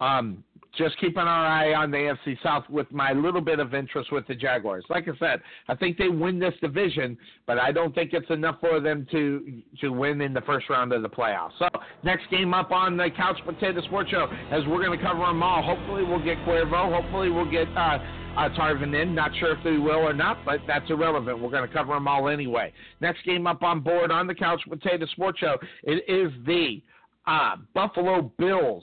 Um, 0.00 0.44
just 0.76 0.98
keeping 0.98 1.22
our 1.22 1.46
eye 1.46 1.74
on 1.74 1.90
the 1.90 1.96
AFC 1.96 2.36
South 2.42 2.64
with 2.68 2.90
my 2.92 3.12
little 3.12 3.40
bit 3.40 3.58
of 3.58 3.74
interest 3.74 4.12
with 4.12 4.26
the 4.26 4.34
Jaguars. 4.34 4.84
Like 4.88 5.08
I 5.08 5.16
said, 5.18 5.40
I 5.68 5.74
think 5.74 5.98
they 5.98 6.08
win 6.08 6.38
this 6.38 6.54
division, 6.60 7.16
but 7.46 7.58
I 7.58 7.72
don't 7.72 7.94
think 7.94 8.12
it's 8.12 8.30
enough 8.30 8.60
for 8.60 8.80
them 8.80 9.06
to 9.10 9.62
to 9.80 9.88
win 9.90 10.20
in 10.20 10.32
the 10.32 10.40
first 10.42 10.68
round 10.68 10.92
of 10.92 11.02
the 11.02 11.08
playoffs. 11.08 11.52
So 11.58 11.68
next 12.02 12.30
game 12.30 12.54
up 12.54 12.70
on 12.70 12.96
the 12.96 13.08
Couch 13.16 13.38
Potato 13.44 13.80
Sports 13.82 14.10
Show, 14.10 14.26
as 14.50 14.62
we're 14.66 14.84
going 14.84 14.98
to 14.98 15.04
cover 15.04 15.20
them 15.20 15.42
all. 15.42 15.62
Hopefully 15.62 16.04
we'll 16.04 16.24
get 16.24 16.38
Cuervo. 16.38 17.02
Hopefully 17.02 17.30
we'll 17.30 17.50
get. 17.50 17.68
Uh, 17.76 17.98
uh, 18.36 18.48
Tarvin 18.48 19.00
in. 19.00 19.14
Not 19.14 19.30
sure 19.38 19.56
if 19.56 19.62
they 19.62 19.78
will 19.78 20.00
or 20.00 20.12
not, 20.12 20.44
but 20.44 20.58
that's 20.66 20.90
irrelevant. 20.90 21.38
We're 21.38 21.50
going 21.50 21.68
to 21.68 21.72
cover 21.72 21.94
them 21.94 22.08
all 22.08 22.28
anyway. 22.28 22.72
Next 23.00 23.24
game 23.24 23.46
up 23.46 23.62
on 23.62 23.78
board 23.78 24.10
on 24.10 24.26
the 24.26 24.34
Couch 24.34 24.60
Potato 24.68 25.06
Sports 25.06 25.38
Show, 25.38 25.56
it 25.84 26.02
is 26.08 26.32
the 26.44 26.82
uh, 27.26 27.56
Buffalo 27.74 28.32
Bills 28.38 28.82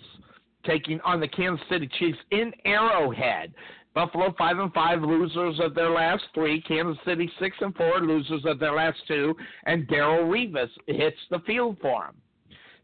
taking 0.63 0.99
on 1.01 1.19
the 1.19 1.27
Kansas 1.27 1.65
City 1.69 1.89
Chiefs 1.99 2.17
in 2.31 2.51
Arrowhead. 2.65 3.53
Buffalo 3.93 4.33
five 4.37 4.57
and 4.57 4.73
five, 4.73 5.01
losers 5.01 5.59
of 5.59 5.75
their 5.75 5.89
last 5.89 6.23
three. 6.33 6.61
Kansas 6.61 6.97
City 7.05 7.29
six 7.39 7.57
and 7.59 7.75
four, 7.75 7.99
losers 7.99 8.45
of 8.45 8.57
their 8.59 8.73
last 8.73 8.97
two. 9.07 9.35
And 9.65 9.87
Darrelle 9.87 10.29
Revis 10.29 10.69
hits 10.87 11.17
the 11.29 11.39
field 11.39 11.77
for 11.81 12.05
them. 12.05 12.15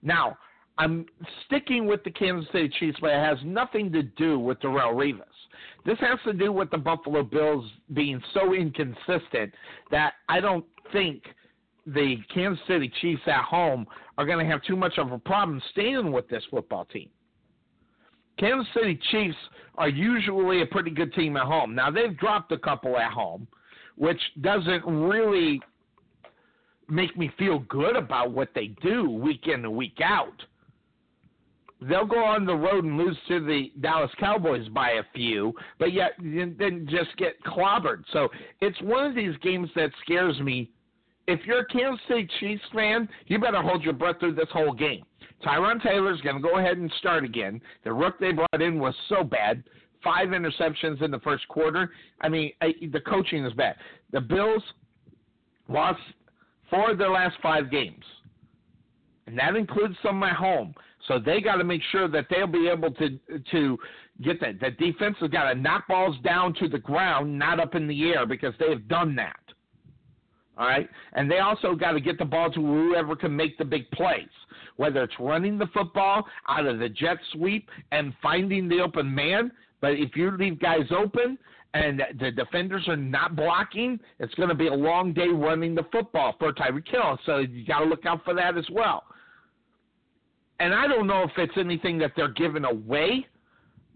Now, 0.04 0.38
I'm 0.78 1.06
sticking 1.46 1.88
with 1.88 2.04
the 2.04 2.12
Kansas 2.12 2.52
City 2.52 2.70
Chiefs, 2.80 2.98
but 3.02 3.12
it 3.12 3.24
has 3.24 3.38
nothing 3.44 3.92
to 3.94 4.04
do 4.04 4.38
with 4.38 4.60
Darrelle 4.60 4.94
Revis. 4.94 5.24
This 5.86 5.98
has 6.00 6.20
to 6.26 6.34
do 6.34 6.52
with 6.52 6.70
the 6.70 6.78
Buffalo 6.78 7.24
Bills 7.24 7.66
being 7.94 8.22
so 8.34 8.54
inconsistent 8.54 9.54
that 9.90 10.14
I 10.28 10.42
don't 10.42 10.66
think 10.92 11.24
the 11.86 12.18
Kansas 12.34 12.64
City 12.68 12.92
Chiefs 13.02 13.22
at 13.28 13.44
home 13.44 13.88
are 14.18 14.26
going 14.26 14.46
to 14.46 14.52
have 14.52 14.62
too 14.64 14.76
much 14.76 14.98
of 14.98 15.12
a 15.14 15.18
problem 15.18 15.62
staying 15.72 16.12
with 16.12 16.28
this 16.28 16.44
football 16.52 16.86
team. 16.86 17.10
Kansas 18.38 18.68
City 18.74 19.00
Chiefs 19.12 19.38
are 19.78 19.90
usually 19.90 20.62
a 20.62 20.66
pretty 20.66 20.92
good 20.92 21.14
team 21.14 21.38
at 21.38 21.44
home. 21.44 21.76
Now 21.76 21.92
they've 21.92 22.18
dropped 22.18 22.52
a 22.52 22.58
couple 22.58 22.98
at 22.98 23.12
home, 23.12 23.48
which 23.96 24.20
doesn't 24.42 24.86
really 24.86 25.62
make 26.90 27.18
me 27.18 27.32
feel 27.38 27.60
good 27.60 27.96
about 27.96 28.32
what 28.32 28.50
they 28.56 28.68
do 28.82 29.10
week 29.10 29.48
in 29.48 29.66
and 29.66 29.74
week 29.74 29.98
out. 30.04 30.42
They'll 31.80 32.06
go 32.06 32.24
on 32.24 32.46
the 32.46 32.56
road 32.56 32.86
and 32.86 32.98
lose 32.98 33.18
to 33.28 33.40
the 33.46 33.72
Dallas 33.82 34.10
Cowboys 34.20 34.68
by 34.70 34.92
a 34.92 35.04
few, 35.14 35.54
but 35.78 35.94
yet 35.94 36.14
then 36.20 36.88
just 36.90 37.16
get 37.18 37.42
clobbered. 37.44 38.04
So 38.14 38.30
it's 38.62 38.82
one 38.82 39.06
of 39.06 39.16
these 39.16 39.36
games 39.44 39.70
that 39.76 39.92
scares 40.04 40.40
me. 40.40 40.72
If 41.28 41.42
you're 41.46 41.60
a 41.60 41.66
Kansas 41.68 42.00
City 42.08 42.28
Chiefs 42.40 42.64
fan, 42.74 43.08
you 43.28 43.38
better 43.38 43.62
hold 43.62 43.84
your 43.84 43.94
breath 43.94 44.20
through 44.20 44.36
this 44.36 44.48
whole 44.52 44.74
game 44.74 45.04
Tyrod 45.44 45.84
Taylor's 45.84 46.20
going 46.22 46.38
to 46.38 46.42
go 46.42 46.58
ahead 46.58 46.78
and 46.78 46.92
start 47.00 47.24
again. 47.24 47.62
The 47.84 47.94
rook 47.94 48.20
they 48.20 48.32
brought 48.32 48.62
in 48.62 48.80
was 48.80 48.96
so 49.08 49.24
bad. 49.24 49.64
Five 50.04 50.30
interceptions 50.30 51.02
in 51.02 51.12
the 51.12 51.20
first 51.20 51.48
quarter. 51.48 51.92
I 52.22 52.30
mean, 52.30 52.52
I, 52.62 52.74
the 52.92 53.02
coaching 53.02 53.46
is 53.46 53.54
bad. 53.54 53.76
The 54.12 54.22
Bills 54.22 54.64
lost 55.68 56.00
four 56.70 56.92
of 56.92 56.98
their 56.98 57.10
last 57.10 57.36
five 57.42 57.70
games, 57.70 58.04
and 59.26 59.38
that 59.38 59.56
includes 59.56 59.96
some 60.02 60.22
at 60.24 60.36
home. 60.36 60.74
So 61.08 61.20
they 61.20 61.42
got 61.42 61.56
to 61.58 61.64
make 61.64 61.82
sure 61.92 62.08
that 62.08 62.26
they'll 62.30 62.48
be 62.48 62.68
able 62.68 62.92
to 62.92 63.20
to 63.52 63.78
get 64.24 64.40
that. 64.42 64.60
The 64.60 64.72
defense 64.72 65.18
has 65.20 65.30
got 65.30 65.52
to 65.52 65.60
knock 65.60 65.88
balls 65.88 66.16
down 66.24 66.54
to 66.56 66.68
the 66.68 66.80
ground, 66.80 67.38
not 67.38 67.60
up 67.60 67.76
in 67.76 67.88
the 67.88 68.10
air, 68.12 68.26
because 68.26 68.54
they 68.60 68.70
have 68.70 68.88
done 68.88 69.16
that. 69.16 69.40
All 70.58 70.68
right, 70.68 70.90
and 71.14 71.30
they 71.30 71.40
also 71.40 71.76
got 71.76 71.92
to 71.92 72.00
get 72.00 72.18
the 72.18 72.26
ball 72.26 72.52
to 72.52 72.60
whoever 72.60 73.16
can 73.16 73.36
make 73.36 73.58
the 73.58 73.66
big 73.66 73.90
plays 73.92 74.26
whether 74.78 75.04
it's 75.04 75.14
running 75.20 75.58
the 75.58 75.68
football 75.68 76.26
out 76.48 76.66
of 76.66 76.80
the 76.80 76.90
jet 76.90 77.18
sweep 77.34 77.70
and 77.92 78.14
finding 78.22 78.70
the 78.70 78.80
open 78.80 79.14
man. 79.14 79.52
But 79.82 79.92
if 79.94 80.16
you 80.16 80.32
leave 80.32 80.60
guys 80.60 80.86
open 80.92 81.38
and 81.74 82.02
the 82.20 82.32
defenders 82.32 82.88
are 82.88 82.96
not 82.96 83.36
blocking, 83.36 84.00
it's 84.20 84.34
going 84.36 84.50
to 84.50 84.56
be 84.56 84.68
a 84.68 84.74
long 84.74 85.14
day 85.14 85.28
running 85.28 85.76
the 85.76 85.86
football 85.92 86.36
for 86.40 86.54
Tyreek 86.54 86.88
Hill. 86.88 87.20
So 87.26 87.40
you 87.40 87.66
got 87.66 87.80
to 87.80 87.86
look 87.86 88.06
out 88.06 88.24
for 88.24 88.34
that 88.34 88.58
as 88.58 88.66
well. 88.72 89.04
And 90.60 90.74
I 90.74 90.88
don't 90.88 91.06
know 91.06 91.24
if 91.24 91.32
it's 91.38 91.54
anything 91.58 92.00
that 92.00 92.14
they're 92.16 92.34
giving 92.34 92.66
away, 92.66 93.28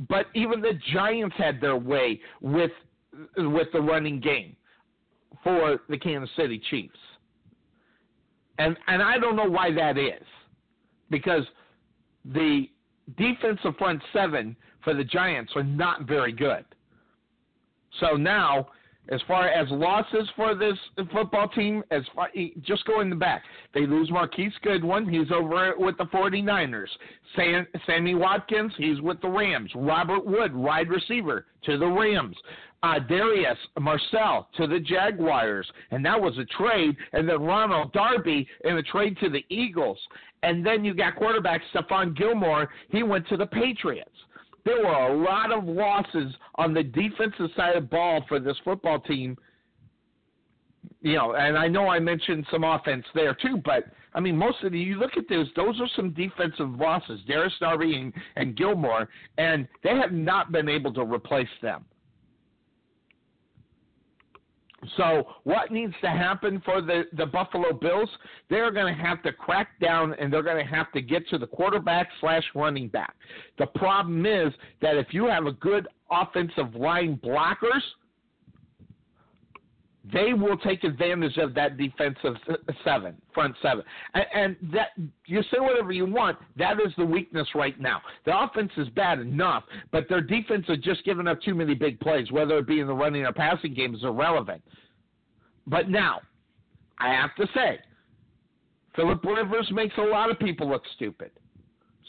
but 0.09 0.27
even 0.35 0.61
the 0.61 0.79
Giants 0.93 1.35
had 1.37 1.59
their 1.59 1.77
way 1.77 2.19
with 2.41 2.71
with 3.35 3.67
the 3.73 3.81
running 3.81 4.21
game 4.21 4.55
for 5.43 5.79
the 5.89 5.97
Kansas 5.97 6.29
City 6.35 6.61
Chiefs. 6.69 6.97
And 8.59 8.77
and 8.87 9.01
I 9.01 9.17
don't 9.17 9.35
know 9.35 9.49
why 9.49 9.71
that 9.73 9.97
is 9.97 10.21
because 11.11 11.43
the 12.25 12.67
defensive 13.17 13.75
front 13.77 14.01
seven 14.11 14.55
for 14.83 14.95
the 14.95 15.03
Giants 15.03 15.51
are 15.55 15.63
not 15.63 16.07
very 16.07 16.31
good. 16.31 16.65
So 17.99 18.15
now, 18.15 18.69
as 19.09 19.19
far 19.27 19.47
as 19.47 19.67
losses 19.69 20.29
for 20.35 20.55
this 20.55 20.77
football 21.11 21.49
team, 21.49 21.83
as 21.91 22.03
far 22.15 22.29
just 22.61 22.85
going 22.85 23.09
the 23.09 23.15
back, 23.15 23.43
they 23.73 23.85
lose 23.85 24.09
Marquise 24.09 24.53
Goodwin. 24.63 25.07
He's 25.07 25.31
over 25.31 25.73
with 25.77 25.97
the 25.97 26.05
49ers. 26.05 26.87
Sam, 27.35 27.67
Sammy 27.85 28.15
Watkins, 28.15 28.71
he's 28.77 29.01
with 29.01 29.19
the 29.21 29.27
Rams. 29.27 29.71
Robert 29.75 30.25
Wood, 30.25 30.55
wide 30.55 30.89
receiver 30.89 31.45
to 31.65 31.77
the 31.77 31.87
Rams 31.87 32.37
uh, 32.83 32.99
Darius 32.99 33.57
Marcel 33.79 34.47
to 34.57 34.67
the 34.67 34.79
Jaguars, 34.79 35.69
and 35.91 36.03
that 36.05 36.19
was 36.19 36.37
a 36.37 36.45
trade. 36.45 36.95
And 37.13 37.29
then 37.29 37.41
Ronald 37.41 37.93
Darby 37.93 38.47
in 38.65 38.77
a 38.77 38.83
trade 38.83 39.17
to 39.19 39.29
the 39.29 39.45
Eagles. 39.49 39.99
And 40.43 40.65
then 40.65 40.83
you 40.83 40.93
got 40.93 41.15
quarterback 41.15 41.61
Stephon 41.73 42.17
Gilmore. 42.17 42.69
He 42.89 43.03
went 43.03 43.27
to 43.29 43.37
the 43.37 43.45
Patriots. 43.45 44.09
There 44.65 44.77
were 44.77 44.91
a 44.91 45.15
lot 45.15 45.51
of 45.51 45.65
losses 45.65 46.33
on 46.55 46.73
the 46.73 46.83
defensive 46.83 47.49
side 47.55 47.75
of 47.75 47.89
ball 47.89 48.23
for 48.27 48.39
this 48.39 48.57
football 48.63 48.99
team. 48.99 49.37
You 51.01 51.15
know, 51.15 51.33
and 51.33 51.57
I 51.57 51.67
know 51.67 51.87
I 51.87 51.99
mentioned 51.99 52.45
some 52.51 52.63
offense 52.63 53.05
there 53.15 53.35
too, 53.35 53.61
but 53.63 53.85
I 54.13 54.19
mean, 54.19 54.37
most 54.37 54.63
of 54.63 54.71
the 54.71 54.79
you 54.79 54.99
look 54.99 55.17
at 55.17 55.27
those; 55.29 55.47
those 55.55 55.79
are 55.79 55.87
some 55.95 56.11
defensive 56.11 56.69
losses. 56.69 57.21
Darius 57.27 57.53
Darby 57.59 57.95
and, 57.95 58.13
and 58.35 58.55
Gilmore, 58.55 59.09
and 59.37 59.67
they 59.83 59.95
have 59.95 60.11
not 60.11 60.51
been 60.51 60.69
able 60.69 60.93
to 60.93 61.03
replace 61.03 61.47
them. 61.61 61.85
So, 64.97 65.27
what 65.43 65.71
needs 65.71 65.93
to 66.01 66.09
happen 66.09 66.61
for 66.65 66.81
the, 66.81 67.03
the 67.13 67.25
Buffalo 67.25 67.71
Bills? 67.71 68.09
They're 68.49 68.71
going 68.71 68.93
to 68.95 68.99
have 68.99 69.21
to 69.23 69.31
crack 69.31 69.79
down 69.79 70.15
and 70.15 70.33
they're 70.33 70.41
going 70.41 70.65
to 70.65 70.71
have 70.71 70.91
to 70.93 71.01
get 71.01 71.27
to 71.29 71.37
the 71.37 71.45
quarterback 71.45 72.07
slash 72.19 72.43
running 72.55 72.87
back. 72.87 73.15
The 73.59 73.67
problem 73.67 74.25
is 74.25 74.51
that 74.81 74.97
if 74.97 75.07
you 75.11 75.25
have 75.27 75.45
a 75.45 75.51
good 75.51 75.87
offensive 76.09 76.73
line 76.75 77.19
blockers, 77.23 77.81
they 80.11 80.33
will 80.33 80.57
take 80.57 80.83
advantage 80.83 81.37
of 81.37 81.53
that 81.53 81.77
defensive 81.77 82.35
seven, 82.83 83.15
front 83.33 83.55
seven. 83.61 83.83
And, 84.13 84.25
and 84.33 84.55
that 84.73 84.89
you 85.25 85.43
say 85.43 85.59
whatever 85.59 85.91
you 85.91 86.05
want, 86.05 86.39
that 86.57 86.79
is 86.79 86.91
the 86.97 87.05
weakness 87.05 87.47
right 87.53 87.79
now. 87.79 88.01
The 88.25 88.37
offense 88.37 88.71
is 88.77 88.87
bad 88.89 89.19
enough, 89.19 89.63
but 89.91 90.09
their 90.09 90.21
defense 90.21 90.65
is 90.69 90.79
just 90.79 91.05
giving 91.05 91.27
up 91.27 91.39
too 91.41 91.53
many 91.53 91.75
big 91.75 91.99
plays, 91.99 92.31
whether 92.31 92.57
it 92.57 92.67
be 92.67 92.79
in 92.79 92.87
the 92.87 92.93
running 92.93 93.25
or 93.25 93.31
passing 93.31 93.73
game, 93.75 93.93
is 93.93 94.03
irrelevant. 94.03 94.63
But 95.67 95.89
now, 95.89 96.21
I 96.99 97.09
have 97.13 97.35
to 97.35 97.45
say, 97.53 97.79
Philip 98.95 99.23
Rivers 99.23 99.69
makes 99.71 99.95
a 99.97 100.01
lot 100.01 100.31
of 100.31 100.39
people 100.39 100.67
look 100.67 100.83
stupid. 100.95 101.31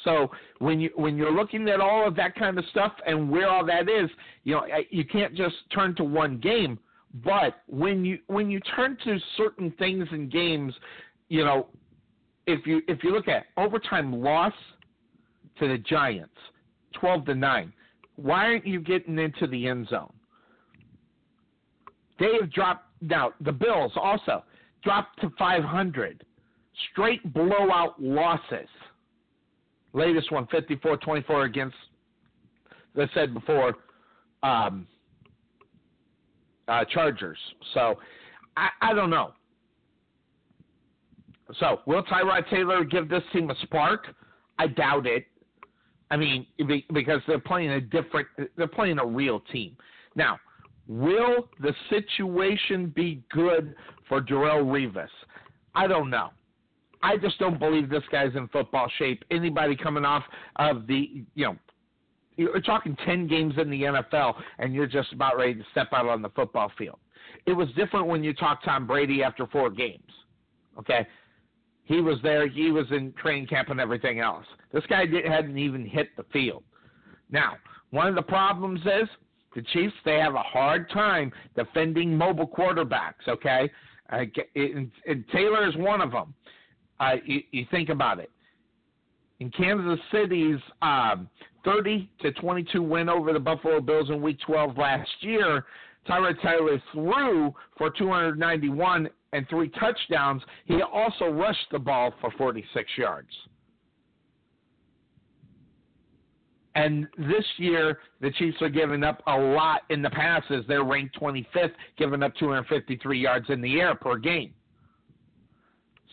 So 0.04 0.30
when 0.58 0.80
you 0.80 0.90
when 0.96 1.16
you're 1.16 1.32
looking 1.32 1.68
at 1.68 1.80
all 1.80 2.06
of 2.08 2.16
that 2.16 2.34
kind 2.34 2.58
of 2.58 2.64
stuff 2.70 2.92
and 3.06 3.30
where 3.30 3.48
all 3.48 3.64
that 3.66 3.88
is, 3.88 4.10
you 4.44 4.54
know, 4.54 4.64
you 4.90 5.04
can't 5.04 5.34
just 5.34 5.54
turn 5.72 5.94
to 5.96 6.04
one 6.04 6.38
game. 6.38 6.78
But 7.14 7.62
when 7.66 8.04
you 8.04 8.18
when 8.28 8.50
you 8.50 8.60
turn 8.74 8.96
to 9.04 9.18
certain 9.36 9.70
things 9.78 10.08
in 10.12 10.28
games, 10.28 10.72
you 11.28 11.44
know, 11.44 11.66
if 12.46 12.66
you 12.66 12.80
if 12.88 13.04
you 13.04 13.12
look 13.12 13.28
at 13.28 13.44
overtime 13.56 14.12
loss 14.12 14.54
to 15.58 15.68
the 15.68 15.78
Giants, 15.78 16.34
twelve 16.98 17.26
to 17.26 17.34
nine, 17.34 17.72
why 18.16 18.46
aren't 18.46 18.66
you 18.66 18.80
getting 18.80 19.18
into 19.18 19.46
the 19.46 19.66
end 19.66 19.88
zone? 19.88 20.12
They 22.18 22.30
have 22.40 22.50
dropped 22.50 22.86
now. 23.02 23.32
The 23.42 23.52
Bills 23.52 23.92
also 23.96 24.42
dropped 24.82 25.20
to 25.20 25.30
five 25.38 25.64
hundred, 25.64 26.24
straight 26.90 27.32
blowout 27.34 28.00
losses. 28.00 28.68
Latest 29.94 30.32
one, 30.32 30.46
54-24 30.46 31.44
against, 31.44 31.76
as 32.96 33.10
I 33.10 33.14
said 33.14 33.34
before, 33.34 33.74
um, 34.42 34.86
uh, 36.72 36.84
Chargers. 36.86 37.38
So 37.74 37.98
I, 38.56 38.68
I 38.80 38.94
don't 38.94 39.10
know. 39.10 39.32
So 41.60 41.80
will 41.86 42.02
Tyrod 42.04 42.48
Taylor 42.48 42.84
give 42.84 43.08
this 43.08 43.22
team 43.32 43.50
a 43.50 43.54
spark? 43.62 44.06
I 44.58 44.68
doubt 44.68 45.06
it. 45.06 45.26
I 46.10 46.16
mean, 46.16 46.46
because 46.92 47.20
they're 47.26 47.38
playing 47.38 47.70
a 47.70 47.80
different, 47.80 48.28
they're 48.56 48.66
playing 48.66 48.98
a 48.98 49.06
real 49.06 49.40
team. 49.52 49.76
Now, 50.14 50.38
will 50.86 51.48
the 51.60 51.74
situation 51.88 52.92
be 52.94 53.22
good 53.30 53.74
for 54.08 54.20
Darrelle 54.20 54.64
Revis? 54.64 55.08
I 55.74 55.86
don't 55.86 56.10
know. 56.10 56.30
I 57.02 57.16
just 57.16 57.38
don't 57.38 57.58
believe 57.58 57.88
this 57.88 58.02
guy's 58.12 58.34
in 58.36 58.46
football 58.48 58.90
shape. 58.98 59.24
Anybody 59.30 59.74
coming 59.74 60.04
off 60.04 60.22
of 60.56 60.86
the, 60.86 61.24
you 61.34 61.46
know, 61.46 61.56
you're 62.42 62.60
talking 62.60 62.96
10 63.04 63.26
games 63.26 63.54
in 63.58 63.70
the 63.70 63.82
NFL 63.82 64.34
and 64.58 64.74
you're 64.74 64.86
just 64.86 65.12
about 65.12 65.36
ready 65.36 65.54
to 65.54 65.64
step 65.70 65.88
out 65.92 66.06
on 66.06 66.22
the 66.22 66.30
football 66.30 66.70
field. 66.76 66.98
It 67.46 67.52
was 67.52 67.68
different 67.76 68.06
when 68.06 68.22
you 68.22 68.32
talked 68.34 68.64
Tom 68.64 68.86
Brady 68.86 69.22
after 69.22 69.46
four 69.46 69.70
games. 69.70 70.10
Okay? 70.78 71.06
He 71.84 72.00
was 72.00 72.18
there, 72.22 72.48
he 72.48 72.70
was 72.70 72.86
in 72.90 73.12
training 73.20 73.48
camp 73.48 73.68
and 73.68 73.80
everything 73.80 74.20
else. 74.20 74.46
This 74.72 74.84
guy 74.88 75.04
hadn't 75.26 75.58
even 75.58 75.84
hit 75.84 76.16
the 76.16 76.24
field. 76.32 76.62
Now, 77.30 77.56
one 77.90 78.06
of 78.06 78.14
the 78.14 78.22
problems 78.22 78.80
is 78.80 79.08
the 79.54 79.62
Chiefs, 79.62 79.94
they 80.04 80.18
have 80.18 80.34
a 80.34 80.42
hard 80.42 80.88
time 80.90 81.32
defending 81.56 82.16
mobile 82.16 82.46
quarterbacks, 82.46 83.28
okay? 83.28 83.70
Uh, 84.10 84.24
and, 84.54 84.90
and 85.06 85.24
Taylor 85.32 85.68
is 85.68 85.76
one 85.76 86.00
of 86.00 86.10
them. 86.12 86.34
Uh, 87.00 87.16
you, 87.24 87.40
you 87.50 87.66
think 87.70 87.88
about 87.88 88.18
it. 88.18 88.30
In 89.42 89.50
Kansas 89.50 89.98
City's 90.12 90.60
um, 90.82 91.28
30 91.64 92.08
to 92.20 92.30
22 92.30 92.80
win 92.80 93.08
over 93.08 93.32
the 93.32 93.40
Buffalo 93.40 93.80
Bills 93.80 94.08
in 94.08 94.22
Week 94.22 94.38
12 94.46 94.78
last 94.78 95.10
year, 95.18 95.64
Tyrod 96.08 96.40
Taylor 96.40 96.80
threw 96.92 97.52
for 97.76 97.90
291 97.90 99.10
and 99.32 99.48
three 99.48 99.68
touchdowns. 99.70 100.42
He 100.66 100.80
also 100.80 101.24
rushed 101.24 101.66
the 101.72 101.80
ball 101.80 102.14
for 102.20 102.30
46 102.38 102.88
yards. 102.96 103.30
And 106.76 107.08
this 107.18 107.44
year, 107.56 107.98
the 108.20 108.30
Chiefs 108.30 108.62
are 108.62 108.68
giving 108.68 109.02
up 109.02 109.24
a 109.26 109.36
lot 109.36 109.80
in 109.90 110.02
the 110.02 110.10
passes. 110.10 110.64
They're 110.68 110.84
ranked 110.84 111.18
25th, 111.20 111.72
giving 111.98 112.22
up 112.22 112.32
253 112.36 113.18
yards 113.18 113.46
in 113.48 113.60
the 113.60 113.80
air 113.80 113.96
per 113.96 114.18
game. 114.18 114.54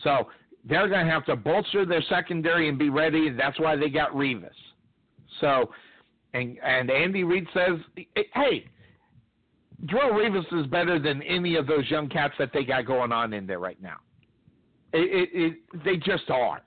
So 0.02 0.26
they're 0.64 0.88
going 0.88 1.04
to 1.04 1.10
have 1.10 1.24
to 1.26 1.36
bolster 1.36 1.86
their 1.86 2.02
secondary 2.02 2.68
and 2.68 2.78
be 2.78 2.90
ready. 2.90 3.30
That's 3.30 3.58
why 3.58 3.76
they 3.76 3.88
got 3.88 4.12
Revis. 4.12 4.50
So, 5.40 5.70
and 6.34 6.58
and 6.62 6.90
Andy 6.90 7.24
Reid 7.24 7.46
says, 7.54 7.78
hey, 8.34 8.66
Darrelle 9.86 10.12
Revis 10.12 10.60
is 10.60 10.66
better 10.66 10.98
than 10.98 11.22
any 11.22 11.56
of 11.56 11.66
those 11.66 11.88
young 11.90 12.08
cats 12.08 12.34
that 12.38 12.50
they 12.52 12.64
got 12.64 12.86
going 12.86 13.12
on 13.12 13.32
in 13.32 13.46
there 13.46 13.58
right 13.58 13.80
now. 13.80 13.96
It, 14.92 15.28
it, 15.32 15.40
it, 15.42 15.84
they 15.84 15.96
just 15.96 16.28
are. 16.30 16.60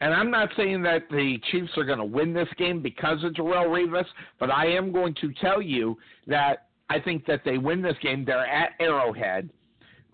And 0.00 0.12
I'm 0.12 0.32
not 0.32 0.48
saying 0.56 0.82
that 0.82 1.02
the 1.10 1.38
Chiefs 1.52 1.70
are 1.76 1.84
going 1.84 1.98
to 2.00 2.04
win 2.04 2.34
this 2.34 2.48
game 2.58 2.82
because 2.82 3.22
of 3.22 3.34
Darrelle 3.34 3.68
Revis, 3.68 4.06
but 4.40 4.50
I 4.50 4.66
am 4.66 4.90
going 4.90 5.14
to 5.20 5.32
tell 5.34 5.62
you 5.62 5.96
that 6.26 6.66
I 6.90 6.98
think 6.98 7.24
that 7.26 7.42
they 7.44 7.56
win 7.56 7.82
this 7.82 7.94
game. 8.02 8.24
They're 8.24 8.44
at 8.44 8.70
Arrowhead. 8.80 9.50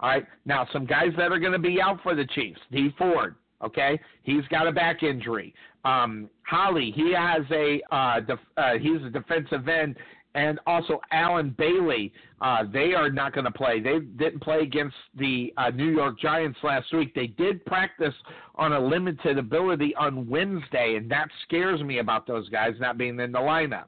All 0.00 0.08
right. 0.10 0.26
Now, 0.44 0.66
some 0.72 0.86
guys 0.86 1.10
that 1.16 1.32
are 1.32 1.38
going 1.38 1.52
to 1.52 1.58
be 1.58 1.80
out 1.80 2.02
for 2.02 2.14
the 2.14 2.26
Chiefs. 2.26 2.60
Dee 2.70 2.94
Ford. 2.96 3.34
Okay, 3.62 3.98
he's 4.22 4.46
got 4.50 4.68
a 4.68 4.72
back 4.72 5.02
injury. 5.02 5.52
Um, 5.84 6.30
Holly, 6.46 6.92
he 6.94 7.12
has 7.12 7.42
a 7.50 7.80
uh, 7.90 8.20
def- 8.20 8.38
uh, 8.56 8.74
he's 8.80 9.02
a 9.04 9.10
defensive 9.10 9.66
end, 9.66 9.96
and 10.36 10.60
also 10.64 11.00
Allen 11.10 11.56
Bailey. 11.58 12.12
Uh, 12.40 12.62
they 12.72 12.94
are 12.94 13.10
not 13.10 13.32
going 13.32 13.46
to 13.46 13.50
play. 13.50 13.80
They 13.80 13.98
didn't 13.98 14.40
play 14.40 14.60
against 14.60 14.94
the 15.16 15.52
uh, 15.56 15.70
New 15.70 15.90
York 15.90 16.20
Giants 16.20 16.58
last 16.62 16.92
week. 16.92 17.12
They 17.16 17.26
did 17.26 17.64
practice 17.64 18.14
on 18.54 18.74
a 18.74 18.80
limited 18.80 19.38
ability 19.38 19.92
on 19.96 20.28
Wednesday, 20.28 20.94
and 20.96 21.10
that 21.10 21.28
scares 21.42 21.82
me 21.82 21.98
about 21.98 22.28
those 22.28 22.48
guys 22.50 22.74
not 22.78 22.96
being 22.96 23.18
in 23.18 23.32
the 23.32 23.40
lineup. 23.40 23.86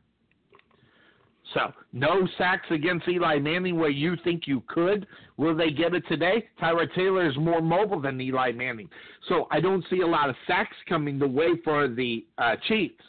So, 1.55 1.72
no 1.93 2.28
sacks 2.39 2.66
against 2.70 3.09
Eli 3.09 3.39
Manning 3.39 3.78
where 3.78 3.90
you 3.90 4.16
think 4.22 4.47
you 4.47 4.62
could. 4.68 5.06
Will 5.36 5.56
they 5.56 5.70
get 5.70 5.94
it 5.94 6.06
today? 6.06 6.47
Tyrod 6.62 6.94
Taylor 6.94 7.28
is 7.28 7.36
more 7.36 7.60
mobile 7.60 8.01
than 8.01 8.20
Eli 8.20 8.52
Manning. 8.52 8.89
So, 9.28 9.48
I 9.51 9.60
don't 9.60 9.85
see 9.90 10.01
a 10.02 10.06
lot 10.06 10.31
of 10.31 10.36
sacks 10.47 10.77
coming 10.89 11.18
the 11.18 11.27
way 11.27 11.48
for 11.64 11.89
the 11.89 12.24
uh, 12.39 12.55
Chiefs. 12.68 13.02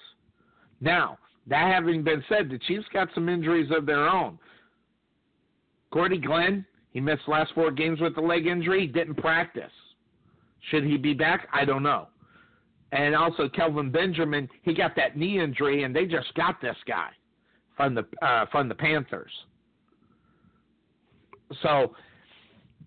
Now, 0.79 1.19
that 1.47 1.71
having 1.71 2.03
been 2.03 2.23
said, 2.29 2.49
the 2.49 2.57
Chiefs 2.59 2.85
got 2.91 3.09
some 3.13 3.29
injuries 3.29 3.69
of 3.75 3.85
their 3.85 4.07
own. 4.09 4.39
Cordy 5.91 6.17
Glenn, 6.17 6.65
he 6.91 6.99
missed 6.99 7.27
last 7.27 7.51
four 7.53 7.69
games 7.69 7.99
with 8.01 8.17
a 8.17 8.21
leg 8.21 8.47
injury, 8.47 8.87
didn't 8.87 9.15
practice. 9.15 9.71
Should 10.71 10.85
he 10.85 10.97
be 10.97 11.13
back? 11.13 11.47
I 11.53 11.63
don't 11.65 11.83
know. 11.83 12.07
And 12.91 13.15
also 13.15 13.47
Kelvin 13.49 13.91
Benjamin, 13.91 14.49
he 14.63 14.73
got 14.73 14.95
that 14.95 15.15
knee 15.15 15.39
injury, 15.39 15.83
and 15.83 15.95
they 15.95 16.05
just 16.05 16.33
got 16.33 16.59
this 16.59 16.75
guy 16.87 17.09
from 17.81 17.95
the 17.95 18.05
uh, 18.25 18.63
the 18.63 18.75
Panthers. 18.75 19.31
So, 21.61 21.93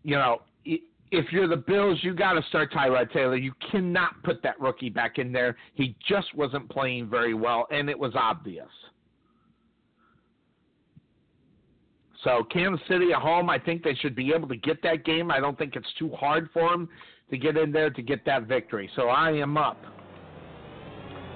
you 0.03 0.17
know, 0.17 0.43
if 0.65 1.31
you're 1.31 1.49
the 1.49 1.57
Bills, 1.57 1.99
you 2.03 2.15
got 2.15 2.33
to 2.33 2.43
start 2.49 2.73
Tyrod 2.73 3.13
Taylor. 3.13 3.37
You 3.37 3.53
cannot 3.71 4.23
put 4.23 4.43
that 4.43 4.59
rookie 4.61 4.89
back 4.89 5.19
in 5.19 5.33
there. 5.33 5.57
He 5.75 5.95
just 6.09 6.35
wasn't 6.35 6.69
playing 6.71 7.09
very 7.09 7.35
well, 7.35 7.67
and 7.71 7.91
it 7.91 7.99
was 7.99 8.13
obvious. 8.15 8.69
So 12.25 12.43
Kansas 12.51 12.81
City 12.89 13.13
at 13.13 13.21
home, 13.21 13.51
I 13.51 13.59
think 13.59 13.83
they 13.83 13.95
should 13.95 14.17
be 14.17 14.33
able 14.33 14.49
to 14.49 14.57
get 14.57 14.83
that 14.83 15.05
game. 15.05 15.31
I 15.31 15.41
don't 15.41 15.59
think 15.59 15.77
it's 15.77 15.93
too 15.99 16.11
hard 16.19 16.49
for 16.55 16.71
them 16.71 16.89
to 17.31 17.37
get 17.37 17.59
in 17.59 17.71
there 17.71 17.91
to 17.91 18.03
get 18.03 18.25
that 18.25 18.45
victory. 18.45 18.89
So 18.97 19.09
I 19.09 19.33
am 19.33 19.59
up 19.59 19.77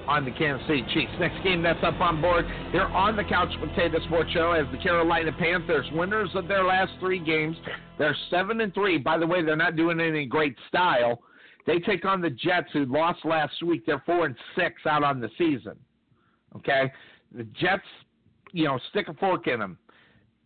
on 0.09 0.25
the 0.25 0.31
Kansas 0.31 0.67
City 0.67 0.85
Chiefs. 0.95 1.13
Next 1.21 1.43
game 1.45 1.63
that's 1.63 1.83
up 1.85 2.01
on 2.01 2.21
board 2.21 2.47
here 2.73 2.87
on 2.87 3.15
the 3.15 3.25
Couch 3.25 3.51
Potato 3.61 3.99
Sports 4.07 4.31
Show 4.33 4.53
as 4.53 4.67
the 4.73 4.79
Carolina 4.79 5.31
Panthers, 5.39 5.87
winners 5.93 6.31
of 6.35 6.49
their 6.49 6.65
last 6.65 6.93
three 6.99 7.19
games. 7.19 7.57
They're 7.99 8.17
seven 8.31 8.63
and 8.63 8.73
three. 8.73 8.97
By 8.97 9.19
the 9.19 9.27
way, 9.27 9.45
they're 9.45 9.55
not 9.55 9.77
doing 9.77 10.01
any 10.01 10.25
great 10.25 10.57
style. 10.69 11.21
They 11.67 11.79
take 11.79 12.07
on 12.07 12.23
the 12.23 12.31
Jets, 12.31 12.69
who 12.73 12.87
lost 12.87 13.25
last 13.27 13.63
week. 13.63 13.85
They're 13.85 14.03
four 14.07 14.25
and 14.25 14.35
six 14.57 14.75
out 14.87 15.05
on 15.05 15.21
the 15.21 15.29
season. 15.37 15.75
Okay, 16.57 16.91
the 17.31 17.45
Jets, 17.61 17.83
you 18.53 18.65
know, 18.65 18.79
stick 18.89 19.09
a 19.09 19.15
fork 19.15 19.47
in 19.47 19.61
them. 19.61 19.77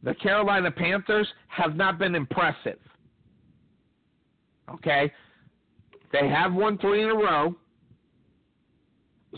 The 0.03 0.15
Carolina 0.17 0.73
Panthers 0.73 1.29
have 1.47 1.77
not 1.77 1.99
been 1.99 2.17
impressive. 2.17 2.81
Okay, 4.69 5.13
they 6.11 6.29
have 6.29 6.53
won 6.53 6.77
three 6.79 7.05
in 7.05 7.11
a 7.11 7.15
row. 7.15 7.55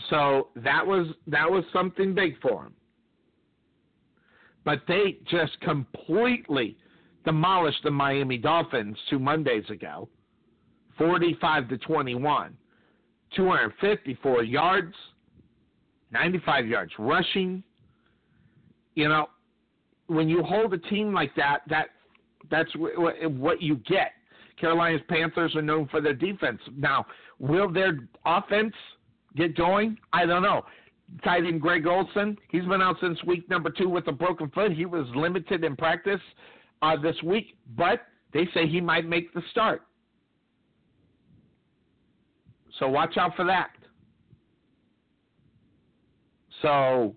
So 0.09 0.49
that 0.57 0.85
was 0.85 1.07
that 1.27 1.49
was 1.49 1.63
something 1.71 2.13
big 2.13 2.39
for 2.41 2.63
them. 2.63 2.73
But 4.63 4.81
they 4.87 5.17
just 5.29 5.59
completely 5.61 6.75
demolished 7.23 7.83
the 7.83 7.91
Miami 7.91 8.37
Dolphins 8.37 8.97
two 9.09 9.19
Mondays 9.19 9.69
ago, 9.69 10.09
45 10.97 11.69
to 11.69 11.77
21. 11.77 12.57
254 13.35 14.43
yards, 14.43 14.93
95 16.11 16.67
yards 16.67 16.91
rushing. 16.97 17.63
You 18.93 19.09
know, 19.09 19.27
when 20.07 20.29
you 20.29 20.41
hold 20.43 20.73
a 20.73 20.77
team 20.77 21.13
like 21.13 21.35
that, 21.35 21.59
that 21.67 21.87
that's 22.49 22.69
what 22.75 23.61
you 23.61 23.75
get. 23.87 24.11
Carolina's 24.59 25.01
Panthers 25.09 25.55
are 25.55 25.61
known 25.61 25.87
for 25.87 25.99
their 25.99 26.13
defense. 26.13 26.61
Now, 26.77 27.05
will 27.39 27.69
their 27.71 28.07
offense 28.25 28.73
get 29.35 29.55
going? 29.55 29.97
I 30.13 30.25
don't 30.25 30.43
know. 30.43 30.63
Tight 31.23 31.45
end 31.45 31.61
Greg 31.61 31.85
Olsen, 31.85 32.37
he's 32.49 32.65
been 32.65 32.81
out 32.81 32.97
since 32.99 33.23
week 33.25 33.47
number 33.49 33.69
two 33.69 33.87
with 33.87 34.07
a 34.07 34.11
broken 34.11 34.49
foot. 34.49 34.71
He 34.71 34.85
was 34.85 35.05
limited 35.15 35.63
in 35.63 35.75
practice 35.75 36.21
uh, 36.81 36.99
this 36.99 37.15
week, 37.23 37.57
but 37.77 38.01
they 38.33 38.47
say 38.53 38.67
he 38.67 38.81
might 38.81 39.07
make 39.07 39.33
the 39.33 39.41
start. 39.51 39.83
So 42.79 42.89
watch 42.89 43.17
out 43.17 43.35
for 43.35 43.45
that. 43.45 43.69
So 46.61 47.15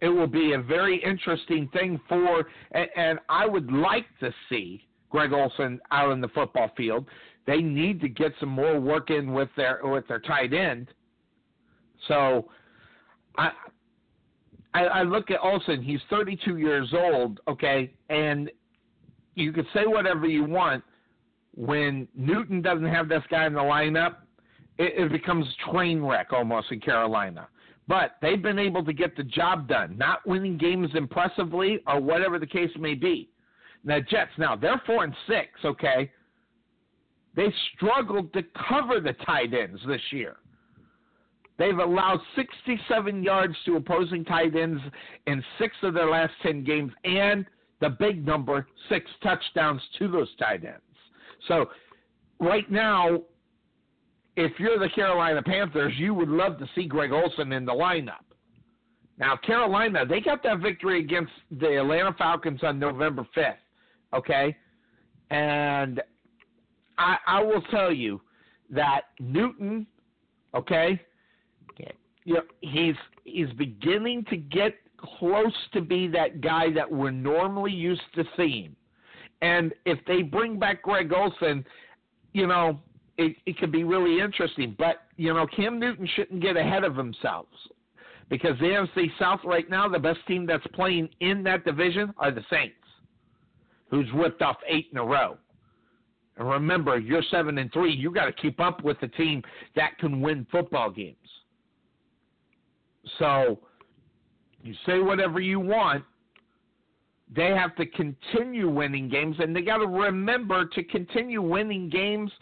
it 0.00 0.08
will 0.08 0.26
be 0.26 0.52
a 0.52 0.60
very 0.60 1.02
interesting 1.02 1.68
thing 1.72 2.00
for, 2.08 2.46
and, 2.72 2.88
and 2.96 3.18
I 3.28 3.46
would 3.46 3.72
like 3.72 4.06
to 4.20 4.32
see 4.48 4.86
Greg 5.10 5.32
Olsen 5.32 5.80
out 5.90 6.10
in 6.12 6.20
the 6.20 6.28
football 6.28 6.70
field. 6.76 7.06
They 7.46 7.58
need 7.58 8.00
to 8.00 8.08
get 8.08 8.32
some 8.38 8.50
more 8.50 8.78
work 8.78 9.10
in 9.10 9.32
with 9.32 9.48
their 9.56 9.80
with 9.82 10.06
their 10.08 10.20
tight 10.20 10.52
end. 10.52 10.88
So, 12.08 12.48
I 13.36 13.50
I, 14.74 14.84
I 14.84 15.02
look 15.02 15.30
at 15.30 15.40
Olsen. 15.42 15.82
He's 15.82 16.00
32 16.08 16.56
years 16.56 16.92
old. 16.92 17.40
Okay, 17.48 17.92
and 18.08 18.50
you 19.34 19.52
could 19.52 19.66
say 19.74 19.86
whatever 19.86 20.26
you 20.26 20.44
want. 20.44 20.82
When 21.54 22.08
Newton 22.14 22.62
doesn't 22.62 22.86
have 22.86 23.08
this 23.08 23.22
guy 23.30 23.46
in 23.46 23.52
the 23.52 23.60
lineup, 23.60 24.16
it, 24.78 25.04
it 25.04 25.12
becomes 25.12 25.46
train 25.70 26.02
wreck 26.02 26.32
almost 26.32 26.72
in 26.72 26.80
Carolina. 26.80 27.48
But 27.88 28.12
they've 28.22 28.40
been 28.40 28.58
able 28.58 28.84
to 28.84 28.92
get 28.92 29.16
the 29.16 29.24
job 29.24 29.68
done, 29.68 29.98
not 29.98 30.26
winning 30.26 30.56
games 30.56 30.90
impressively 30.94 31.80
or 31.86 32.00
whatever 32.00 32.38
the 32.38 32.46
case 32.46 32.70
may 32.78 32.94
be. 32.94 33.28
Now 33.84 33.98
Jets 33.98 34.30
now 34.38 34.54
they're 34.56 34.80
four 34.86 35.04
and 35.04 35.14
six. 35.26 35.48
Okay, 35.64 36.10
they 37.34 37.52
struggled 37.74 38.32
to 38.32 38.42
cover 38.68 39.00
the 39.00 39.14
tight 39.24 39.54
ends 39.54 39.80
this 39.86 40.00
year. 40.10 40.36
They've 41.58 41.78
allowed 41.78 42.20
67 42.34 43.22
yards 43.22 43.54
to 43.66 43.76
opposing 43.76 44.24
tight 44.24 44.56
ends 44.56 44.80
in 45.26 45.42
six 45.58 45.74
of 45.82 45.94
their 45.94 46.10
last 46.10 46.32
10 46.42 46.64
games, 46.64 46.92
and 47.04 47.44
the 47.80 47.90
big 47.90 48.24
number, 48.24 48.66
six 48.88 49.10
touchdowns 49.22 49.80
to 49.98 50.08
those 50.08 50.28
tight 50.38 50.64
ends. 50.64 50.80
So, 51.48 51.66
right 52.40 52.70
now, 52.70 53.22
if 54.36 54.52
you're 54.58 54.78
the 54.78 54.88
Carolina 54.88 55.42
Panthers, 55.42 55.92
you 55.98 56.14
would 56.14 56.28
love 56.28 56.58
to 56.58 56.68
see 56.74 56.86
Greg 56.86 57.12
Olsen 57.12 57.52
in 57.52 57.64
the 57.64 57.72
lineup. 57.72 58.24
Now, 59.18 59.36
Carolina, 59.36 60.06
they 60.06 60.20
got 60.20 60.42
that 60.42 60.60
victory 60.60 61.00
against 61.00 61.32
the 61.50 61.78
Atlanta 61.78 62.14
Falcons 62.18 62.60
on 62.62 62.78
November 62.78 63.26
5th 63.36 63.56
okay? 64.12 64.56
And 65.30 66.00
I, 66.98 67.16
I 67.26 67.42
will 67.42 67.62
tell 67.70 67.92
you 67.92 68.20
that 68.70 69.02
Newton, 69.20 69.86
okay, 70.54 71.00
you 72.24 72.34
know, 72.34 72.42
he's 72.60 72.94
he's 73.24 73.50
beginning 73.58 74.24
to 74.30 74.36
get 74.36 74.74
close 75.18 75.54
to 75.72 75.80
be 75.80 76.08
that 76.08 76.40
guy 76.40 76.72
that 76.72 76.90
we're 76.90 77.10
normally 77.10 77.72
used 77.72 78.02
to 78.14 78.24
seeing. 78.36 78.74
And 79.40 79.72
if 79.84 79.98
they 80.06 80.22
bring 80.22 80.58
back 80.58 80.82
Greg 80.82 81.12
Olsen, 81.12 81.64
you 82.32 82.46
know, 82.46 82.78
it, 83.18 83.36
it 83.46 83.58
could 83.58 83.72
be 83.72 83.84
really 83.84 84.20
interesting. 84.20 84.76
But, 84.78 85.02
you 85.16 85.34
know, 85.34 85.46
Cam 85.46 85.78
Newton 85.78 86.08
shouldn't 86.14 86.40
get 86.40 86.56
ahead 86.56 86.84
of 86.84 86.96
himself 86.96 87.46
because 88.30 88.56
the 88.60 88.66
NFC 88.66 89.10
South 89.18 89.40
right 89.44 89.68
now, 89.68 89.88
the 89.88 89.98
best 89.98 90.20
team 90.28 90.46
that's 90.46 90.66
playing 90.74 91.08
in 91.20 91.42
that 91.42 91.64
division 91.64 92.14
are 92.18 92.30
the 92.30 92.44
Saints 92.48 92.76
who's 93.90 94.10
whipped 94.14 94.40
off 94.40 94.56
eight 94.66 94.86
in 94.90 94.98
a 94.98 95.04
row. 95.04 95.36
And 96.42 96.50
remember, 96.50 96.98
you're 96.98 97.22
seven 97.30 97.56
and 97.58 97.72
three. 97.72 97.94
You 97.94 98.12
got 98.12 98.24
to 98.24 98.32
keep 98.32 98.58
up 98.58 98.82
with 98.82 98.98
the 98.98 99.06
team 99.06 99.44
that 99.76 99.96
can 100.00 100.20
win 100.20 100.44
football 100.50 100.90
games. 100.90 101.16
So 103.20 103.60
you 104.60 104.74
say 104.84 104.98
whatever 104.98 105.38
you 105.38 105.60
want. 105.60 106.02
They 107.32 107.50
have 107.50 107.76
to 107.76 107.86
continue 107.86 108.68
winning 108.68 109.08
games, 109.08 109.36
and 109.38 109.54
they 109.54 109.60
got 109.60 109.76
to 109.76 109.86
remember 109.86 110.64
to 110.64 110.82
continue 110.82 111.40
winning 111.40 111.88
games. 111.88 112.32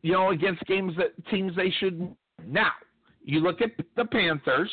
You 0.00 0.12
know, 0.12 0.30
against 0.30 0.64
games 0.64 0.94
that 0.96 1.12
teams 1.26 1.54
they 1.54 1.70
should. 1.80 2.16
Now, 2.46 2.72
you 3.22 3.40
look 3.40 3.60
at 3.60 3.72
the 3.94 4.06
Panthers 4.06 4.70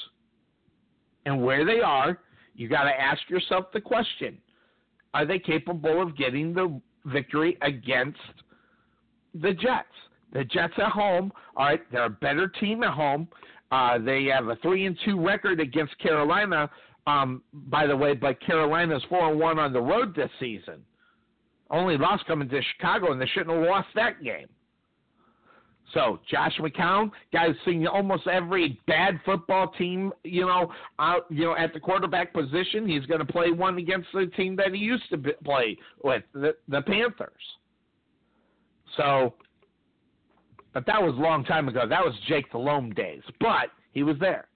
and 1.25 1.43
where 1.43 1.65
they 1.65 1.81
are. 1.81 2.19
You 2.55 2.69
got 2.69 2.83
to 2.83 3.01
ask 3.01 3.29
yourself 3.29 3.65
the 3.73 3.81
question: 3.81 4.37
are 5.13 5.25
they 5.25 5.39
capable 5.39 6.01
of 6.01 6.15
getting 6.15 6.53
the 6.53 6.79
victory 7.11 7.57
against 7.61 8.19
the 9.33 9.53
Jets? 9.53 9.87
The 10.31 10.43
Jets 10.43 10.73
at 10.77 10.91
home, 10.91 11.31
all 11.55 11.65
right, 11.65 11.81
they're 11.91 12.05
a 12.05 12.09
better 12.09 12.47
team 12.47 12.83
at 12.83 12.93
home. 12.93 13.27
Uh, 13.71 13.97
they 13.97 14.25
have 14.25 14.47
a 14.47 14.55
three 14.57 14.85
and 14.85 14.97
two 15.05 15.19
record 15.23 15.59
against 15.59 15.97
Carolina. 15.99 16.69
Um, 17.07 17.41
by 17.53 17.87
the 17.87 17.95
way, 17.95 18.13
but 18.13 18.39
Carolina's 18.41 19.03
four 19.09 19.31
and 19.31 19.39
one 19.39 19.57
on 19.57 19.73
the 19.73 19.81
road 19.81 20.15
this 20.15 20.29
season. 20.39 20.83
Only 21.71 21.97
loss 21.97 22.19
coming 22.27 22.49
to 22.49 22.61
Chicago, 22.75 23.11
and 23.11 23.21
they 23.21 23.27
shouldn't 23.27 23.55
have 23.55 23.67
lost 23.67 23.87
that 23.95 24.23
game. 24.23 24.47
So 25.93 26.19
Josh 26.29 26.55
McCown, 26.59 27.11
guys 27.33 27.55
seeing 27.65 27.87
almost 27.87 28.27
every 28.27 28.79
bad 28.87 29.19
football 29.25 29.71
team, 29.77 30.13
you 30.23 30.45
know, 30.45 30.71
out, 30.99 31.25
you 31.29 31.45
know, 31.45 31.55
at 31.55 31.73
the 31.73 31.79
quarterback 31.79 32.33
position. 32.33 32.87
He's 32.87 33.05
going 33.05 33.25
to 33.25 33.31
play 33.31 33.51
one 33.51 33.77
against 33.77 34.07
the 34.13 34.27
team 34.37 34.55
that 34.57 34.73
he 34.73 34.79
used 34.79 35.09
to 35.09 35.17
play 35.43 35.77
with, 36.03 36.23
the, 36.33 36.55
the 36.67 36.81
Panthers. 36.81 37.31
So, 38.97 39.33
but 40.73 40.85
that 40.85 41.01
was 41.01 41.15
a 41.15 41.21
long 41.21 41.43
time 41.43 41.67
ago. 41.67 41.87
That 41.87 42.03
was 42.03 42.13
Jake 42.27 42.51
the 42.51 42.59
Delhomme 42.59 42.91
days, 42.91 43.21
but 43.39 43.69
he 43.91 44.03
was 44.03 44.17
there. 44.19 44.47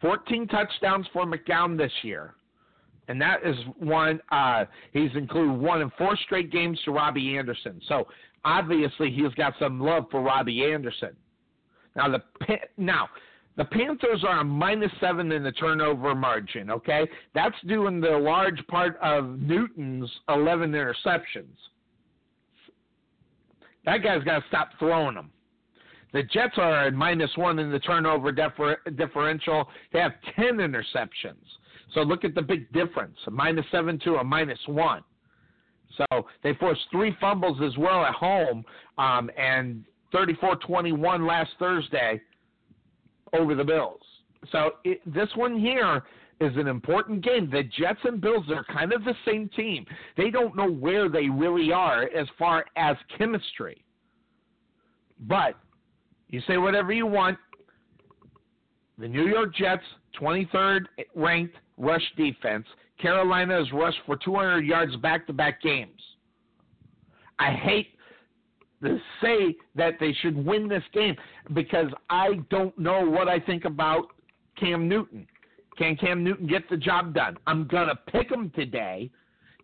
14 0.00 0.48
touchdowns 0.48 1.06
for 1.12 1.24
McCown 1.26 1.76
this 1.76 1.92
year. 2.02 2.34
And 3.08 3.20
that 3.20 3.44
is 3.44 3.56
one, 3.78 4.20
uh, 4.30 4.64
he's 4.92 5.10
included 5.14 5.58
one 5.58 5.82
in 5.82 5.90
four 5.98 6.16
straight 6.24 6.50
games 6.50 6.78
to 6.84 6.92
Robbie 6.92 7.36
Anderson. 7.36 7.80
So 7.88 8.06
obviously 8.44 9.10
he's 9.10 9.32
got 9.34 9.54
some 9.58 9.80
love 9.80 10.04
for 10.10 10.20
Robbie 10.20 10.64
Anderson. 10.64 11.16
Now 11.96 12.08
the 12.08 12.22
now 12.76 13.08
the 13.56 13.64
Panthers 13.66 14.24
are 14.26 14.40
a 14.40 14.44
minus 14.44 14.90
seven 15.00 15.30
in 15.32 15.42
the 15.42 15.52
turnover 15.52 16.14
margin. 16.14 16.70
Okay, 16.70 17.06
that's 17.34 17.56
due 17.66 17.86
in 17.86 18.00
the 18.00 18.10
large 18.10 18.66
part 18.68 18.98
of 19.02 19.38
Newton's 19.40 20.10
eleven 20.28 20.72
interceptions. 20.72 21.56
That 23.84 23.98
guy's 23.98 24.22
got 24.22 24.38
to 24.38 24.44
stop 24.48 24.70
throwing 24.78 25.16
them. 25.16 25.30
The 26.12 26.22
Jets 26.22 26.54
are 26.56 26.86
at 26.86 26.94
minus 26.94 27.30
one 27.36 27.58
in 27.58 27.72
the 27.72 27.80
turnover 27.80 28.32
differ, 28.32 28.78
differential. 28.96 29.68
They 29.92 29.98
have 29.98 30.12
ten 30.36 30.58
interceptions. 30.58 31.44
So 31.94 32.00
look 32.00 32.24
at 32.24 32.34
the 32.34 32.42
big 32.42 32.72
difference: 32.72 33.16
a 33.26 33.30
minus 33.30 33.66
seven 33.70 33.98
to 34.00 34.16
a 34.16 34.24
minus 34.24 34.60
one. 34.66 35.02
So 35.96 36.26
they 36.42 36.54
forced 36.54 36.80
three 36.90 37.16
fumbles 37.20 37.58
as 37.62 37.76
well 37.76 38.04
at 38.04 38.14
home, 38.14 38.64
um, 38.98 39.30
and 39.36 39.84
34-21 40.14 41.26
last 41.26 41.50
Thursday 41.58 42.20
over 43.32 43.54
the 43.54 43.64
Bills. 43.64 44.00
So 44.50 44.72
it, 44.84 45.00
this 45.12 45.28
one 45.36 45.58
here 45.58 46.02
is 46.40 46.56
an 46.56 46.66
important 46.66 47.24
game. 47.24 47.48
The 47.50 47.62
Jets 47.62 48.00
and 48.04 48.20
Bills 48.20 48.44
are 48.50 48.64
kind 48.64 48.92
of 48.92 49.04
the 49.04 49.14
same 49.24 49.48
team. 49.50 49.86
They 50.16 50.30
don't 50.30 50.56
know 50.56 50.70
where 50.70 51.08
they 51.08 51.28
really 51.28 51.72
are 51.72 52.04
as 52.04 52.26
far 52.38 52.64
as 52.76 52.96
chemistry. 53.16 53.84
But 55.20 55.54
you 56.28 56.40
say 56.46 56.56
whatever 56.56 56.92
you 56.92 57.06
want. 57.06 57.38
The 58.98 59.08
New 59.08 59.26
York 59.26 59.54
Jets, 59.54 59.84
23rd 60.20 60.86
ranked 61.14 61.56
rush 61.78 62.02
defense, 62.16 62.66
Carolina 63.02 63.58
has 63.58 63.70
rushed 63.72 63.98
for 64.06 64.16
200 64.16 64.64
yards 64.64 64.94
back 64.96 65.26
to 65.26 65.32
back 65.32 65.60
games. 65.60 66.00
I 67.38 67.50
hate 67.50 67.88
to 68.82 68.98
say 69.20 69.56
that 69.74 69.94
they 69.98 70.14
should 70.22 70.36
win 70.36 70.68
this 70.68 70.84
game 70.94 71.16
because 71.52 71.88
I 72.08 72.40
don't 72.50 72.76
know 72.78 73.04
what 73.04 73.28
I 73.28 73.40
think 73.40 73.64
about 73.64 74.06
Cam 74.58 74.88
Newton. 74.88 75.26
Can 75.76 75.96
Cam 75.96 76.22
Newton 76.22 76.46
get 76.46 76.68
the 76.70 76.76
job 76.76 77.14
done? 77.14 77.36
I'm 77.46 77.66
going 77.66 77.88
to 77.88 77.96
pick 77.96 78.28
them 78.28 78.52
today. 78.54 79.10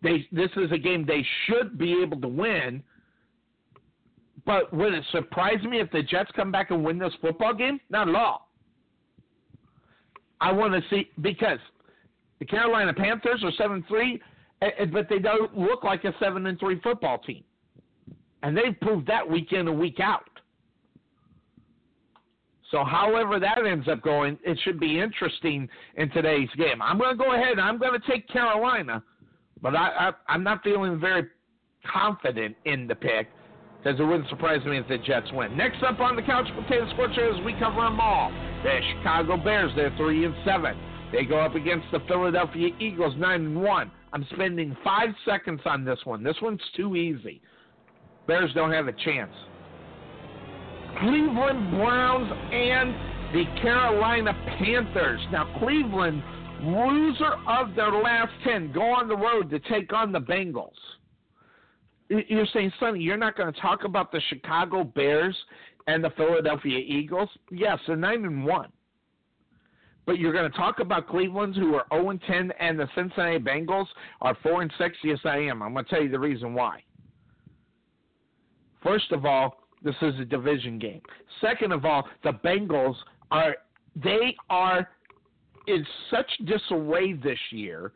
They, 0.03 0.27
this 0.31 0.49
is 0.57 0.71
a 0.71 0.77
game 0.77 1.05
they 1.05 1.25
should 1.45 1.77
be 1.77 2.01
able 2.01 2.19
to 2.21 2.27
win. 2.27 2.83
But 4.45 4.73
would 4.73 4.93
it 4.93 5.03
surprise 5.11 5.63
me 5.63 5.79
if 5.79 5.91
the 5.91 6.01
Jets 6.01 6.31
come 6.35 6.51
back 6.51 6.71
and 6.71 6.83
win 6.83 6.97
this 6.97 7.13
football 7.21 7.53
game? 7.53 7.79
Not 7.89 8.09
at 8.09 8.15
all. 8.15 8.49
I 10.41 10.51
want 10.51 10.73
to 10.73 10.81
see 10.89 11.09
because 11.21 11.59
the 12.39 12.45
Carolina 12.45 12.93
Panthers 12.93 13.43
are 13.43 13.51
seven 13.57 13.83
three, 13.87 14.21
but 14.61 15.07
they 15.09 15.19
don't 15.19 15.57
look 15.57 15.83
like 15.83 16.03
a 16.05 16.13
seven 16.19 16.45
and 16.47 16.59
three 16.59 16.79
football 16.81 17.17
team, 17.19 17.43
and 18.43 18.55
they've 18.55 18.79
proved 18.81 19.07
that 19.07 19.29
week 19.29 19.51
in 19.51 19.67
and 19.67 19.79
week 19.79 19.99
out. 19.99 20.23
So, 22.71 22.83
however 22.83 23.39
that 23.39 23.65
ends 23.65 23.87
up 23.87 24.01
going, 24.03 24.37
it 24.43 24.59
should 24.63 24.79
be 24.79 24.99
interesting 24.99 25.67
in 25.95 26.09
today's 26.11 26.49
game. 26.55 26.81
I'm 26.81 26.99
going 26.99 27.17
to 27.17 27.23
go 27.23 27.33
ahead. 27.33 27.53
And 27.53 27.61
I'm 27.61 27.79
going 27.79 27.99
to 27.99 28.07
take 28.07 28.27
Carolina, 28.27 29.03
but 29.61 29.75
I, 29.75 30.09
I, 30.09 30.11
I'm 30.27 30.43
not 30.43 30.61
feeling 30.63 30.99
very 30.99 31.23
confident 31.91 32.55
in 32.65 32.85
the 32.85 32.93
pick 32.93 33.27
because 33.81 33.99
it 33.99 34.03
wouldn't 34.03 34.29
surprise 34.29 34.63
me 34.65 34.77
if 34.77 34.87
the 34.87 34.99
Jets 34.99 35.31
win. 35.33 35.57
Next 35.57 35.81
up 35.83 35.99
on 35.99 36.15
the 36.15 36.21
Couch 36.21 36.47
Potato 36.53 36.87
Sports 36.91 37.15
Show 37.15 37.33
as 37.39 37.43
we 37.43 37.53
cover 37.53 37.81
them 37.81 37.99
all, 37.99 38.29
the 38.63 38.79
Chicago 38.97 39.37
Bears. 39.37 39.71
They're 39.75 39.95
three 39.97 40.25
and 40.25 40.35
seven. 40.45 40.77
They 41.11 41.25
go 41.25 41.39
up 41.39 41.55
against 41.55 41.87
the 41.91 41.99
Philadelphia 42.07 42.69
Eagles, 42.79 43.13
nine 43.17 43.41
and 43.41 43.61
one. 43.61 43.91
I'm 44.13 44.25
spending 44.33 44.75
five 44.83 45.09
seconds 45.25 45.61
on 45.65 45.83
this 45.83 45.99
one. 46.03 46.23
This 46.23 46.37
one's 46.41 46.61
too 46.75 46.95
easy. 46.95 47.41
Bears 48.27 48.51
don't 48.53 48.71
have 48.71 48.87
a 48.87 48.93
chance. 48.93 49.33
Cleveland 50.99 51.71
Browns 51.71 52.31
and 52.51 52.93
the 53.33 53.45
Carolina 53.61 54.33
Panthers. 54.57 55.21
Now, 55.31 55.55
Cleveland, 55.59 56.21
loser 56.61 57.33
of 57.47 57.75
their 57.75 57.91
last 57.91 58.31
10, 58.43 58.71
go 58.71 58.81
on 58.81 59.07
the 59.07 59.15
road 59.15 59.49
to 59.51 59.59
take 59.59 59.93
on 59.93 60.11
the 60.11 60.19
Bengals. 60.19 60.71
You're 62.09 62.47
saying, 62.53 62.71
Sonny, 62.79 62.99
you're 62.99 63.17
not 63.17 63.37
going 63.37 63.53
to 63.53 63.61
talk 63.61 63.83
about 63.83 64.11
the 64.11 64.19
Chicago 64.29 64.83
Bears 64.83 65.35
and 65.87 66.03
the 66.03 66.09
Philadelphia 66.11 66.79
Eagles? 66.79 67.29
Yes, 67.51 67.77
they're 67.85 67.95
9 67.95 68.25
and 68.25 68.45
1. 68.45 68.71
But 70.09 70.17
you're 70.17 70.33
going 70.33 70.51
to 70.51 70.57
talk 70.57 70.79
about 70.79 71.07
Cleveland's 71.07 71.55
who 71.55 71.75
are 71.75 71.85
0 71.93 72.09
and 72.09 72.21
10 72.23 72.51
and 72.59 72.79
the 72.79 72.87
Cincinnati 72.95 73.37
Bengals 73.37 73.85
are 74.21 74.35
4 74.41 74.63
and 74.63 74.73
6? 74.75 74.97
Yes, 75.03 75.19
I 75.23 75.37
am. 75.37 75.61
I'm 75.61 75.73
going 75.73 75.85
to 75.85 75.91
tell 75.91 76.01
you 76.01 76.09
the 76.09 76.17
reason 76.17 76.55
why. 76.55 76.81
First 78.81 79.11
of 79.11 79.27
all, 79.27 79.59
this 79.83 79.93
is 80.01 80.19
a 80.19 80.25
division 80.25 80.79
game. 80.79 81.03
Second 81.41 81.73
of 81.73 81.85
all, 81.85 82.07
the 82.23 82.31
Bengals 82.31 82.95
are 83.29 83.57
they 84.03 84.35
are 84.49 84.89
in 85.67 85.85
such 86.09 86.25
disarray 86.45 87.13
this 87.13 87.37
year 87.51 87.91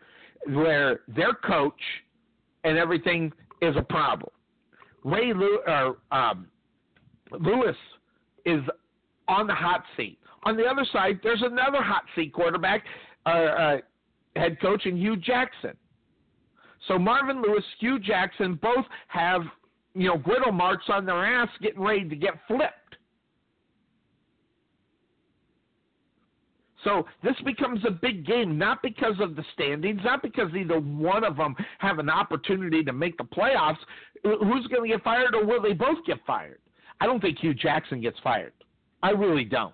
where 0.49 0.99
their 1.07 1.33
coach 1.33 1.73
and 2.63 2.77
everything 2.77 3.33
is 3.63 3.75
a 3.75 3.81
problem. 3.81 4.29
Ray 5.03 5.33
Lew- 5.33 5.63
or, 5.65 5.97
um, 6.11 6.45
Lewis 7.31 7.75
is 8.45 8.61
on 9.27 9.47
the 9.47 9.55
hot 9.55 9.83
seat. 9.97 10.19
On 10.45 10.57
the 10.57 10.65
other 10.65 10.85
side, 10.91 11.19
there's 11.23 11.41
another 11.41 11.81
hot 11.81 12.03
seat 12.15 12.33
quarterback, 12.33 12.83
uh, 13.25 13.29
uh, 13.29 13.77
head 14.35 14.59
coach, 14.61 14.85
and 14.85 14.97
Hue 14.97 15.15
Jackson. 15.15 15.73
So 16.87 16.99
Marvin 16.99 17.41
Lewis, 17.41 17.63
Hue 17.79 17.99
Jackson, 17.99 18.59
both 18.61 18.85
have 19.07 19.41
you 19.95 20.07
know, 20.07 20.17
griddle 20.17 20.51
marks 20.51 20.85
on 20.89 21.05
their 21.05 21.25
ass 21.25 21.49
getting 21.61 21.81
ready 21.81 22.07
to 22.09 22.15
get 22.15 22.33
flipped. 22.47 22.71
So 26.83 27.05
this 27.23 27.35
becomes 27.45 27.79
a 27.87 27.91
big 27.91 28.25
game, 28.25 28.57
not 28.57 28.81
because 28.81 29.15
of 29.21 29.37
the 29.37 29.43
standings, 29.53 30.01
not 30.03 30.21
because 30.21 30.53
either 30.53 30.79
one 30.79 31.23
of 31.23 31.37
them 31.37 31.55
have 31.77 31.99
an 31.99 32.09
opportunity 32.09 32.83
to 32.83 32.91
make 32.91 33.17
the 33.17 33.23
playoffs. 33.23 33.77
Who's 34.23 34.67
going 34.67 34.89
to 34.89 34.97
get 34.97 35.03
fired, 35.03 35.33
or 35.33 35.45
will 35.45 35.61
they 35.61 35.71
both 35.71 36.03
get 36.05 36.17
fired? 36.27 36.59
I 36.99 37.05
don't 37.05 37.21
think 37.21 37.39
Hue 37.39 37.53
Jackson 37.53 38.01
gets 38.01 38.17
fired. 38.21 38.53
I 39.01 39.11
really 39.11 39.45
don't. 39.45 39.73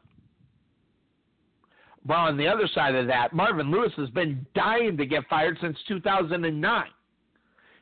Well, 2.09 2.21
on 2.21 2.37
the 2.37 2.47
other 2.47 2.67
side 2.73 2.95
of 2.95 3.05
that, 3.05 3.33
Marvin 3.33 3.69
Lewis 3.69 3.91
has 3.95 4.09
been 4.09 4.43
dying 4.55 4.97
to 4.97 5.05
get 5.05 5.27
fired 5.29 5.59
since 5.61 5.77
2009. 5.87 6.85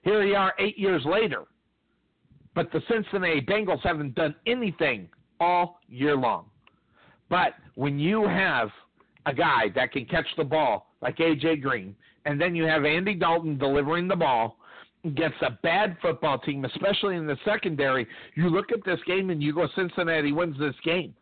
Here 0.02 0.20
we 0.22 0.36
are 0.36 0.54
eight 0.60 0.78
years 0.78 1.02
later. 1.06 1.45
But 2.54 2.70
the 2.74 2.82
Cincinnati 2.90 3.40
Bengals 3.40 3.80
haven't 3.84 4.16
done 4.16 4.36
anything 4.45 5.08
all 5.40 5.80
year 5.88 6.18
long. 6.18 6.48
But 7.30 7.54
when 7.76 7.99
you 7.99 8.28
have 8.28 8.68
a 9.28 9.34
guy 9.34 9.70
that 9.76 9.94
can 9.94 10.04
catch 10.04 10.28
the 10.36 10.44
ball 10.44 10.91
like 11.02 11.20
AJ 11.20 11.62
Green, 11.62 11.95
and 12.26 12.40
then 12.40 12.54
you 12.54 12.66
have 12.66 12.84
Andy 12.84 13.14
Dalton 13.14 13.58
delivering 13.58 14.10
the 14.10 14.16
ball 14.18 14.58
against 15.06 15.41
a 15.41 15.58
bad 15.64 15.95
football 16.02 16.38
team, 16.40 16.66
especially 16.66 17.16
in 17.16 17.28
the 17.28 17.38
secondary, 17.45 18.06
you 18.36 18.49
look 18.49 18.74
at 18.74 18.84
this 18.84 18.99
game 19.08 19.30
and 19.30 19.41
you 19.41 19.54
go, 19.54 19.70
Cincinnati 19.74 20.34
wins 20.34 20.60
this 20.60 20.76
game. 20.84 21.14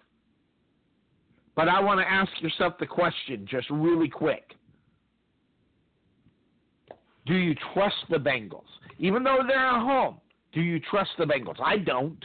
But 1.56 1.70
I 1.70 1.80
want 1.80 2.00
to 2.00 2.12
ask 2.12 2.30
yourself 2.42 2.74
the 2.80 2.86
question 2.86 3.48
just 3.50 3.70
really 3.70 4.10
quick. 4.10 4.56
Do 7.26 7.34
you 7.34 7.56
trust 7.74 7.96
the 8.10 8.18
Bengals? 8.18 8.64
Even 9.00 9.24
though 9.24 9.40
they're 9.48 9.58
at 9.58 9.82
home, 9.82 10.18
do 10.54 10.62
you 10.62 10.80
trust 10.80 11.12
the 11.18 11.26
Bengals? 11.26 11.60
I 11.64 11.78
don't. 11.78 12.24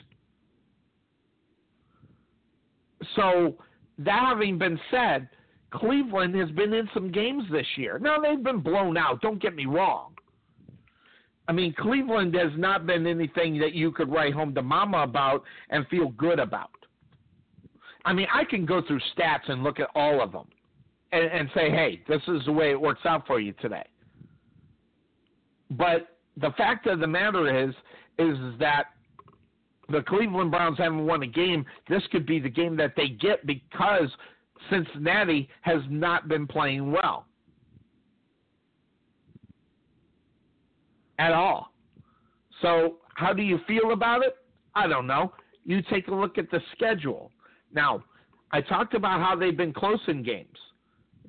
So, 3.16 3.57
that 3.98 4.20
having 4.28 4.59
been 4.59 4.78
said, 4.90 5.28
Cleveland 5.70 6.35
has 6.35 6.51
been 6.51 6.73
in 6.74 6.89
some 6.93 7.11
games 7.11 7.44
this 7.51 7.66
year. 7.77 7.98
Now, 7.98 8.19
they've 8.19 8.43
been 8.43 8.61
blown 8.61 8.97
out. 8.97 9.23
Don't 9.23 9.40
get 9.40 9.55
me 9.55 9.66
wrong. 9.66 10.15
I 11.48 11.52
mean, 11.52 11.74
Cleveland 11.78 12.35
has 12.35 12.52
not 12.57 12.86
been 12.86 13.07
anything 13.07 13.59
that 13.59 13.73
you 13.73 13.90
could 13.90 14.11
write 14.11 14.35
home 14.35 14.55
to 14.55 14.62
mama 14.62 14.98
about 14.98 15.43
and 15.70 15.86
feel 15.89 16.09
good 16.11 16.39
about. 16.39 16.80
I 18.05 18.12
mean, 18.12 18.27
I 18.32 18.44
can 18.44 18.64
go 18.64 18.82
through 18.82 19.01
stats 19.16 19.48
and 19.48 19.62
look 19.62 19.81
at 19.81 19.89
all 19.94 20.22
of 20.22 20.32
them 20.32 20.48
and, 21.12 21.24
and 21.24 21.51
say, 21.55 21.70
hey, 21.70 22.02
this 22.09 22.22
is 22.28 22.44
the 22.47 22.52
way 22.52 22.70
it 22.70 22.81
works 22.81 23.02
out 23.05 23.27
for 23.27 23.40
you 23.40 23.52
today. 23.60 23.85
But 25.70 26.16
the 26.36 26.51
fact 26.56 26.86
of 26.86 27.01
the 27.01 27.06
matter 27.06 27.64
is, 27.64 27.74
is 28.18 28.36
that 28.59 28.86
the 29.89 30.02
Cleveland 30.02 30.51
Browns 30.51 30.78
haven't 30.78 31.06
won 31.06 31.22
a 31.22 31.27
game. 31.27 31.64
This 31.89 32.02
could 32.12 32.27
be 32.27 32.39
the 32.39 32.48
game 32.48 32.77
that 32.77 32.94
they 32.97 33.09
get 33.09 33.47
because 33.47 34.09
Cincinnati 34.70 35.48
has 35.62 35.81
not 35.89 36.28
been 36.28 36.47
playing 36.47 36.93
well 36.93 37.27
at 41.18 41.32
all. 41.32 41.72
So, 42.62 42.97
how 43.14 43.32
do 43.32 43.43
you 43.43 43.59
feel 43.66 43.93
about 43.93 44.24
it? 44.24 44.36
I 44.74 44.86
don't 44.86 45.06
know. 45.06 45.32
You 45.64 45.82
take 45.82 46.09
a 46.09 46.14
look 46.14 46.39
at 46.39 46.51
the 46.51 46.60
schedule. 46.74 47.31
Now, 47.72 48.05
I 48.52 48.60
talked 48.60 48.94
about 48.94 49.20
how 49.20 49.36
they've 49.36 49.56
been 49.56 49.72
close 49.72 50.01
in 50.09 50.22
games. 50.22 50.56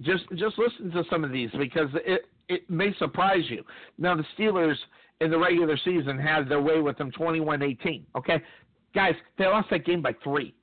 Just 0.01 0.23
just 0.35 0.57
listen 0.57 0.91
to 0.91 1.03
some 1.09 1.23
of 1.23 1.31
these 1.31 1.49
because 1.57 1.89
it 1.93 2.25
it 2.49 2.69
may 2.69 2.93
surprise 2.97 3.43
you. 3.49 3.63
Now, 3.97 4.15
the 4.15 4.25
Steelers 4.37 4.75
in 5.19 5.29
the 5.29 5.37
regular 5.37 5.77
season 5.77 6.17
had 6.17 6.49
their 6.49 6.61
way 6.61 6.81
with 6.81 6.97
them 6.97 7.11
21-18. 7.11 8.03
Okay, 8.17 8.41
guys, 8.95 9.13
they 9.37 9.45
lost 9.45 9.69
that 9.69 9.85
game 9.85 10.01
by 10.01 10.13
three. 10.23 10.53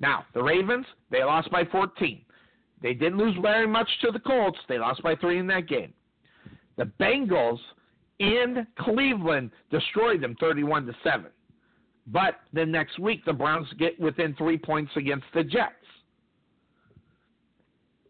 Now 0.00 0.24
the 0.34 0.42
Ravens, 0.42 0.86
they 1.10 1.24
lost 1.24 1.50
by 1.50 1.64
14. 1.64 2.22
They 2.82 2.94
didn't 2.94 3.18
lose 3.18 3.36
very 3.40 3.66
much 3.66 3.88
to 4.02 4.10
the 4.12 4.20
Colts. 4.20 4.58
They 4.68 4.78
lost 4.78 5.02
by 5.02 5.16
three 5.16 5.38
in 5.38 5.46
that 5.48 5.66
game. 5.66 5.92
The 6.76 6.90
Bengals 7.00 7.58
in 8.18 8.66
Cleveland 8.78 9.50
destroyed 9.70 10.20
them 10.20 10.36
31 10.38 10.86
to 10.86 10.92
seven. 11.02 11.30
But 12.06 12.40
then 12.52 12.70
next 12.70 12.98
week, 12.98 13.24
the 13.24 13.32
Browns 13.32 13.66
get 13.78 13.98
within 13.98 14.34
three 14.34 14.58
points 14.58 14.92
against 14.96 15.26
the 15.34 15.42
Jets. 15.42 15.74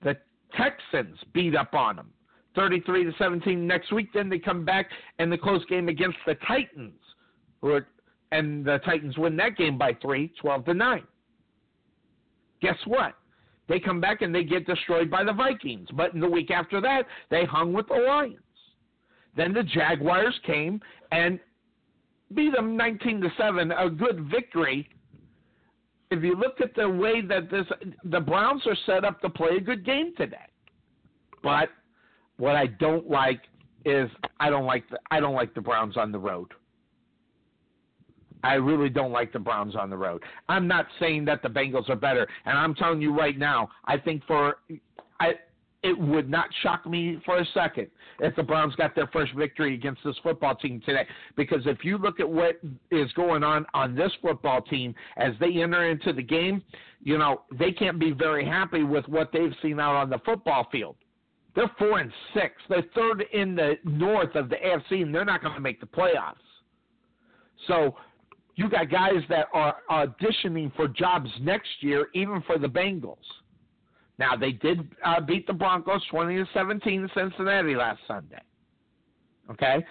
The 0.02 0.16
Texans 0.56 1.18
beat 1.32 1.56
up 1.56 1.72
on 1.72 1.96
them 1.96 2.10
33 2.56 3.04
to 3.04 3.12
17 3.18 3.66
next 3.66 3.92
week. 3.92 4.12
Then 4.12 4.28
they 4.28 4.38
come 4.38 4.64
back 4.64 4.90
in 5.18 5.30
the 5.30 5.38
close 5.38 5.64
game 5.66 5.88
against 5.88 6.18
the 6.26 6.34
Titans, 6.46 7.00
who 7.60 7.72
are, 7.72 7.86
and 8.32 8.64
the 8.64 8.78
Titans 8.84 9.16
win 9.16 9.36
that 9.36 9.56
game 9.56 9.78
by 9.78 9.96
three, 10.02 10.32
12 10.40 10.64
to 10.66 10.74
nine. 10.74 11.04
Guess 12.60 12.76
what? 12.86 13.14
They 13.68 13.80
come 13.80 14.00
back 14.00 14.22
and 14.22 14.34
they 14.34 14.44
get 14.44 14.66
destroyed 14.66 15.10
by 15.10 15.24
the 15.24 15.32
Vikings. 15.32 15.88
But 15.94 16.14
in 16.14 16.20
the 16.20 16.28
week 16.28 16.50
after 16.50 16.80
that, 16.80 17.04
they 17.30 17.44
hung 17.44 17.72
with 17.72 17.88
the 17.88 17.94
Lions. 17.94 18.40
Then 19.36 19.52
the 19.52 19.62
Jaguars 19.62 20.38
came 20.46 20.80
and 21.12 21.38
beat 22.34 22.52
them 22.52 22.76
19 22.76 23.20
to 23.22 23.32
7, 23.38 23.72
a 23.72 23.90
good 23.90 24.28
victory. 24.30 24.88
If 26.10 26.22
you 26.22 26.36
look 26.36 26.60
at 26.60 26.74
the 26.74 26.88
way 26.88 27.20
that 27.22 27.50
this 27.50 27.66
the 28.04 28.20
Browns 28.20 28.62
are 28.66 28.76
set 28.86 29.04
up 29.04 29.20
to 29.22 29.30
play 29.30 29.56
a 29.56 29.60
good 29.60 29.84
game 29.84 30.14
today. 30.16 30.36
But 31.42 31.68
what 32.36 32.54
I 32.54 32.66
don't 32.66 33.10
like 33.10 33.40
is 33.84 34.08
I 34.38 34.50
don't 34.50 34.66
like 34.66 34.88
the 34.88 34.98
I 35.10 35.20
don't 35.20 35.34
like 35.34 35.54
the 35.54 35.60
Browns 35.60 35.96
on 35.96 36.12
the 36.12 36.18
road. 36.18 36.52
I 38.44 38.54
really 38.54 38.88
don't 38.88 39.10
like 39.10 39.32
the 39.32 39.40
Browns 39.40 39.74
on 39.74 39.90
the 39.90 39.96
road. 39.96 40.22
I'm 40.48 40.68
not 40.68 40.86
saying 41.00 41.24
that 41.24 41.42
the 41.42 41.48
Bengals 41.48 41.88
are 41.88 41.96
better, 41.96 42.28
and 42.44 42.56
I'm 42.56 42.74
telling 42.74 43.02
you 43.02 43.16
right 43.16 43.36
now, 43.36 43.68
I 43.86 43.98
think 43.98 44.22
for 44.26 44.58
I 45.18 45.32
it 45.86 45.98
would 45.98 46.28
not 46.28 46.46
shock 46.62 46.86
me 46.86 47.20
for 47.24 47.38
a 47.38 47.46
second 47.54 47.88
if 48.20 48.34
the 48.34 48.42
Browns 48.42 48.74
got 48.74 48.94
their 48.94 49.06
first 49.08 49.32
victory 49.34 49.74
against 49.74 50.02
this 50.04 50.16
football 50.22 50.54
team 50.54 50.82
today. 50.84 51.06
Because 51.36 51.60
if 51.66 51.84
you 51.84 51.96
look 51.98 52.20
at 52.20 52.28
what 52.28 52.60
is 52.90 53.12
going 53.12 53.42
on 53.44 53.64
on 53.74 53.94
this 53.94 54.12
football 54.20 54.60
team 54.62 54.94
as 55.16 55.32
they 55.38 55.62
enter 55.62 55.88
into 55.88 56.12
the 56.12 56.22
game, 56.22 56.62
you 57.02 57.18
know, 57.18 57.42
they 57.58 57.72
can't 57.72 57.98
be 57.98 58.10
very 58.10 58.44
happy 58.44 58.82
with 58.82 59.06
what 59.08 59.30
they've 59.32 59.54
seen 59.62 59.78
out 59.78 59.94
on 59.94 60.10
the 60.10 60.18
football 60.24 60.66
field. 60.72 60.96
They're 61.54 61.70
four 61.78 62.00
and 62.00 62.12
six. 62.34 62.54
They're 62.68 62.84
third 62.94 63.24
in 63.32 63.54
the 63.54 63.74
north 63.84 64.34
of 64.34 64.48
the 64.48 64.56
AFC, 64.56 65.02
and 65.02 65.14
they're 65.14 65.24
not 65.24 65.40
going 65.40 65.54
to 65.54 65.60
make 65.60 65.80
the 65.80 65.86
playoffs. 65.86 66.34
So 67.66 67.96
You 68.56 68.70
got 68.70 68.90
guys 68.90 69.22
that 69.28 69.48
are 69.52 69.76
auditioning 69.90 70.74
for 70.74 70.88
jobs 70.88 71.30
next 71.40 71.68
year, 71.80 72.08
even 72.14 72.42
for 72.46 72.58
the 72.58 72.66
Bengals. 72.66 73.16
Now 74.18 74.36
they 74.36 74.52
did 74.52 74.88
uh, 75.04 75.20
beat 75.20 75.46
the 75.46 75.52
Broncos 75.52 76.02
twenty 76.10 76.36
to 76.36 76.46
seventeen 76.54 77.02
in 77.02 77.10
Cincinnati 77.14 77.74
last 77.74 78.00
Sunday. 78.08 78.40
Okay, 79.50 79.84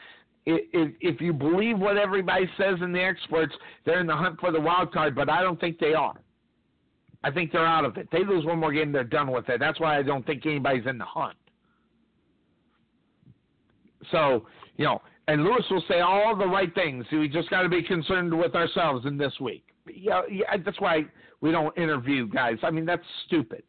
if, 0.46 0.94
if 1.00 1.22
you 1.22 1.32
believe 1.32 1.80
what 1.80 1.98
everybody 1.98 2.50
says 2.58 2.76
and 2.82 2.94
the 2.94 3.02
experts, 3.02 3.54
they're 3.86 4.00
in 4.00 4.08
the 4.08 4.16
hunt 4.16 4.40
for 4.40 4.52
the 4.52 4.60
wild 4.60 4.92
card, 4.92 5.16
but 5.16 5.30
I 5.30 5.42
don't 5.42 5.60
think 5.60 5.80
they 5.80 5.94
are. 5.94 6.20
I 7.24 7.32
think 7.32 7.52
they're 7.52 7.66
out 7.66 7.86
of 7.86 7.98
it. 7.98 8.08
They 8.12 8.24
lose 8.24 8.46
one 8.46 8.60
more 8.60 8.72
game, 8.72 8.92
they're 8.92 9.04
done 9.04 9.32
with 9.32 9.50
it. 9.50 9.60
That's 9.60 9.80
why 9.80 9.98
I 9.98 10.04
don't 10.04 10.26
think 10.26 10.46
anybody's 10.46 10.86
in 10.86 10.98
the 10.98 11.06
hunt. 11.06 11.38
So, 14.12 14.46
you 14.78 14.86
know, 14.86 15.02
and 15.28 15.44
Lewis 15.44 15.64
will 15.72 15.84
say 15.88 16.02
all 16.02 16.36
the 16.36 16.46
right 16.46 16.74
things. 16.76 17.06
We 17.12 17.28
just 17.28 17.50
got 17.50 17.64
to 17.64 17.70
be 17.70 17.82
concerned 17.82 18.38
with 18.38 18.54
ourselves 18.54 19.08
in 19.08 19.18
this 19.18 19.34
week. 19.40 19.64
Yeah, 19.92 20.22
yeah, 20.30 20.58
that's 20.64 20.80
why 20.80 21.06
we 21.42 21.52
don't 21.52 21.76
interview 21.78 22.28
guys. 22.28 22.58
I 22.62 22.70
mean, 22.70 22.86
that's 22.86 23.04
stupid. 23.26 23.64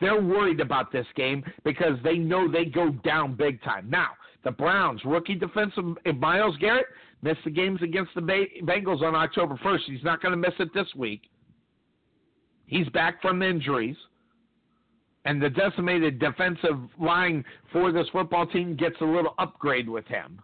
They're 0.00 0.20
worried 0.20 0.60
about 0.60 0.92
this 0.92 1.06
game 1.14 1.42
because 1.64 1.98
they 2.04 2.18
know 2.18 2.50
they 2.50 2.66
go 2.66 2.90
down 2.90 3.34
big 3.34 3.62
time. 3.62 3.88
Now, 3.88 4.10
the 4.44 4.50
Browns, 4.50 5.00
rookie 5.04 5.34
defensive 5.34 5.84
Myles 6.18 6.56
Garrett, 6.58 6.86
missed 7.22 7.40
the 7.44 7.50
games 7.50 7.80
against 7.82 8.14
the 8.14 8.20
Bengals 8.20 9.02
on 9.02 9.14
October 9.14 9.58
1st. 9.64 9.80
He's 9.86 10.04
not 10.04 10.20
going 10.20 10.32
to 10.32 10.36
miss 10.36 10.54
it 10.58 10.72
this 10.74 10.86
week. 10.94 11.22
He's 12.66 12.88
back 12.90 13.22
from 13.22 13.42
injuries. 13.42 13.96
And 15.24 15.42
the 15.42 15.50
decimated 15.50 16.20
defensive 16.20 16.78
line 17.00 17.44
for 17.72 17.90
this 17.90 18.06
football 18.12 18.46
team 18.46 18.76
gets 18.76 18.94
a 19.00 19.04
little 19.04 19.34
upgrade 19.38 19.88
with 19.88 20.06
him. 20.06 20.40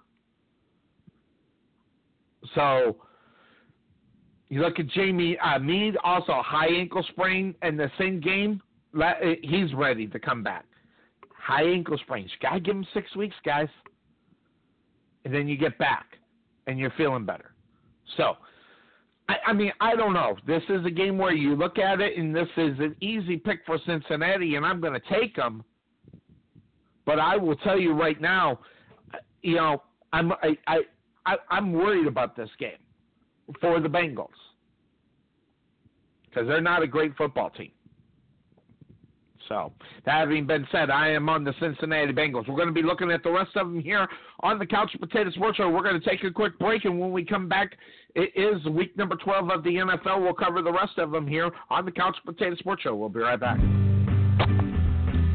So 2.57 2.97
you 4.49 4.61
look 4.61 4.81
at 4.81 4.89
Jamie 4.89 5.39
uh, 5.39 5.61
Meder, 5.61 5.99
also 6.03 6.43
high 6.45 6.67
ankle 6.67 7.05
sprain 7.11 7.55
in 7.63 7.77
the 7.77 7.91
same 7.97 8.21
game. 8.21 8.61
Eh, 9.01 9.35
he's 9.43 9.73
ready 9.75 10.07
to 10.07 10.19
come 10.19 10.43
back. 10.43 10.65
High 11.37 11.65
ankle 11.65 11.99
sprains. 11.99 12.31
Gotta 12.41 12.61
give 12.61 12.77
him 12.77 12.87
six 12.95 13.15
weeks, 13.17 13.35
guys. 13.45 13.69
And 15.25 15.35
then 15.35 15.49
you 15.49 15.57
get 15.57 15.79
back 15.79 16.19
and 16.67 16.79
you're 16.79 16.93
feeling 16.97 17.25
better. 17.25 17.53
So, 18.17 18.37
I, 19.29 19.37
I 19.49 19.53
mean, 19.53 19.73
I 19.81 19.97
don't 19.97 20.13
know. 20.13 20.37
This 20.47 20.63
is 20.69 20.85
a 20.85 20.91
game 20.91 21.17
where 21.19 21.33
you 21.33 21.55
look 21.55 21.79
at 21.79 22.01
it 22.01 22.19
and 22.19 22.35
this 22.35 22.49
is 22.57 22.79
an 22.79 22.97
easy 23.01 23.37
pick 23.37 23.61
for 23.65 23.79
Cincinnati, 23.87 24.57
and 24.57 24.67
I'm 24.67 24.81
going 24.81 24.95
to 24.95 25.21
take 25.21 25.35
them. 25.37 25.65
But 27.05 27.19
I 27.19 27.37
will 27.37 27.57
tell 27.57 27.79
you 27.79 27.93
right 27.93 28.21
now, 28.21 28.61
you 29.43 29.57
know, 29.57 29.83
I'm 30.13 30.33
I, 30.33 30.57
I, 30.67 30.79
I 31.27 31.37
I'm 31.51 31.73
worried 31.73 32.07
about 32.07 32.37
this 32.37 32.51
game 32.59 32.79
for 33.61 33.81
the 33.81 33.89
Bengals 33.89 34.29
because 36.29 36.47
they're 36.47 36.61
not 36.61 36.83
a 36.83 36.87
great 36.87 37.17
football 37.17 37.51
team. 37.51 37.73
So, 39.53 39.71
that 40.07 40.21
having 40.21 40.47
been 40.47 40.67
said, 40.73 40.89
I 40.89 41.11
am 41.11 41.29
on 41.29 41.45
the 41.45 41.53
Cincinnati 41.61 42.11
Bengals. 42.11 42.49
We're 42.49 42.57
going 42.57 42.69
to 42.69 42.73
be 42.73 42.83
looking 42.83 43.11
at 43.11 43.23
the 43.23 43.31
rest 43.31 43.51
of 43.57 43.67
them 43.67 43.83
here 43.83 44.09
on 44.41 44.59
the 44.59 44.65
Couch 44.65 44.91
Potato 44.99 45.31
Sports 45.33 45.59
Show. 45.59 45.69
We're 45.69 45.83
going 45.83 46.01
to 46.01 46.09
take 46.09 46.25
a 46.25 46.31
quick 46.31 46.59
break, 46.59 46.87
and 46.87 46.99
when 46.99 47.13
we 47.13 47.23
come 47.23 47.51
back, 47.51 47.77
it 48.15 48.31
is 48.35 48.65
week 48.71 48.97
number 48.97 49.15
12 49.17 49.51
of 49.51 49.63
the 49.63 49.75
NFL. 49.75 50.23
We'll 50.23 50.33
cover 50.33 50.63
the 50.63 50.73
rest 50.73 50.97
of 50.97 51.11
them 51.11 51.27
here 51.27 51.51
on 51.69 51.85
the 51.85 51.93
Couch 51.93 52.17
Potato 52.25 52.57
Sports 52.57 52.81
Show. 52.85 52.97
We'll 52.97 53.11
be 53.11 53.21
right 53.21 53.39
back. 53.39 53.59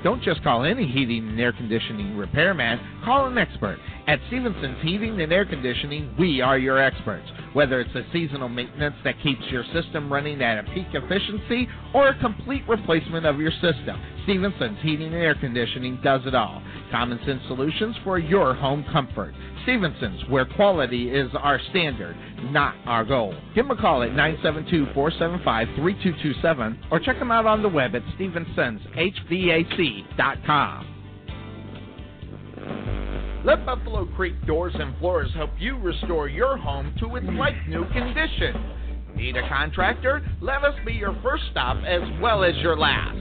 Don't 0.05 0.21
just 0.21 0.43
call 0.43 0.63
any 0.63 0.85
heating 0.85 1.27
and 1.29 1.39
air 1.39 1.51
conditioning 1.51 2.15
repairman, 2.15 2.79
call 3.03 3.25
an 3.25 3.39
expert. 3.39 3.79
At 4.05 4.19
Stevenson's 4.27 4.77
Heating 4.83 5.19
and 5.19 5.33
Air 5.33 5.45
Conditioning, 5.45 6.13
we 6.19 6.41
are 6.41 6.59
your 6.59 6.77
experts. 6.77 7.25
Whether 7.53 7.79
it's 7.79 7.95
a 7.95 8.03
seasonal 8.13 8.47
maintenance 8.47 8.93
that 9.03 9.15
keeps 9.23 9.41
your 9.49 9.63
system 9.73 10.13
running 10.13 10.43
at 10.43 10.59
a 10.59 10.63
peak 10.75 10.85
efficiency 10.93 11.67
or 11.95 12.09
a 12.09 12.19
complete 12.19 12.61
replacement 12.69 13.25
of 13.25 13.39
your 13.39 13.49
system, 13.49 13.99
Stevenson's 14.25 14.77
Heating 14.83 15.07
and 15.07 15.15
Air 15.15 15.33
Conditioning 15.33 15.99
does 16.03 16.21
it 16.27 16.35
all. 16.35 16.61
Common 16.91 17.19
sense 17.25 17.41
solutions 17.47 17.95
for 18.03 18.19
your 18.19 18.53
home 18.53 18.85
comfort. 18.93 19.33
Stevenson's, 19.65 20.21
where 20.29 20.45
quality 20.45 21.09
is 21.09 21.29
our 21.37 21.59
standard, 21.71 22.15
not 22.43 22.75
our 22.85 23.03
goal. 23.03 23.35
Give 23.53 23.67
them 23.67 23.77
a 23.77 23.81
call 23.81 24.03
at 24.03 24.11
972-475-3227 24.11 26.77
or 26.91 27.01
check 27.01 27.19
them 27.19 27.31
out 27.31 27.45
on 27.45 27.61
the 27.61 27.69
web 27.69 27.93
at 27.95 28.03
stevensonshvac.com. 28.17 30.95
Let 33.45 33.65
Buffalo 33.65 34.05
Creek 34.15 34.33
Doors 34.47 34.73
and 34.73 34.97
Floors 34.97 35.29
help 35.35 35.51
you 35.59 35.77
restore 35.77 36.27
your 36.27 36.57
home 36.57 36.95
to 36.99 37.15
its 37.15 37.27
like 37.37 37.53
new 37.67 37.85
condition. 37.91 38.55
Need 39.15 39.37
a 39.37 39.47
contractor? 39.47 40.27
Let 40.41 40.63
us 40.63 40.73
be 40.85 40.93
your 40.93 41.15
first 41.21 41.43
stop 41.51 41.77
as 41.85 42.01
well 42.19 42.43
as 42.43 42.55
your 42.57 42.75
last. 42.75 43.19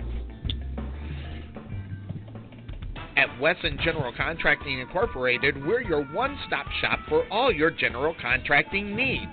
At 3.16 3.40
Wesson 3.40 3.78
General 3.82 4.12
Contracting 4.16 4.78
Incorporated, 4.78 5.66
we're 5.66 5.82
your 5.82 6.04
one 6.04 6.38
stop 6.46 6.66
shop 6.80 7.00
for 7.08 7.26
all 7.32 7.52
your 7.52 7.70
general 7.70 8.14
contracting 8.20 8.94
needs. 8.94 9.32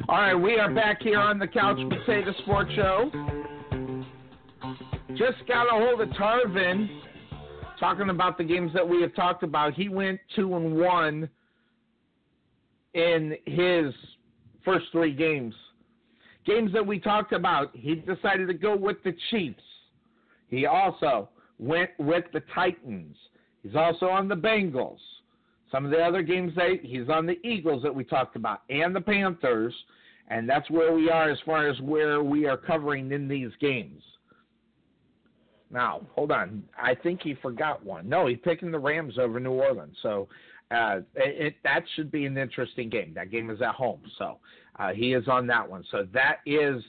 All 0.09 0.19
right, 0.19 0.35
we 0.35 0.59
are 0.59 0.69
back 0.71 1.01
here 1.01 1.19
on 1.19 1.39
the 1.39 1.47
Couch 1.47 1.79
Potato 1.89 2.35
Sports 2.43 2.71
Show. 2.75 3.11
Just 5.17 5.39
got 5.49 5.69
a 5.69 5.71
hold 5.71 6.03
of 6.03 6.11
Tarvin 6.11 7.01
talking 7.81 8.11
about 8.11 8.37
the 8.37 8.45
games 8.45 8.75
that 8.75 8.87
we 8.87 9.01
have 9.01 9.15
talked 9.15 9.43
about. 9.43 9.73
He 9.73 9.89
went 9.89 10.21
two 10.37 10.55
and 10.55 10.77
one 10.77 11.31
in 12.95 13.37
his 13.47 13.95
first 14.65 14.87
three 14.93 15.13
games. 15.13 15.55
Games 16.45 16.73
that 16.73 16.87
we 16.87 16.99
talked 16.99 17.33
about, 17.33 17.71
he 17.75 17.95
decided 17.95 18.49
to 18.49 18.55
go 18.55 18.77
with 18.77 19.03
the 19.05 19.15
Chiefs. 19.31 19.63
He 20.49 20.67
also 20.67 21.29
went 21.59 21.91
with 21.99 22.25
the 22.33 22.43
Titans. 22.55 23.17
He's 23.63 23.77
also 23.77 24.07
on 24.07 24.29
the 24.29 24.35
Bengals. 24.35 24.99
Some 25.71 25.85
of 25.85 25.91
the 25.91 26.03
other 26.03 26.23
games 26.23 26.53
that 26.57 26.81
he's 26.83 27.09
on 27.09 27.27
the 27.27 27.39
Eagles 27.47 27.83
that 27.83 27.95
we 27.95 28.05
talked 28.05 28.37
about 28.37 28.63
and 28.69 28.95
the 28.95 29.01
Panthers, 29.01 29.75
and 30.29 30.49
that's 30.49 30.69
where 30.69 30.93
we 30.93 31.09
are 31.09 31.31
as 31.31 31.39
far 31.47 31.69
as 31.69 31.81
where 31.81 32.23
we 32.23 32.47
are 32.47 32.57
covering 32.57 33.11
in 33.13 33.29
these 33.29 33.51
games. 33.61 34.03
Now, 35.71 36.03
hold 36.15 36.31
on. 36.31 36.63
I 36.81 36.95
think 36.95 37.23
he 37.23 37.35
forgot 37.41 37.83
one. 37.83 38.07
No, 38.07 38.27
he's 38.27 38.39
picking 38.45 38.71
the 38.71 38.79
Rams 38.79 39.19
over 39.19 39.41
New 39.41 39.53
Orleans. 39.53 39.97
So 40.03 40.29
uh, 40.73 41.01
it, 41.15 41.57
that 41.65 41.85
should 41.95 42.11
be 42.11 42.27
an 42.27 42.37
interesting 42.37 42.89
game. 42.89 43.13
That 43.15 43.31
game 43.31 43.51
is 43.51 43.61
at 43.61 43.75
home. 43.75 44.01
So 44.19 44.39
uh, 44.79 44.93
he 44.93 45.13
is 45.13 45.29
on 45.29 45.47
that 45.49 45.69
one. 45.69 45.85
So 45.91 46.07
that 46.13 46.37
is 46.47 46.83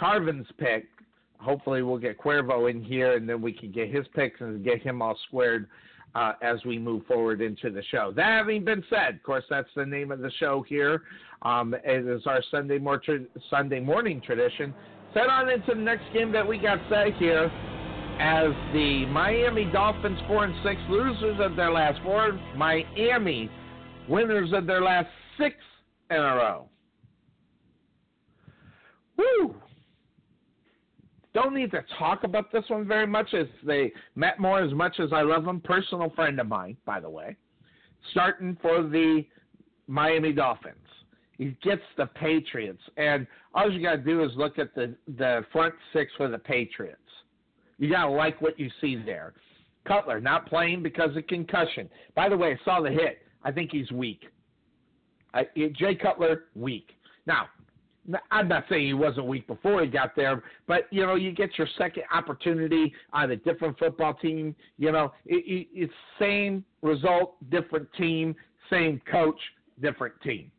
Tarvin's 0.00 0.46
pick. 0.58 0.86
Hopefully, 1.38 1.82
we'll 1.82 1.98
get 1.98 2.18
Cuervo 2.18 2.70
in 2.70 2.82
here, 2.82 3.16
and 3.16 3.28
then 3.28 3.42
we 3.42 3.52
can 3.52 3.70
get 3.70 3.90
his 3.90 4.06
picks 4.14 4.40
and 4.40 4.64
get 4.64 4.80
him 4.80 5.02
all 5.02 5.18
squared 5.28 5.68
uh, 6.14 6.32
as 6.40 6.64
we 6.64 6.78
move 6.78 7.04
forward 7.06 7.42
into 7.42 7.70
the 7.70 7.82
show. 7.90 8.10
That 8.16 8.38
having 8.38 8.64
been 8.64 8.82
said, 8.88 9.16
of 9.16 9.22
course, 9.22 9.44
that's 9.50 9.68
the 9.76 9.84
name 9.84 10.10
of 10.10 10.20
the 10.20 10.30
show 10.38 10.64
here. 10.66 11.02
Um, 11.42 11.74
it 11.84 12.06
is 12.06 12.22
our 12.26 12.42
Sunday, 12.50 12.78
tra- 12.78 13.26
Sunday 13.50 13.80
morning 13.80 14.22
tradition. 14.24 14.74
Set 15.12 15.28
on 15.28 15.50
into 15.50 15.74
the 15.74 15.80
next 15.80 16.04
game 16.14 16.32
that 16.32 16.46
we 16.46 16.58
got 16.58 16.78
set 16.88 17.14
here 17.16 17.50
as 18.18 18.52
the 18.72 19.06
Miami 19.06 19.64
Dolphins, 19.66 20.18
four 20.26 20.44
and 20.44 20.54
six 20.64 20.80
losers 20.88 21.38
of 21.40 21.56
their 21.56 21.70
last 21.70 22.00
four, 22.02 22.38
Miami 22.56 23.50
winners 24.08 24.52
of 24.52 24.66
their 24.66 24.82
last 24.82 25.08
six 25.38 25.56
in 26.10 26.16
a 26.16 26.20
row. 26.20 26.68
Woo! 29.16 29.54
Don't 31.34 31.54
need 31.54 31.70
to 31.72 31.84
talk 31.98 32.24
about 32.24 32.50
this 32.50 32.64
one 32.68 32.86
very 32.86 33.06
much 33.06 33.34
as 33.34 33.46
they 33.62 33.92
Matt 34.14 34.38
Moore 34.38 34.60
as 34.60 34.72
much 34.72 34.98
as 35.00 35.12
I 35.12 35.22
love 35.22 35.44
them. 35.44 35.60
personal 35.60 36.10
friend 36.10 36.40
of 36.40 36.46
mine, 36.46 36.76
by 36.86 37.00
the 37.00 37.10
way, 37.10 37.36
starting 38.12 38.56
for 38.62 38.82
the 38.82 39.24
Miami 39.86 40.32
Dolphins. 40.32 40.76
He 41.36 41.54
gets 41.62 41.82
the 41.98 42.06
Patriots, 42.06 42.80
and 42.96 43.26
all 43.54 43.70
you 43.70 43.82
got 43.82 43.96
to 43.96 43.98
do 43.98 44.24
is 44.24 44.30
look 44.36 44.58
at 44.58 44.74
the 44.74 44.94
the 45.18 45.44
front 45.52 45.74
six 45.92 46.10
for 46.16 46.28
the 46.28 46.38
Patriots. 46.38 47.00
You 47.78 47.90
got 47.90 48.06
to 48.06 48.10
like 48.10 48.40
what 48.40 48.58
you 48.58 48.70
see 48.80 48.96
there. 48.96 49.34
Cutler 49.86 50.20
not 50.20 50.46
playing 50.46 50.82
because 50.82 51.16
of 51.16 51.26
concussion. 51.26 51.88
By 52.14 52.28
the 52.28 52.36
way, 52.36 52.52
I 52.60 52.64
saw 52.64 52.80
the 52.80 52.90
hit. 52.90 53.18
I 53.44 53.52
think 53.52 53.70
he's 53.70 53.90
weak. 53.92 54.24
Jay 55.54 55.94
Cutler 55.94 56.44
weak. 56.54 56.92
Now 57.26 57.48
I'm 58.30 58.48
not 58.48 58.64
saying 58.68 58.86
he 58.86 58.94
wasn't 58.94 59.26
weak 59.26 59.46
before 59.46 59.82
he 59.82 59.88
got 59.88 60.14
there, 60.14 60.42
but 60.66 60.86
you 60.90 61.04
know, 61.04 61.14
you 61.14 61.32
get 61.32 61.58
your 61.58 61.66
second 61.76 62.04
opportunity 62.12 62.92
on 63.12 63.30
a 63.30 63.36
different 63.36 63.78
football 63.78 64.14
team. 64.14 64.54
You 64.78 64.92
know, 64.92 65.12
it, 65.24 65.44
it, 65.46 65.68
it's 65.72 65.92
same 66.18 66.64
result, 66.82 67.34
different 67.50 67.88
team, 67.94 68.34
same 68.70 69.00
coach, 69.10 69.38
different 69.80 70.14
team. 70.22 70.50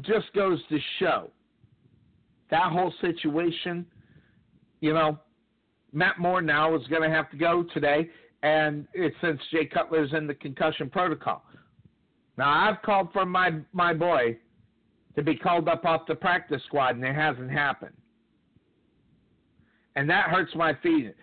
Just 0.00 0.32
goes 0.34 0.60
to 0.70 0.78
show 0.98 1.30
that 2.50 2.72
whole 2.72 2.92
situation. 3.00 3.86
You 4.80 4.94
know, 4.94 5.18
Matt 5.94 6.18
Moore 6.18 6.42
now 6.42 6.74
is 6.74 6.86
going 6.88 7.02
to 7.02 7.08
have 7.08 7.30
to 7.30 7.36
go 7.36 7.64
today, 7.72 8.10
and 8.42 8.86
it's 8.92 9.16
since 9.20 9.40
Jay 9.50 9.64
Cutler's 9.64 10.12
in 10.12 10.26
the 10.26 10.34
concussion 10.34 10.90
protocol. 10.90 11.42
Now 12.36 12.68
I've 12.68 12.82
called 12.82 13.08
for 13.12 13.24
my 13.24 13.52
my 13.72 13.94
boy 13.94 14.36
to 15.14 15.22
be 15.22 15.36
called 15.36 15.68
up 15.68 15.84
off 15.84 16.02
the 16.08 16.14
practice 16.16 16.60
squad, 16.66 16.96
and 16.96 17.04
it 17.04 17.14
hasn't 17.14 17.50
happened. 17.50 17.94
And 19.96 20.10
that 20.10 20.30
hurts 20.30 20.52
my 20.56 20.74
feelings. 20.82 21.14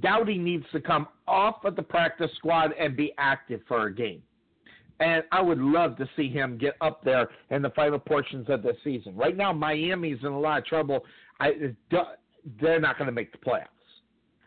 Dowdy 0.00 0.38
needs 0.38 0.64
to 0.70 0.80
come 0.80 1.08
off 1.26 1.64
of 1.64 1.74
the 1.74 1.82
practice 1.82 2.30
squad 2.36 2.72
and 2.78 2.96
be 2.96 3.12
active 3.18 3.60
for 3.66 3.86
a 3.86 3.94
game. 3.94 4.22
And 5.00 5.24
I 5.32 5.40
would 5.42 5.58
love 5.58 5.96
to 5.96 6.08
see 6.14 6.28
him 6.28 6.56
get 6.56 6.74
up 6.80 7.02
there 7.02 7.28
in 7.50 7.62
the 7.62 7.70
final 7.70 7.98
portions 7.98 8.48
of 8.48 8.62
the 8.62 8.76
season. 8.84 9.16
Right 9.16 9.36
now, 9.36 9.52
Miami's 9.52 10.20
in 10.20 10.28
a 10.28 10.38
lot 10.38 10.58
of 10.58 10.66
trouble. 10.66 11.04
I, 11.40 11.74
they're 12.60 12.78
not 12.78 12.96
going 12.96 13.06
to 13.06 13.12
make 13.12 13.32
the 13.32 13.38
playoffs. 13.38 13.66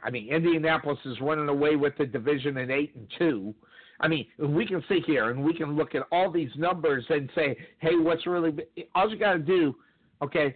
I 0.08 0.10
mean, 0.10 0.30
Indianapolis 0.30 0.98
is 1.04 1.20
running 1.20 1.50
away 1.50 1.76
with 1.76 1.98
the 1.98 2.06
division 2.06 2.58
in 2.58 2.72
eight 2.72 2.96
and 2.96 3.12
two. 3.20 3.54
I 4.00 4.08
mean, 4.08 4.26
we 4.40 4.66
can 4.66 4.82
sit 4.88 5.04
here 5.06 5.32
and 5.32 5.44
we 5.44 5.54
can 5.54 5.76
look 5.76 5.96
at 5.96 6.04
all 6.14 6.32
these 6.32 6.52
numbers 6.56 7.04
and 7.10 7.30
say, 7.36 7.58
"Hey, 7.80 7.98
what's 7.98 8.26
really?" 8.26 8.56
All 8.96 9.10
you 9.10 9.18
got 9.18 9.34
to 9.34 9.40
do, 9.40 9.76
okay? 10.22 10.56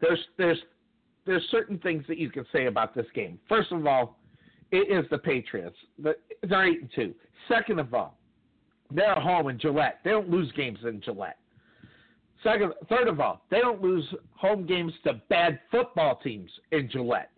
There's 0.00 0.20
there's 0.38 0.58
there's 1.26 1.42
certain 1.50 1.78
things 1.78 2.04
that 2.06 2.18
you 2.18 2.30
can 2.30 2.46
say 2.52 2.66
about 2.66 2.94
this 2.94 3.06
game. 3.14 3.40
First 3.48 3.72
of 3.72 3.84
all, 3.84 4.20
it 4.70 4.96
is 4.96 5.10
the 5.10 5.18
Patriots. 5.18 5.76
They're 5.98 6.64
eight 6.64 6.82
and 6.82 6.90
two. 6.94 7.14
Second 7.48 7.80
of 7.80 7.92
all, 7.94 8.16
they're 8.92 9.10
at 9.10 9.18
home 9.18 9.48
in 9.48 9.58
Gillette. 9.58 10.00
They 10.04 10.10
don't 10.10 10.30
lose 10.30 10.52
games 10.52 10.78
in 10.84 11.00
Gillette. 11.00 11.38
Second, 12.44 12.74
third 12.88 13.08
of 13.08 13.18
all, 13.18 13.44
they 13.50 13.58
don't 13.58 13.82
lose 13.82 14.04
home 14.36 14.66
games 14.66 14.92
to 15.02 15.14
bad 15.28 15.58
football 15.72 16.20
teams 16.22 16.50
in 16.70 16.88
Gillette. 16.90 17.30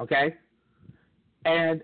Okay, 0.00 0.34
and 1.44 1.82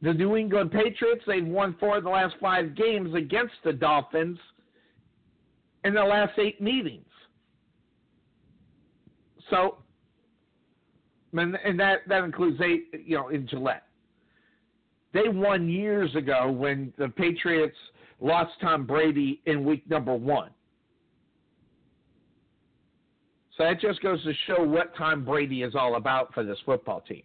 the 0.00 0.12
New 0.12 0.36
England 0.36 0.70
Patriots, 0.70 1.22
they've 1.26 1.46
won 1.46 1.76
four 1.80 1.98
of 1.98 2.04
the 2.04 2.10
last 2.10 2.34
five 2.40 2.74
games 2.76 3.14
against 3.14 3.54
the 3.64 3.72
Dolphins 3.72 4.38
in 5.84 5.94
the 5.94 6.02
last 6.02 6.38
eight 6.38 6.60
meetings. 6.60 7.04
So, 9.50 9.78
and, 11.32 11.80
that, 11.80 12.00
that 12.06 12.24
includes 12.24 12.60
eight, 12.60 12.88
you 13.04 13.16
know, 13.16 13.28
in 13.28 13.48
Gillette. 13.48 13.84
They 15.12 15.28
won 15.28 15.68
years 15.68 16.14
ago 16.14 16.50
when 16.50 16.92
the 16.98 17.08
Patriots 17.08 17.76
lost 18.20 18.52
Tom 18.60 18.86
Brady 18.86 19.40
in 19.46 19.64
week 19.64 19.88
number 19.88 20.14
one. 20.14 20.50
So 23.56 23.64
that 23.64 23.80
just 23.80 24.00
goes 24.02 24.22
to 24.22 24.32
show 24.46 24.62
what 24.62 24.94
Tom 24.96 25.24
Brady 25.24 25.62
is 25.62 25.74
all 25.74 25.96
about 25.96 26.32
for 26.34 26.44
this 26.44 26.58
football 26.64 27.00
team. 27.00 27.22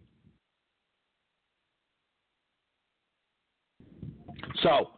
So, 4.63 4.91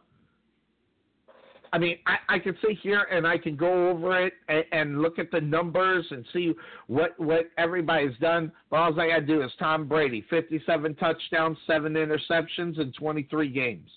I 1.72 1.78
mean, 1.78 1.98
I, 2.06 2.36
I 2.36 2.38
can 2.38 2.56
sit 2.66 2.78
here 2.82 3.06
and 3.10 3.26
I 3.26 3.36
can 3.36 3.56
go 3.56 3.90
over 3.90 4.18
it 4.24 4.32
and, 4.48 4.64
and 4.72 5.02
look 5.02 5.18
at 5.18 5.30
the 5.30 5.40
numbers 5.40 6.06
and 6.10 6.24
see 6.32 6.54
what 6.86 7.18
what 7.18 7.50
everybody's 7.58 8.16
done. 8.18 8.52
But 8.70 8.76
all 8.76 9.00
I 9.00 9.08
got 9.08 9.16
to 9.16 9.26
do 9.26 9.42
is 9.42 9.50
Tom 9.58 9.86
Brady, 9.86 10.24
57 10.30 10.94
touchdowns, 10.94 11.58
seven 11.66 11.94
interceptions 11.94 12.80
in 12.80 12.92
23 12.98 13.50
games. 13.50 13.90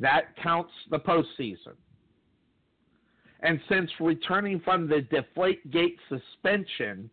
That 0.00 0.36
counts 0.42 0.72
the 0.90 0.98
postseason. 0.98 1.76
And 3.42 3.60
since 3.68 3.90
returning 4.00 4.58
from 4.60 4.88
the 4.88 5.02
Deflate 5.02 5.70
Gate 5.70 5.98
suspension, 6.08 7.10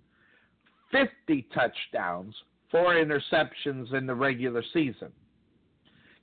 50 0.91 1.47
touchdowns, 1.53 2.33
four 2.71 2.95
interceptions 2.95 3.93
in 3.93 4.05
the 4.05 4.15
regular 4.15 4.63
season. 4.73 5.11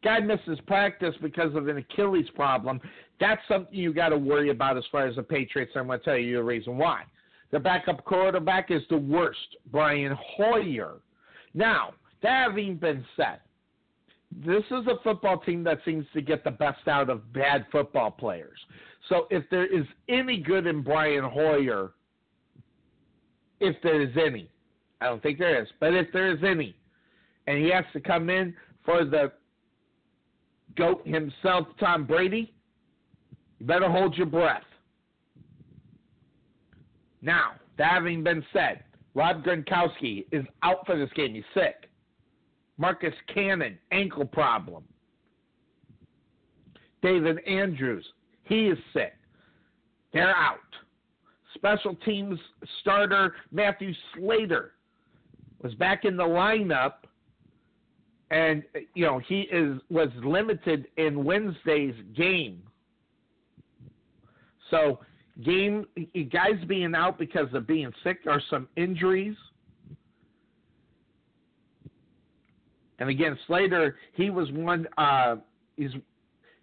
Guy 0.02 0.20
misses 0.20 0.58
practice 0.66 1.14
because 1.20 1.54
of 1.54 1.68
an 1.68 1.78
Achilles 1.78 2.28
problem. 2.34 2.80
That's 3.18 3.40
something 3.48 3.74
you 3.74 3.92
got 3.92 4.10
to 4.10 4.18
worry 4.18 4.50
about 4.50 4.76
as 4.76 4.84
far 4.92 5.06
as 5.06 5.16
the 5.16 5.22
Patriots. 5.22 5.72
I'm 5.74 5.88
going 5.88 5.98
to 5.98 6.04
tell 6.04 6.16
you 6.16 6.36
the 6.36 6.42
reason 6.42 6.78
why. 6.78 7.02
The 7.50 7.58
backup 7.58 8.04
quarterback 8.04 8.70
is 8.70 8.82
the 8.90 8.98
worst, 8.98 9.56
Brian 9.72 10.16
Hoyer. 10.36 11.00
Now, 11.54 11.94
that 12.22 12.48
having 12.48 12.76
been 12.76 13.04
said, 13.16 13.40
this 14.44 14.64
is 14.70 14.86
a 14.86 15.02
football 15.02 15.38
team 15.38 15.64
that 15.64 15.78
seems 15.84 16.06
to 16.12 16.20
get 16.20 16.44
the 16.44 16.50
best 16.50 16.86
out 16.86 17.08
of 17.08 17.32
bad 17.32 17.66
football 17.72 18.10
players. 18.10 18.58
So 19.08 19.26
if 19.30 19.44
there 19.50 19.66
is 19.66 19.86
any 20.08 20.38
good 20.38 20.66
in 20.66 20.82
Brian 20.82 21.24
Hoyer, 21.24 21.92
if 23.60 23.74
there 23.82 24.02
is 24.02 24.10
any, 24.16 24.50
I 25.00 25.06
don't 25.06 25.22
think 25.22 25.38
there 25.38 25.60
is, 25.60 25.68
but 25.80 25.94
if 25.94 26.12
there 26.12 26.30
is 26.30 26.44
any, 26.44 26.76
and 27.46 27.58
he 27.58 27.70
has 27.70 27.84
to 27.94 28.00
come 28.00 28.28
in 28.28 28.54
for 28.84 29.04
the 29.04 29.32
GOAT 30.78 31.06
himself, 31.06 31.66
Tom 31.78 32.06
Brady, 32.06 32.54
you 33.58 33.66
better 33.66 33.90
hold 33.90 34.16
your 34.16 34.26
breath. 34.26 34.62
Now, 37.20 37.52
that 37.76 37.90
having 37.90 38.22
been 38.22 38.44
said, 38.52 38.84
Rob 39.14 39.42
Gronkowski 39.42 40.24
is 40.30 40.44
out 40.62 40.86
for 40.86 40.96
this 40.96 41.10
game. 41.16 41.34
He's 41.34 41.44
sick. 41.52 41.90
Marcus 42.78 43.14
Cannon, 43.34 43.76
ankle 43.90 44.24
problem. 44.24 44.84
David 47.02 47.38
Andrews, 47.46 48.06
he 48.44 48.68
is 48.68 48.78
sick. 48.92 49.14
They're 50.12 50.34
out. 50.34 50.58
Special 51.54 51.96
teams 52.04 52.38
starter 52.80 53.34
Matthew 53.50 53.92
Slater 54.14 54.74
was 55.60 55.74
back 55.74 56.04
in 56.04 56.16
the 56.16 56.22
lineup, 56.22 56.92
and 58.30 58.62
you 58.94 59.04
know 59.06 59.18
he 59.18 59.42
is 59.42 59.80
was 59.90 60.08
limited 60.22 60.86
in 60.96 61.24
Wednesday's 61.24 61.94
game. 62.16 62.62
So 64.70 65.00
game 65.44 65.86
guys 66.30 66.62
being 66.66 66.94
out 66.94 67.18
because 67.18 67.52
of 67.54 67.66
being 67.66 67.92
sick 68.04 68.18
or 68.26 68.42
some 68.50 68.68
injuries. 68.76 69.36
And 72.98 73.08
again, 73.08 73.38
Slater, 73.46 73.96
he 74.14 74.30
was 74.30 74.50
one. 74.50 74.86
Uh, 74.98 75.36
he's 75.76 75.90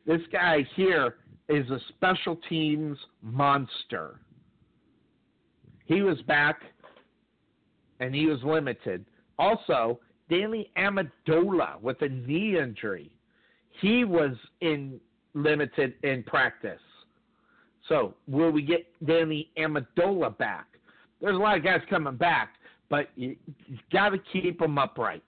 this 0.05 0.21
guy 0.31 0.67
here 0.75 1.15
is 1.47 1.69
a 1.69 1.79
special 1.89 2.37
teams 2.49 2.97
monster. 3.21 4.19
He 5.85 6.01
was 6.01 6.21
back, 6.23 6.61
and 7.99 8.13
he 8.13 8.25
was 8.25 8.39
limited. 8.43 9.05
Also, 9.39 9.99
Danny 10.29 10.71
Amendola 10.77 11.79
with 11.81 12.01
a 12.01 12.09
knee 12.09 12.57
injury. 12.57 13.11
He 13.81 14.05
was 14.05 14.35
in 14.61 14.99
limited 15.33 15.95
in 16.03 16.23
practice. 16.23 16.79
So 17.87 18.15
will 18.27 18.51
we 18.51 18.61
get 18.61 18.87
Danny 19.05 19.51
Amendola 19.57 20.37
back? 20.37 20.65
There's 21.21 21.35
a 21.35 21.39
lot 21.39 21.57
of 21.57 21.63
guys 21.63 21.81
coming 21.89 22.15
back, 22.15 22.55
but 22.89 23.09
you, 23.15 23.35
you 23.67 23.77
got 23.91 24.09
to 24.09 24.17
keep 24.33 24.59
them 24.59 24.77
upright. 24.77 25.23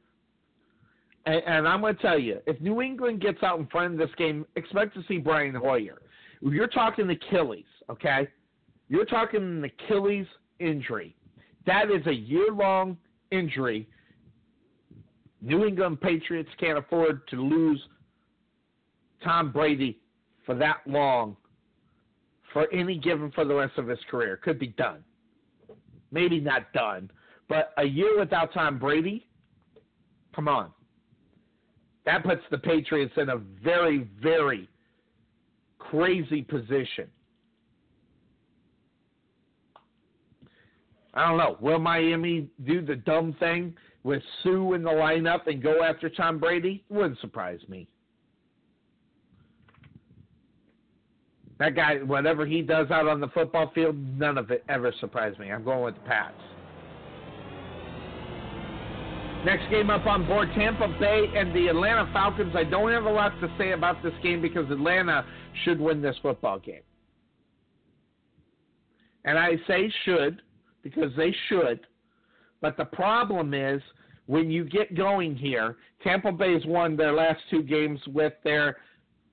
And, 1.26 1.41
and 1.45 1.68
I'm 1.68 1.82
going 1.82 1.95
to 1.95 2.02
tell 2.02 2.18
you, 2.18 2.40
if 2.48 2.60
New 2.61 2.82
England 2.82 3.22
gets 3.22 3.44
out 3.44 3.60
in 3.60 3.68
front 3.68 3.94
of 3.94 3.99
this 3.99 4.15
game, 4.18 4.45
expect 4.56 4.95
to 4.95 5.03
see 5.07 5.18
Brian 5.18 5.56
Hoyer. 5.56 6.02
You're 6.41 6.68
talking 6.68 7.10
Achilles, 7.10 7.65
okay? 7.90 8.28
You're 8.90 9.06
talking 9.06 9.41
an 9.41 9.64
Achilles 9.64 10.28
injury. 10.60 11.15
That 11.65 11.91
is 11.91 12.06
a 12.07 12.14
year 12.14 12.52
long 12.52 12.98
injury. 13.32 13.88
New 15.42 15.66
England 15.66 16.02
Patriots 16.02 16.50
can't 16.60 16.78
afford 16.78 17.28
to 17.30 17.36
lose 17.42 17.82
Tom 19.24 19.52
Brady 19.52 20.00
for 20.46 20.56
that 20.56 20.78
long 20.86 21.38
for 22.54 22.72
any 22.74 22.98
given 22.98 23.32
for 23.32 23.46
the 23.46 23.54
rest 23.54 23.78
of 23.78 23.88
his 23.88 24.00
career. 24.10 24.38
Could 24.38 24.60
be 24.60 24.68
done. 24.68 25.04
Maybe 26.12 26.40
not 26.40 26.72
done. 26.74 27.12
But 27.50 27.74
a 27.78 27.84
year 27.84 28.18
without 28.18 28.54
Tom 28.54 28.80
Brady, 28.80 29.28
come 30.36 30.48
on. 30.48 30.72
That 32.06 32.24
puts 32.24 32.42
the 32.50 32.58
Patriots 32.58 33.14
in 33.18 33.30
a 33.30 33.38
very, 33.38 34.08
very 34.22 34.70
crazy 35.78 36.42
position. 36.42 37.08
I 41.14 41.28
don't 41.28 41.38
know. 41.38 41.58
Will 41.60 41.80
Miami 41.80 42.48
do 42.66 42.82
the 42.82 42.96
dumb 42.96 43.36
thing 43.40 43.76
with 44.08 44.24
Suh 44.42 44.72
in 44.72 44.84
the 44.84 44.90
lineup 44.90 45.48
and 45.48 45.62
go 45.62 45.84
after 45.84 46.10
Tom 46.10 46.40
Brady? 46.40 46.82
Wouldn't 46.88 47.20
surprise 47.20 47.60
me. 47.68 47.90
That 51.60 51.76
guy, 51.76 51.98
whatever 51.98 52.46
he 52.46 52.62
does 52.62 52.90
out 52.90 53.06
on 53.10 53.20
the 53.20 53.28
football 53.28 53.70
field, 53.76 53.98
none 54.18 54.38
of 54.38 54.50
it 54.50 54.64
ever 54.70 54.94
surprised 55.02 55.40
me. 55.40 55.52
I'm 55.52 55.66
going 55.66 55.84
with 55.84 55.96
the 55.96 56.02
Pats. 56.02 56.34
Next 59.44 59.70
game 59.70 59.90
up 59.90 60.06
on 60.06 60.26
board 60.26 60.48
Tampa 60.56 60.88
Bay 61.02 61.26
and 61.36 61.54
the 61.54 61.68
Atlanta 61.68 62.10
Falcons. 62.14 62.54
I 62.56 62.64
don't 62.64 62.92
have 62.92 63.04
a 63.04 63.12
lot 63.12 63.34
to 63.42 63.54
say 63.58 63.72
about 63.74 64.02
this 64.04 64.14
game 64.24 64.42
because 64.42 64.72
Atlanta 64.72 65.26
should 65.66 65.82
win 65.82 66.02
this 66.02 66.16
football 66.22 66.60
game. 66.60 66.82
And 69.26 69.38
I 69.38 69.58
say 69.68 69.92
should 70.06 70.42
because 70.82 71.12
they 71.18 71.36
should. 71.50 71.86
But 72.62 72.78
the 72.78 72.86
problem 72.86 73.54
is 73.54 73.82
when 74.26 74.50
you 74.52 74.66
get 74.66 74.96
going 74.96 75.36
here, 75.36 75.78
Tampa 76.04 76.32
Bay's 76.32 76.66
won 76.66 76.96
their 76.96 77.14
last 77.14 77.40
two 77.50 77.64
games 77.64 78.00
with 78.08 78.34
their 78.44 78.78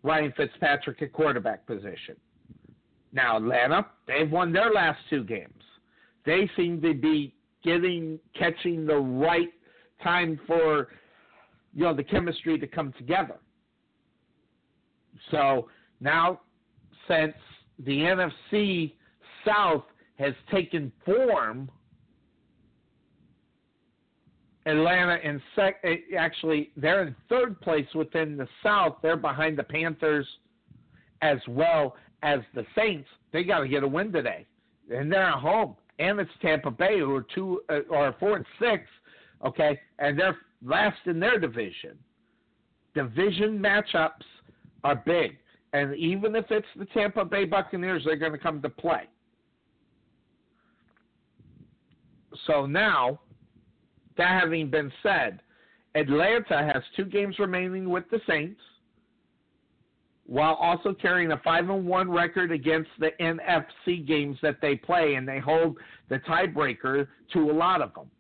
Ryan 0.02 0.32
Fitzpatrick 0.36 1.02
at 1.02 1.12
quarterback 1.12 1.66
position. 1.66 2.16
Now, 3.12 3.36
Atlanta, 3.36 3.86
they've 4.06 4.30
won 4.30 4.52
their 4.52 4.70
last 4.72 4.98
two 5.08 5.24
games. 5.24 5.62
They 6.26 6.50
seem 6.56 6.80
to 6.82 6.94
be 6.94 7.34
getting, 7.62 8.18
catching 8.38 8.86
the 8.86 8.96
right 8.96 9.52
time 10.02 10.38
for, 10.46 10.88
you 11.72 11.84
know, 11.84 11.94
the 11.94 12.02
chemistry 12.02 12.58
to 12.58 12.66
come 12.66 12.92
together. 12.98 13.36
So 15.30 15.68
now, 16.00 16.40
since 17.08 17.34
the 17.78 17.98
NFC 17.98 18.92
South 19.46 19.84
has 20.18 20.34
taken 20.50 20.92
form, 21.04 21.70
Atlanta 24.66 25.18
in 25.22 25.42
sec 25.54 25.76
eh, 25.84 25.96
actually 26.16 26.70
they're 26.76 27.02
in 27.02 27.14
third 27.28 27.60
place 27.60 27.86
within 27.94 28.36
the 28.36 28.48
South. 28.62 28.96
They're 29.02 29.16
behind 29.16 29.58
the 29.58 29.62
Panthers 29.62 30.26
as 31.22 31.38
well 31.48 31.96
as 32.22 32.40
the 32.54 32.64
Saints. 32.76 33.08
They 33.32 33.44
got 33.44 33.60
to 33.60 33.68
get 33.68 33.82
a 33.82 33.88
win 33.88 34.12
today, 34.12 34.46
and 34.90 35.12
they're 35.12 35.22
at 35.22 35.38
home. 35.38 35.76
And 35.98 36.18
it's 36.18 36.30
Tampa 36.42 36.70
Bay 36.70 36.98
who 36.98 37.14
are 37.14 37.26
two 37.34 37.62
uh, 37.68 37.80
or 37.90 38.14
four 38.18 38.36
and 38.36 38.46
six, 38.58 38.84
okay, 39.44 39.78
and 39.98 40.18
they're 40.18 40.36
last 40.64 40.98
in 41.06 41.20
their 41.20 41.38
division. 41.38 41.98
Division 42.94 43.58
matchups 43.58 44.24
are 44.82 44.96
big, 44.96 45.36
and 45.72 45.94
even 45.94 46.34
if 46.36 46.46
it's 46.50 46.66
the 46.76 46.86
Tampa 46.86 47.24
Bay 47.24 47.44
Buccaneers, 47.44 48.02
they're 48.04 48.16
going 48.16 48.32
to 48.32 48.38
come 48.38 48.62
to 48.62 48.68
play. 48.68 49.04
So 52.46 52.66
now 52.66 53.20
that 54.16 54.40
having 54.40 54.70
been 54.70 54.92
said, 55.02 55.40
Atlanta 55.94 56.70
has 56.72 56.82
two 56.96 57.04
games 57.04 57.38
remaining 57.38 57.88
with 57.88 58.04
the 58.10 58.20
Saints, 58.28 58.60
while 60.26 60.54
also 60.54 60.94
carrying 60.94 61.32
a 61.32 61.38
five 61.38 61.68
and 61.68 61.86
one 61.86 62.10
record 62.10 62.50
against 62.50 62.90
the 62.98 63.10
NFC 63.20 64.06
games 64.06 64.38
that 64.42 64.60
they 64.62 64.74
play, 64.74 65.14
and 65.14 65.28
they 65.28 65.38
hold 65.38 65.76
the 66.08 66.18
tiebreaker 66.20 67.06
to 67.32 67.50
a 67.50 67.52
lot 67.52 67.82
of 67.82 67.92
them 67.94 68.10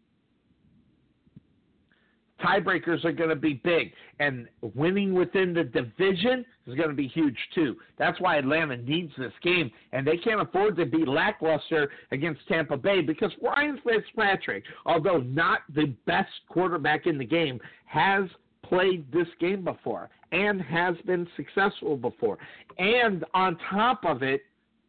tiebreakers 2.44 3.04
are 3.04 3.12
going 3.12 3.30
to 3.30 3.36
be 3.36 3.54
big, 3.54 3.92
and 4.20 4.48
winning 4.74 5.14
within 5.14 5.54
the 5.54 5.64
division 5.64 6.44
is 6.66 6.74
going 6.74 6.88
to 6.88 6.94
be 6.94 7.08
huge 7.08 7.38
too. 7.54 7.76
That's 7.98 8.20
why 8.20 8.36
Atlanta 8.36 8.76
needs 8.76 9.12
this 9.18 9.32
game, 9.42 9.70
and 9.92 10.06
they 10.06 10.16
can't 10.16 10.40
afford 10.40 10.76
to 10.76 10.86
be 10.86 11.04
lackluster 11.04 11.90
against 12.12 12.46
Tampa 12.48 12.76
Bay 12.76 13.00
because 13.00 13.32
Ryan 13.42 13.80
Fitzpatrick, 13.84 14.64
although 14.86 15.18
not 15.18 15.60
the 15.74 15.94
best 16.06 16.30
quarterback 16.48 17.06
in 17.06 17.18
the 17.18 17.24
game, 17.24 17.60
has 17.86 18.24
played 18.62 19.10
this 19.12 19.28
game 19.40 19.64
before 19.64 20.08
and 20.32 20.60
has 20.60 20.96
been 21.06 21.26
successful 21.36 21.96
before. 21.96 22.38
And 22.78 23.24
on 23.34 23.56
top 23.70 24.04
of 24.04 24.22
it, 24.22 24.42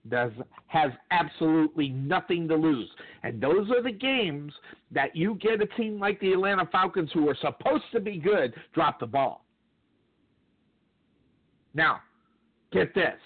does 0.09 0.31
has 0.67 0.91
absolutely 1.11 1.89
nothing 1.89 2.47
to 2.47 2.55
lose. 2.55 2.89
And 3.23 3.41
those 3.41 3.69
are 3.71 3.81
the 3.81 3.91
games 3.91 4.53
that 4.91 5.15
you 5.15 5.35
get 5.35 5.61
a 5.61 5.65
team 5.65 5.99
like 5.99 6.19
the 6.19 6.33
Atlanta 6.33 6.67
Falcons 6.71 7.09
who 7.13 7.27
are 7.29 7.37
supposed 7.41 7.85
to 7.91 7.99
be 7.99 8.17
good 8.17 8.53
drop 8.73 8.99
the 8.99 9.07
ball. 9.07 9.45
Now, 11.73 11.99
get 12.71 12.93
this. 12.95 13.19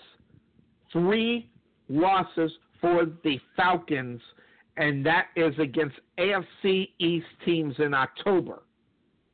Three 0.91 1.49
losses 1.87 2.51
for 2.81 3.05
the 3.23 3.39
Falcons 3.55 4.21
and 4.79 5.05
that 5.05 5.27
is 5.35 5.53
against 5.59 5.97
AFC 6.17 6.89
East 6.99 7.27
teams 7.45 7.75
in 7.79 7.93
October. 7.93 8.63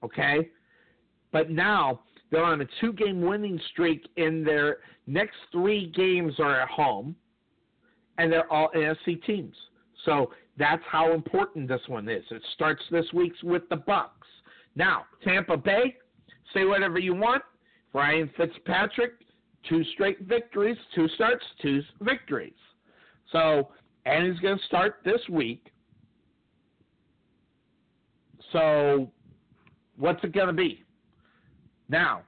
Okay? 0.03 0.49
But 1.31 1.51
now 1.51 2.01
they're 2.31 2.43
on 2.43 2.61
a 2.61 2.65
two 2.81 2.91
game 2.93 3.21
winning 3.21 3.61
streak 3.71 4.09
in 4.17 4.43
their 4.43 4.77
next 5.05 5.37
three 5.51 5.91
games 5.95 6.33
are 6.39 6.61
at 6.61 6.69
home 6.69 7.15
and 8.17 8.31
they're 8.31 8.51
all 8.51 8.69
NFC 8.75 9.23
teams. 9.25 9.55
So 10.05 10.31
that's 10.57 10.83
how 10.89 11.13
important 11.13 11.67
this 11.67 11.81
one 11.87 12.07
is. 12.07 12.23
It 12.31 12.41
starts 12.53 12.81
this 12.91 13.05
week 13.13 13.33
with 13.43 13.67
the 13.69 13.77
Bucs. 13.77 14.09
Now, 14.75 15.05
Tampa 15.23 15.57
Bay, 15.57 15.95
say 16.53 16.65
whatever 16.65 16.99
you 16.99 17.13
want. 17.13 17.43
Ryan 17.93 18.29
Fitzpatrick, 18.35 19.13
two 19.67 19.83
straight 19.93 20.19
victories, 20.21 20.77
two 20.93 21.07
starts, 21.09 21.43
two 21.61 21.81
victories. 22.01 22.53
So, 23.31 23.69
and 24.05 24.31
he's 24.31 24.39
going 24.41 24.57
to 24.57 24.65
start 24.65 24.99
this 25.03 25.21
week. 25.29 25.71
So, 28.51 29.09
what's 29.97 30.23
it 30.23 30.33
going 30.33 30.47
to 30.47 30.53
be? 30.53 30.83
Now, 31.89 32.23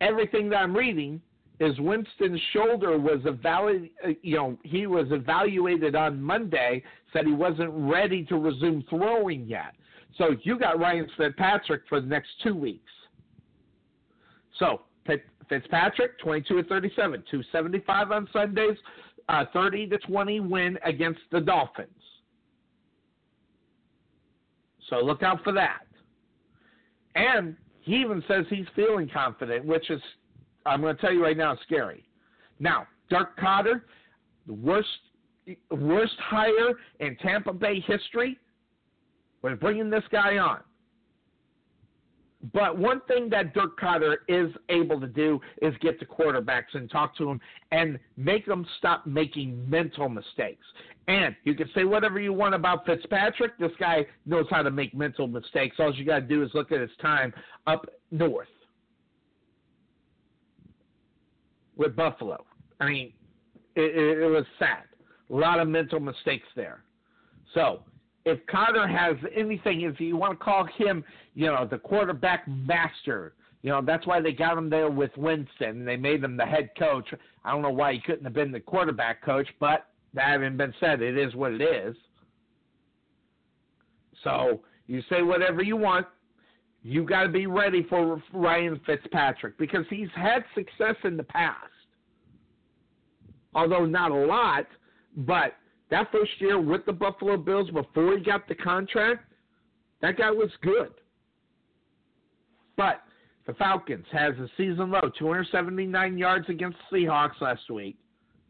everything 0.00 0.48
that 0.50 0.56
I'm 0.56 0.74
reading 0.74 1.20
is 1.62 1.78
Winston's 1.78 2.40
shoulder 2.52 2.98
was 2.98 3.20
evaluated, 3.24 3.90
you 4.22 4.36
know, 4.36 4.58
he 4.62 4.86
was 4.86 5.06
evaluated 5.10 5.94
on 5.94 6.20
Monday, 6.20 6.82
said 7.12 7.26
he 7.26 7.32
wasn't 7.32 7.70
ready 7.72 8.24
to 8.24 8.36
resume 8.36 8.84
throwing 8.88 9.46
yet. 9.46 9.74
So 10.18 10.36
you 10.42 10.58
got 10.58 10.78
Ryan 10.78 11.08
Fitzpatrick 11.16 11.82
for 11.88 12.00
the 12.00 12.06
next 12.06 12.28
two 12.42 12.54
weeks. 12.54 12.90
So 14.58 14.82
Fitzpatrick, 15.48 16.18
22 16.20 16.62
to 16.62 16.68
37, 16.68 17.24
275 17.30 18.12
on 18.12 18.28
Sundays, 18.32 18.76
uh, 19.28 19.44
30 19.52 19.88
to 19.88 19.98
20 19.98 20.40
win 20.40 20.78
against 20.84 21.20
the 21.30 21.40
Dolphins. 21.40 21.88
So 24.88 24.96
look 24.96 25.22
out 25.22 25.42
for 25.42 25.52
that. 25.52 25.86
And 27.14 27.56
he 27.80 27.96
even 27.96 28.22
says 28.28 28.44
he's 28.48 28.66
feeling 28.74 29.10
confident, 29.12 29.64
which 29.64 29.90
is, 29.90 30.00
I'm 30.66 30.80
going 30.80 30.94
to 30.94 31.00
tell 31.00 31.12
you 31.12 31.22
right 31.22 31.36
now, 31.36 31.52
it's 31.52 31.62
scary. 31.62 32.04
Now, 32.58 32.86
Dirk 33.10 33.38
Koetter, 33.38 33.82
the 34.46 34.54
worst 34.54 34.88
worst 35.70 36.14
hire 36.20 36.74
in 37.00 37.16
Tampa 37.16 37.52
Bay 37.52 37.80
history, 37.80 38.38
was 39.42 39.58
bringing 39.60 39.90
this 39.90 40.04
guy 40.12 40.38
on. 40.38 40.60
But 42.52 42.76
one 42.76 43.00
thing 43.06 43.28
that 43.30 43.54
Dirk 43.54 43.78
Koetter 43.78 44.16
is 44.28 44.52
able 44.68 45.00
to 45.00 45.06
do 45.06 45.40
is 45.60 45.74
get 45.80 46.00
to 46.00 46.06
quarterbacks 46.06 46.74
and 46.74 46.90
talk 46.90 47.16
to 47.18 47.24
them 47.24 47.40
and 47.70 47.98
make 48.16 48.46
them 48.46 48.66
stop 48.78 49.06
making 49.06 49.68
mental 49.68 50.08
mistakes. 50.08 50.64
And 51.06 51.36
you 51.44 51.54
can 51.54 51.68
say 51.74 51.84
whatever 51.84 52.20
you 52.20 52.32
want 52.32 52.54
about 52.54 52.84
Fitzpatrick. 52.86 53.58
This 53.58 53.72
guy 53.78 54.06
knows 54.26 54.46
how 54.50 54.62
to 54.62 54.70
make 54.70 54.94
mental 54.94 55.26
mistakes. 55.26 55.76
All 55.78 55.94
you 55.94 56.04
got 56.04 56.20
to 56.20 56.26
do 56.26 56.42
is 56.42 56.50
look 56.54 56.72
at 56.72 56.80
his 56.80 56.90
time 57.00 57.32
up 57.66 57.86
north 58.10 58.48
with 61.82 61.96
Buffalo. 61.96 62.44
I 62.80 62.88
mean, 62.88 63.12
it, 63.74 63.96
it, 63.96 64.22
it 64.22 64.28
was 64.28 64.44
sad. 64.58 64.84
A 65.30 65.34
lot 65.34 65.60
of 65.60 65.68
mental 65.68 66.00
mistakes 66.00 66.46
there. 66.54 66.84
So 67.54 67.82
if 68.24 68.38
Koetter 68.46 68.88
has 68.88 69.16
anything, 69.36 69.82
if 69.82 70.00
you 70.00 70.16
want 70.16 70.38
to 70.38 70.44
call 70.44 70.66
him, 70.76 71.04
you 71.34 71.46
know, 71.46 71.66
the 71.70 71.78
quarterback 71.78 72.46
master, 72.46 73.34
you 73.62 73.70
know, 73.70 73.80
that's 73.84 74.06
why 74.06 74.20
they 74.20 74.32
got 74.32 74.58
him 74.58 74.68
there 74.68 74.90
with 74.90 75.10
Winston. 75.16 75.84
They 75.84 75.96
made 75.96 76.22
him 76.22 76.36
the 76.36 76.46
head 76.46 76.70
coach. 76.78 77.08
I 77.44 77.50
don't 77.50 77.62
know 77.62 77.70
why 77.70 77.92
he 77.94 78.00
couldn't 78.00 78.24
have 78.24 78.34
been 78.34 78.52
the 78.52 78.60
quarterback 78.60 79.24
coach, 79.24 79.48
but 79.60 79.86
that 80.14 80.28
having 80.28 80.56
been 80.56 80.74
said, 80.80 81.00
it 81.00 81.16
is 81.16 81.34
what 81.34 81.52
it 81.52 81.62
is. 81.62 81.96
So 84.24 84.60
you 84.86 85.02
say 85.08 85.22
whatever 85.22 85.62
you 85.62 85.76
want. 85.76 86.06
You 86.84 87.04
got 87.04 87.22
to 87.22 87.28
be 87.28 87.46
ready 87.46 87.86
for 87.88 88.20
Ryan 88.32 88.80
Fitzpatrick 88.84 89.56
because 89.56 89.84
he's 89.88 90.08
had 90.16 90.44
success 90.54 90.96
in 91.04 91.16
the 91.16 91.22
past, 91.22 91.71
although 93.54 93.86
not 93.86 94.10
a 94.10 94.14
lot. 94.14 94.66
But 95.16 95.54
that 95.90 96.10
first 96.10 96.32
year 96.38 96.60
with 96.60 96.86
the 96.86 96.92
Buffalo 96.92 97.36
Bills 97.36 97.70
before 97.70 98.16
he 98.16 98.24
got 98.24 98.48
the 98.48 98.54
contract, 98.54 99.32
that 100.00 100.16
guy 100.18 100.30
was 100.30 100.50
good. 100.62 100.92
But 102.76 103.02
the 103.46 103.54
Falcons 103.54 104.06
has 104.12 104.34
a 104.38 104.48
season 104.56 104.90
low, 104.90 105.10
279 105.18 106.18
yards 106.18 106.48
against 106.48 106.78
the 106.90 106.98
Seahawks 106.98 107.40
last 107.40 107.70
week. 107.70 107.96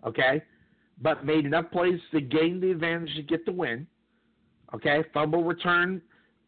Okay, 0.07 0.43
but 1.01 1.25
made 1.25 1.47
enough 1.47 1.71
plays 1.71 2.01
to 2.13 2.21
gain 2.21 2.61
the 2.61 2.71
advantage 2.71 3.15
to 3.17 3.23
get 3.23 3.45
the 3.45 3.53
win. 3.53 3.87
Okay, 4.75 5.05
fumble 5.13 5.45
return 5.45 6.01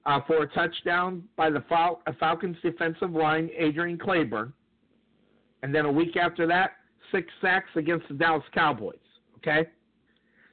uh, 0.07 0.21
for 0.27 0.43
a 0.43 0.47
touchdown 0.49 1.23
by 1.37 1.51
the 1.51 1.63
Fal- 1.69 2.03
Falcons 2.19 2.57
defensive 2.63 3.13
line, 3.13 3.51
Adrian 3.57 3.99
Clayborn, 3.99 4.53
and 5.63 5.75
then 5.75 5.85
a 5.85 5.93
week 5.93 6.17
after 6.17 6.47
that, 6.47 6.73
six 7.15 7.29
sacks 7.41 7.71
against 7.77 8.09
the 8.09 8.15
Dallas 8.15 8.45
Cowboys. 8.53 8.97
Okay. 9.39 9.69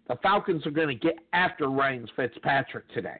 The 0.08 0.16
Falcons 0.22 0.66
are 0.66 0.72
going 0.72 0.90
to 0.90 0.96
get 0.96 1.20
after 1.34 1.70
Ryan 1.70 2.08
Fitzpatrick 2.16 2.92
today. 2.94 3.20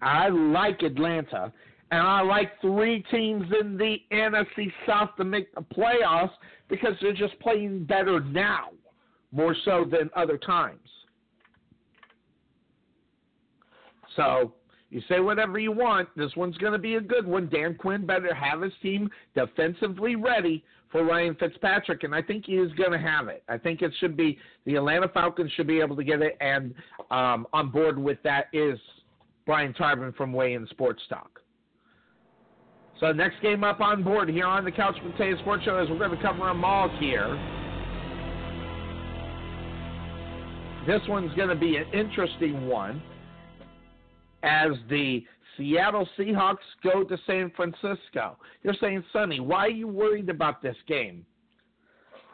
I 0.00 0.28
like 0.28 0.82
Atlanta, 0.82 1.52
and 1.90 2.00
I 2.00 2.20
like 2.20 2.60
three 2.60 3.04
teams 3.10 3.44
in 3.60 3.76
the 3.76 3.96
NFC 4.12 4.70
South 4.86 5.10
to 5.16 5.24
make 5.24 5.52
the 5.54 5.62
playoffs 5.62 6.32
because 6.68 6.92
they're 7.00 7.12
just 7.12 7.38
playing 7.40 7.84
better 7.84 8.20
now, 8.20 8.70
more 9.32 9.56
so 9.64 9.84
than 9.90 10.10
other 10.14 10.38
times. 10.38 10.78
So 14.16 14.52
you 14.90 15.02
say 15.08 15.20
whatever 15.20 15.58
you 15.58 15.72
want. 15.72 16.08
This 16.16 16.34
one's 16.36 16.56
going 16.58 16.72
to 16.72 16.78
be 16.78 16.94
a 16.94 17.00
good 17.00 17.26
one. 17.26 17.48
Dan 17.48 17.74
Quinn 17.74 18.06
better 18.06 18.34
have 18.34 18.62
his 18.62 18.72
team 18.82 19.10
defensively 19.34 20.14
ready 20.16 20.64
for 20.90 21.04
Ryan 21.04 21.34
Fitzpatrick, 21.34 22.04
and 22.04 22.14
I 22.14 22.22
think 22.22 22.46
he 22.46 22.54
is 22.54 22.72
going 22.72 22.92
to 22.92 22.98
have 22.98 23.28
it. 23.28 23.42
I 23.48 23.58
think 23.58 23.82
it 23.82 23.92
should 23.98 24.16
be 24.16 24.38
the 24.64 24.76
Atlanta 24.76 25.08
Falcons 25.08 25.50
should 25.52 25.66
be 25.66 25.80
able 25.80 25.96
to 25.96 26.04
get 26.04 26.22
it, 26.22 26.36
and 26.40 26.74
um, 27.10 27.46
on 27.52 27.70
board 27.70 27.98
with 27.98 28.18
that 28.22 28.46
is 28.52 28.78
Brian 29.46 29.72
Tarvin 29.74 30.14
from 30.16 30.32
Way 30.32 30.54
in 30.54 30.66
Sports 30.68 31.02
Talk. 31.08 31.40
So 33.00 33.12
next 33.12 33.42
game 33.42 33.62
up 33.62 33.80
on 33.80 34.02
board 34.02 34.28
here 34.28 34.46
on 34.46 34.64
the 34.64 34.72
Couch 34.72 34.96
Potato 35.02 35.38
Sports 35.40 35.64
Show 35.64 35.82
is 35.82 35.90
we're 35.90 35.98
going 35.98 36.16
to 36.16 36.22
cover 36.22 36.46
them 36.46 36.64
all 36.64 36.88
here. 36.98 37.28
This 40.86 41.02
one's 41.08 41.34
going 41.34 41.48
to 41.48 41.56
be 41.56 41.76
an 41.76 41.92
interesting 41.92 42.68
one 42.68 43.02
as 44.42 44.70
the 44.88 45.24
Seattle 45.56 46.08
Seahawks 46.18 46.56
go 46.82 47.04
to 47.04 47.18
San 47.26 47.50
Francisco. 47.56 48.36
You're 48.62 48.74
saying, 48.80 49.04
Sonny, 49.12 49.40
why 49.40 49.66
are 49.66 49.70
you 49.70 49.88
worried 49.88 50.28
about 50.28 50.62
this 50.62 50.76
game? 50.86 51.24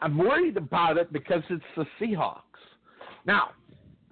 I'm 0.01 0.17
worried 0.17 0.57
about 0.57 0.97
it 0.97 1.13
because 1.13 1.43
it's 1.49 1.63
the 1.77 1.85
Seahawks. 1.99 2.41
Now, 3.25 3.51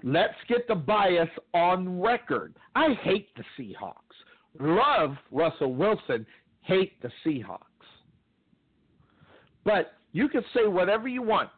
let's 0.03 0.35
get 0.47 0.67
the 0.67 0.75
bias 0.75 1.29
on 1.53 1.99
record. 1.99 2.55
I 2.75 2.93
hate 3.01 3.29
the 3.35 3.43
Seahawks. 3.57 3.95
Love 4.59 5.17
Russell 5.31 5.73
Wilson, 5.73 6.25
hate 6.61 7.01
the 7.01 7.11
Seahawks. 7.25 7.59
But 9.63 9.93
you 10.13 10.29
can 10.29 10.43
say 10.53 10.67
whatever 10.67 11.07
you 11.07 11.21
want. 11.21 11.49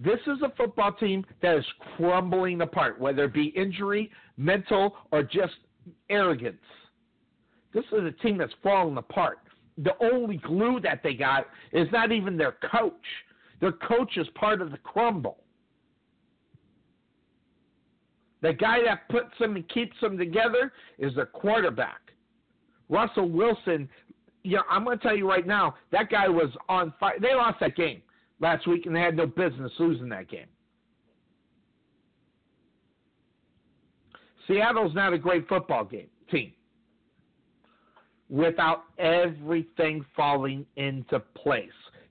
This 0.00 0.20
is 0.26 0.42
a 0.42 0.52
football 0.56 0.92
team 0.92 1.24
that 1.40 1.56
is 1.56 1.64
crumbling 1.96 2.60
apart, 2.62 3.00
whether 3.00 3.24
it 3.24 3.32
be 3.32 3.46
injury, 3.56 4.10
mental, 4.36 4.96
or 5.12 5.22
just 5.22 5.54
arrogance. 6.10 6.56
This 7.72 7.84
is 7.92 8.04
a 8.04 8.12
team 8.22 8.38
that's 8.38 8.52
falling 8.62 8.96
apart. 8.96 9.38
The 9.78 9.92
only 10.00 10.36
glue 10.38 10.80
that 10.80 11.02
they 11.02 11.14
got 11.14 11.46
is 11.72 11.88
not 11.92 12.12
even 12.12 12.36
their 12.36 12.56
coach. 12.70 12.92
Their 13.60 13.72
coach 13.72 14.16
is 14.16 14.26
part 14.34 14.60
of 14.62 14.70
the 14.70 14.78
crumble. 14.78 15.38
The 18.42 18.52
guy 18.52 18.78
that 18.84 19.08
puts 19.08 19.36
them 19.40 19.56
and 19.56 19.68
keeps 19.68 19.98
them 20.00 20.18
together 20.18 20.72
is 20.98 21.14
their 21.14 21.26
quarterback. 21.26 22.12
Russell 22.88 23.28
Wilson, 23.28 23.88
you 24.42 24.56
know, 24.56 24.62
I'm 24.70 24.84
going 24.84 24.98
to 24.98 25.02
tell 25.02 25.16
you 25.16 25.28
right 25.28 25.46
now, 25.46 25.76
that 25.92 26.10
guy 26.10 26.28
was 26.28 26.50
on 26.68 26.92
fire. 27.00 27.18
They 27.20 27.34
lost 27.34 27.58
that 27.60 27.74
game 27.74 28.02
last 28.40 28.66
week, 28.68 28.84
and 28.84 28.94
they 28.94 29.00
had 29.00 29.16
no 29.16 29.26
business 29.26 29.72
losing 29.78 30.10
that 30.10 30.28
game. 30.28 30.46
Seattle's 34.46 34.94
not 34.94 35.12
a 35.12 35.18
great 35.18 35.48
football 35.48 35.84
game 35.84 36.08
team 36.30 36.52
without 38.28 38.84
everything 38.98 40.04
falling 40.16 40.66
into 40.76 41.20
place. 41.20 41.68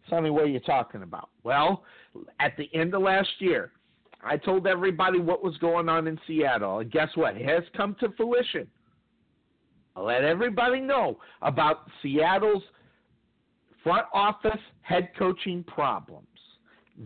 Tell 0.09 0.21
me 0.21 0.29
what 0.29 0.49
you're 0.49 0.59
talking 0.61 1.03
about. 1.03 1.29
Well, 1.43 1.83
at 2.39 2.55
the 2.57 2.69
end 2.73 2.93
of 2.93 3.01
last 3.01 3.29
year, 3.39 3.71
I 4.23 4.37
told 4.37 4.67
everybody 4.67 5.19
what 5.19 5.43
was 5.43 5.57
going 5.57 5.89
on 5.89 6.07
in 6.07 6.19
Seattle, 6.27 6.79
and 6.79 6.91
guess 6.91 7.09
what? 7.15 7.35
It 7.35 7.47
has 7.47 7.63
come 7.75 7.95
to 7.99 8.09
fruition. 8.15 8.67
I 9.95 10.01
let 10.01 10.23
everybody 10.23 10.79
know 10.79 11.19
about 11.41 11.89
Seattle's 12.01 12.63
front 13.83 14.07
office 14.13 14.59
head 14.81 15.09
coaching 15.17 15.63
problems. 15.63 16.27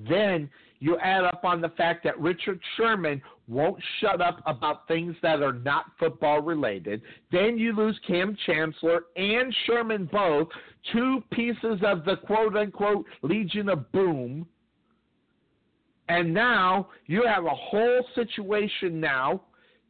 Then 0.08 0.50
you 0.80 0.98
add 1.00 1.24
up 1.24 1.44
on 1.44 1.60
the 1.60 1.70
fact 1.70 2.04
that 2.04 2.20
Richard 2.20 2.60
Sherman 2.76 3.22
won't 3.48 3.82
shut 4.00 4.22
up 4.22 4.42
about 4.46 4.88
things 4.88 5.16
that 5.22 5.42
are 5.42 5.54
not 5.54 5.86
football 5.98 6.42
related. 6.42 7.02
Then 7.32 7.58
you 7.58 7.74
lose 7.76 7.98
Cam 8.06 8.36
Chancellor 8.46 9.06
and 9.16 9.56
Sherman 9.66 10.10
both, 10.12 10.50
two 10.92 11.24
pieces 11.32 11.80
of 11.86 12.04
the 12.04 12.18
quote 12.26 12.56
unquote 12.58 13.06
Legion 13.22 13.70
of 13.70 13.90
Boom. 13.92 14.48
And 16.10 16.34
now 16.34 16.90
you 17.06 17.24
have 17.26 17.46
a 17.46 17.56
whole 17.56 18.06
situation 18.16 19.00
now 19.00 19.42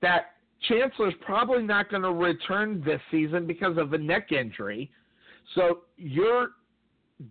that 0.01 0.33
Chancellor's 0.67 1.13
probably 1.21 1.63
not 1.63 1.89
going 1.89 2.03
to 2.03 2.11
return 2.11 2.83
this 2.83 3.01
season 3.11 3.45
because 3.45 3.77
of 3.77 3.93
a 3.93 3.97
neck 3.97 4.31
injury. 4.31 4.91
So 5.55 5.81
your 5.97 6.49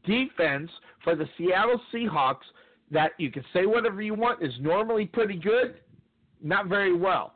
defense 0.04 0.70
for 1.02 1.14
the 1.14 1.28
Seattle 1.36 1.80
Seahawks, 1.92 2.44
that 2.90 3.12
you 3.18 3.32
can 3.32 3.44
say 3.52 3.66
whatever 3.66 4.00
you 4.00 4.14
want, 4.14 4.42
is 4.42 4.52
normally 4.60 5.06
pretty 5.06 5.36
good, 5.36 5.80
not 6.42 6.66
very 6.66 6.94
well. 6.94 7.34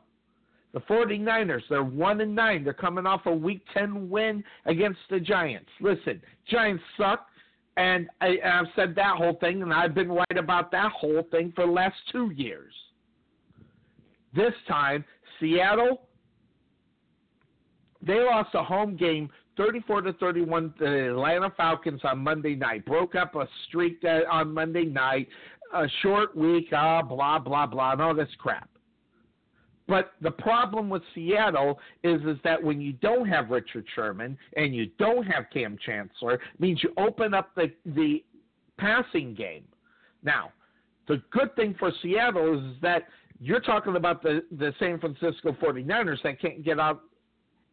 The 0.73 0.79
49ers, 0.81 1.63
they're 1.69 1.83
1 1.83 2.21
and 2.21 2.33
9. 2.33 2.63
They're 2.63 2.73
coming 2.73 3.05
off 3.05 3.25
a 3.25 3.33
week 3.33 3.61
10 3.73 4.09
win 4.09 4.43
against 4.65 4.99
the 5.09 5.19
Giants. 5.19 5.69
Listen, 5.81 6.21
Giants 6.49 6.83
suck, 6.97 7.27
and 7.75 8.07
I, 8.21 8.37
I've 8.43 8.67
said 8.75 8.95
that 8.95 9.17
whole 9.17 9.37
thing, 9.41 9.61
and 9.61 9.73
I've 9.73 9.93
been 9.93 10.09
right 10.09 10.37
about 10.37 10.71
that 10.71 10.91
whole 10.91 11.23
thing 11.29 11.51
for 11.55 11.65
the 11.65 11.71
last 11.71 11.95
two 12.11 12.31
years. 12.35 12.73
This 14.33 14.53
time, 14.67 15.03
Seattle, 15.39 16.03
they 18.01 18.19
lost 18.21 18.55
a 18.55 18.63
home 18.63 18.95
game 18.95 19.29
34 19.57 20.01
to 20.01 20.13
31 20.13 20.73
to 20.79 20.85
the 20.85 21.09
Atlanta 21.09 21.51
Falcons 21.55 22.01
on 22.03 22.19
Monday 22.19 22.55
night. 22.55 22.85
Broke 22.85 23.15
up 23.15 23.35
a 23.35 23.47
streak 23.67 24.01
that, 24.01 24.25
on 24.27 24.53
Monday 24.53 24.85
night. 24.85 25.27
A 25.73 25.87
short 26.01 26.35
week, 26.35 26.67
ah, 26.73 27.01
blah, 27.01 27.39
blah, 27.39 27.65
blah, 27.65 27.91
and 27.93 28.01
all 28.01 28.15
this 28.15 28.29
crap. 28.37 28.69
But 29.91 30.13
the 30.21 30.31
problem 30.31 30.89
with 30.89 31.01
Seattle 31.13 31.77
is 32.01 32.21
is 32.21 32.37
that 32.45 32.63
when 32.63 32.79
you 32.79 32.93
don't 32.93 33.27
have 33.27 33.49
Richard 33.49 33.83
Sherman 33.93 34.37
and 34.55 34.73
you 34.73 34.85
don't 34.97 35.23
have 35.23 35.47
Cam 35.53 35.77
Chancellor, 35.85 36.39
means 36.59 36.81
you 36.81 36.93
open 36.95 37.33
up 37.33 37.53
the 37.55 37.73
the 37.85 38.23
passing 38.77 39.35
game. 39.35 39.65
Now, 40.23 40.53
the 41.09 41.21
good 41.29 41.53
thing 41.57 41.75
for 41.77 41.91
Seattle 42.01 42.57
is 42.57 42.81
that 42.81 43.03
you're 43.41 43.59
talking 43.59 43.97
about 43.97 44.23
the, 44.23 44.45
the 44.57 44.73
San 44.79 44.97
Francisco 44.97 45.51
49ers 45.61 46.23
that 46.23 46.39
can't 46.39 46.63
get 46.63 46.79
out 46.79 47.01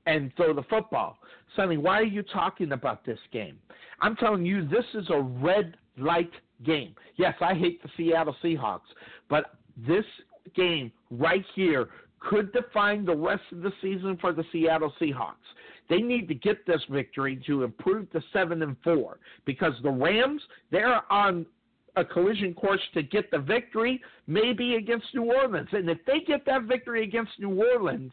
and 0.07 0.35
throw 0.37 0.53
the 0.53 0.65
football. 0.65 1.19
Sonny, 1.55 1.77
why 1.77 2.01
are 2.01 2.03
you 2.03 2.25
talking 2.25 2.73
about 2.73 3.07
this 3.07 3.21
game? 3.33 3.61
I'm 4.01 4.17
telling 4.17 4.45
you, 4.45 4.67
this 4.67 4.87
is 4.95 5.09
a 5.11 5.21
red 5.21 5.77
light 5.97 6.33
game. 6.65 6.97
Yes, 7.15 7.35
I 7.41 7.55
hate 7.55 7.81
the 7.81 7.89
Seattle 7.97 8.35
Seahawks, 8.43 8.91
but 9.29 9.53
this 9.77 10.05
game 10.57 10.91
right 11.11 11.45
here 11.55 11.89
could 12.21 12.53
define 12.53 13.05
the 13.05 13.17
rest 13.17 13.43
of 13.53 13.63
the 13.63 13.73
season 13.81 14.17
for 14.21 14.33
the 14.33 14.45
Seattle 14.53 14.93
Seahawks. 15.01 15.35
They 15.89 15.99
need 15.99 16.29
to 16.29 16.35
get 16.35 16.67
this 16.67 16.83
victory 16.91 17.41
to 17.47 17.65
improve 17.65 18.11
to 18.13 18.23
seven 18.33 18.63
and 18.63 18.77
four 18.85 19.19
because 19.45 19.73
the 19.83 19.91
Rams 19.91 20.43
they're 20.71 21.11
on 21.13 21.47
a 21.97 22.05
collision 22.05 22.55
course 22.55 22.81
to 22.95 23.03
get 23.03 23.31
the 23.31 23.39
victory, 23.39 24.01
maybe 24.27 24.77
against 24.77 25.07
New 25.15 25.33
Orleans. 25.33 25.69
And 25.73 25.91
if 25.91 25.99
they 26.07 26.21
get 26.21 26.45
that 26.47 26.63
victory 26.63 27.03
against 27.03 27.33
New 27.39 27.63
Orleans, 27.63 28.13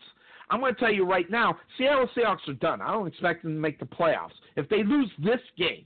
I'm 0.49 0.59
going 0.59 0.73
to 0.73 0.79
tell 0.79 0.91
you 0.91 1.05
right 1.05 1.29
now, 1.29 1.57
Seattle 1.77 2.09
Seahawks 2.15 2.47
are 2.47 2.53
done. 2.53 2.81
I 2.81 2.91
don't 2.91 3.07
expect 3.07 3.43
them 3.43 3.53
to 3.53 3.59
make 3.59 3.79
the 3.79 3.85
playoffs. 3.85 4.33
If 4.55 4.69
they 4.69 4.83
lose 4.83 5.09
this 5.23 5.39
game, 5.57 5.85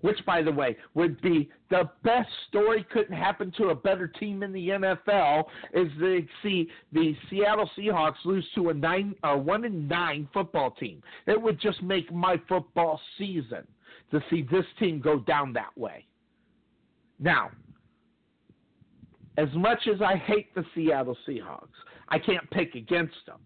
which, 0.00 0.18
by 0.24 0.42
the 0.42 0.52
way, 0.52 0.76
would 0.94 1.20
be 1.20 1.50
the 1.70 1.90
best 2.04 2.28
story. 2.48 2.86
Couldn't 2.92 3.16
happen 3.16 3.52
to 3.58 3.68
a 3.68 3.74
better 3.74 4.06
team 4.06 4.42
in 4.42 4.52
the 4.52 4.68
NFL. 4.68 5.44
Is 5.74 5.88
to 5.98 6.26
see 6.42 6.68
the 6.92 7.14
Seattle 7.28 7.70
Seahawks 7.76 8.24
lose 8.24 8.46
to 8.54 8.70
a 8.70 8.74
nine, 8.74 9.14
a 9.24 9.36
one 9.36 9.64
and 9.64 9.88
nine 9.88 10.28
football 10.32 10.70
team. 10.72 11.02
It 11.26 11.40
would 11.40 11.60
just 11.60 11.82
make 11.82 12.12
my 12.12 12.40
football 12.48 13.00
season 13.16 13.66
to 14.10 14.22
see 14.30 14.46
this 14.50 14.64
team 14.78 15.00
go 15.00 15.18
down 15.20 15.52
that 15.54 15.76
way. 15.76 16.06
Now, 17.18 17.50
as 19.36 19.48
much 19.54 19.88
as 19.92 20.00
I 20.00 20.16
hate 20.16 20.54
the 20.54 20.64
Seattle 20.74 21.16
Seahawks, 21.26 21.68
I 22.08 22.18
can't 22.18 22.48
pick 22.50 22.74
against 22.74 23.16
them 23.26 23.38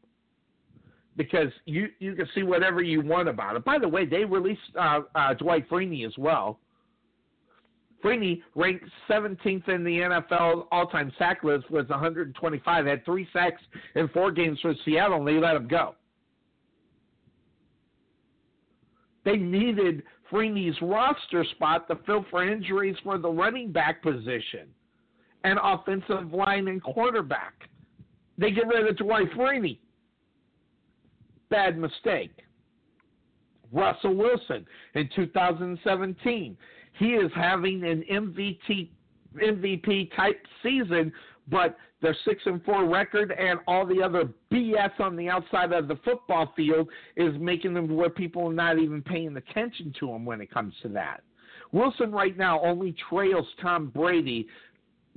because 1.16 1.48
you 1.64 1.88
you 1.98 2.14
can 2.14 2.26
see 2.34 2.42
whatever 2.42 2.82
you 2.82 3.00
want 3.00 3.28
about 3.28 3.56
it. 3.56 3.64
By 3.64 3.78
the 3.78 3.88
way, 3.88 4.06
they 4.06 4.24
released 4.24 4.60
uh, 4.78 5.00
uh, 5.14 5.34
Dwight 5.34 5.68
Freeney 5.68 6.06
as 6.06 6.16
well. 6.18 6.58
Freeney 8.02 8.42
ranked 8.56 8.84
17th 9.08 9.68
in 9.68 9.84
the 9.84 9.98
NFL 9.98 10.66
all-time 10.72 11.12
sack 11.18 11.44
list 11.44 11.70
with 11.70 11.88
125. 11.88 12.86
Had 12.86 13.04
three 13.04 13.28
sacks 13.32 13.62
in 13.94 14.08
four 14.08 14.32
games 14.32 14.58
for 14.60 14.74
Seattle, 14.84 15.18
and 15.18 15.28
they 15.28 15.38
let 15.40 15.54
him 15.54 15.68
go. 15.68 15.94
They 19.24 19.36
needed 19.36 20.02
Freeney's 20.32 20.76
roster 20.82 21.44
spot 21.52 21.86
to 21.88 21.98
fill 22.04 22.26
for 22.28 22.44
injuries 22.44 22.96
for 23.04 23.18
the 23.18 23.28
running 23.30 23.70
back 23.70 24.02
position 24.02 24.66
and 25.44 25.60
offensive 25.62 26.32
line 26.32 26.66
and 26.66 26.82
quarterback. 26.82 27.54
They 28.36 28.50
get 28.50 28.66
rid 28.66 28.88
of 28.88 28.96
Dwight 28.96 29.30
Freeney 29.32 29.78
bad 31.52 31.78
mistake. 31.78 32.32
Russell 33.70 34.14
Wilson 34.14 34.66
in 34.94 35.08
2017. 35.14 36.56
He 36.98 37.06
is 37.06 37.30
having 37.34 37.84
an 37.84 38.04
MVP 38.10 38.88
MVP 39.36 40.14
type 40.14 40.44
season, 40.62 41.12
but 41.48 41.78
their 42.02 42.16
six 42.24 42.42
and 42.44 42.62
four 42.64 42.86
record 42.86 43.32
and 43.32 43.60
all 43.66 43.86
the 43.86 44.02
other 44.02 44.28
BS 44.52 44.98
on 45.00 45.16
the 45.16 45.28
outside 45.28 45.72
of 45.72 45.88
the 45.88 45.96
football 46.04 46.52
field 46.56 46.88
is 47.16 47.32
making 47.38 47.72
them 47.72 47.94
where 47.94 48.10
people 48.10 48.48
are 48.48 48.52
not 48.52 48.78
even 48.78 49.00
paying 49.00 49.36
attention 49.36 49.94
to 50.00 50.10
him 50.10 50.24
when 50.24 50.40
it 50.40 50.50
comes 50.50 50.74
to 50.82 50.88
that. 50.88 51.22
Wilson 51.70 52.12
right 52.12 52.36
now 52.36 52.60
only 52.60 52.94
trails 53.08 53.46
Tom 53.62 53.88
Brady. 53.88 54.46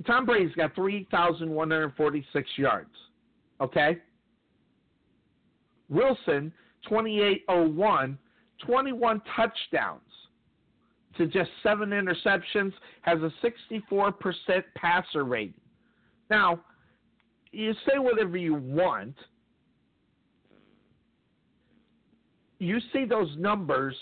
Tom 0.06 0.24
Brady's 0.24 0.54
got 0.54 0.74
3,146 0.74 2.50
yards. 2.56 2.90
Okay? 3.60 3.98
Wilson, 5.88 6.52
2801, 6.88 8.18
21 8.64 9.22
touchdowns 9.34 10.00
to 11.16 11.26
just 11.26 11.50
seven 11.62 11.90
interceptions, 11.90 12.72
has 13.02 13.18
a 13.20 13.32
64% 13.90 14.12
passer 14.76 15.24
rating. 15.24 15.54
Now, 16.28 16.60
you 17.52 17.72
say 17.86 17.98
whatever 17.98 18.36
you 18.36 18.54
want. 18.54 19.14
You 22.58 22.78
see 22.92 23.04
those 23.04 23.30
numbers, 23.38 23.94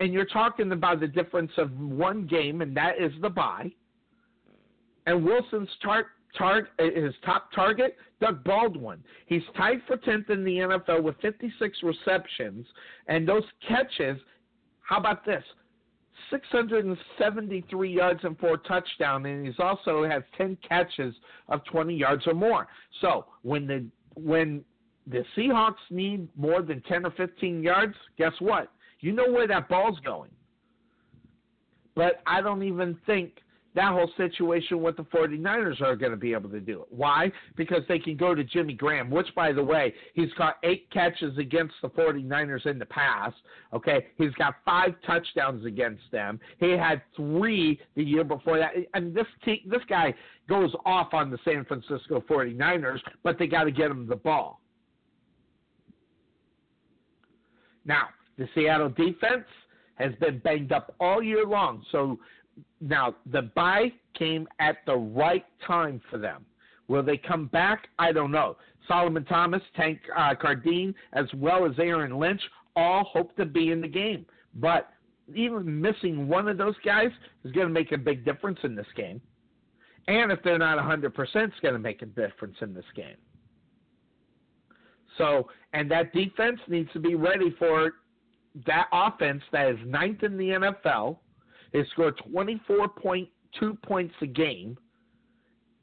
and 0.00 0.12
you're 0.12 0.26
talking 0.26 0.72
about 0.72 1.00
the 1.00 1.08
difference 1.08 1.52
of 1.56 1.76
one 1.78 2.26
game, 2.26 2.60
and 2.60 2.76
that 2.76 3.00
is 3.00 3.12
the 3.20 3.30
bye. 3.30 3.70
And 5.06 5.24
Wilson's 5.24 5.68
chart 5.82 6.06
tar- 6.36 6.68
his 6.78 7.14
top 7.24 7.52
target, 7.52 7.96
Doug 8.20 8.44
Baldwin. 8.44 9.02
He's 9.26 9.42
tied 9.56 9.80
for 9.86 9.96
10th 9.96 10.30
in 10.30 10.44
the 10.44 10.58
NFL 10.58 11.02
with 11.02 11.16
56 11.20 11.78
receptions, 11.82 12.66
and 13.08 13.28
those 13.28 13.44
catches, 13.66 14.18
how 14.82 14.98
about 14.98 15.24
this? 15.24 15.44
673 16.30 17.92
yards 17.92 18.20
and 18.22 18.38
four 18.38 18.56
touchdowns, 18.56 19.26
and 19.26 19.46
he's 19.46 19.58
also 19.58 20.04
has 20.04 20.22
10 20.36 20.56
catches 20.66 21.14
of 21.48 21.64
20 21.64 21.94
yards 21.94 22.26
or 22.26 22.34
more. 22.34 22.66
So 23.00 23.26
when 23.42 23.66
the 23.66 23.84
when 24.16 24.64
the 25.06 25.24
Seahawks 25.36 25.74
need 25.90 26.28
more 26.36 26.62
than 26.62 26.80
10 26.82 27.04
or 27.04 27.10
15 27.12 27.62
yards, 27.62 27.94
guess 28.16 28.32
what? 28.38 28.70
You 29.00 29.12
know 29.12 29.30
where 29.30 29.46
that 29.48 29.68
ball's 29.68 29.98
going. 30.00 30.30
But 31.94 32.22
I 32.26 32.40
don't 32.40 32.62
even 32.62 32.96
think 33.06 33.32
that 33.74 33.92
whole 33.92 34.10
situation 34.16 34.82
with 34.82 34.96
the 34.96 35.02
49ers 35.04 35.80
are 35.80 35.96
going 35.96 36.12
to 36.12 36.16
be 36.16 36.32
able 36.32 36.48
to 36.50 36.60
do 36.60 36.82
it. 36.82 36.88
Why? 36.90 37.32
Because 37.56 37.82
they 37.88 37.98
can 37.98 38.16
go 38.16 38.34
to 38.34 38.44
Jimmy 38.44 38.74
Graham, 38.74 39.10
which, 39.10 39.26
by 39.34 39.52
the 39.52 39.62
way, 39.62 39.92
he's 40.14 40.32
got 40.34 40.58
eight 40.62 40.88
catches 40.92 41.36
against 41.38 41.74
the 41.82 41.88
49ers 41.88 42.66
in 42.66 42.78
the 42.78 42.86
past. 42.86 43.36
Okay. 43.72 44.06
He's 44.16 44.32
got 44.34 44.54
five 44.64 44.94
touchdowns 45.04 45.66
against 45.66 46.04
them. 46.12 46.38
He 46.58 46.70
had 46.70 47.02
three 47.16 47.80
the 47.96 48.04
year 48.04 48.22
before 48.22 48.58
that. 48.58 48.72
And 48.94 49.14
this, 49.14 49.26
this 49.44 49.82
guy 49.88 50.14
goes 50.48 50.72
off 50.86 51.12
on 51.12 51.30
the 51.30 51.38
San 51.44 51.64
Francisco 51.64 52.22
49ers, 52.28 53.00
but 53.24 53.38
they 53.38 53.48
got 53.48 53.64
to 53.64 53.72
get 53.72 53.90
him 53.90 54.06
the 54.06 54.16
ball. 54.16 54.60
Now, 57.84 58.08
the 58.38 58.48
Seattle 58.54 58.88
defense 58.88 59.46
has 59.96 60.12
been 60.20 60.38
banged 60.38 60.72
up 60.72 60.94
all 61.00 61.22
year 61.22 61.46
long. 61.46 61.84
So 61.92 62.18
now, 62.80 63.14
the 63.32 63.42
bye 63.42 63.92
came 64.18 64.46
at 64.58 64.76
the 64.86 64.96
right 64.96 65.44
time 65.66 66.00
for 66.10 66.18
them. 66.18 66.44
Will 66.88 67.02
they 67.02 67.16
come 67.16 67.46
back? 67.46 67.88
I 67.98 68.12
don't 68.12 68.30
know. 68.30 68.56
Solomon 68.86 69.24
Thomas, 69.24 69.62
Tank 69.74 70.00
uh, 70.16 70.34
Carradine, 70.34 70.94
as 71.14 71.26
well 71.34 71.64
as 71.64 71.72
Aaron 71.78 72.18
Lynch, 72.18 72.42
all 72.76 73.04
hope 73.04 73.34
to 73.36 73.46
be 73.46 73.70
in 73.70 73.80
the 73.80 73.88
game. 73.88 74.26
But 74.56 74.90
even 75.34 75.80
missing 75.80 76.28
one 76.28 76.48
of 76.48 76.58
those 76.58 76.74
guys 76.84 77.10
is 77.44 77.52
going 77.52 77.66
to 77.66 77.72
make 77.72 77.92
a 77.92 77.98
big 77.98 78.24
difference 78.24 78.58
in 78.62 78.74
this 78.74 78.86
game. 78.94 79.20
And 80.06 80.30
if 80.30 80.42
they're 80.42 80.58
not 80.58 80.78
100%, 80.78 81.10
it's 81.16 81.54
going 81.62 81.74
to 81.74 81.78
make 81.78 82.02
a 82.02 82.06
difference 82.06 82.56
in 82.60 82.74
this 82.74 82.84
game. 82.94 83.16
So, 85.16 85.48
and 85.72 85.90
that 85.90 86.12
defense 86.12 86.60
needs 86.68 86.92
to 86.92 87.00
be 87.00 87.14
ready 87.14 87.54
for 87.58 87.92
that 88.66 88.88
offense 88.92 89.42
that 89.52 89.70
is 89.70 89.78
ninth 89.86 90.22
in 90.22 90.36
the 90.36 90.48
NFL 90.48 91.16
they 91.74 91.84
score 91.92 92.12
24.2 92.32 93.28
points 93.82 94.14
a 94.22 94.26
game. 94.26 94.78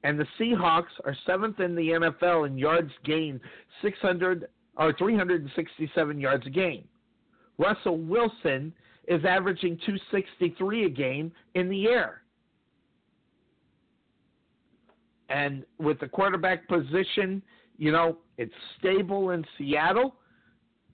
And 0.04 0.20
the 0.20 0.26
Seahawks 0.40 0.86
are 1.06 1.16
seventh 1.28 1.60
in 1.60 1.76
the 1.76 1.90
NFL 1.90 2.48
in 2.48 2.58
yards 2.58 2.92
gained, 3.06 3.42
600 3.84 4.48
or 4.78 4.94
367 4.98 6.20
yards 6.20 6.48
a 6.48 6.50
game. 6.50 6.86
Russell 7.60 8.00
Wilson 8.00 8.74
is 9.08 9.24
averaging 9.26 9.78
263 9.86 10.86
a 10.86 10.90
game 10.90 11.32
in 11.54 11.70
the 11.70 11.88
air. 11.88 12.22
And 15.30 15.66
with 15.78 16.00
the 16.00 16.08
quarterback 16.08 16.68
position, 16.68 17.44
you 17.78 17.92
know, 17.92 18.18
it's 18.38 18.54
stable 18.80 19.32
in 19.32 19.46
Seattle 19.58 20.16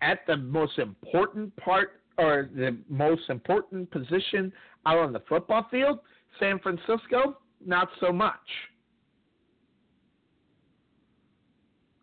at 0.01 0.19
the 0.27 0.37
most 0.37 0.79
important 0.79 1.55
part 1.55 2.01
or 2.17 2.49
the 2.55 2.77
most 2.89 3.29
important 3.29 3.89
position 3.91 4.51
out 4.85 4.97
on 4.97 5.13
the 5.13 5.21
football 5.27 5.67
field. 5.69 5.99
San 6.39 6.59
Francisco, 6.59 7.37
not 7.65 7.89
so 7.99 8.11
much. 8.11 8.35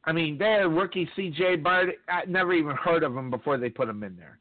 I 0.04 0.12
mean, 0.12 0.36
they 0.36 0.44
had 0.44 0.72
rookie 0.72 1.08
C.J. 1.16 1.58
Beathard. 1.58 1.92
I 2.08 2.24
never 2.26 2.52
even 2.52 2.76
heard 2.76 3.02
of 3.02 3.16
him 3.16 3.30
before 3.30 3.56
they 3.56 3.70
put 3.70 3.88
him 3.88 4.02
in 4.02 4.16
there. 4.16 4.38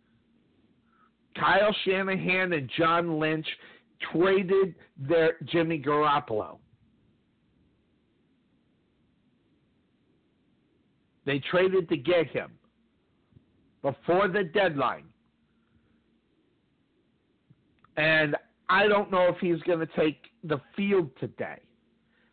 Kyle 1.35 1.75
Shanahan 1.85 2.53
and 2.53 2.69
John 2.77 3.19
Lynch 3.19 3.47
traded 4.11 4.75
their 4.97 5.33
Jimmy 5.45 5.79
Garoppolo. 5.79 6.57
They 11.25 11.39
traded 11.39 11.87
to 11.89 11.97
get 11.97 12.27
him 12.27 12.51
before 13.81 14.27
the 14.27 14.43
deadline. 14.43 15.05
And 17.97 18.35
I 18.69 18.87
don't 18.87 19.11
know 19.11 19.27
if 19.27 19.37
he's 19.39 19.61
going 19.63 19.79
to 19.79 19.89
take 19.95 20.21
the 20.43 20.59
field 20.75 21.09
today. 21.19 21.59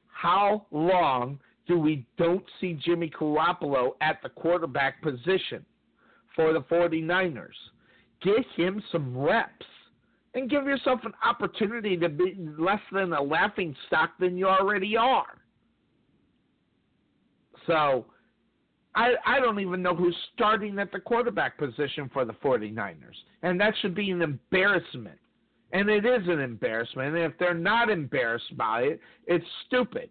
How 0.06 0.66
long 0.70 1.38
do 1.66 1.78
we 1.78 2.06
don't 2.18 2.44
see 2.60 2.74
Jimmy 2.74 3.10
Garoppolo 3.10 3.92
at 4.00 4.20
the 4.22 4.28
quarterback 4.28 5.02
position 5.02 5.64
for 6.34 6.52
the 6.52 6.60
49ers? 6.60 7.48
Get 8.22 8.44
him 8.56 8.82
some 8.92 9.16
reps 9.16 9.66
and 10.34 10.48
give 10.48 10.64
yourself 10.64 11.00
an 11.04 11.12
opportunity 11.24 11.96
to 11.96 12.08
be 12.08 12.36
less 12.58 12.80
than 12.92 13.12
a 13.12 13.22
laughing 13.22 13.74
stock 13.86 14.10
than 14.18 14.36
you 14.36 14.46
already 14.46 14.96
are. 14.96 15.38
So 17.66 18.06
I, 18.94 19.12
I 19.26 19.40
don't 19.40 19.60
even 19.60 19.82
know 19.82 19.94
who's 19.94 20.16
starting 20.34 20.78
at 20.78 20.92
the 20.92 21.00
quarterback 21.00 21.58
position 21.58 22.10
for 22.12 22.24
the 22.24 22.32
49ers. 22.34 22.96
And 23.42 23.60
that 23.60 23.74
should 23.80 23.94
be 23.94 24.10
an 24.10 24.22
embarrassment. 24.22 25.18
And 25.72 25.88
it 25.88 26.04
is 26.04 26.26
an 26.26 26.40
embarrassment. 26.40 27.14
And 27.14 27.24
if 27.24 27.38
they're 27.38 27.54
not 27.54 27.90
embarrassed 27.90 28.56
by 28.56 28.82
it, 28.82 29.00
it's 29.26 29.44
stupid. 29.66 30.10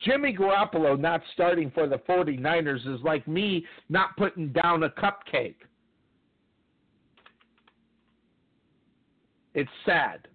Jimmy 0.00 0.36
Garoppolo 0.36 0.98
not 0.98 1.22
starting 1.32 1.70
for 1.70 1.88
the 1.88 1.98
49ers 1.98 2.86
is 2.86 3.00
like 3.02 3.26
me 3.26 3.64
not 3.88 4.16
putting 4.16 4.48
down 4.52 4.82
a 4.82 4.90
cupcake. 4.90 5.56
It's 9.54 9.70
sad. 9.86 10.28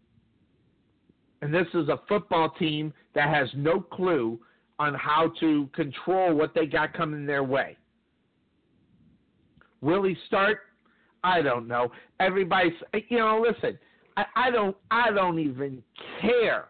And 1.41 1.53
this 1.53 1.67
is 1.73 1.87
a 1.89 2.01
football 2.07 2.49
team 2.49 2.93
that 3.15 3.29
has 3.29 3.49
no 3.55 3.79
clue 3.79 4.39
on 4.77 4.93
how 4.93 5.31
to 5.39 5.69
control 5.73 6.33
what 6.33 6.53
they 6.53 6.65
got 6.65 6.93
coming 6.93 7.25
their 7.25 7.43
way. 7.43 7.77
Will 9.81 10.03
he 10.03 10.17
start? 10.27 10.59
I 11.23 11.41
don't 11.41 11.67
know. 11.67 11.91
Everybody's, 12.19 12.73
you 13.09 13.17
know, 13.17 13.45
listen, 13.45 13.77
I, 14.19 14.47
I 14.47 14.51
don't, 14.51 14.75
I 14.91 15.11
don't 15.11 15.39
even 15.39 15.81
care 16.21 16.65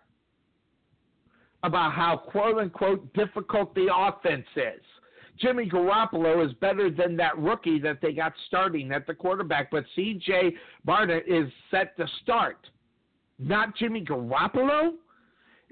about 1.63 1.93
how 1.93 2.17
quote 2.17 2.57
unquote 2.57 3.13
difficult 3.13 3.73
the 3.75 3.87
offense 3.93 4.45
is. 4.55 4.81
Jimmy 5.39 5.69
Garoppolo 5.69 6.45
is 6.45 6.53
better 6.55 6.89
than 6.91 7.15
that 7.17 7.37
rookie 7.37 7.79
that 7.79 7.99
they 8.01 8.11
got 8.11 8.33
starting 8.47 8.91
at 8.91 9.07
the 9.07 9.13
quarterback, 9.13 9.71
but 9.71 9.85
CJ 9.97 10.53
Beathard 10.85 11.21
is 11.27 11.49
set 11.71 11.95
to 11.97 12.05
start. 12.21 12.57
Not 13.39 13.75
Jimmy 13.77 14.03
Garoppolo? 14.03 14.91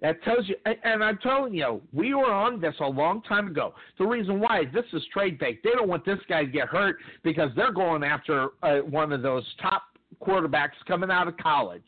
That 0.02 0.22
tells 0.24 0.48
you, 0.48 0.56
and 0.66 1.04
I'm 1.04 1.18
telling 1.18 1.56
you, 1.56 1.82
we 1.92 2.14
were 2.14 2.32
on 2.32 2.62
this 2.62 2.76
a 2.80 2.88
long 2.88 3.24
time 3.24 3.48
ago. 3.48 3.74
The 3.98 4.06
reason 4.06 4.40
why 4.40 4.66
this 4.72 4.86
is 4.94 5.02
trade 5.12 5.40
bait. 5.40 5.64
They 5.64 5.72
don't 5.72 5.88
want 5.88 6.06
this 6.06 6.20
guy 6.30 6.46
to 6.46 6.52
get 6.52 6.68
hurt 6.68 6.98
because 7.24 7.50
they're 7.56 7.72
going 7.72 8.04
after 8.04 8.50
uh, 8.62 8.78
one 8.78 9.12
of 9.12 9.24
those 9.24 9.44
top 9.60 9.84
quarterbacks 10.22 10.72
coming 10.88 11.12
out 11.12 11.28
of 11.28 11.38
college. 11.38 11.84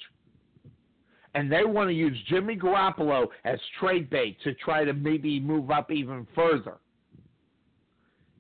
And 1.36 1.52
they 1.52 1.64
want 1.64 1.90
to 1.90 1.94
use 1.94 2.18
Jimmy 2.28 2.56
Garoppolo 2.56 3.28
as 3.46 3.60
trade 3.80 4.10
bait 4.10 4.38
to 4.44 4.54
try 4.56 4.84
to 4.84 4.94
maybe 4.94 5.40
move 5.40 5.70
up 5.70 5.92
even 5.92 6.26
further. 6.34 6.78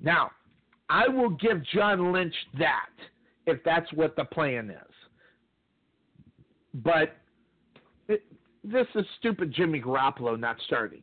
Now, 0.01 0.31
I 0.89 1.07
will 1.07 1.29
give 1.29 1.63
John 1.73 2.11
Lynch 2.11 2.33
that 2.57 2.89
if 3.45 3.63
that's 3.63 3.91
what 3.93 4.15
the 4.15 4.25
plan 4.25 4.69
is. 4.71 4.93
But 6.73 7.15
it, 8.07 8.23
this 8.63 8.87
is 8.95 9.05
stupid 9.19 9.53
Jimmy 9.53 9.81
Garoppolo 9.81 10.39
not 10.39 10.57
starting. 10.65 11.01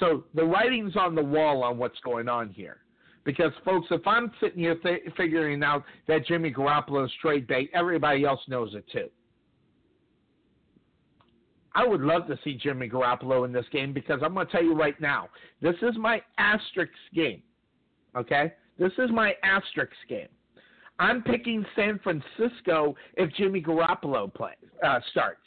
So 0.00 0.24
the 0.34 0.44
writing's 0.44 0.96
on 0.96 1.14
the 1.14 1.22
wall 1.22 1.62
on 1.62 1.78
what's 1.78 1.98
going 2.00 2.28
on 2.28 2.50
here. 2.50 2.78
Because, 3.28 3.52
folks, 3.62 3.88
if 3.90 4.06
I'm 4.06 4.32
sitting 4.40 4.60
here 4.60 4.76
th- 4.76 5.02
figuring 5.14 5.62
out 5.62 5.84
that 6.06 6.24
Jimmy 6.24 6.50
Garoppolo 6.50 7.04
is 7.04 7.10
trade 7.20 7.46
bait, 7.46 7.68
everybody 7.74 8.24
else 8.24 8.40
knows 8.48 8.74
it 8.74 8.86
too. 8.90 9.10
I 11.74 11.86
would 11.86 12.00
love 12.00 12.26
to 12.28 12.38
see 12.42 12.54
Jimmy 12.54 12.88
Garoppolo 12.88 13.44
in 13.44 13.52
this 13.52 13.66
game 13.70 13.92
because 13.92 14.20
I'm 14.24 14.32
going 14.32 14.46
to 14.46 14.50
tell 14.52 14.64
you 14.64 14.72
right 14.74 14.98
now, 14.98 15.28
this 15.60 15.74
is 15.82 15.94
my 15.98 16.22
asterisk 16.38 16.90
game. 17.14 17.42
Okay? 18.16 18.54
This 18.78 18.92
is 18.96 19.10
my 19.10 19.34
asterisk 19.42 19.92
game. 20.08 20.28
I'm 20.98 21.22
picking 21.22 21.66
San 21.76 22.00
Francisco 22.02 22.96
if 23.18 23.30
Jimmy 23.34 23.60
Garoppolo 23.60 24.32
plays 24.32 24.56
uh, 24.82 25.00
starts. 25.10 25.42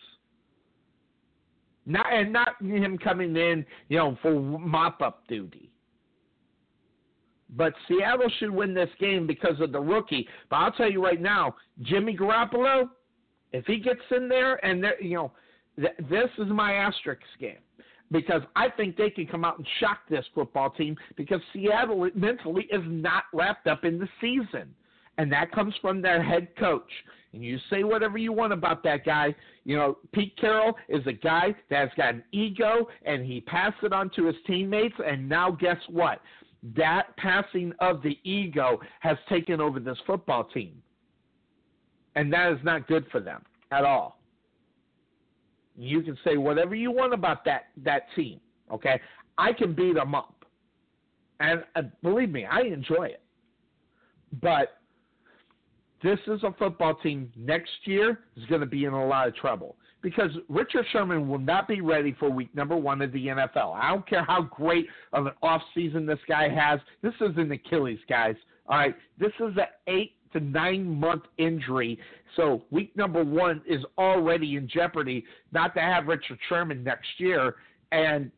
Not 1.87 2.13
and 2.13 2.31
not 2.31 2.61
him 2.61 2.99
coming 2.99 3.35
in, 3.35 3.65
you 3.89 3.97
know, 3.97 4.19
for 4.21 4.39
mop 4.39 5.01
up 5.01 5.27
duty. 5.27 5.71
But 7.51 7.73
Seattle 7.87 8.31
should 8.39 8.51
win 8.51 8.73
this 8.73 8.89
game 8.99 9.27
because 9.27 9.59
of 9.59 9.71
the 9.71 9.79
rookie. 9.79 10.27
But 10.49 10.57
I'll 10.57 10.71
tell 10.71 10.89
you 10.89 11.03
right 11.03 11.21
now, 11.21 11.55
Jimmy 11.81 12.15
Garoppolo, 12.15 12.89
if 13.51 13.65
he 13.65 13.79
gets 13.79 14.01
in 14.15 14.29
there 14.29 14.63
and 14.65 14.85
you 15.01 15.15
know, 15.15 15.31
th- 15.77 15.95
this 16.09 16.29
is 16.37 16.47
my 16.47 16.73
asterisk 16.73 17.21
game 17.39 17.57
because 18.11 18.41
I 18.55 18.69
think 18.69 18.97
they 18.97 19.09
can 19.09 19.25
come 19.25 19.45
out 19.45 19.57
and 19.57 19.67
shock 19.79 19.99
this 20.09 20.25
football 20.35 20.69
team 20.69 20.97
because 21.15 21.41
Seattle 21.53 22.09
mentally 22.13 22.67
is 22.71 22.81
not 22.85 23.23
wrapped 23.33 23.67
up 23.67 23.85
in 23.85 23.97
the 23.99 24.07
season. 24.19 24.73
And 25.17 25.31
that 25.31 25.51
comes 25.51 25.73
from 25.81 26.01
their 26.01 26.21
head 26.23 26.49
coach. 26.57 26.89
And 27.33 27.43
you 27.43 27.57
say 27.69 27.83
whatever 27.83 28.17
you 28.17 28.33
want 28.33 28.53
about 28.53 28.83
that 28.83 29.05
guy. 29.05 29.33
You 29.63 29.77
know, 29.77 29.97
Pete 30.13 30.35
Carroll 30.37 30.75
is 30.89 31.05
a 31.05 31.13
guy 31.13 31.55
that's 31.69 31.93
got 31.95 32.15
an 32.15 32.23
ego 32.31 32.87
and 33.03 33.25
he 33.25 33.39
passed 33.41 33.77
it 33.83 33.93
on 33.93 34.09
to 34.15 34.25
his 34.25 34.35
teammates. 34.45 34.95
And 35.05 35.29
now, 35.29 35.51
guess 35.51 35.77
what? 35.89 36.21
That 36.75 37.15
passing 37.17 37.73
of 37.79 38.01
the 38.03 38.17
ego 38.23 38.79
has 38.99 39.17
taken 39.29 39.59
over 39.59 39.79
this 39.79 39.97
football 40.05 40.43
team. 40.43 40.81
And 42.15 42.31
that 42.33 42.51
is 42.51 42.59
not 42.63 42.87
good 42.87 43.05
for 43.11 43.19
them 43.19 43.43
at 43.71 43.83
all. 43.83 44.19
You 45.75 46.01
can 46.01 46.17
say 46.23 46.37
whatever 46.37 46.75
you 46.75 46.91
want 46.91 47.13
about 47.13 47.45
that 47.45 47.67
that 47.83 48.03
team. 48.15 48.39
Okay, 48.71 48.99
I 49.37 49.53
can 49.53 49.73
beat 49.73 49.95
them 49.95 50.13
up, 50.13 50.45
and 51.39 51.63
uh, 51.75 51.83
believe 52.03 52.29
me, 52.29 52.45
I 52.45 52.61
enjoy 52.61 53.05
it. 53.05 53.21
But 54.41 54.81
this 56.03 56.19
is 56.27 56.43
a 56.43 56.53
football 56.57 56.95
team 56.95 57.31
next 57.35 57.71
year 57.85 58.19
is 58.35 58.45
going 58.45 58.61
to 58.61 58.67
be 58.67 58.85
in 58.85 58.93
a 58.93 59.07
lot 59.07 59.27
of 59.27 59.35
trouble 59.35 59.75
because 60.01 60.31
Richard 60.49 60.85
Sherman 60.91 61.27
will 61.27 61.39
not 61.39 61.67
be 61.67 61.81
ready 61.81 62.15
for 62.19 62.29
week 62.29 62.53
number 62.55 62.75
one 62.75 63.01
of 63.01 63.11
the 63.11 63.27
NFL. 63.27 63.75
I 63.75 63.89
don't 63.89 64.07
care 64.07 64.23
how 64.23 64.41
great 64.43 64.87
of 65.13 65.27
an 65.27 65.33
off 65.41 65.61
season 65.73 66.05
this 66.05 66.19
guy 66.27 66.49
has. 66.49 66.79
This 67.01 67.13
is 67.21 67.37
an 67.37 67.51
Achilles, 67.51 67.99
guys. 68.09 68.35
All 68.67 68.77
right, 68.77 68.95
this 69.19 69.31
is 69.39 69.55
an 69.57 69.67
eight 69.87 70.13
to 70.33 70.39
nine 70.39 70.99
month 70.99 71.23
injury. 71.37 71.99
So 72.35 72.63
week 72.71 72.95
number 72.95 73.23
one 73.23 73.61
is 73.67 73.83
already 73.97 74.55
in 74.55 74.67
jeopardy 74.67 75.25
not 75.51 75.73
to 75.75 75.81
have 75.81 76.07
Richard 76.07 76.39
Sherman 76.47 76.83
next 76.83 77.09
year. 77.17 77.55
And 77.91 78.31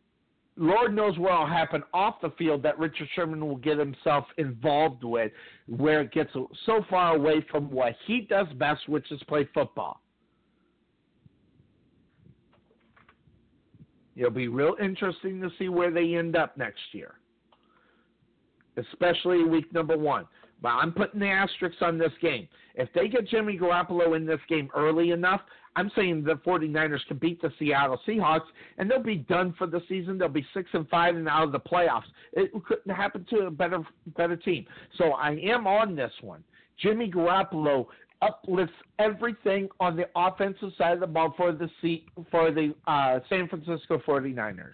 Lord 0.55 0.95
knows 0.95 1.17
what 1.17 1.39
will 1.39 1.47
happen 1.47 1.83
off 1.93 2.15
the 2.21 2.31
field 2.37 2.61
that 2.63 2.77
Richard 2.77 3.07
Sherman 3.15 3.45
will 3.45 3.57
get 3.57 3.77
himself 3.77 4.25
involved 4.37 5.03
with, 5.03 5.31
where 5.67 6.01
it 6.01 6.11
gets 6.11 6.31
so 6.65 6.85
far 6.89 7.15
away 7.15 7.45
from 7.49 7.71
what 7.71 7.95
he 8.05 8.21
does 8.21 8.47
best, 8.57 8.87
which 8.87 9.11
is 9.11 9.21
play 9.27 9.47
football. 9.53 10.02
It'll 14.15 14.29
be 14.31 14.47
real 14.47 14.75
interesting 14.81 15.41
to 15.41 15.49
see 15.57 15.69
where 15.69 15.91
they 15.91 16.15
end 16.15 16.35
up 16.35 16.57
next 16.57 16.81
year. 16.93 17.15
especially 18.77 19.43
week 19.43 19.71
number 19.73 19.97
one. 19.97 20.25
But 20.61 20.69
I'm 20.69 20.93
putting 20.93 21.19
the 21.19 21.27
asterisks 21.27 21.81
on 21.81 21.97
this 21.97 22.11
game. 22.21 22.47
If 22.75 22.89
they 22.93 23.07
get 23.07 23.27
Jimmy 23.27 23.57
Garoppolo 23.57 24.15
in 24.15 24.25
this 24.25 24.39
game 24.47 24.69
early 24.75 25.11
enough, 25.11 25.41
I'm 25.75 25.91
saying 25.95 26.23
the 26.23 26.35
49ers 26.35 27.05
can 27.07 27.17
beat 27.17 27.41
the 27.41 27.51
Seattle 27.59 27.99
Seahawks 28.07 28.45
and 28.77 28.89
they'll 28.89 29.03
be 29.03 29.17
done 29.17 29.53
for 29.57 29.67
the 29.67 29.81
season. 29.89 30.17
They'll 30.17 30.29
be 30.29 30.45
six 30.53 30.69
and 30.73 30.87
five 30.89 31.15
and 31.15 31.27
out 31.27 31.43
of 31.43 31.51
the 31.51 31.59
playoffs. 31.59 32.03
It 32.33 32.51
couldn't 32.65 32.95
happen 32.95 33.25
to 33.31 33.47
a 33.47 33.51
better 33.51 33.83
better 34.15 34.37
team. 34.37 34.65
So 34.97 35.13
I 35.13 35.31
am 35.43 35.67
on 35.67 35.95
this 35.95 36.13
one. 36.21 36.43
Jimmy 36.79 37.11
Garoppolo 37.11 37.87
uplifts 38.23 38.73
everything 38.99 39.67
on 39.79 39.95
the 39.95 40.05
offensive 40.15 40.71
side 40.77 40.93
of 40.93 40.99
the 40.99 41.07
ball 41.07 41.33
for 41.35 41.51
the 41.51 41.69
for 42.31 42.51
the 42.51 42.73
uh, 42.87 43.19
San 43.29 43.47
Francisco 43.47 44.01
49ers. 44.07 44.71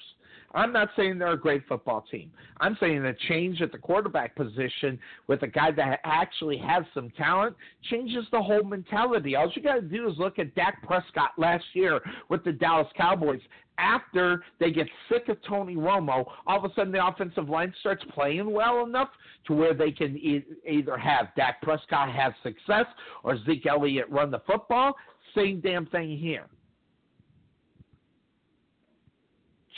I'm 0.53 0.73
not 0.73 0.89
saying 0.95 1.19
they're 1.19 1.34
a 1.34 1.39
great 1.39 1.67
football 1.67 2.05
team. 2.09 2.31
I'm 2.59 2.76
saying 2.80 3.05
a 3.05 3.13
change 3.27 3.61
at 3.61 3.71
the 3.71 3.77
quarterback 3.77 4.35
position 4.35 4.99
with 5.27 5.43
a 5.43 5.47
guy 5.47 5.71
that 5.71 5.99
actually 6.03 6.57
has 6.57 6.84
some 6.93 7.11
talent 7.11 7.55
changes 7.89 8.26
the 8.31 8.41
whole 8.41 8.63
mentality. 8.63 9.35
All 9.35 9.51
you 9.55 9.61
got 9.61 9.76
to 9.76 9.81
do 9.81 10.09
is 10.09 10.17
look 10.17 10.39
at 10.39 10.55
Dak 10.55 10.81
Prescott 10.84 11.31
last 11.38 11.65
year 11.73 11.99
with 12.30 12.43
the 12.43 12.51
Dallas 12.51 12.88
Cowboys. 12.97 13.41
After 13.77 14.43
they 14.59 14.71
get 14.71 14.88
sick 15.07 15.30
of 15.30 15.38
Tony 15.47 15.76
Romo, 15.76 16.26
all 16.45 16.57
of 16.57 16.69
a 16.69 16.73
sudden 16.73 16.91
the 16.91 17.05
offensive 17.05 17.47
line 17.47 17.73
starts 17.80 18.03
playing 18.13 18.51
well 18.51 18.85
enough 18.85 19.07
to 19.47 19.53
where 19.53 19.73
they 19.73 19.91
can 19.91 20.17
e- 20.17 20.43
either 20.67 20.97
have 20.97 21.27
Dak 21.38 21.61
Prescott 21.61 22.11
have 22.11 22.34
success 22.43 22.85
or 23.23 23.38
Zeke 23.45 23.67
Elliott 23.67 24.09
run 24.09 24.31
the 24.31 24.41
football. 24.45 24.95
Same 25.34 25.61
damn 25.61 25.85
thing 25.85 26.17
here. 26.17 26.47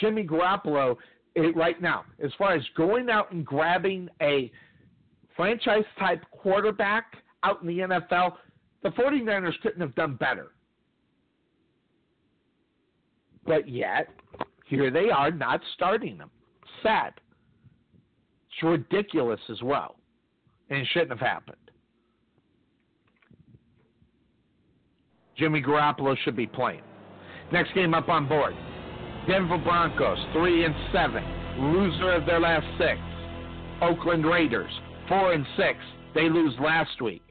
Jimmy 0.02 0.24
Garoppolo 0.26 0.98
it, 1.36 1.56
right 1.56 1.82
now, 1.82 2.04
as 2.22 2.32
far 2.38 2.54
as 2.54 2.64
going 2.76 3.10
out 3.10 3.32
and 3.32 3.46
grabbing 3.46 4.10
a 4.22 4.52
franchise 5.38 5.86
type 5.98 6.24
quarterback 6.32 7.06
out 7.44 7.62
in 7.62 7.68
the 7.68 7.80
NFL, 7.80 8.34
the 8.84 8.90
49ers 8.90 9.54
couldn't 9.64 9.80
have 9.80 9.96
done 9.96 10.16
better. 10.16 10.52
But 13.46 13.70
yet, 13.70 14.10
here 14.66 14.92
they 14.92 15.10
are 15.10 15.32
not 15.32 15.62
starting 15.76 16.18
them. 16.18 16.30
Sad. 16.84 17.14
It's 18.52 18.64
ridiculous 18.64 19.40
as 19.50 19.62
well. 19.62 19.96
And 20.70 20.80
it 20.80 20.88
shouldn't 20.92 21.12
have 21.12 21.20
happened. 21.20 21.58
Jimmy 25.38 25.62
Garoppolo 25.62 26.16
should 26.24 26.36
be 26.36 26.46
playing. 26.46 26.84
Next 27.52 27.74
game 27.74 27.94
up 27.94 28.10
on 28.10 28.28
board. 28.28 28.54
Denver 29.28 29.58
Broncos, 29.60 30.18
three 30.34 30.66
and 30.66 30.74
seven, 30.92 31.24
loser 31.60 32.14
of 32.14 32.26
their 32.26 32.40
last 32.40 32.66
six. 32.78 33.00
Oakland 33.82 34.26
Raiders, 34.26 34.72
four 35.08 35.34
and 35.34 35.46
six. 35.56 35.78
They 36.16 36.28
lose 36.28 36.54
last 36.60 37.02
week. 37.02 37.22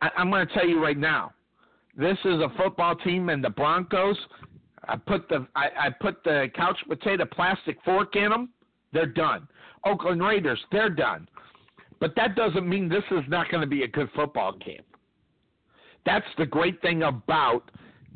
I, 0.00 0.08
I'm 0.16 0.30
going 0.30 0.46
to 0.46 0.54
tell 0.54 0.66
you 0.66 0.82
right 0.82 0.96
now, 0.96 1.32
this 1.96 2.16
is 2.24 2.40
a 2.40 2.48
football 2.56 2.96
team, 2.96 3.28
and 3.28 3.44
the 3.44 3.50
Broncos. 3.50 4.16
I 4.88 4.96
put 4.96 5.28
the 5.28 5.46
I, 5.54 5.68
I 5.78 5.90
put 6.00 6.24
the 6.24 6.48
couch 6.54 6.78
potato 6.88 7.26
plastic 7.26 7.76
fork 7.84 8.16
in 8.16 8.30
them. 8.30 8.48
They're 8.92 9.06
done. 9.06 9.46
Oakland 9.84 10.22
Raiders, 10.22 10.58
they're 10.72 10.90
done. 10.90 11.28
But 12.00 12.14
that 12.16 12.34
doesn't 12.34 12.66
mean 12.66 12.88
this 12.88 13.04
is 13.10 13.24
not 13.28 13.50
going 13.50 13.60
to 13.60 13.66
be 13.66 13.82
a 13.82 13.88
good 13.88 14.08
football 14.16 14.52
game. 14.52 14.82
That's 16.06 16.26
the 16.38 16.46
great 16.46 16.80
thing 16.80 17.02
about 17.02 17.70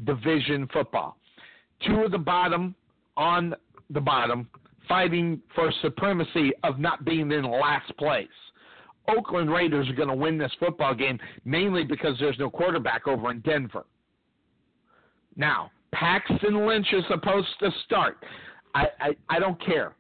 division 0.04 0.68
football. 0.72 1.18
Two 1.86 2.00
of 2.00 2.10
the 2.10 2.18
bottom 2.18 2.74
on 3.16 3.54
the 3.90 4.00
bottom 4.00 4.48
fighting 4.88 5.40
for 5.54 5.72
supremacy 5.82 6.52
of 6.62 6.78
not 6.78 7.04
being 7.04 7.30
in 7.32 7.44
last 7.44 7.96
place. 7.96 8.28
Oakland 9.08 9.50
Raiders 9.50 9.88
are 9.88 9.94
going 9.94 10.08
to 10.08 10.14
win 10.14 10.38
this 10.38 10.52
football 10.58 10.94
game 10.94 11.18
mainly 11.44 11.84
because 11.84 12.16
there's 12.18 12.38
no 12.38 12.50
quarterback 12.50 13.06
over 13.06 13.30
in 13.30 13.40
Denver. 13.40 13.84
Now, 15.36 15.70
Paxton 15.92 16.66
Lynch 16.66 16.86
is 16.92 17.04
supposed 17.08 17.48
to 17.60 17.70
start. 17.84 18.24
I, 18.74 18.86
I, 19.00 19.16
I 19.28 19.38
don't 19.38 19.62
care. 19.64 19.94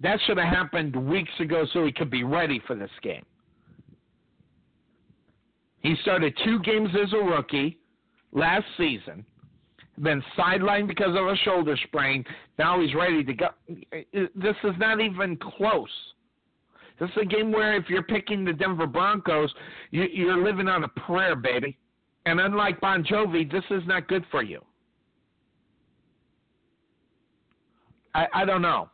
That 0.00 0.18
should 0.26 0.38
have 0.38 0.48
happened 0.48 0.96
weeks 0.96 1.32
ago 1.40 1.66
so 1.72 1.84
he 1.84 1.92
could 1.92 2.10
be 2.10 2.24
ready 2.24 2.60
for 2.66 2.74
this 2.74 2.90
game. 3.02 3.24
He 5.80 5.94
started 6.02 6.36
two 6.44 6.58
games 6.60 6.90
as 7.02 7.12
a 7.12 7.16
rookie 7.16 7.78
last 8.32 8.64
season 8.76 9.24
been 10.02 10.22
sidelined 10.38 10.88
because 10.88 11.16
of 11.16 11.26
a 11.26 11.36
shoulder 11.44 11.76
sprain. 11.84 12.24
Now 12.58 12.80
he's 12.80 12.94
ready 12.94 13.24
to 13.24 13.32
go. 13.32 13.48
This 14.12 14.56
is 14.64 14.74
not 14.78 15.00
even 15.00 15.36
close. 15.36 15.88
This 16.98 17.08
is 17.10 17.16
a 17.22 17.24
game 17.24 17.50
where 17.50 17.76
if 17.76 17.88
you're 17.88 18.02
picking 18.02 18.44
the 18.44 18.52
Denver 18.52 18.86
Broncos, 18.86 19.52
you, 19.90 20.04
you're 20.12 20.42
living 20.44 20.68
on 20.68 20.84
a 20.84 20.88
prayer, 20.88 21.34
baby. 21.34 21.76
And 22.26 22.40
unlike 22.40 22.80
Bon 22.80 23.02
Jovi, 23.02 23.50
this 23.50 23.64
is 23.70 23.82
not 23.86 24.06
good 24.06 24.24
for 24.30 24.42
you. 24.42 24.60
I, 28.14 28.26
I 28.34 28.44
don't 28.44 28.60
know. 28.60 28.90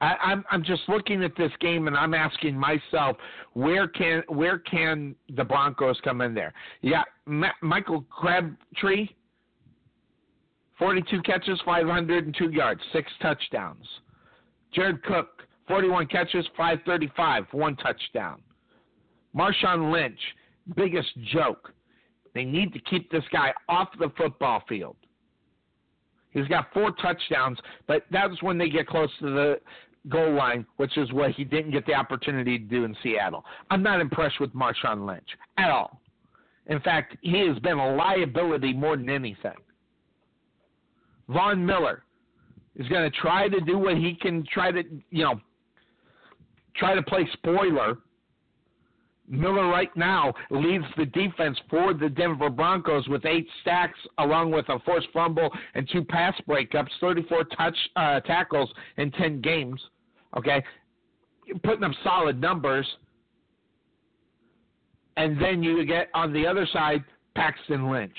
I, 0.00 0.14
I'm 0.22 0.44
I'm 0.50 0.64
just 0.64 0.82
looking 0.88 1.22
at 1.22 1.36
this 1.36 1.52
game 1.60 1.86
and 1.86 1.96
I'm 1.96 2.14
asking 2.14 2.56
myself 2.56 3.16
where 3.52 3.86
can 3.86 4.22
where 4.28 4.58
can 4.58 5.14
the 5.36 5.44
Broncos 5.44 5.98
come 6.02 6.20
in 6.20 6.34
there? 6.34 6.52
Yeah, 6.80 7.04
Ma- 7.26 7.52
Michael 7.62 8.04
Crabtree, 8.10 9.08
42 10.78 11.22
catches, 11.22 11.60
502 11.64 12.50
yards, 12.50 12.80
six 12.92 13.10
touchdowns. 13.20 13.86
Jared 14.72 15.02
Cook, 15.02 15.42
41 15.68 16.06
catches, 16.06 16.46
535, 16.56 17.44
one 17.52 17.76
touchdown. 17.76 18.40
Marshawn 19.36 19.92
Lynch, 19.92 20.18
biggest 20.76 21.10
joke. 21.32 21.72
They 22.34 22.44
need 22.44 22.72
to 22.72 22.78
keep 22.80 23.10
this 23.10 23.24
guy 23.32 23.52
off 23.68 23.88
the 23.98 24.10
football 24.16 24.62
field. 24.68 24.96
He's 26.30 26.46
got 26.46 26.72
four 26.72 26.92
touchdowns, 26.92 27.58
but 27.88 28.04
that's 28.10 28.40
when 28.42 28.56
they 28.56 28.68
get 28.68 28.86
close 28.86 29.10
to 29.18 29.30
the 29.30 29.60
goal 30.08 30.32
line, 30.34 30.66
which 30.76 30.96
is 30.96 31.12
what 31.12 31.32
he 31.32 31.44
didn't 31.44 31.72
get 31.72 31.86
the 31.86 31.94
opportunity 31.94 32.58
to 32.58 32.64
do 32.64 32.84
in 32.84 32.96
Seattle. 33.02 33.44
I'm 33.70 33.82
not 33.82 34.00
impressed 34.00 34.40
with 34.40 34.54
Marshawn 34.54 35.06
Lynch 35.06 35.28
at 35.58 35.70
all. 35.70 36.00
In 36.66 36.80
fact, 36.80 37.16
he 37.20 37.46
has 37.46 37.58
been 37.58 37.78
a 37.78 37.94
liability 37.94 38.72
more 38.72 38.96
than 38.96 39.10
anything. 39.10 39.56
Von 41.28 41.64
Miller 41.64 42.02
is 42.76 42.88
going 42.88 43.10
to 43.10 43.16
try 43.18 43.48
to 43.48 43.60
do 43.60 43.78
what 43.78 43.96
he 43.96 44.14
can 44.14 44.44
try 44.52 44.70
to, 44.72 44.82
you 45.10 45.24
know, 45.24 45.40
try 46.76 46.94
to 46.94 47.02
play 47.02 47.28
spoiler. 47.32 47.98
Miller 49.30 49.68
right 49.68 49.94
now 49.96 50.34
leads 50.50 50.84
the 50.96 51.06
defense 51.06 51.56
for 51.70 51.94
the 51.94 52.08
Denver 52.08 52.50
Broncos 52.50 53.06
with 53.08 53.24
eight 53.24 53.46
sacks, 53.64 53.98
along 54.18 54.50
with 54.50 54.68
a 54.68 54.80
forced 54.80 55.06
fumble 55.12 55.50
and 55.74 55.88
two 55.90 56.04
pass 56.04 56.34
breakups, 56.48 56.88
34 57.00 57.44
touch 57.56 57.76
uh, 57.94 58.20
tackles 58.20 58.70
in 58.96 59.10
10 59.12 59.40
games. 59.40 59.80
Okay, 60.36 60.62
putting 61.62 61.84
up 61.84 61.92
solid 62.02 62.40
numbers. 62.40 62.86
And 65.16 65.40
then 65.40 65.62
you 65.62 65.84
get 65.84 66.08
on 66.14 66.32
the 66.32 66.46
other 66.46 66.66
side 66.72 67.04
Paxton 67.36 67.90
Lynch. 67.90 68.16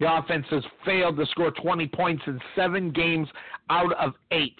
The 0.00 0.12
offense 0.12 0.46
has 0.50 0.62
failed 0.84 1.16
to 1.16 1.26
score 1.26 1.50
20 1.50 1.88
points 1.88 2.22
in 2.26 2.40
seven 2.54 2.90
games 2.90 3.28
out 3.70 3.92
of 3.94 4.14
eight. 4.30 4.58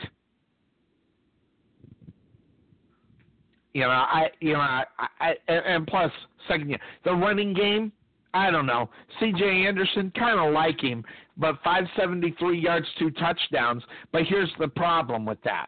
You 3.74 3.82
know, 3.82 3.90
I 3.90 4.28
you 4.40 4.54
know, 4.54 4.60
I, 4.60 4.86
I 5.20 5.34
and 5.52 5.86
plus 5.86 6.10
second 6.48 6.70
year 6.70 6.78
the 7.04 7.14
running 7.14 7.54
game. 7.54 7.92
I 8.34 8.50
don't 8.50 8.66
know. 8.66 8.90
C.J. 9.20 9.66
Anderson 9.66 10.12
kind 10.16 10.38
of 10.38 10.52
like 10.52 10.80
him, 10.80 11.02
but 11.38 11.54
573 11.64 12.60
yards, 12.60 12.86
two 12.98 13.10
touchdowns. 13.12 13.82
But 14.12 14.24
here's 14.24 14.52
the 14.58 14.68
problem 14.68 15.24
with 15.24 15.38
that: 15.44 15.66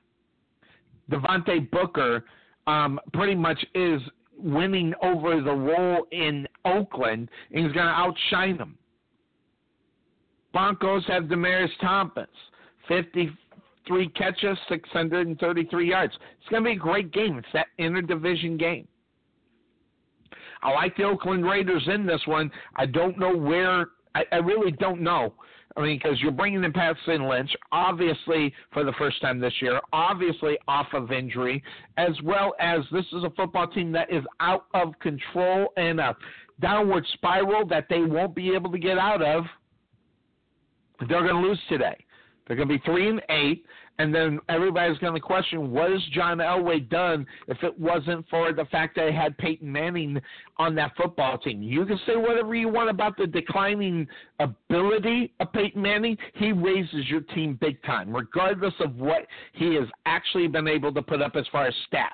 Devontae 1.11 1.71
Booker 1.71 2.25
um, 2.67 3.01
pretty 3.13 3.35
much 3.35 3.65
is 3.75 4.01
winning 4.37 4.95
over 5.03 5.41
the 5.41 5.53
role 5.53 6.07
in 6.13 6.47
Oakland, 6.65 7.29
and 7.51 7.65
he's 7.65 7.73
going 7.73 7.87
to 7.87 7.93
outshine 7.93 8.57
them. 8.57 8.77
Broncos 10.53 11.05
have 11.07 11.25
Demaryius 11.25 11.71
Thomas, 11.81 12.29
50, 12.89 13.31
three 13.91 14.09
catches, 14.11 14.57
633 14.69 15.89
yards. 15.89 16.13
It's 16.39 16.49
going 16.49 16.63
to 16.63 16.71
be 16.71 16.77
a 16.77 16.79
great 16.79 17.13
game. 17.13 17.39
It's 17.39 17.49
that 17.53 17.67
interdivision 17.81 18.57
game. 18.57 18.87
I 20.63 20.71
like 20.71 20.97
the 20.97 21.03
Oakland 21.03 21.45
Raiders 21.45 21.83
in 21.93 22.07
this 22.07 22.21
one. 22.27 22.53
I 22.77 22.87
don't 22.87 23.19
know 23.19 23.37
where. 23.37 23.87
I, 24.15 24.23
I 24.31 24.37
really 24.37 24.71
don't 24.71 25.01
know. 25.01 25.35
I 25.77 25.83
mean, 25.83 25.99
because 26.03 26.21
you're 26.21 26.31
bringing 26.31 26.63
in 26.63 26.73
Paxton 26.73 27.29
Lynch, 27.29 27.51
obviously 27.73 28.53
for 28.73 28.85
the 28.85 28.93
first 28.93 29.21
time 29.21 29.41
this 29.41 29.55
year, 29.61 29.81
obviously 29.93 30.57
off 30.69 30.89
of 30.93 31.11
injury, 31.11 31.63
as 31.97 32.11
well 32.23 32.55
as 32.61 32.81
this 32.93 33.07
is 33.13 33.25
a 33.25 33.31
football 33.31 33.67
team 33.67 33.91
that 33.93 34.13
is 34.13 34.23
out 34.39 34.67
of 34.75 34.97
control 35.01 35.73
and 35.77 35.99
a 35.99 36.17
downward 36.61 37.07
spiral 37.15 37.67
that 37.67 37.87
they 37.89 38.03
won't 38.03 38.35
be 38.37 38.55
able 38.55 38.71
to 38.71 38.79
get 38.79 38.99
out 38.99 39.23
of. 39.23 39.45
They're 41.09 41.23
going 41.23 41.43
to 41.43 41.49
lose 41.49 41.61
today. 41.69 41.97
They're 42.51 42.57
going 42.57 42.69
to 42.69 42.79
be 42.79 42.83
three 42.85 43.09
and 43.09 43.23
eight, 43.31 43.65
and 44.01 44.13
then 44.13 44.41
everybody's 44.49 44.99
going 44.99 45.15
to 45.15 45.21
question 45.21 45.71
what 45.71 45.93
has 45.93 46.01
John 46.13 46.39
Elway 46.39 46.89
done 46.89 47.25
if 47.47 47.63
it 47.63 47.79
wasn't 47.79 48.29
for 48.29 48.53
the 48.53 48.65
fact 48.65 48.97
that 48.97 49.05
they 49.05 49.13
had 49.13 49.39
Peyton 49.39 49.71
Manning 49.71 50.21
on 50.57 50.75
that 50.75 50.91
football 50.97 51.39
team. 51.39 51.63
You 51.63 51.87
can 51.87 51.97
say 52.09 52.17
whatever 52.17 52.57
you 52.57 52.69
want 52.69 52.91
about 52.91 53.17
the 53.17 53.29
declining 53.29 54.09
ability 54.41 55.33
of 55.39 55.53
Peyton 55.53 55.81
Manning. 55.81 56.17
He 56.35 56.51
raises 56.51 57.09
your 57.09 57.21
team 57.21 57.57
big 57.61 57.81
time, 57.85 58.13
regardless 58.13 58.75
of 58.81 58.97
what 58.97 59.29
he 59.53 59.77
has 59.77 59.87
actually 60.05 60.49
been 60.49 60.67
able 60.67 60.93
to 60.93 61.03
put 61.03 61.23
up 61.23 61.37
as 61.37 61.47
far 61.53 61.67
as 61.67 61.75
stats. 61.89 62.09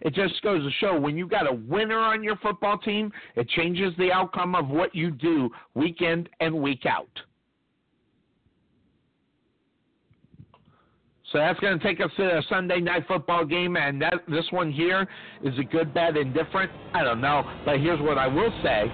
It 0.00 0.14
just 0.14 0.40
goes 0.42 0.62
to 0.62 0.70
show 0.78 0.98
when 0.98 1.16
you've 1.16 1.30
got 1.30 1.48
a 1.48 1.52
winner 1.52 1.98
on 1.98 2.22
your 2.22 2.36
football 2.36 2.78
team, 2.78 3.10
it 3.36 3.48
changes 3.50 3.92
the 3.98 4.12
outcome 4.12 4.54
of 4.54 4.68
what 4.68 4.94
you 4.94 5.10
do 5.10 5.50
week 5.74 6.02
in 6.02 6.28
and 6.40 6.54
week 6.54 6.86
out. 6.86 7.08
So 11.32 11.38
that's 11.38 11.60
going 11.60 11.78
to 11.78 11.84
take 11.84 12.00
us 12.00 12.10
to 12.16 12.38
a 12.38 12.42
Sunday 12.48 12.80
night 12.80 13.04
football 13.06 13.44
game, 13.44 13.76
and 13.76 14.00
that 14.00 14.14
this 14.28 14.46
one 14.50 14.72
here 14.72 15.06
is 15.44 15.58
a 15.58 15.62
good, 15.62 15.92
bad, 15.92 16.16
indifferent. 16.16 16.72
I 16.94 17.02
don't 17.04 17.20
know, 17.20 17.42
but 17.66 17.80
here's 17.80 18.00
what 18.00 18.16
I 18.16 18.26
will 18.26 18.50
say: 18.62 18.90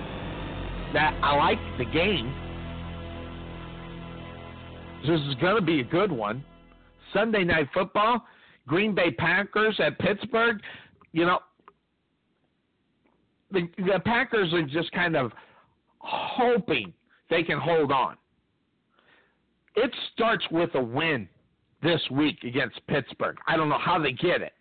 that 0.95 1.17
I 1.23 1.37
like 1.37 1.59
the 1.79 1.85
game. 1.85 2.35
This 5.07 5.21
is 5.21 5.35
going 5.37 5.57
to 5.57 5.63
be 5.63 5.81
a 5.81 5.85
good 5.85 6.11
one. 6.11 6.45
Sunday 7.13 7.45
night 7.45 7.69
football, 7.73 8.25
Green 8.67 8.95
Bay 8.97 9.13
Packers 9.13 9.79
at 9.79 9.97
Pittsburgh. 10.01 10.61
You 11.15 11.27
know, 11.27 11.39
the, 13.53 13.69
the 13.79 14.01
Packers 14.05 14.53
are 14.53 14.65
just 14.65 14.91
kind 14.91 15.15
of 15.17 15.31
hoping 16.01 16.93
they 17.31 17.45
can 17.45 17.61
hold 17.61 17.93
on. 17.93 18.17
It 19.77 19.93
starts 20.13 20.45
with 20.51 20.75
a 20.75 20.83
win 20.83 21.29
this 21.85 22.01
week 22.11 22.43
against 22.43 22.85
Pittsburgh. 22.89 23.37
I 23.47 23.57
don't 23.57 23.69
know 23.69 23.79
how 23.79 24.01
they 24.03 24.11
get 24.11 24.43
it. 24.43 24.55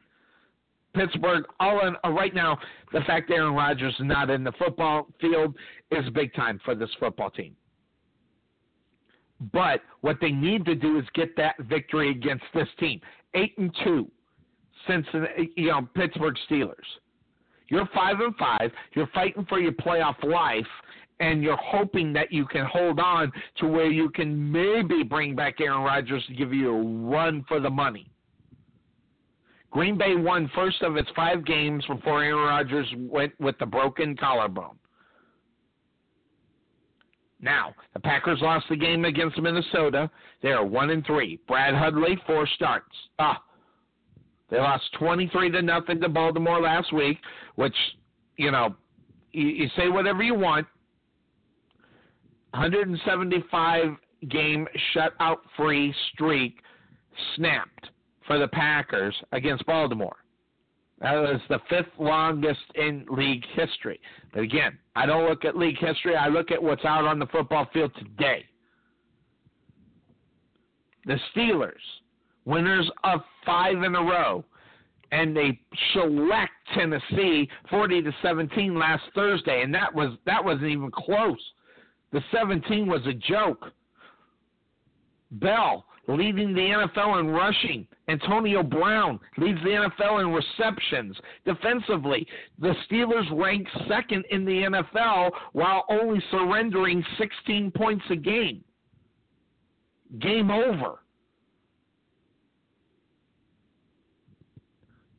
Pittsburgh, 0.94 1.44
all 1.60 1.88
in, 1.88 1.96
uh, 2.06 2.12
right 2.12 2.36
now, 2.36 2.60
the 2.92 3.02
fact 3.02 3.32
Aaron 3.32 3.56
Rodgers 3.56 3.96
is 3.96 4.06
not 4.06 4.30
in 4.30 4.44
the 4.44 4.52
football 4.52 5.08
field 5.20 5.56
is 5.90 6.08
big 6.12 6.36
time 6.36 6.62
for 6.64 6.76
this 6.76 6.90
football 7.00 7.32
team. 7.32 7.56
But 9.52 9.82
what 10.02 10.18
they 10.22 10.30
need 10.30 10.66
to 10.66 10.76
do 10.76 11.00
is 11.00 11.06
get 11.16 11.36
that 11.38 11.56
victory 11.62 12.12
against 12.12 12.46
this 12.54 12.68
team. 12.80 13.02
Eight 13.34 13.58
and 13.58 13.76
two, 13.84 14.12
Cincinnati, 14.88 15.52
you 15.56 15.70
know, 15.70 15.88
Pittsburgh 15.96 16.36
Steelers. 16.50 16.76
You're 17.70 17.88
five 17.94 18.20
and 18.20 18.36
five. 18.36 18.72
You're 18.96 19.10
fighting 19.14 19.46
for 19.48 19.60
your 19.60 19.72
playoff 19.72 20.22
life, 20.24 20.68
and 21.20 21.42
you're 21.42 21.58
hoping 21.58 22.14
that 22.14 22.32
you 22.32 22.46
can 22.46 22.66
hold 22.66 23.00
on 23.00 23.32
to 23.58 23.68
where 23.68 23.90
you 23.90 24.10
can 24.10 24.52
maybe 24.52 25.04
bring 25.04 25.36
back 25.36 25.60
Aaron 25.62 25.84
Rodgers 25.84 26.24
to 26.28 26.34
give 26.34 26.54
you 26.54 26.74
a 26.74 27.10
run 27.10 27.44
for 27.48 27.60
the 27.60 27.70
money. 27.70 28.10
Green 29.72 29.98
Bay 29.98 30.16
won 30.16 30.52
first 30.54 30.84
of 30.84 30.98
its 30.98 31.10
five 31.16 31.44
games 31.46 31.84
before 31.88 32.24
Aaron 32.24 32.48
Rodgers 32.48 32.88
went 32.96 33.34
with 33.40 33.58
the 33.58 33.66
broken 33.66 34.16
collarbone. 34.16 34.78
Now, 37.42 37.74
the 37.94 38.00
Packers 38.00 38.40
lost 38.42 38.68
the 38.70 38.78
game 38.78 39.04
against 39.04 39.42
Minnesota. 39.42 40.10
They 40.42 40.52
are 40.52 40.66
one 40.66 40.92
and 40.92 41.06
three. 41.06 41.40
Brett 41.48 41.74
Hundley, 41.74 42.18
four 42.26 42.48
starts. 42.56 42.96
Ah, 43.20 43.42
they 44.54 44.60
lost 44.60 44.84
twenty-three 45.00 45.50
to 45.50 45.64
nothing 45.64 46.00
to 46.02 46.08
Baltimore 46.08 46.62
last 46.62 46.94
week, 46.94 47.18
which, 47.56 47.74
you 48.38 48.52
know, 48.52 48.76
you, 49.32 49.48
you 49.48 49.68
say 49.76 49.88
whatever 49.90 50.22
you 50.22 50.36
want. 50.36 50.68
175 52.52 53.96
game 54.30 54.68
shutout 54.96 55.38
free 55.58 55.92
streak 56.14 56.60
snapped 57.36 57.90
for 58.28 58.38
the 58.38 58.48
Packers 58.48 59.16
against 59.32 59.66
Baltimore. 59.66 60.18
That 61.00 61.14
was 61.14 61.42
the 61.50 61.58
fifth 61.68 61.92
longest 61.98 62.62
in 62.76 63.08
league 63.10 63.44
history. 63.56 64.00
But 64.36 64.44
again, 64.44 64.78
I 64.96 65.08
don't 65.08 65.28
look 65.28 65.46
at 65.46 65.58
league 65.58 65.80
history, 65.80 66.16
I 66.16 66.28
look 66.28 66.52
at 66.52 66.62
what's 66.62 66.86
out 66.86 67.06
on 67.06 67.18
the 67.18 67.26
football 67.26 67.68
field 67.74 67.92
today. 67.98 68.46
The 71.08 71.18
Steelers, 71.36 71.74
winners 72.46 72.90
of 73.04 73.22
five 73.46 73.84
in 73.84 73.96
a 73.96 74.02
row, 74.02 74.44
and 75.12 75.36
they 75.36 75.60
shellacked 75.94 76.52
Tennessee 76.76 77.48
40 77.70 78.02
to 78.04 78.12
17 78.22 78.78
last 78.78 79.04
Thursday, 79.16 79.62
and 79.62 79.74
that 79.74 79.94
was 79.94 80.18
that 80.26 80.44
wasn't 80.44 80.68
even 80.68 80.92
close. 80.92 81.40
The 82.12 82.22
17 82.32 82.88
was 82.88 83.02
a 83.08 83.14
joke. 83.14 83.72
Bell 85.32 85.86
leading 86.08 86.54
the 86.54 86.60
NFL 86.60 87.20
in 87.20 87.30
rushing. 87.30 87.88
Antonio 88.08 88.62
Brown 88.62 89.20
leads 89.38 89.60
the 89.64 89.70
NFL 89.70 90.22
in 90.22 90.32
receptions. 90.32 91.18
Defensively, 91.46 92.28
the 92.60 92.74
Steelers 92.90 93.26
rank 93.32 93.68
second 93.88 94.26
in 94.30 94.46
the 94.46 94.64
NFL 94.64 95.32
while 95.54 95.86
only 95.90 96.22
surrendering 96.30 97.04
16 97.18 97.72
points 97.72 98.04
a 98.10 98.16
game. 98.16 98.64
Game 100.20 100.52
over. 100.52 101.03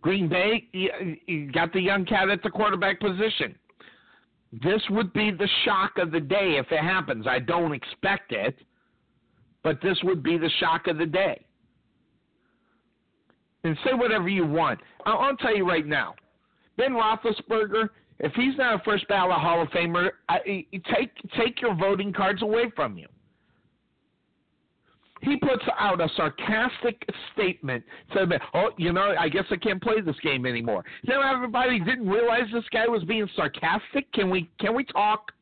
Green 0.04 0.28
Bay, 0.28 0.68
you 1.26 1.50
got 1.50 1.72
the 1.72 1.80
young 1.80 2.04
cat 2.04 2.28
at 2.28 2.42
the 2.42 2.50
quarterback 2.50 3.00
position. 3.00 3.54
This 4.52 4.82
would 4.90 5.14
be 5.14 5.30
the 5.30 5.48
shock 5.64 5.92
of 5.96 6.12
the 6.12 6.20
day 6.20 6.56
if 6.58 6.70
it 6.70 6.80
happens. 6.80 7.26
I 7.26 7.38
don't 7.38 7.72
expect 7.72 8.30
it, 8.30 8.54
but 9.62 9.80
this 9.80 9.96
would 10.02 10.22
be 10.22 10.36
the 10.36 10.50
shock 10.60 10.88
of 10.88 10.98
the 10.98 11.06
day. 11.06 11.42
And 13.64 13.78
say 13.82 13.94
whatever 13.94 14.28
you 14.28 14.46
want. 14.46 14.78
I'll, 15.06 15.34
tell 15.38 15.56
you 15.56 15.66
right 15.66 15.86
now, 15.86 16.16
Ben 16.76 16.92
Roethlisberger, 16.92 17.88
if 18.18 18.32
he's 18.34 18.58
not 18.58 18.74
a 18.74 18.84
first 18.84 19.08
ballot 19.08 19.38
Hall 19.38 19.62
of 19.62 19.68
Famer, 19.68 20.10
I, 20.28 20.66
take 20.94 21.12
take 21.34 21.62
your 21.62 21.74
voting 21.74 22.12
cards 22.12 22.42
away 22.42 22.70
from 22.76 22.98
you 22.98 23.06
he 25.24 25.36
puts 25.36 25.64
out 25.78 26.00
a 26.00 26.08
sarcastic 26.16 27.02
statement 27.32 27.84
saying, 28.14 28.30
"Oh, 28.52 28.70
you 28.76 28.92
know, 28.92 29.14
I 29.18 29.28
guess 29.28 29.44
I 29.50 29.56
can't 29.56 29.82
play 29.82 30.00
this 30.00 30.18
game 30.20 30.46
anymore." 30.46 30.84
Now 31.04 31.20
everybody 31.34 31.78
didn't 31.78 32.08
realize 32.08 32.44
this 32.52 32.68
guy 32.70 32.86
was 32.86 33.04
being 33.04 33.28
sarcastic. 33.34 34.10
Can 34.12 34.30
we 34.30 34.50
can 34.58 34.74
we 34.74 34.84
talk? 34.84 35.32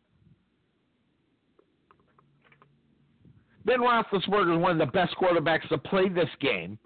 Ben 3.65 3.81
Roethlisberger 3.81 4.57
is 4.57 4.61
one 4.61 4.73
of 4.73 4.79
the 4.79 4.93
best 4.93 5.15
quarterbacks 5.17 5.69
to 5.69 5.79
play 5.79 6.09
this 6.09 6.31
game. 6.41 6.79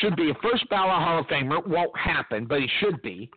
Should 0.00 0.16
be 0.16 0.30
a 0.30 0.34
first 0.42 0.68
ballot 0.68 1.02
Hall 1.02 1.20
of 1.20 1.26
Famer. 1.26 1.66
Won't 1.66 1.96
happen, 1.96 2.44
but 2.44 2.60
he 2.60 2.68
should 2.80 3.00
be. 3.02 3.30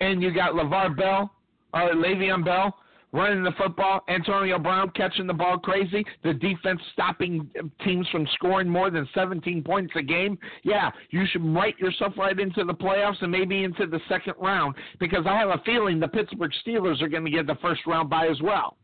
And 0.00 0.22
you 0.22 0.32
got 0.32 0.52
LeVar 0.52 0.96
Bell 0.96 1.30
or 1.74 1.90
Le'Veon 1.90 2.44
Bell 2.44 2.74
running 3.12 3.42
the 3.42 3.52
football, 3.52 4.00
Antonio 4.08 4.58
Brown 4.58 4.90
catching 4.90 5.26
the 5.26 5.32
ball 5.32 5.58
crazy, 5.58 6.04
the 6.22 6.34
defense 6.34 6.80
stopping 6.92 7.48
teams 7.84 8.06
from 8.10 8.26
scoring 8.34 8.68
more 8.68 8.90
than 8.90 9.08
17 9.14 9.62
points 9.62 9.92
a 9.96 10.02
game, 10.02 10.38
yeah, 10.62 10.90
you 11.10 11.24
should 11.30 11.44
write 11.54 11.78
yourself 11.78 12.12
right 12.18 12.38
into 12.38 12.64
the 12.64 12.74
playoffs 12.74 13.20
and 13.22 13.32
maybe 13.32 13.64
into 13.64 13.86
the 13.86 14.00
second 14.08 14.34
round 14.38 14.74
because 15.00 15.24
I 15.26 15.36
have 15.38 15.48
a 15.48 15.62
feeling 15.64 15.98
the 15.98 16.08
Pittsburgh 16.08 16.52
Steelers 16.66 17.00
are 17.00 17.08
going 17.08 17.24
to 17.24 17.30
get 17.30 17.46
the 17.46 17.56
first 17.62 17.80
round 17.86 18.10
by 18.10 18.26
as 18.26 18.40
well, 18.42 18.76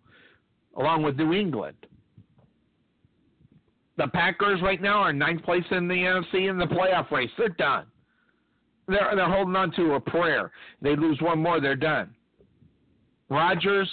along 0.76 1.02
with 1.02 1.16
New 1.16 1.32
England. 1.32 1.76
The 3.96 4.08
Packers 4.08 4.60
right 4.60 4.80
now 4.82 4.98
are 4.98 5.12
ninth 5.12 5.44
place 5.44 5.64
in 5.70 5.86
the 5.86 5.94
NFC 5.94 6.50
in 6.50 6.58
the 6.58 6.66
playoff 6.66 7.10
race. 7.10 7.30
They're 7.38 7.50
done. 7.50 7.86
They're 8.88 9.12
they're 9.14 9.30
holding 9.30 9.54
on 9.56 9.70
to 9.72 9.94
a 9.94 10.00
prayer. 10.00 10.50
They 10.82 10.96
lose 10.96 11.18
one 11.20 11.38
more, 11.38 11.60
they're 11.60 11.76
done. 11.76 12.14
Rodgers, 13.30 13.88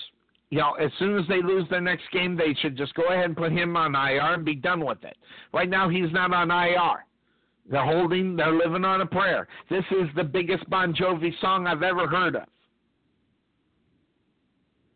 you 0.51 0.57
know, 0.57 0.73
as 0.73 0.91
soon 0.99 1.17
as 1.17 1.25
they 1.27 1.41
lose 1.41 1.67
their 1.69 1.81
next 1.81 2.03
game, 2.11 2.35
they 2.35 2.53
should 2.61 2.77
just 2.77 2.93
go 2.93 3.03
ahead 3.05 3.25
and 3.25 3.37
put 3.37 3.53
him 3.53 3.75
on 3.77 3.95
IR 3.95 4.33
and 4.33 4.45
be 4.45 4.53
done 4.53 4.85
with 4.85 5.01
it. 5.03 5.15
Right 5.53 5.69
now, 5.69 5.89
he's 5.89 6.11
not 6.11 6.33
on 6.33 6.51
IR. 6.51 7.05
They're 7.69 7.85
holding, 7.85 8.35
they're 8.35 8.53
living 8.53 8.83
on 8.83 8.99
a 8.99 9.05
prayer. 9.05 9.47
This 9.69 9.85
is 9.91 10.09
the 10.15 10.25
biggest 10.25 10.69
Bon 10.69 10.93
Jovi 10.93 11.31
song 11.39 11.67
I've 11.67 11.83
ever 11.83 12.05
heard 12.05 12.35
of. 12.35 12.43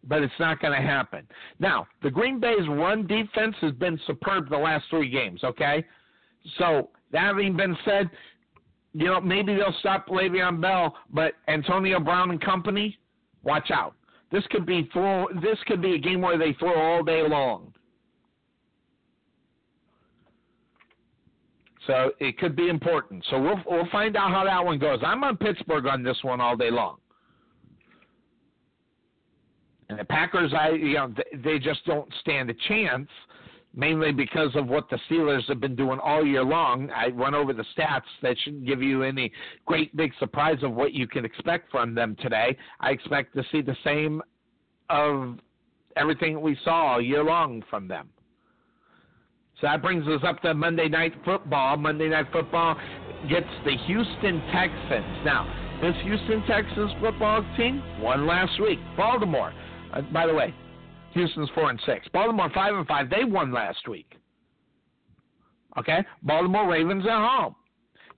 But 0.03 0.23
it's 0.23 0.34
not 0.40 0.60
going 0.60 0.80
to 0.80 0.86
happen. 0.86 1.26
Now, 1.60 1.88
the 2.03 2.11
Green 2.11 2.40
Bay's 2.40 2.68
run 2.68 3.07
defense 3.07 3.56
has 3.61 3.72
been 3.72 3.98
superb 4.06 4.49
the 4.49 4.57
last 4.57 4.86
three 4.90 5.10
games, 5.10 5.41
okay? 5.45 5.86
So, 6.60 6.90
that 7.14 7.22
having 7.22 7.56
been 7.56 7.77
said, 7.86 8.10
you 8.94 9.06
know, 9.06 9.22
maybe 9.22 9.56
they'll 9.56 9.76
stop 9.80 10.07
Le'Veon 10.10 10.61
Bell, 10.61 10.95
but 11.10 11.34
Antonio 11.48 12.02
Brown 12.02 12.32
and 12.32 12.41
company, 12.41 12.98
watch 13.44 13.72
out. 13.72 13.95
This 14.31 14.43
could 14.49 14.65
be 14.65 14.89
throw. 14.91 15.27
This 15.41 15.57
could 15.68 15.81
be 15.81 15.95
a 15.95 15.99
game 15.99 16.22
where 16.22 16.38
they 16.38 16.53
throw 16.53 16.73
all 16.73 17.03
day 17.03 17.27
long. 17.27 17.73
So 21.88 22.11
it 22.19 22.38
could 22.39 22.56
be 22.56 22.69
important. 22.69 23.23
So 23.30 23.39
we'll 23.39 23.61
we'll 23.65 23.89
find 23.91 24.18
out 24.18 24.31
how 24.31 24.43
that 24.45 24.64
one 24.64 24.80
goes. 24.80 24.99
I'm 25.06 25.23
on 25.23 25.38
Pittsburgh 25.38 25.85
on 25.85 26.03
this 26.03 26.18
one 26.23 26.41
all 26.41 26.56
day 26.56 26.72
long. 26.72 26.97
And 29.89 29.99
the 29.99 30.06
Packers, 30.06 30.52
I 30.53 30.69
you 30.69 30.95
know, 30.95 31.14
they 31.43 31.60
just 31.60 31.85
don't 31.85 32.11
stand 32.22 32.49
a 32.49 32.56
chance 32.68 33.07
mainly 33.76 34.11
because 34.11 34.56
of 34.56 34.68
what 34.68 34.89
the 34.89 34.97
Steelers 35.10 35.47
have 35.47 35.60
been 35.60 35.76
doing 35.76 35.99
all 35.99 36.26
year 36.26 36.43
long. 36.43 36.89
I 36.91 37.10
went 37.10 37.35
over 37.35 37.53
the 37.53 37.65
stats 37.77 38.02
that 38.22 38.38
shouldn't 38.43 38.65
give 38.65 38.81
you 38.81 39.03
any 39.03 39.31
great 39.65 39.95
big 39.95 40.11
surprise 40.19 40.57
of 40.64 40.73
what 40.73 40.93
you 40.93 41.07
can 41.07 41.26
expect 41.26 41.69
from 41.72 41.93
them 41.93 42.15
today. 42.22 42.57
I 42.80 42.91
expect 42.91 43.35
to 43.35 43.43
see 43.52 43.61
the 43.61 43.76
same 43.84 44.22
of 44.89 45.39
everything 45.97 46.41
we 46.41 46.57
saw 46.64 46.93
all 46.93 47.02
year 47.02 47.23
long 47.23 47.64
from 47.69 47.88
them. 47.88 48.10
So 49.61 49.68
that 49.68 49.81
brings 49.81 50.06
us 50.07 50.22
up 50.26 50.41
to 50.41 50.53
Monday 50.53 50.89
Night 50.89 51.14
Football. 51.23 51.77
Monday 51.77 52.10
Night 52.10 52.26
Football 52.31 52.76
gets 53.30 53.47
the 53.64 53.76
Houston 53.88 54.41
Texans. 54.52 55.26
Now, 55.26 55.47
this 55.81 55.95
Houston 56.03 56.43
Texans 56.45 56.91
football 57.02 57.45
team 57.57 57.81
won 58.02 58.27
last 58.27 58.60
week. 58.61 58.80
Baltimore, 58.97 59.53
uh, 59.93 60.02
by 60.14 60.27
the 60.27 60.34
way, 60.34 60.53
Houston's 61.15 61.49
four 61.55 61.69
and 61.69 61.81
six. 61.85 62.07
Baltimore 62.13 62.51
five 62.53 62.75
and 62.75 62.85
five. 62.85 63.09
They 63.09 63.23
won 63.23 63.51
last 63.51 63.87
week. 63.87 64.13
Okay, 65.77 66.05
Baltimore 66.23 66.69
Ravens 66.69 67.05
at 67.05 67.11
home. 67.11 67.55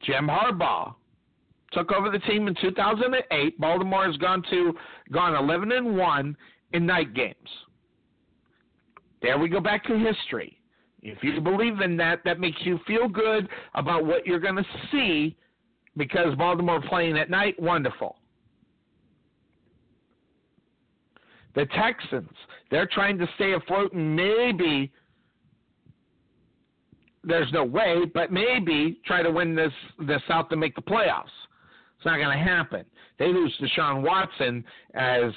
Jim 0.03 0.27
Harbaugh 0.27 0.93
took 1.71 1.91
over 1.91 2.09
the 2.09 2.19
team 2.19 2.47
in 2.47 2.55
2008. 2.61 3.59
Baltimore 3.59 4.05
has 4.05 4.17
gone 4.17 4.43
to 4.49 4.73
gone 5.11 5.35
11 5.35 5.71
and 5.71 5.97
one 5.97 6.35
in 6.73 6.85
night 6.85 7.13
games. 7.13 7.35
There 9.21 9.37
we 9.37 9.47
go 9.49 9.59
back 9.59 9.83
to 9.85 9.97
history. 9.97 10.59
If 11.01 11.23
you 11.23 11.39
believe 11.39 11.81
in 11.81 11.97
that, 11.97 12.21
that 12.25 12.39
makes 12.39 12.57
you 12.61 12.79
feel 12.85 13.07
good 13.07 13.47
about 13.75 14.05
what 14.05 14.25
you're 14.25 14.39
going 14.39 14.55
to 14.55 14.65
see 14.91 15.35
because 15.95 16.35
Baltimore 16.35 16.81
playing 16.81 17.17
at 17.17 17.29
night, 17.29 17.59
wonderful. 17.61 18.17
The 21.55 21.65
Texans, 21.67 22.29
they're 22.71 22.89
trying 22.91 23.17
to 23.17 23.27
stay 23.35 23.53
afloat 23.53 23.93
and 23.93 24.15
maybe 24.15 24.91
there's 27.23 27.51
no 27.51 27.63
way, 27.63 28.03
but 28.13 28.31
maybe 28.31 28.99
try 29.05 29.21
to 29.21 29.31
win 29.31 29.55
this 29.55 29.73
this 30.07 30.21
out 30.29 30.49
to 30.49 30.55
make 30.55 30.75
the 30.75 30.81
playoffs. 30.81 31.25
It's 31.97 32.05
not 32.05 32.17
going 32.17 32.37
to 32.37 32.43
happen. 32.43 32.85
They 33.17 33.27
lose 33.27 33.53
Deshaun 33.59 34.03
Watson 34.03 34.63
as 34.93 35.33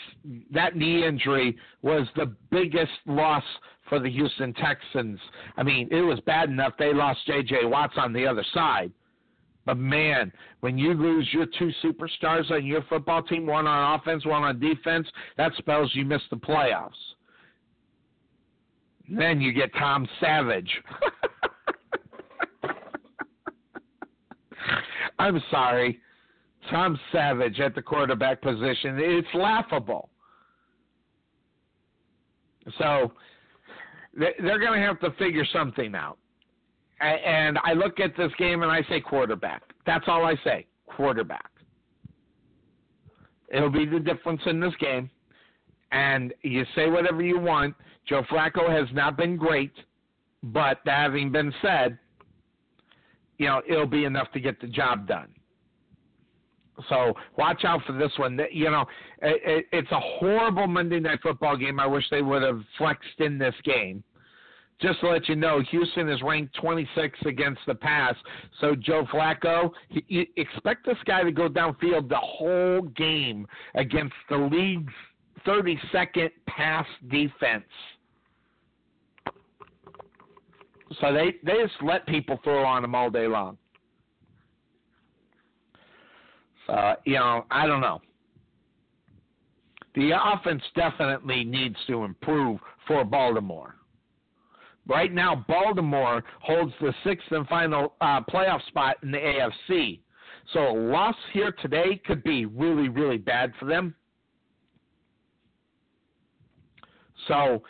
that 0.52 0.76
knee 0.76 1.06
injury 1.06 1.56
was 1.82 2.06
the 2.16 2.34
biggest 2.50 2.92
loss 3.06 3.42
for 3.88 3.98
the 3.98 4.10
Houston 4.10 4.52
Texans. 4.54 5.18
I 5.56 5.62
mean, 5.62 5.88
it 5.90 6.02
was 6.02 6.20
bad 6.20 6.50
enough 6.50 6.74
they 6.78 6.92
lost 6.92 7.20
J.J. 7.26 7.64
Watts 7.64 7.94
on 7.96 8.12
the 8.12 8.26
other 8.26 8.44
side. 8.52 8.92
But 9.64 9.78
man, 9.78 10.32
when 10.60 10.78
you 10.78 10.94
lose 10.94 11.28
your 11.32 11.46
two 11.58 11.70
superstars 11.82 12.50
on 12.50 12.64
your 12.64 12.82
football 12.88 13.22
team, 13.22 13.46
one 13.46 13.66
on 13.66 13.98
offense, 13.98 14.24
one 14.26 14.42
on 14.42 14.60
defense, 14.60 15.06
that 15.36 15.52
spells 15.58 15.90
you 15.94 16.04
miss 16.04 16.22
the 16.30 16.36
playoffs. 16.36 16.90
Then 19.10 19.40
you 19.40 19.52
get 19.52 19.74
Tom 19.74 20.08
Savage. 20.20 20.70
I'm 25.18 25.42
sorry. 25.50 26.00
Tom 26.70 26.98
Savage 27.10 27.58
at 27.58 27.74
the 27.74 27.82
quarterback 27.82 28.40
position. 28.40 28.98
It's 29.00 29.28
laughable. 29.34 30.10
So 32.78 33.12
they're 34.14 34.60
going 34.60 34.80
to 34.80 34.86
have 34.86 35.00
to 35.00 35.10
figure 35.18 35.44
something 35.52 35.94
out. 35.96 36.18
And 37.00 37.58
I 37.64 37.72
look 37.72 37.98
at 37.98 38.16
this 38.16 38.30
game 38.38 38.62
and 38.62 38.70
I 38.70 38.82
say 38.88 39.00
quarterback. 39.00 39.62
That's 39.86 40.04
all 40.06 40.24
I 40.24 40.36
say. 40.44 40.66
Quarterback. 40.86 41.50
It'll 43.52 43.70
be 43.70 43.86
the 43.86 43.98
difference 43.98 44.42
in 44.46 44.60
this 44.60 44.74
game. 44.78 45.10
And 45.90 46.32
you 46.42 46.64
say 46.76 46.88
whatever 46.88 47.22
you 47.22 47.40
want. 47.40 47.74
Joe 48.10 48.24
Flacco 48.28 48.68
has 48.68 48.88
not 48.92 49.16
been 49.16 49.36
great, 49.36 49.72
but 50.42 50.80
that 50.84 50.98
having 50.98 51.30
been 51.30 51.54
said, 51.62 51.96
you 53.38 53.46
know, 53.46 53.62
it'll 53.68 53.86
be 53.86 54.04
enough 54.04 54.30
to 54.32 54.40
get 54.40 54.60
the 54.60 54.66
job 54.66 55.06
done. 55.06 55.28
So 56.88 57.14
watch 57.38 57.64
out 57.64 57.82
for 57.86 57.92
this 57.92 58.10
one. 58.16 58.40
You 58.50 58.70
know, 58.70 58.84
it, 59.22 59.66
it's 59.70 59.90
a 59.92 60.00
horrible 60.00 60.66
Monday 60.66 60.98
Night 60.98 61.20
Football 61.22 61.56
game. 61.56 61.78
I 61.78 61.86
wish 61.86 62.04
they 62.10 62.20
would 62.20 62.42
have 62.42 62.60
flexed 62.78 63.20
in 63.20 63.38
this 63.38 63.54
game. 63.64 64.02
Just 64.80 65.00
to 65.00 65.10
let 65.10 65.28
you 65.28 65.36
know, 65.36 65.62
Houston 65.70 66.08
is 66.08 66.20
ranked 66.22 66.56
26 66.56 67.18
against 67.26 67.60
the 67.66 67.74
pass. 67.74 68.14
So 68.60 68.74
Joe 68.74 69.06
Flacco, 69.12 69.70
he, 69.88 70.04
he, 70.08 70.30
expect 70.36 70.86
this 70.86 70.96
guy 71.04 71.22
to 71.22 71.30
go 71.30 71.48
downfield 71.48 72.08
the 72.08 72.16
whole 72.16 72.82
game 72.82 73.46
against 73.74 74.14
the 74.30 74.36
league's 74.36 74.92
32nd 75.46 76.30
pass 76.46 76.86
defense. 77.08 77.64
So 81.00 81.12
they 81.12 81.36
they 81.44 81.62
just 81.62 81.80
let 81.82 82.06
people 82.06 82.38
throw 82.42 82.64
on 82.64 82.82
them 82.82 82.94
all 82.94 83.10
day 83.10 83.26
long. 83.26 83.56
So 86.66 86.94
you 87.04 87.14
know, 87.14 87.44
I 87.50 87.66
don't 87.66 87.80
know. 87.80 88.00
The 89.94 90.12
offense 90.12 90.62
definitely 90.74 91.44
needs 91.44 91.76
to 91.88 92.04
improve 92.04 92.60
for 92.86 93.04
Baltimore. 93.04 93.74
Right 94.86 95.12
now, 95.12 95.44
Baltimore 95.46 96.24
holds 96.40 96.72
the 96.80 96.92
sixth 97.04 97.30
and 97.30 97.46
final 97.48 97.94
uh, 98.00 98.20
playoff 98.22 98.64
spot 98.66 98.96
in 99.02 99.10
the 99.10 99.18
AFC. 99.18 100.00
So 100.52 100.70
a 100.70 100.76
loss 100.90 101.14
here 101.32 101.52
today 101.62 102.00
could 102.04 102.24
be 102.24 102.46
really, 102.46 102.88
really 102.88 103.18
bad 103.18 103.52
for 103.58 103.66
them. 103.66 103.94
So 107.28 107.62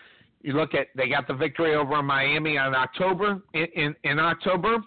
you 0.43 0.55
look 0.55 0.75
at 0.75 0.89
they 0.97 1.09
got 1.09 1.27
the 1.27 1.35
victory 1.35 1.75
over 1.75 2.03
Miami 2.03 2.57
on 2.57 2.75
October 2.75 3.43
in, 3.55 3.67
in, 3.77 3.95
in 4.05 4.19
October, 4.19 4.79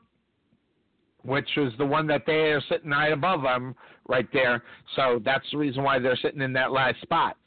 which 1.23 1.57
is 1.57 1.73
the 1.77 1.85
one 1.85 2.07
that 2.07 2.23
they 2.25 2.51
are 2.51 2.61
sitting 2.69 2.89
right 2.89 3.13
above 3.13 3.43
them 3.43 3.75
right 4.07 4.27
there. 4.33 4.63
So 4.95 5.21
that's 5.23 5.45
the 5.51 5.57
reason 5.57 5.83
why 5.83 5.99
they're 5.99 6.17
sitting 6.17 6.41
in 6.41 6.53
that 6.53 6.71
last 6.71 7.01
spot. 7.01 7.37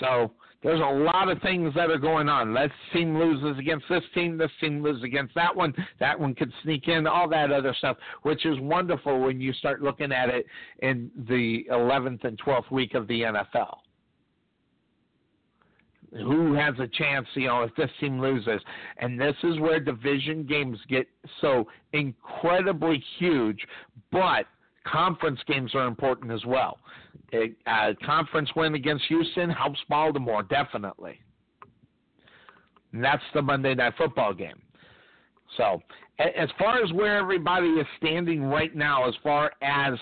So 0.00 0.32
there's 0.62 0.80
a 0.80 0.84
lot 0.84 1.28
of 1.28 1.40
things 1.42 1.74
that 1.74 1.90
are 1.90 1.98
going 1.98 2.28
on. 2.28 2.54
This 2.54 2.70
team 2.92 3.18
loses 3.18 3.58
against 3.58 3.86
this 3.88 4.02
team, 4.14 4.36
this 4.38 4.50
team 4.60 4.82
loses 4.82 5.02
against 5.02 5.34
that 5.34 5.54
one, 5.54 5.74
that 5.98 6.18
one 6.18 6.34
could 6.34 6.52
sneak 6.62 6.88
in, 6.88 7.06
all 7.06 7.28
that 7.28 7.50
other 7.50 7.74
stuff, 7.78 7.96
which 8.22 8.44
is 8.46 8.58
wonderful 8.60 9.20
when 9.20 9.40
you 9.40 9.52
start 9.54 9.82
looking 9.82 10.12
at 10.12 10.28
it 10.28 10.46
in 10.80 11.10
the 11.28 11.64
11th 11.70 12.24
and 12.24 12.38
12th 12.40 12.70
week 12.70 12.94
of 12.94 13.06
the 13.08 13.22
NFL 13.22 13.78
who 16.12 16.54
has 16.54 16.74
a 16.78 16.88
chance, 16.88 17.26
you 17.34 17.46
know, 17.46 17.62
if 17.62 17.74
this 17.76 17.90
team 18.00 18.20
loses. 18.20 18.60
And 18.98 19.20
this 19.20 19.36
is 19.44 19.58
where 19.60 19.80
division 19.80 20.44
games 20.44 20.78
get 20.88 21.06
so 21.40 21.66
incredibly 21.92 23.02
huge, 23.18 23.58
but 24.10 24.46
conference 24.84 25.40
games 25.46 25.74
are 25.74 25.86
important 25.86 26.32
as 26.32 26.44
well. 26.44 26.78
A, 27.32 27.54
a 27.66 27.70
uh, 27.70 27.92
conference 28.04 28.50
win 28.56 28.74
against 28.74 29.04
Houston 29.06 29.50
helps 29.50 29.78
Baltimore 29.88 30.42
definitely. 30.42 31.20
And 32.92 33.04
that's 33.04 33.22
the 33.34 33.42
Monday 33.42 33.74
Night 33.74 33.94
Football 33.96 34.34
game. 34.34 34.60
So, 35.56 35.80
as 36.18 36.48
far 36.58 36.82
as 36.82 36.92
where 36.92 37.16
everybody 37.16 37.68
is 37.68 37.86
standing 37.98 38.44
right 38.44 38.74
now, 38.74 39.08
as 39.08 39.14
far 39.22 39.52
as 39.62 39.94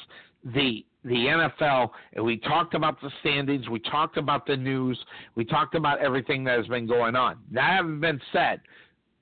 the 0.45 0.85
the 1.05 1.15
NFL, 1.15 1.91
and 2.15 2.25
we 2.25 2.39
talked 2.39 2.75
about 2.75 3.01
the 3.01 3.11
standings, 3.21 3.69
we 3.69 3.79
talked 3.79 4.17
about 4.17 4.47
the 4.47 4.57
news, 4.57 4.99
we 5.35 5.45
talked 5.45 5.75
about 5.75 6.01
everything 6.01 6.45
that 6.45 6.59
has 6.59 6.67
been 6.67 6.87
going 6.87 7.17
on. 7.17 7.39
That 7.53 7.77
having 7.77 8.01
been 8.01 8.21
said, 8.33 8.61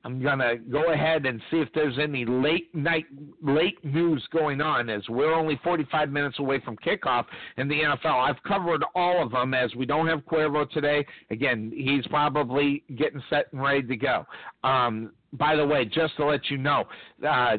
I'm 0.06 0.22
gonna 0.22 0.56
go 0.56 0.92
ahead 0.92 1.26
and 1.26 1.42
see 1.50 1.56
if 1.56 1.68
there's 1.74 1.98
any 1.98 2.24
late 2.24 2.72
night 2.72 3.06
late 3.42 3.84
news 3.84 4.24
going 4.32 4.60
on 4.60 4.88
as 4.88 5.02
we're 5.08 5.34
only 5.34 5.58
45 5.64 6.10
minutes 6.10 6.38
away 6.38 6.60
from 6.60 6.76
kickoff 6.76 7.24
in 7.56 7.66
the 7.66 7.74
NFL. 7.74 8.22
I've 8.22 8.40
covered 8.44 8.84
all 8.94 9.20
of 9.20 9.32
them 9.32 9.52
as 9.52 9.74
we 9.74 9.84
don't 9.84 10.06
have 10.06 10.20
Cuervo 10.20 10.70
today. 10.70 11.04
Again, 11.30 11.72
he's 11.74 12.06
probably 12.06 12.84
getting 12.96 13.20
set 13.28 13.46
and 13.52 13.60
ready 13.60 13.82
to 13.82 13.96
go. 13.96 14.24
Um, 14.62 15.10
by 15.32 15.56
the 15.56 15.66
way, 15.66 15.84
just 15.84 16.16
to 16.18 16.26
let 16.26 16.50
you 16.50 16.58
know, 16.58 16.84
uh, 17.28 17.56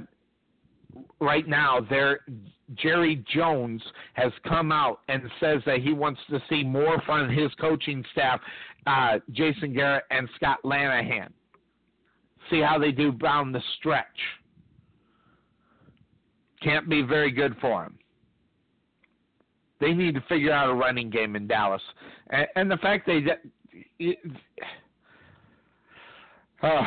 right 1.19 1.47
now 1.47 1.79
there 1.89 2.19
Jerry 2.75 3.23
Jones 3.33 3.81
has 4.13 4.31
come 4.47 4.71
out 4.71 5.01
and 5.07 5.21
says 5.39 5.61
that 5.65 5.79
he 5.79 5.93
wants 5.93 6.19
to 6.29 6.41
see 6.49 6.63
more 6.63 7.01
from 7.05 7.29
his 7.29 7.49
coaching 7.59 8.03
staff, 8.11 8.41
uh, 8.85 9.19
Jason 9.31 9.73
Garrett 9.73 10.03
and 10.11 10.27
Scott 10.35 10.57
Linehan. 10.65 11.29
see 12.49 12.61
how 12.61 12.77
they 12.77 12.91
do 12.91 13.11
down 13.11 13.51
the 13.51 13.61
stretch. 13.77 14.05
Can't 16.61 16.89
be 16.89 17.01
very 17.01 17.31
good 17.31 17.55
for 17.61 17.83
them. 17.83 17.97
They 19.79 19.93
need 19.93 20.15
to 20.15 20.21
figure 20.27 20.51
out 20.51 20.69
a 20.69 20.73
running 20.73 21.09
game 21.09 21.35
in 21.35 21.47
Dallas, 21.47 21.81
and, 22.29 22.47
and 22.55 22.71
the 22.71 22.77
fact 22.77 23.05
they, 23.05 23.23
uh, 26.63 26.85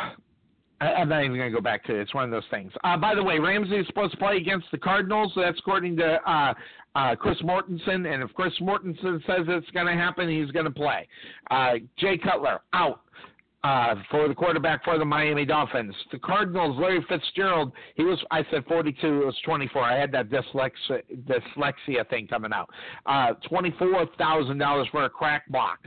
I, 0.80 0.94
I'm 0.94 1.08
not 1.08 1.24
even 1.24 1.36
going 1.36 1.50
to 1.50 1.56
go 1.56 1.62
back 1.62 1.84
to 1.84 1.94
it. 1.94 2.00
It's 2.00 2.14
one 2.14 2.24
of 2.24 2.30
those 2.30 2.48
things. 2.50 2.72
Uh, 2.84 2.96
by 2.96 3.14
the 3.14 3.22
way, 3.22 3.38
Ramsey 3.38 3.76
is 3.76 3.86
supposed 3.86 4.12
to 4.12 4.18
play 4.18 4.36
against 4.36 4.66
the 4.72 4.78
Cardinals. 4.78 5.32
That's 5.36 5.58
according 5.58 5.96
to 5.98 6.18
uh, 6.26 6.54
uh, 6.94 7.16
Chris 7.16 7.40
Mortensen. 7.42 8.12
And 8.12 8.22
if 8.22 8.32
Chris 8.34 8.52
Mortensen 8.60 9.24
says 9.26 9.46
it's 9.48 9.70
going 9.70 9.86
to 9.86 9.94
happen, 9.94 10.28
he's 10.28 10.50
going 10.50 10.66
to 10.66 10.70
play. 10.70 11.06
Uh, 11.50 11.74
Jay 11.98 12.18
Cutler 12.18 12.60
out. 12.72 13.02
Uh, 13.62 13.94
for 14.10 14.26
the 14.26 14.34
quarterback 14.34 14.82
for 14.82 14.96
the 14.96 15.04
Miami 15.04 15.44
Dolphins. 15.44 15.94
The 16.12 16.18
Cardinals, 16.18 16.78
Larry 16.80 17.04
Fitzgerald, 17.10 17.72
he 17.94 18.04
was, 18.04 18.18
I 18.30 18.42
said 18.50 18.64
42, 18.64 19.06
it 19.06 19.26
was 19.26 19.36
24. 19.44 19.82
I 19.82 20.00
had 20.00 20.10
that 20.12 20.30
dyslexia, 20.30 21.02
dyslexia 21.28 22.08
thing 22.08 22.26
coming 22.26 22.54
out. 22.54 22.70
Uh, 23.04 23.34
$24,000 23.52 24.90
for 24.90 25.04
a 25.04 25.10
crack 25.10 25.46
block 25.50 25.80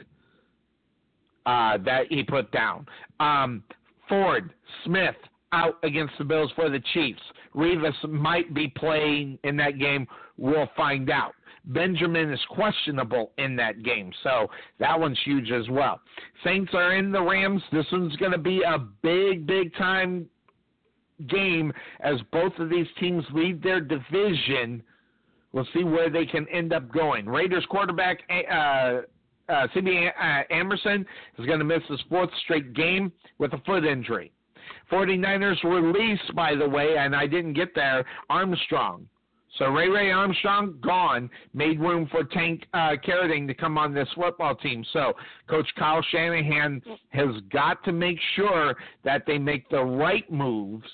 that 1.48 2.04
he 2.12 2.22
put 2.22 2.52
down. 2.52 2.86
Um, 3.20 3.64
Ford, 4.07 4.53
Smith, 4.85 5.15
out 5.51 5.77
against 5.83 6.14
the 6.17 6.23
Bills 6.23 6.51
for 6.56 6.69
the 6.69 6.82
Chiefs. 6.93 7.22
Revis 7.56 8.09
might 8.09 8.53
be 8.53 8.67
playing 8.67 9.38
in 9.43 9.56
that 9.57 9.77
game. 9.77 10.07
We'll 10.38 10.69
find 10.75 11.09
out. 11.09 11.33
Benjamin 11.65 12.32
is 12.33 12.40
questionable 12.49 13.32
in 13.38 13.56
that 13.56 13.83
game, 13.83 14.11
so 14.22 14.49
that 14.80 14.99
one's 14.99 15.19
huge 15.23 15.51
as 15.51 15.69
well. 15.69 16.01
Saints 16.43 16.72
are 16.73 16.95
in 16.95 17.11
the 17.11 17.22
Rams. 17.22 17.61
This 17.72 17.85
one's 17.91 18.15
going 18.17 18.33
to 18.33 18.38
be 18.38 18.64
a 18.64 18.80
big, 19.01 19.48
big 19.48 19.73
time 19.75 20.27
game 21.27 21.72
as 22.01 22.15
both 22.32 22.53
of 22.59 22.69
these 22.69 22.88
teams 22.99 23.23
lead 23.33 23.64
their 23.64 23.80
division. 23.80 24.83
We'll 25.53 25.67
see 25.73 25.83
where 25.83 26.09
they 26.09 26.25
can 26.25 26.48
end 26.49 26.73
up 26.73 26.91
going. 26.91 27.27
Raiders 27.27 27.65
quarterback 27.69 28.19
uh, 28.51 29.01
uh, 29.50 29.68
CB 29.76 30.10
uh, 30.10 30.54
Anderson 30.54 31.06
is 31.38 31.46
going 31.46 31.60
to 31.60 31.66
miss 31.66 31.84
his 31.90 32.02
fourth 32.10 32.30
straight 32.44 32.74
game 32.74 33.12
with 33.38 33.54
a 33.54 33.58
foot 33.66 33.86
injury. 33.86 34.32
49ers 34.92 35.64
release, 35.64 36.20
by 36.36 36.56
the 36.56 36.68
way, 36.68 36.98
and 36.98 37.16
I 37.16 37.28
didn't 37.28 37.54
get 37.54 37.74
there, 37.76 38.06
Armstrong. 38.30 39.08
So 39.60 39.66
Ray 39.66 39.88
Ray 39.88 40.12
Armstrong 40.12 40.80
gone, 40.82 41.30
made 41.54 41.80
room 41.80 42.08
for 42.10 42.24
Tank 42.24 42.64
uh, 42.74 42.96
Carradine 43.06 43.48
to 43.48 43.54
come 43.54 43.78
on 43.78 43.94
this 43.94 44.08
football 44.16 44.56
team. 44.56 44.84
So 44.94 45.14
Coach 45.48 45.68
Kyle 45.78 46.04
Shanahan 46.12 46.82
has 47.10 47.30
got 47.52 47.84
to 47.84 47.92
make 47.92 48.18
sure 48.36 48.76
that 49.04 49.24
they 49.28 49.38
make 49.38 49.70
the 49.70 49.84
right 49.84 50.30
moves 50.32 50.88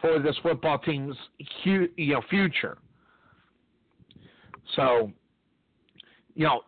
for 0.00 0.20
this 0.20 0.36
football 0.42 0.78
team's 0.78 1.16
you 1.64 1.88
know 1.96 2.22
future. 2.30 2.78
So 4.76 5.10
you 6.34 6.46
know, 6.46 6.62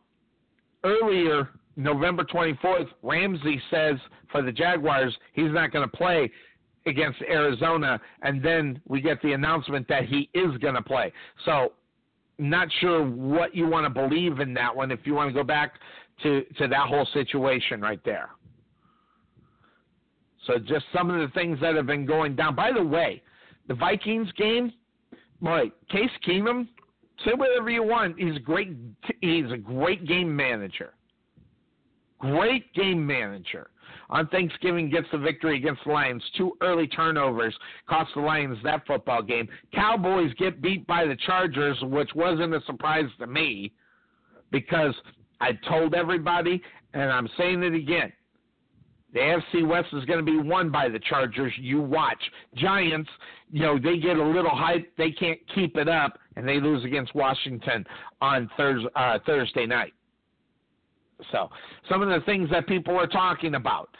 earlier 0.84 1.48
November 1.76 2.24
24th, 2.24 2.88
Ramsey 3.02 3.60
says 3.70 3.96
for 4.30 4.42
the 4.42 4.52
Jaguars 4.52 5.16
he's 5.32 5.50
not 5.50 5.72
going 5.72 5.88
to 5.88 5.96
play 5.96 6.30
against 6.86 7.20
Arizona, 7.22 8.00
and 8.22 8.44
then 8.44 8.80
we 8.88 9.00
get 9.00 9.22
the 9.22 9.32
announcement 9.32 9.86
that 9.88 10.04
he 10.04 10.28
is 10.34 10.56
going 10.58 10.74
to 10.74 10.82
play. 10.82 11.12
So, 11.44 11.72
not 12.38 12.68
sure 12.80 13.04
what 13.06 13.54
you 13.54 13.68
want 13.68 13.84
to 13.84 13.90
believe 13.90 14.40
in 14.40 14.52
that 14.54 14.74
one. 14.74 14.90
If 14.90 15.00
you 15.04 15.14
want 15.14 15.28
to 15.28 15.34
go 15.34 15.44
back 15.44 15.74
to 16.22 16.42
to 16.58 16.68
that 16.68 16.88
whole 16.88 17.06
situation 17.12 17.80
right 17.80 18.00
there. 18.04 18.30
So, 20.46 20.58
just 20.58 20.86
some 20.92 21.10
of 21.10 21.20
the 21.20 21.32
things 21.34 21.58
that 21.60 21.76
have 21.76 21.86
been 21.86 22.04
going 22.04 22.34
down. 22.34 22.56
By 22.56 22.72
the 22.72 22.82
way, 22.82 23.22
the 23.68 23.74
Vikings 23.74 24.30
game, 24.32 24.72
boy, 25.40 25.70
Case 25.88 26.10
Keenum 26.26 26.66
Say 27.24 27.32
whatever 27.34 27.70
you 27.70 27.82
want. 27.82 28.18
He's 28.18 28.38
great. 28.38 28.76
He's 29.20 29.50
a 29.52 29.56
great 29.56 30.06
game 30.06 30.34
manager. 30.34 30.94
Great 32.18 32.72
game 32.74 33.04
manager. 33.06 33.70
On 34.10 34.26
Thanksgiving, 34.28 34.90
gets 34.90 35.06
the 35.10 35.18
victory 35.18 35.56
against 35.56 35.82
the 35.84 35.92
Lions. 35.92 36.22
Two 36.36 36.52
early 36.60 36.86
turnovers 36.86 37.56
cost 37.88 38.10
the 38.14 38.20
Lions 38.20 38.58
that 38.62 38.86
football 38.86 39.22
game. 39.22 39.48
Cowboys 39.74 40.32
get 40.38 40.62
beat 40.62 40.86
by 40.86 41.04
the 41.04 41.16
Chargers, 41.26 41.78
which 41.82 42.10
wasn't 42.14 42.54
a 42.54 42.60
surprise 42.66 43.08
to 43.18 43.26
me 43.26 43.72
because 44.50 44.94
I 45.40 45.52
told 45.68 45.94
everybody, 45.94 46.62
and 46.94 47.10
I'm 47.10 47.28
saying 47.36 47.62
it 47.62 47.74
again. 47.74 48.12
The 49.12 49.20
AFC 49.20 49.66
West 49.66 49.88
is 49.92 50.04
going 50.06 50.24
to 50.24 50.24
be 50.24 50.38
won 50.38 50.70
by 50.70 50.88
the 50.88 50.98
Chargers. 50.98 51.52
You 51.58 51.82
watch. 51.82 52.22
Giants, 52.54 53.10
you 53.50 53.60
know, 53.60 53.78
they 53.78 53.98
get 53.98 54.16
a 54.16 54.24
little 54.24 54.50
hype. 54.50 54.90
They 54.96 55.10
can't 55.10 55.38
keep 55.54 55.76
it 55.76 55.88
up, 55.88 56.18
and 56.36 56.48
they 56.48 56.60
lose 56.60 56.84
against 56.84 57.14
Washington 57.14 57.84
on 58.20 58.50
Thursday, 58.56 58.88
uh, 58.96 59.18
Thursday 59.26 59.66
night. 59.66 59.92
So, 61.30 61.50
some 61.88 62.02
of 62.02 62.08
the 62.08 62.24
things 62.24 62.48
that 62.50 62.66
people 62.66 62.96
are 62.98 63.06
talking 63.06 63.54
about. 63.54 63.90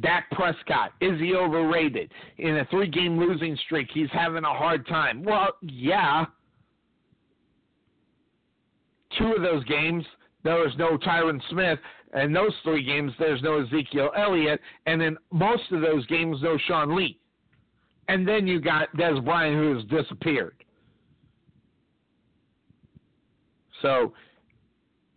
Dak 0.00 0.30
Prescott, 0.32 0.92
is 1.00 1.18
he 1.20 1.34
overrated? 1.34 2.10
In 2.38 2.58
a 2.58 2.64
three 2.66 2.88
game 2.88 3.18
losing 3.18 3.56
streak, 3.64 3.88
he's 3.92 4.10
having 4.12 4.44
a 4.44 4.52
hard 4.52 4.86
time. 4.86 5.24
Well, 5.24 5.50
yeah. 5.62 6.26
Two 9.18 9.32
of 9.32 9.42
those 9.42 9.64
games, 9.64 10.04
there 10.44 10.56
was 10.56 10.72
no 10.76 10.98
Tyron 10.98 11.40
Smith. 11.50 11.78
And 12.16 12.34
those 12.34 12.52
three 12.64 12.82
games, 12.82 13.12
there's 13.18 13.42
no 13.42 13.60
Ezekiel 13.62 14.10
Elliott. 14.16 14.58
And 14.86 15.02
in 15.02 15.18
most 15.30 15.70
of 15.70 15.82
those 15.82 16.04
games, 16.06 16.38
no 16.42 16.56
Sean 16.66 16.96
Lee. 16.96 17.20
And 18.08 18.26
then 18.26 18.46
you 18.46 18.58
got 18.58 18.88
Dez 18.96 19.22
Bryant, 19.22 19.54
who 19.54 19.74
has 19.76 19.84
disappeared. 19.84 20.64
So, 23.82 24.14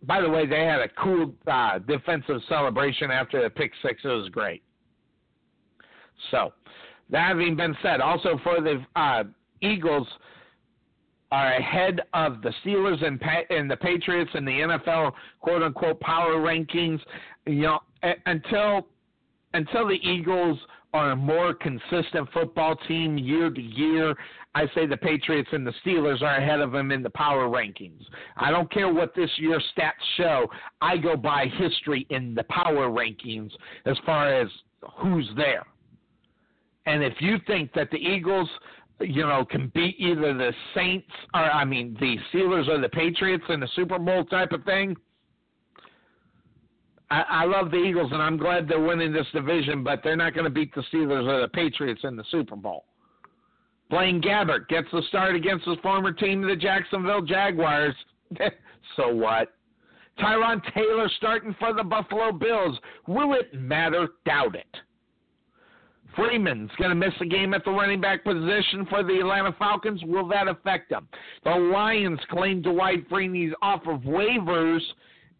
by 0.02 0.20
the 0.20 0.28
way, 0.28 0.46
they 0.46 0.64
had 0.64 0.80
a 0.80 0.88
cool 1.02 1.34
uh, 1.46 1.78
defensive 1.78 2.42
celebration 2.50 3.10
after 3.10 3.42
the 3.42 3.48
pick 3.48 3.72
six. 3.80 4.02
It 4.04 4.08
was 4.08 4.28
great. 4.28 4.62
So, 6.30 6.52
that 7.08 7.28
having 7.28 7.56
been 7.56 7.74
said, 7.82 8.02
also 8.02 8.38
for 8.44 8.60
the 8.60 8.84
uh, 8.94 9.24
Eagles– 9.62 10.06
are 11.30 11.52
ahead 11.52 12.00
of 12.14 12.42
the 12.42 12.52
Steelers 12.64 13.04
and, 13.04 13.20
and 13.50 13.70
the 13.70 13.76
Patriots 13.76 14.30
in 14.34 14.44
the 14.44 14.50
NFL 14.50 15.12
quote 15.40 15.62
unquote 15.62 16.00
power 16.00 16.34
rankings. 16.34 17.00
You 17.46 17.62
know, 17.62 17.80
until 18.26 18.86
until 19.54 19.86
the 19.86 19.98
Eagles 20.02 20.58
are 20.92 21.12
a 21.12 21.16
more 21.16 21.54
consistent 21.54 22.28
football 22.32 22.74
team 22.88 23.16
year 23.16 23.50
to 23.50 23.60
year, 23.60 24.14
I 24.54 24.66
say 24.74 24.86
the 24.86 24.96
Patriots 24.96 25.48
and 25.52 25.64
the 25.64 25.72
Steelers 25.84 26.22
are 26.22 26.36
ahead 26.36 26.60
of 26.60 26.72
them 26.72 26.90
in 26.90 27.02
the 27.02 27.10
power 27.10 27.48
rankings. 27.48 28.02
I 28.36 28.50
don't 28.50 28.70
care 28.72 28.92
what 28.92 29.14
this 29.14 29.30
year's 29.36 29.64
stats 29.76 29.92
show. 30.16 30.46
I 30.80 30.96
go 30.96 31.16
by 31.16 31.46
history 31.46 32.06
in 32.10 32.34
the 32.34 32.42
power 32.44 32.88
rankings 32.88 33.50
as 33.86 33.96
far 34.04 34.32
as 34.32 34.48
who's 34.98 35.30
there. 35.36 35.64
And 36.86 37.04
if 37.04 37.14
you 37.20 37.36
think 37.46 37.72
that 37.74 37.90
the 37.90 37.98
Eagles 37.98 38.48
you 39.00 39.22
know, 39.22 39.44
can 39.44 39.70
beat 39.74 39.96
either 39.98 40.34
the 40.34 40.52
Saints 40.74 41.10
or 41.34 41.42
I 41.42 41.64
mean 41.64 41.96
the 42.00 42.16
Steelers 42.32 42.68
or 42.68 42.80
the 42.80 42.88
Patriots 42.88 43.44
in 43.48 43.60
the 43.60 43.68
Super 43.74 43.98
Bowl 43.98 44.24
type 44.24 44.52
of 44.52 44.64
thing. 44.64 44.96
I, 47.10 47.24
I 47.28 47.44
love 47.44 47.70
the 47.70 47.78
Eagles 47.78 48.10
and 48.12 48.22
I'm 48.22 48.36
glad 48.36 48.68
they're 48.68 48.80
winning 48.80 49.12
this 49.12 49.26
division, 49.32 49.82
but 49.82 50.00
they're 50.04 50.16
not 50.16 50.34
going 50.34 50.44
to 50.44 50.50
beat 50.50 50.74
the 50.74 50.84
Steelers 50.92 51.26
or 51.26 51.40
the 51.40 51.48
Patriots 51.48 52.02
in 52.04 52.16
the 52.16 52.24
Super 52.30 52.56
Bowl. 52.56 52.84
Blaine 53.88 54.22
Gabbert 54.22 54.68
gets 54.68 54.86
the 54.92 55.02
start 55.08 55.34
against 55.34 55.66
his 55.66 55.76
former 55.82 56.12
team, 56.12 56.42
the 56.46 56.54
Jacksonville 56.54 57.22
Jaguars. 57.22 57.94
so 58.96 59.12
what? 59.12 59.48
Tyrod 60.20 60.62
Taylor 60.74 61.10
starting 61.16 61.56
for 61.58 61.72
the 61.72 61.82
Buffalo 61.82 62.30
Bills. 62.30 62.78
Will 63.08 63.34
it 63.34 63.52
matter? 63.54 64.08
Doubt 64.24 64.54
it. 64.54 64.76
Freeman's 66.16 66.70
going 66.78 66.90
to 66.90 66.94
miss 66.94 67.14
a 67.20 67.26
game 67.26 67.54
at 67.54 67.64
the 67.64 67.70
running 67.70 68.00
back 68.00 68.24
position 68.24 68.86
for 68.88 69.02
the 69.02 69.20
Atlanta 69.20 69.54
Falcons. 69.58 70.02
Will 70.04 70.26
that 70.28 70.48
affect 70.48 70.90
them? 70.90 71.08
The 71.44 71.50
Lions 71.50 72.20
claim 72.30 72.62
Dwight 72.62 73.08
Freeney's 73.08 73.54
off 73.62 73.82
of 73.86 74.00
waivers 74.00 74.80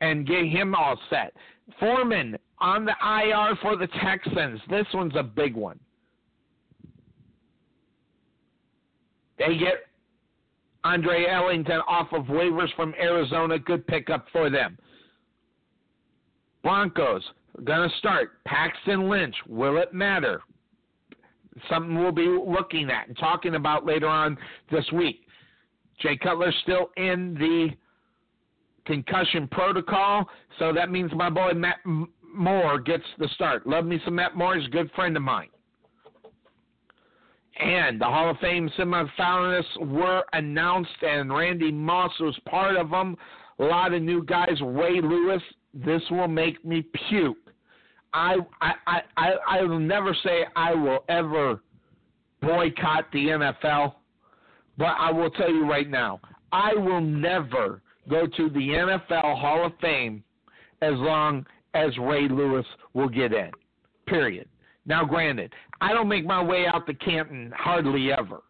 and 0.00 0.26
get 0.26 0.46
him 0.46 0.74
all 0.74 0.98
set. 1.08 1.32
Foreman 1.78 2.36
on 2.58 2.84
the 2.84 2.94
IR 3.02 3.56
for 3.62 3.76
the 3.76 3.88
Texans. 4.02 4.60
This 4.68 4.86
one's 4.94 5.16
a 5.16 5.22
big 5.22 5.54
one. 5.54 5.78
They 9.38 9.56
get 9.56 9.86
Andre 10.84 11.26
Ellington 11.26 11.80
off 11.88 12.08
of 12.12 12.24
waivers 12.26 12.74
from 12.76 12.94
Arizona. 13.00 13.58
Good 13.58 13.86
pickup 13.86 14.26
for 14.32 14.50
them. 14.50 14.78
Broncos 16.62 17.22
going 17.64 17.88
to 17.88 17.96
start. 17.96 18.32
Paxton 18.44 19.08
Lynch. 19.08 19.34
Will 19.48 19.78
it 19.78 19.94
matter? 19.94 20.42
Something 21.68 21.98
we'll 21.98 22.12
be 22.12 22.28
looking 22.28 22.90
at 22.90 23.08
and 23.08 23.16
talking 23.16 23.54
about 23.54 23.84
later 23.84 24.06
on 24.06 24.36
this 24.70 24.84
week. 24.92 25.26
Jay 26.00 26.16
Cutler 26.16 26.52
still 26.62 26.90
in 26.96 27.34
the 27.34 27.68
concussion 28.86 29.46
protocol, 29.48 30.28
so 30.58 30.72
that 30.72 30.90
means 30.90 31.10
my 31.14 31.28
boy 31.28 31.52
Matt 31.52 31.76
Moore 32.34 32.78
gets 32.78 33.04
the 33.18 33.28
start. 33.34 33.66
Love 33.66 33.84
me 33.84 34.00
some 34.04 34.14
Matt 34.14 34.36
Moore. 34.36 34.56
He's 34.56 34.66
a 34.66 34.70
good 34.70 34.90
friend 34.92 35.16
of 35.16 35.22
mine. 35.22 35.48
And 37.58 38.00
the 38.00 38.06
Hall 38.06 38.30
of 38.30 38.38
Fame 38.38 38.70
semifinalists 38.78 39.86
were 39.86 40.24
announced, 40.32 41.02
and 41.02 41.30
Randy 41.30 41.70
Moss 41.70 42.12
was 42.18 42.38
part 42.48 42.76
of 42.76 42.90
them. 42.90 43.16
A 43.58 43.64
lot 43.64 43.92
of 43.92 44.00
new 44.00 44.24
guys. 44.24 44.58
Ray 44.64 45.02
Lewis. 45.02 45.42
This 45.74 46.02
will 46.10 46.28
make 46.28 46.64
me 46.64 46.82
puke. 47.08 47.36
I 48.12 48.36
I 48.60 48.72
I 49.16 49.32
I 49.48 49.62
will 49.62 49.78
never 49.78 50.14
say 50.24 50.44
I 50.56 50.74
will 50.74 51.04
ever 51.08 51.60
boycott 52.42 53.06
the 53.12 53.26
NFL, 53.26 53.94
but 54.78 54.96
I 54.98 55.10
will 55.10 55.30
tell 55.30 55.50
you 55.50 55.68
right 55.68 55.88
now, 55.88 56.20
I 56.52 56.74
will 56.74 57.00
never 57.00 57.82
go 58.08 58.26
to 58.26 58.48
the 58.48 58.58
NFL 58.58 59.38
Hall 59.38 59.66
of 59.66 59.72
Fame 59.80 60.24
as 60.82 60.94
long 60.94 61.44
as 61.74 61.96
Ray 61.98 62.28
Lewis 62.28 62.66
will 62.94 63.08
get 63.08 63.32
in. 63.32 63.50
Period. 64.06 64.48
Now, 64.86 65.04
granted, 65.04 65.52
I 65.80 65.92
don't 65.92 66.08
make 66.08 66.24
my 66.24 66.42
way 66.42 66.66
out 66.66 66.86
to 66.86 66.94
Canton 66.94 67.52
hardly 67.56 68.10
ever. 68.12 68.42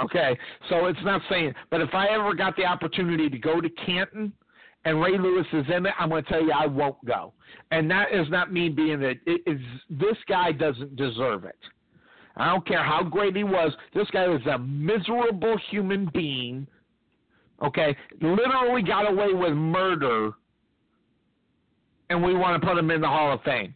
Okay, 0.00 0.38
so 0.68 0.86
it's 0.86 0.98
not 1.04 1.20
saying, 1.28 1.54
but 1.70 1.80
if 1.80 1.92
I 1.92 2.06
ever 2.08 2.32
got 2.32 2.56
the 2.56 2.64
opportunity 2.64 3.28
to 3.28 3.38
go 3.38 3.60
to 3.60 3.68
Canton 3.68 4.32
and 4.84 5.00
Ray 5.00 5.18
Lewis 5.18 5.46
is 5.52 5.66
in 5.74 5.86
it, 5.86 5.92
I'm 5.98 6.08
going 6.08 6.24
to 6.24 6.28
tell 6.28 6.42
you 6.42 6.52
I 6.52 6.66
won't 6.66 7.02
go. 7.04 7.32
And 7.70 7.90
that 7.90 8.12
is 8.12 8.28
not 8.30 8.52
me 8.52 8.68
being 8.68 9.02
it. 9.02 9.18
it 9.26 9.42
is 9.46 9.60
this 9.90 10.16
guy 10.28 10.52
doesn't 10.52 10.96
deserve 10.96 11.44
it. 11.44 11.58
I 12.36 12.52
don't 12.52 12.66
care 12.66 12.84
how 12.84 13.02
great 13.02 13.36
he 13.36 13.44
was. 13.44 13.72
This 13.94 14.08
guy 14.12 14.28
was 14.28 14.40
a 14.46 14.58
miserable 14.58 15.58
human 15.70 16.08
being. 16.14 16.66
Okay, 17.62 17.96
literally 18.20 18.82
got 18.82 19.10
away 19.10 19.34
with 19.34 19.52
murder, 19.52 20.30
and 22.08 22.22
we 22.22 22.32
want 22.34 22.60
to 22.60 22.66
put 22.66 22.78
him 22.78 22.92
in 22.92 23.00
the 23.00 23.08
Hall 23.08 23.32
of 23.32 23.42
Fame. 23.42 23.74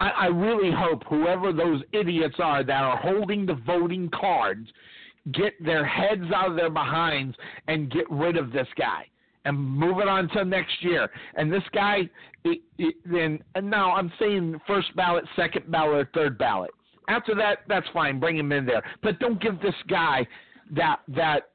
I, 0.00 0.08
I 0.08 0.26
really 0.26 0.72
hope 0.76 1.04
whoever 1.08 1.52
those 1.52 1.82
idiots 1.92 2.34
are 2.40 2.64
that 2.64 2.82
are 2.82 2.96
holding 2.96 3.46
the 3.46 3.54
voting 3.64 4.10
cards 4.12 4.68
get 5.30 5.52
their 5.64 5.86
heads 5.86 6.24
out 6.34 6.50
of 6.50 6.56
their 6.56 6.70
behinds 6.70 7.36
and 7.68 7.92
get 7.92 8.10
rid 8.10 8.36
of 8.36 8.50
this 8.50 8.66
guy 8.76 9.06
and 9.44 9.58
move 9.58 9.98
it 9.98 10.08
on 10.08 10.28
to 10.30 10.44
next 10.44 10.82
year. 10.82 11.08
And 11.34 11.52
this 11.52 11.62
guy, 11.72 12.08
then 13.04 13.40
and 13.54 13.70
now 13.70 13.92
I'm 13.92 14.12
saying 14.18 14.60
first 14.66 14.94
ballot, 14.96 15.24
second 15.36 15.70
ballot, 15.70 16.08
third 16.14 16.38
ballot. 16.38 16.70
After 17.08 17.34
that, 17.34 17.60
that's 17.68 17.86
fine. 17.92 18.20
Bring 18.20 18.38
him 18.38 18.52
in 18.52 18.64
there, 18.64 18.82
but 19.02 19.18
don't 19.18 19.40
give 19.40 19.60
this 19.60 19.74
guy 19.88 20.26
that 20.74 21.00
that 21.08 21.50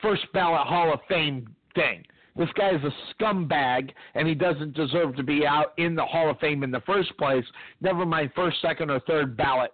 first 0.00 0.22
ballot 0.32 0.66
Hall 0.66 0.92
of 0.92 1.00
Fame 1.08 1.54
thing. 1.74 2.04
This 2.36 2.48
guy 2.54 2.70
is 2.70 2.82
a 2.84 2.92
scumbag, 3.14 3.90
and 4.14 4.28
he 4.28 4.34
doesn't 4.34 4.74
deserve 4.74 5.16
to 5.16 5.22
be 5.22 5.46
out 5.46 5.72
in 5.78 5.94
the 5.94 6.04
Hall 6.04 6.30
of 6.30 6.38
Fame 6.38 6.62
in 6.62 6.70
the 6.70 6.82
first 6.82 7.16
place. 7.16 7.44
Never 7.80 8.04
mind 8.04 8.30
first, 8.34 8.60
second, 8.60 8.90
or 8.90 9.00
third 9.00 9.36
ballot 9.36 9.72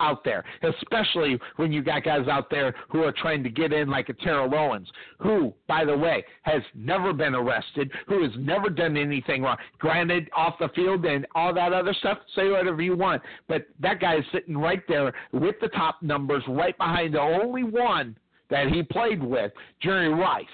out 0.00 0.24
there, 0.24 0.44
especially 0.62 1.38
when 1.56 1.72
you 1.72 1.82
got 1.82 2.04
guys 2.04 2.26
out 2.28 2.50
there 2.50 2.74
who 2.88 3.02
are 3.02 3.12
trying 3.12 3.42
to 3.44 3.50
get 3.50 3.72
in 3.72 3.88
like 3.88 4.08
a 4.08 4.12
Terrell 4.12 4.52
Owens, 4.54 4.88
who, 5.18 5.54
by 5.66 5.84
the 5.84 5.96
way, 5.96 6.24
has 6.42 6.62
never 6.74 7.12
been 7.12 7.34
arrested, 7.34 7.90
who 8.06 8.22
has 8.22 8.32
never 8.38 8.68
done 8.68 8.96
anything 8.96 9.42
wrong. 9.42 9.56
Granted, 9.78 10.28
off 10.36 10.54
the 10.58 10.68
field 10.74 11.04
and 11.04 11.26
all 11.34 11.54
that 11.54 11.72
other 11.72 11.94
stuff, 11.94 12.18
say 12.34 12.48
whatever 12.48 12.82
you 12.82 12.96
want, 12.96 13.22
but 13.48 13.66
that 13.80 14.00
guy 14.00 14.16
is 14.16 14.24
sitting 14.32 14.56
right 14.56 14.82
there 14.88 15.12
with 15.32 15.56
the 15.60 15.68
top 15.68 16.02
numbers, 16.02 16.42
right 16.48 16.76
behind 16.76 17.14
the 17.14 17.20
only 17.20 17.62
one 17.62 18.16
that 18.50 18.68
he 18.68 18.82
played 18.82 19.22
with, 19.22 19.52
Jerry 19.80 20.08
Rice. 20.08 20.44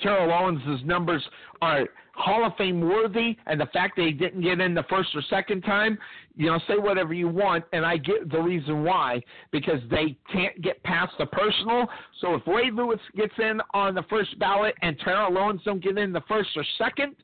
Terrell 0.00 0.30
Owens' 0.30 0.84
numbers 0.84 1.24
are 1.60 1.88
Hall 2.14 2.44
of 2.44 2.56
Fame 2.56 2.80
worthy, 2.80 3.36
and 3.46 3.60
the 3.60 3.66
fact 3.66 3.96
that 3.96 4.04
he 4.04 4.12
didn't 4.12 4.42
get 4.42 4.60
in 4.60 4.74
the 4.74 4.84
first 4.84 5.14
or 5.14 5.22
second 5.22 5.62
time, 5.62 5.98
you 6.38 6.46
know, 6.46 6.60
say 6.68 6.78
whatever 6.78 7.12
you 7.12 7.28
want, 7.28 7.64
and 7.72 7.84
I 7.84 7.96
get 7.96 8.30
the 8.30 8.40
reason 8.40 8.84
why 8.84 9.20
because 9.50 9.80
they 9.90 10.16
can't 10.32 10.58
get 10.62 10.80
past 10.84 11.12
the 11.18 11.26
personal. 11.26 11.86
So 12.20 12.34
if 12.34 12.42
Ray 12.46 12.70
Lewis 12.70 13.00
gets 13.16 13.34
in 13.38 13.60
on 13.74 13.96
the 13.96 14.04
first 14.08 14.38
ballot 14.38 14.76
and 14.80 14.96
Terrell 15.00 15.36
Owens 15.36 15.60
don't 15.64 15.82
get 15.82 15.98
in 15.98 16.12
the 16.12 16.22
first 16.28 16.50
or 16.54 16.64
second, 16.78 17.16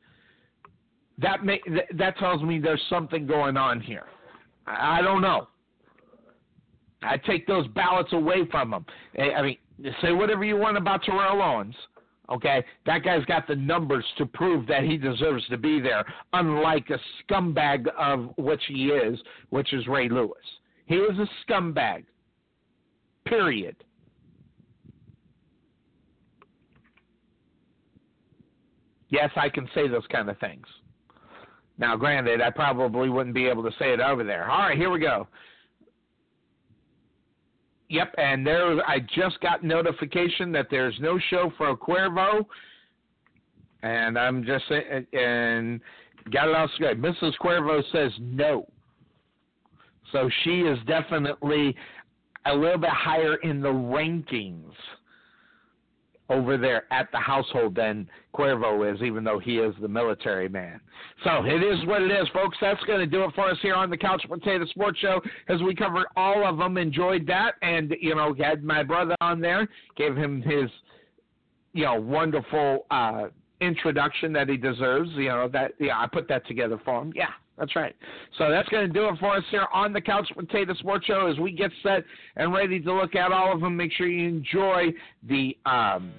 that 1.18 1.44
may 1.44 1.60
that 1.96 2.18
tells 2.18 2.42
me 2.42 2.58
there's 2.58 2.82
something 2.90 3.24
going 3.24 3.56
on 3.56 3.80
here. 3.80 4.06
I, 4.66 5.00
don't 5.00 5.22
know. 5.22 5.46
I 7.02 7.16
take 7.18 7.46
those 7.46 7.68
ballots 7.68 8.12
away 8.12 8.48
from 8.50 8.72
them. 8.72 8.84
Eh, 9.16 9.30
I 9.30 9.42
mean, 9.42 9.58
say 10.02 10.10
whatever 10.10 10.42
you 10.42 10.56
want 10.56 10.76
about 10.76 11.04
Terrell 11.04 11.40
Owens. 11.40 11.76
Okay, 12.30 12.64
that 12.86 13.04
guy's 13.04 13.24
got 13.26 13.46
the 13.46 13.56
numbers 13.56 14.04
to 14.16 14.24
prove 14.24 14.66
that 14.66 14.82
he 14.82 14.96
deserves 14.96 15.46
to 15.48 15.58
be 15.58 15.78
there, 15.78 16.04
unlike 16.32 16.88
a 16.88 16.98
scumbag 17.22 17.86
of 17.98 18.30
which 18.38 18.62
he 18.66 18.86
is, 18.86 19.18
which 19.50 19.74
is 19.74 19.86
Ray 19.86 20.08
Lewis. 20.08 20.32
He 20.86 20.96
is 20.96 21.18
a 21.18 21.28
scumbag. 21.44 22.04
Period. 23.26 23.76
Yes, 29.10 29.30
I 29.36 29.48
can 29.48 29.68
say 29.74 29.86
those 29.86 30.06
kind 30.10 30.28
of 30.30 30.38
things. 30.38 30.66
Now, 31.76 31.96
granted, 31.96 32.40
I 32.40 32.50
probably 32.50 33.10
wouldn't 33.10 33.34
be 33.34 33.46
able 33.46 33.62
to 33.64 33.70
say 33.78 33.92
it 33.92 34.00
over 34.00 34.24
there. 34.24 34.50
All 34.50 34.60
right, 34.60 34.78
here 34.78 34.90
we 34.90 34.98
go. 34.98 35.28
Yep, 37.94 38.12
and 38.18 38.44
there 38.44 38.84
I 38.88 38.98
just 39.14 39.38
got 39.40 39.62
notification 39.62 40.50
that 40.50 40.66
there's 40.68 40.96
no 40.98 41.16
show 41.30 41.52
for 41.56 41.76
Cuervo, 41.76 42.44
and 43.84 44.18
I'm 44.18 44.44
just 44.44 44.64
and 44.68 45.80
got 46.32 46.48
it 46.48 46.56
all 46.56 46.68
straight. 46.74 47.00
Mrs. 47.00 47.34
Cuervo 47.40 47.80
says 47.92 48.10
no, 48.18 48.66
so 50.10 50.28
she 50.42 50.62
is 50.62 50.76
definitely 50.88 51.76
a 52.46 52.52
little 52.52 52.78
bit 52.78 52.90
higher 52.90 53.36
in 53.44 53.60
the 53.60 53.68
rankings 53.68 54.72
over 56.30 56.56
there 56.56 56.84
at 56.90 57.10
the 57.12 57.18
household 57.18 57.74
than 57.74 58.08
Cuervo 58.34 58.92
is, 58.92 59.02
even 59.02 59.24
though 59.24 59.38
he 59.38 59.58
is 59.58 59.74
the 59.80 59.88
military 59.88 60.48
man. 60.48 60.80
So 61.22 61.44
it 61.44 61.62
is 61.62 61.84
what 61.86 62.02
it 62.02 62.10
is, 62.10 62.26
folks. 62.32 62.56
That's 62.60 62.82
going 62.84 63.00
to 63.00 63.06
do 63.06 63.24
it 63.24 63.34
for 63.34 63.50
us 63.50 63.58
here 63.60 63.74
on 63.74 63.90
the 63.90 63.96
Couch 63.96 64.24
Potato 64.28 64.64
Sports 64.66 64.98
Show 65.00 65.20
as 65.48 65.60
we 65.62 65.74
covered 65.74 66.06
all 66.16 66.46
of 66.46 66.56
them. 66.56 66.78
Enjoyed 66.78 67.26
that. 67.26 67.52
And, 67.62 67.94
you 68.00 68.14
know, 68.14 68.34
had 68.34 68.64
my 68.64 68.82
brother 68.82 69.14
on 69.20 69.40
there, 69.40 69.68
gave 69.96 70.16
him 70.16 70.40
his, 70.40 70.70
you 71.74 71.84
know, 71.84 72.00
wonderful 72.00 72.86
uh, 72.90 73.24
introduction 73.60 74.32
that 74.32 74.48
he 74.48 74.56
deserves. 74.56 75.10
You 75.12 75.28
know, 75.28 75.48
that, 75.48 75.72
yeah, 75.78 75.98
I 75.98 76.06
put 76.06 76.26
that 76.28 76.46
together 76.46 76.80
for 76.84 77.02
him. 77.02 77.12
Yeah. 77.14 77.30
That's 77.58 77.74
right. 77.76 77.94
So 78.36 78.50
that's 78.50 78.68
going 78.68 78.86
to 78.86 78.92
do 78.92 79.08
it 79.08 79.18
for 79.20 79.36
us 79.36 79.44
here 79.50 79.66
on 79.72 79.92
the 79.92 80.00
Couch 80.00 80.28
Potato 80.36 80.74
Sports 80.74 81.06
Show 81.06 81.28
as 81.28 81.38
we 81.38 81.52
get 81.52 81.70
set 81.82 82.04
and 82.36 82.52
ready 82.52 82.80
to 82.80 82.92
look 82.92 83.14
at 83.14 83.30
all 83.30 83.52
of 83.52 83.60
them. 83.60 83.76
Make 83.76 83.92
sure 83.92 84.08
you 84.08 84.28
enjoy 84.28 84.92
the 85.28 85.56
um, 85.64 86.14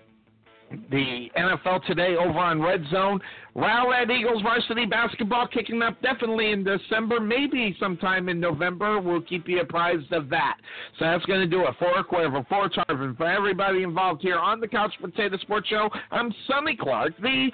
the 0.90 1.28
NFL 1.38 1.86
today 1.86 2.16
over 2.16 2.40
on 2.40 2.62
Red 2.62 2.84
Zone. 2.92 3.20
Rowlett 3.56 4.10
Eagles 4.10 4.42
varsity 4.42 4.86
basketball 4.86 5.48
kicking 5.48 5.82
up 5.82 6.02
definitely 6.02 6.52
in 6.52 6.64
December, 6.64 7.20
maybe 7.20 7.76
sometime 7.80 8.30
in 8.30 8.40
November. 8.40 9.00
We'll 9.00 9.22
keep 9.22 9.48
you 9.48 9.62
apprised 9.62 10.12
of 10.12 10.30
that. 10.30 10.58
So 11.00 11.06
that's 11.06 11.26
going 11.26 11.42
to 11.42 11.48
do 11.48 11.66
it 11.66 11.76
for 11.80 11.92
Cuervo, 12.04 12.48
for 12.48 12.70
Tarvin, 12.70 13.16
for 13.16 13.28
everybody 13.28 13.84
involved 13.84 14.22
here 14.22 14.40
on 14.40 14.60
the 14.60 14.68
Couch 14.68 14.94
Potato 15.00 15.38
Sports 15.38 15.70
Show. 15.70 15.90
I'm 16.12 16.34
Sonny 16.48 16.76
Clark, 16.76 17.14
the 17.22 17.50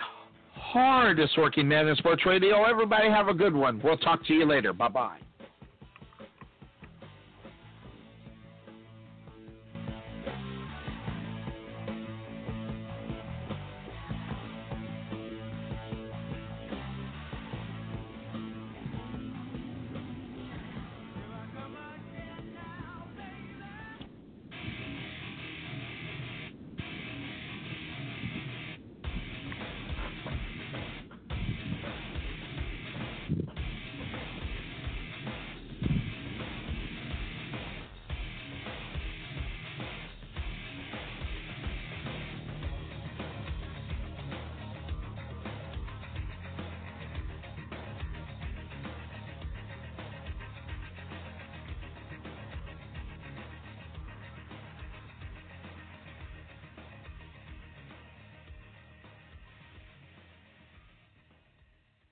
hardest 0.62 1.38
working 1.38 1.68
man 1.68 1.88
in 1.88 1.96
sports 1.96 2.26
radio. 2.26 2.64
Everybody 2.64 3.10
have 3.10 3.28
a 3.28 3.34
good 3.34 3.54
one. 3.54 3.82
We'll 3.84 3.98
talk 3.98 4.26
to 4.28 4.34
you 4.34 4.46
later. 4.46 4.74
Bye 4.74 4.90
bye. 4.90 5.18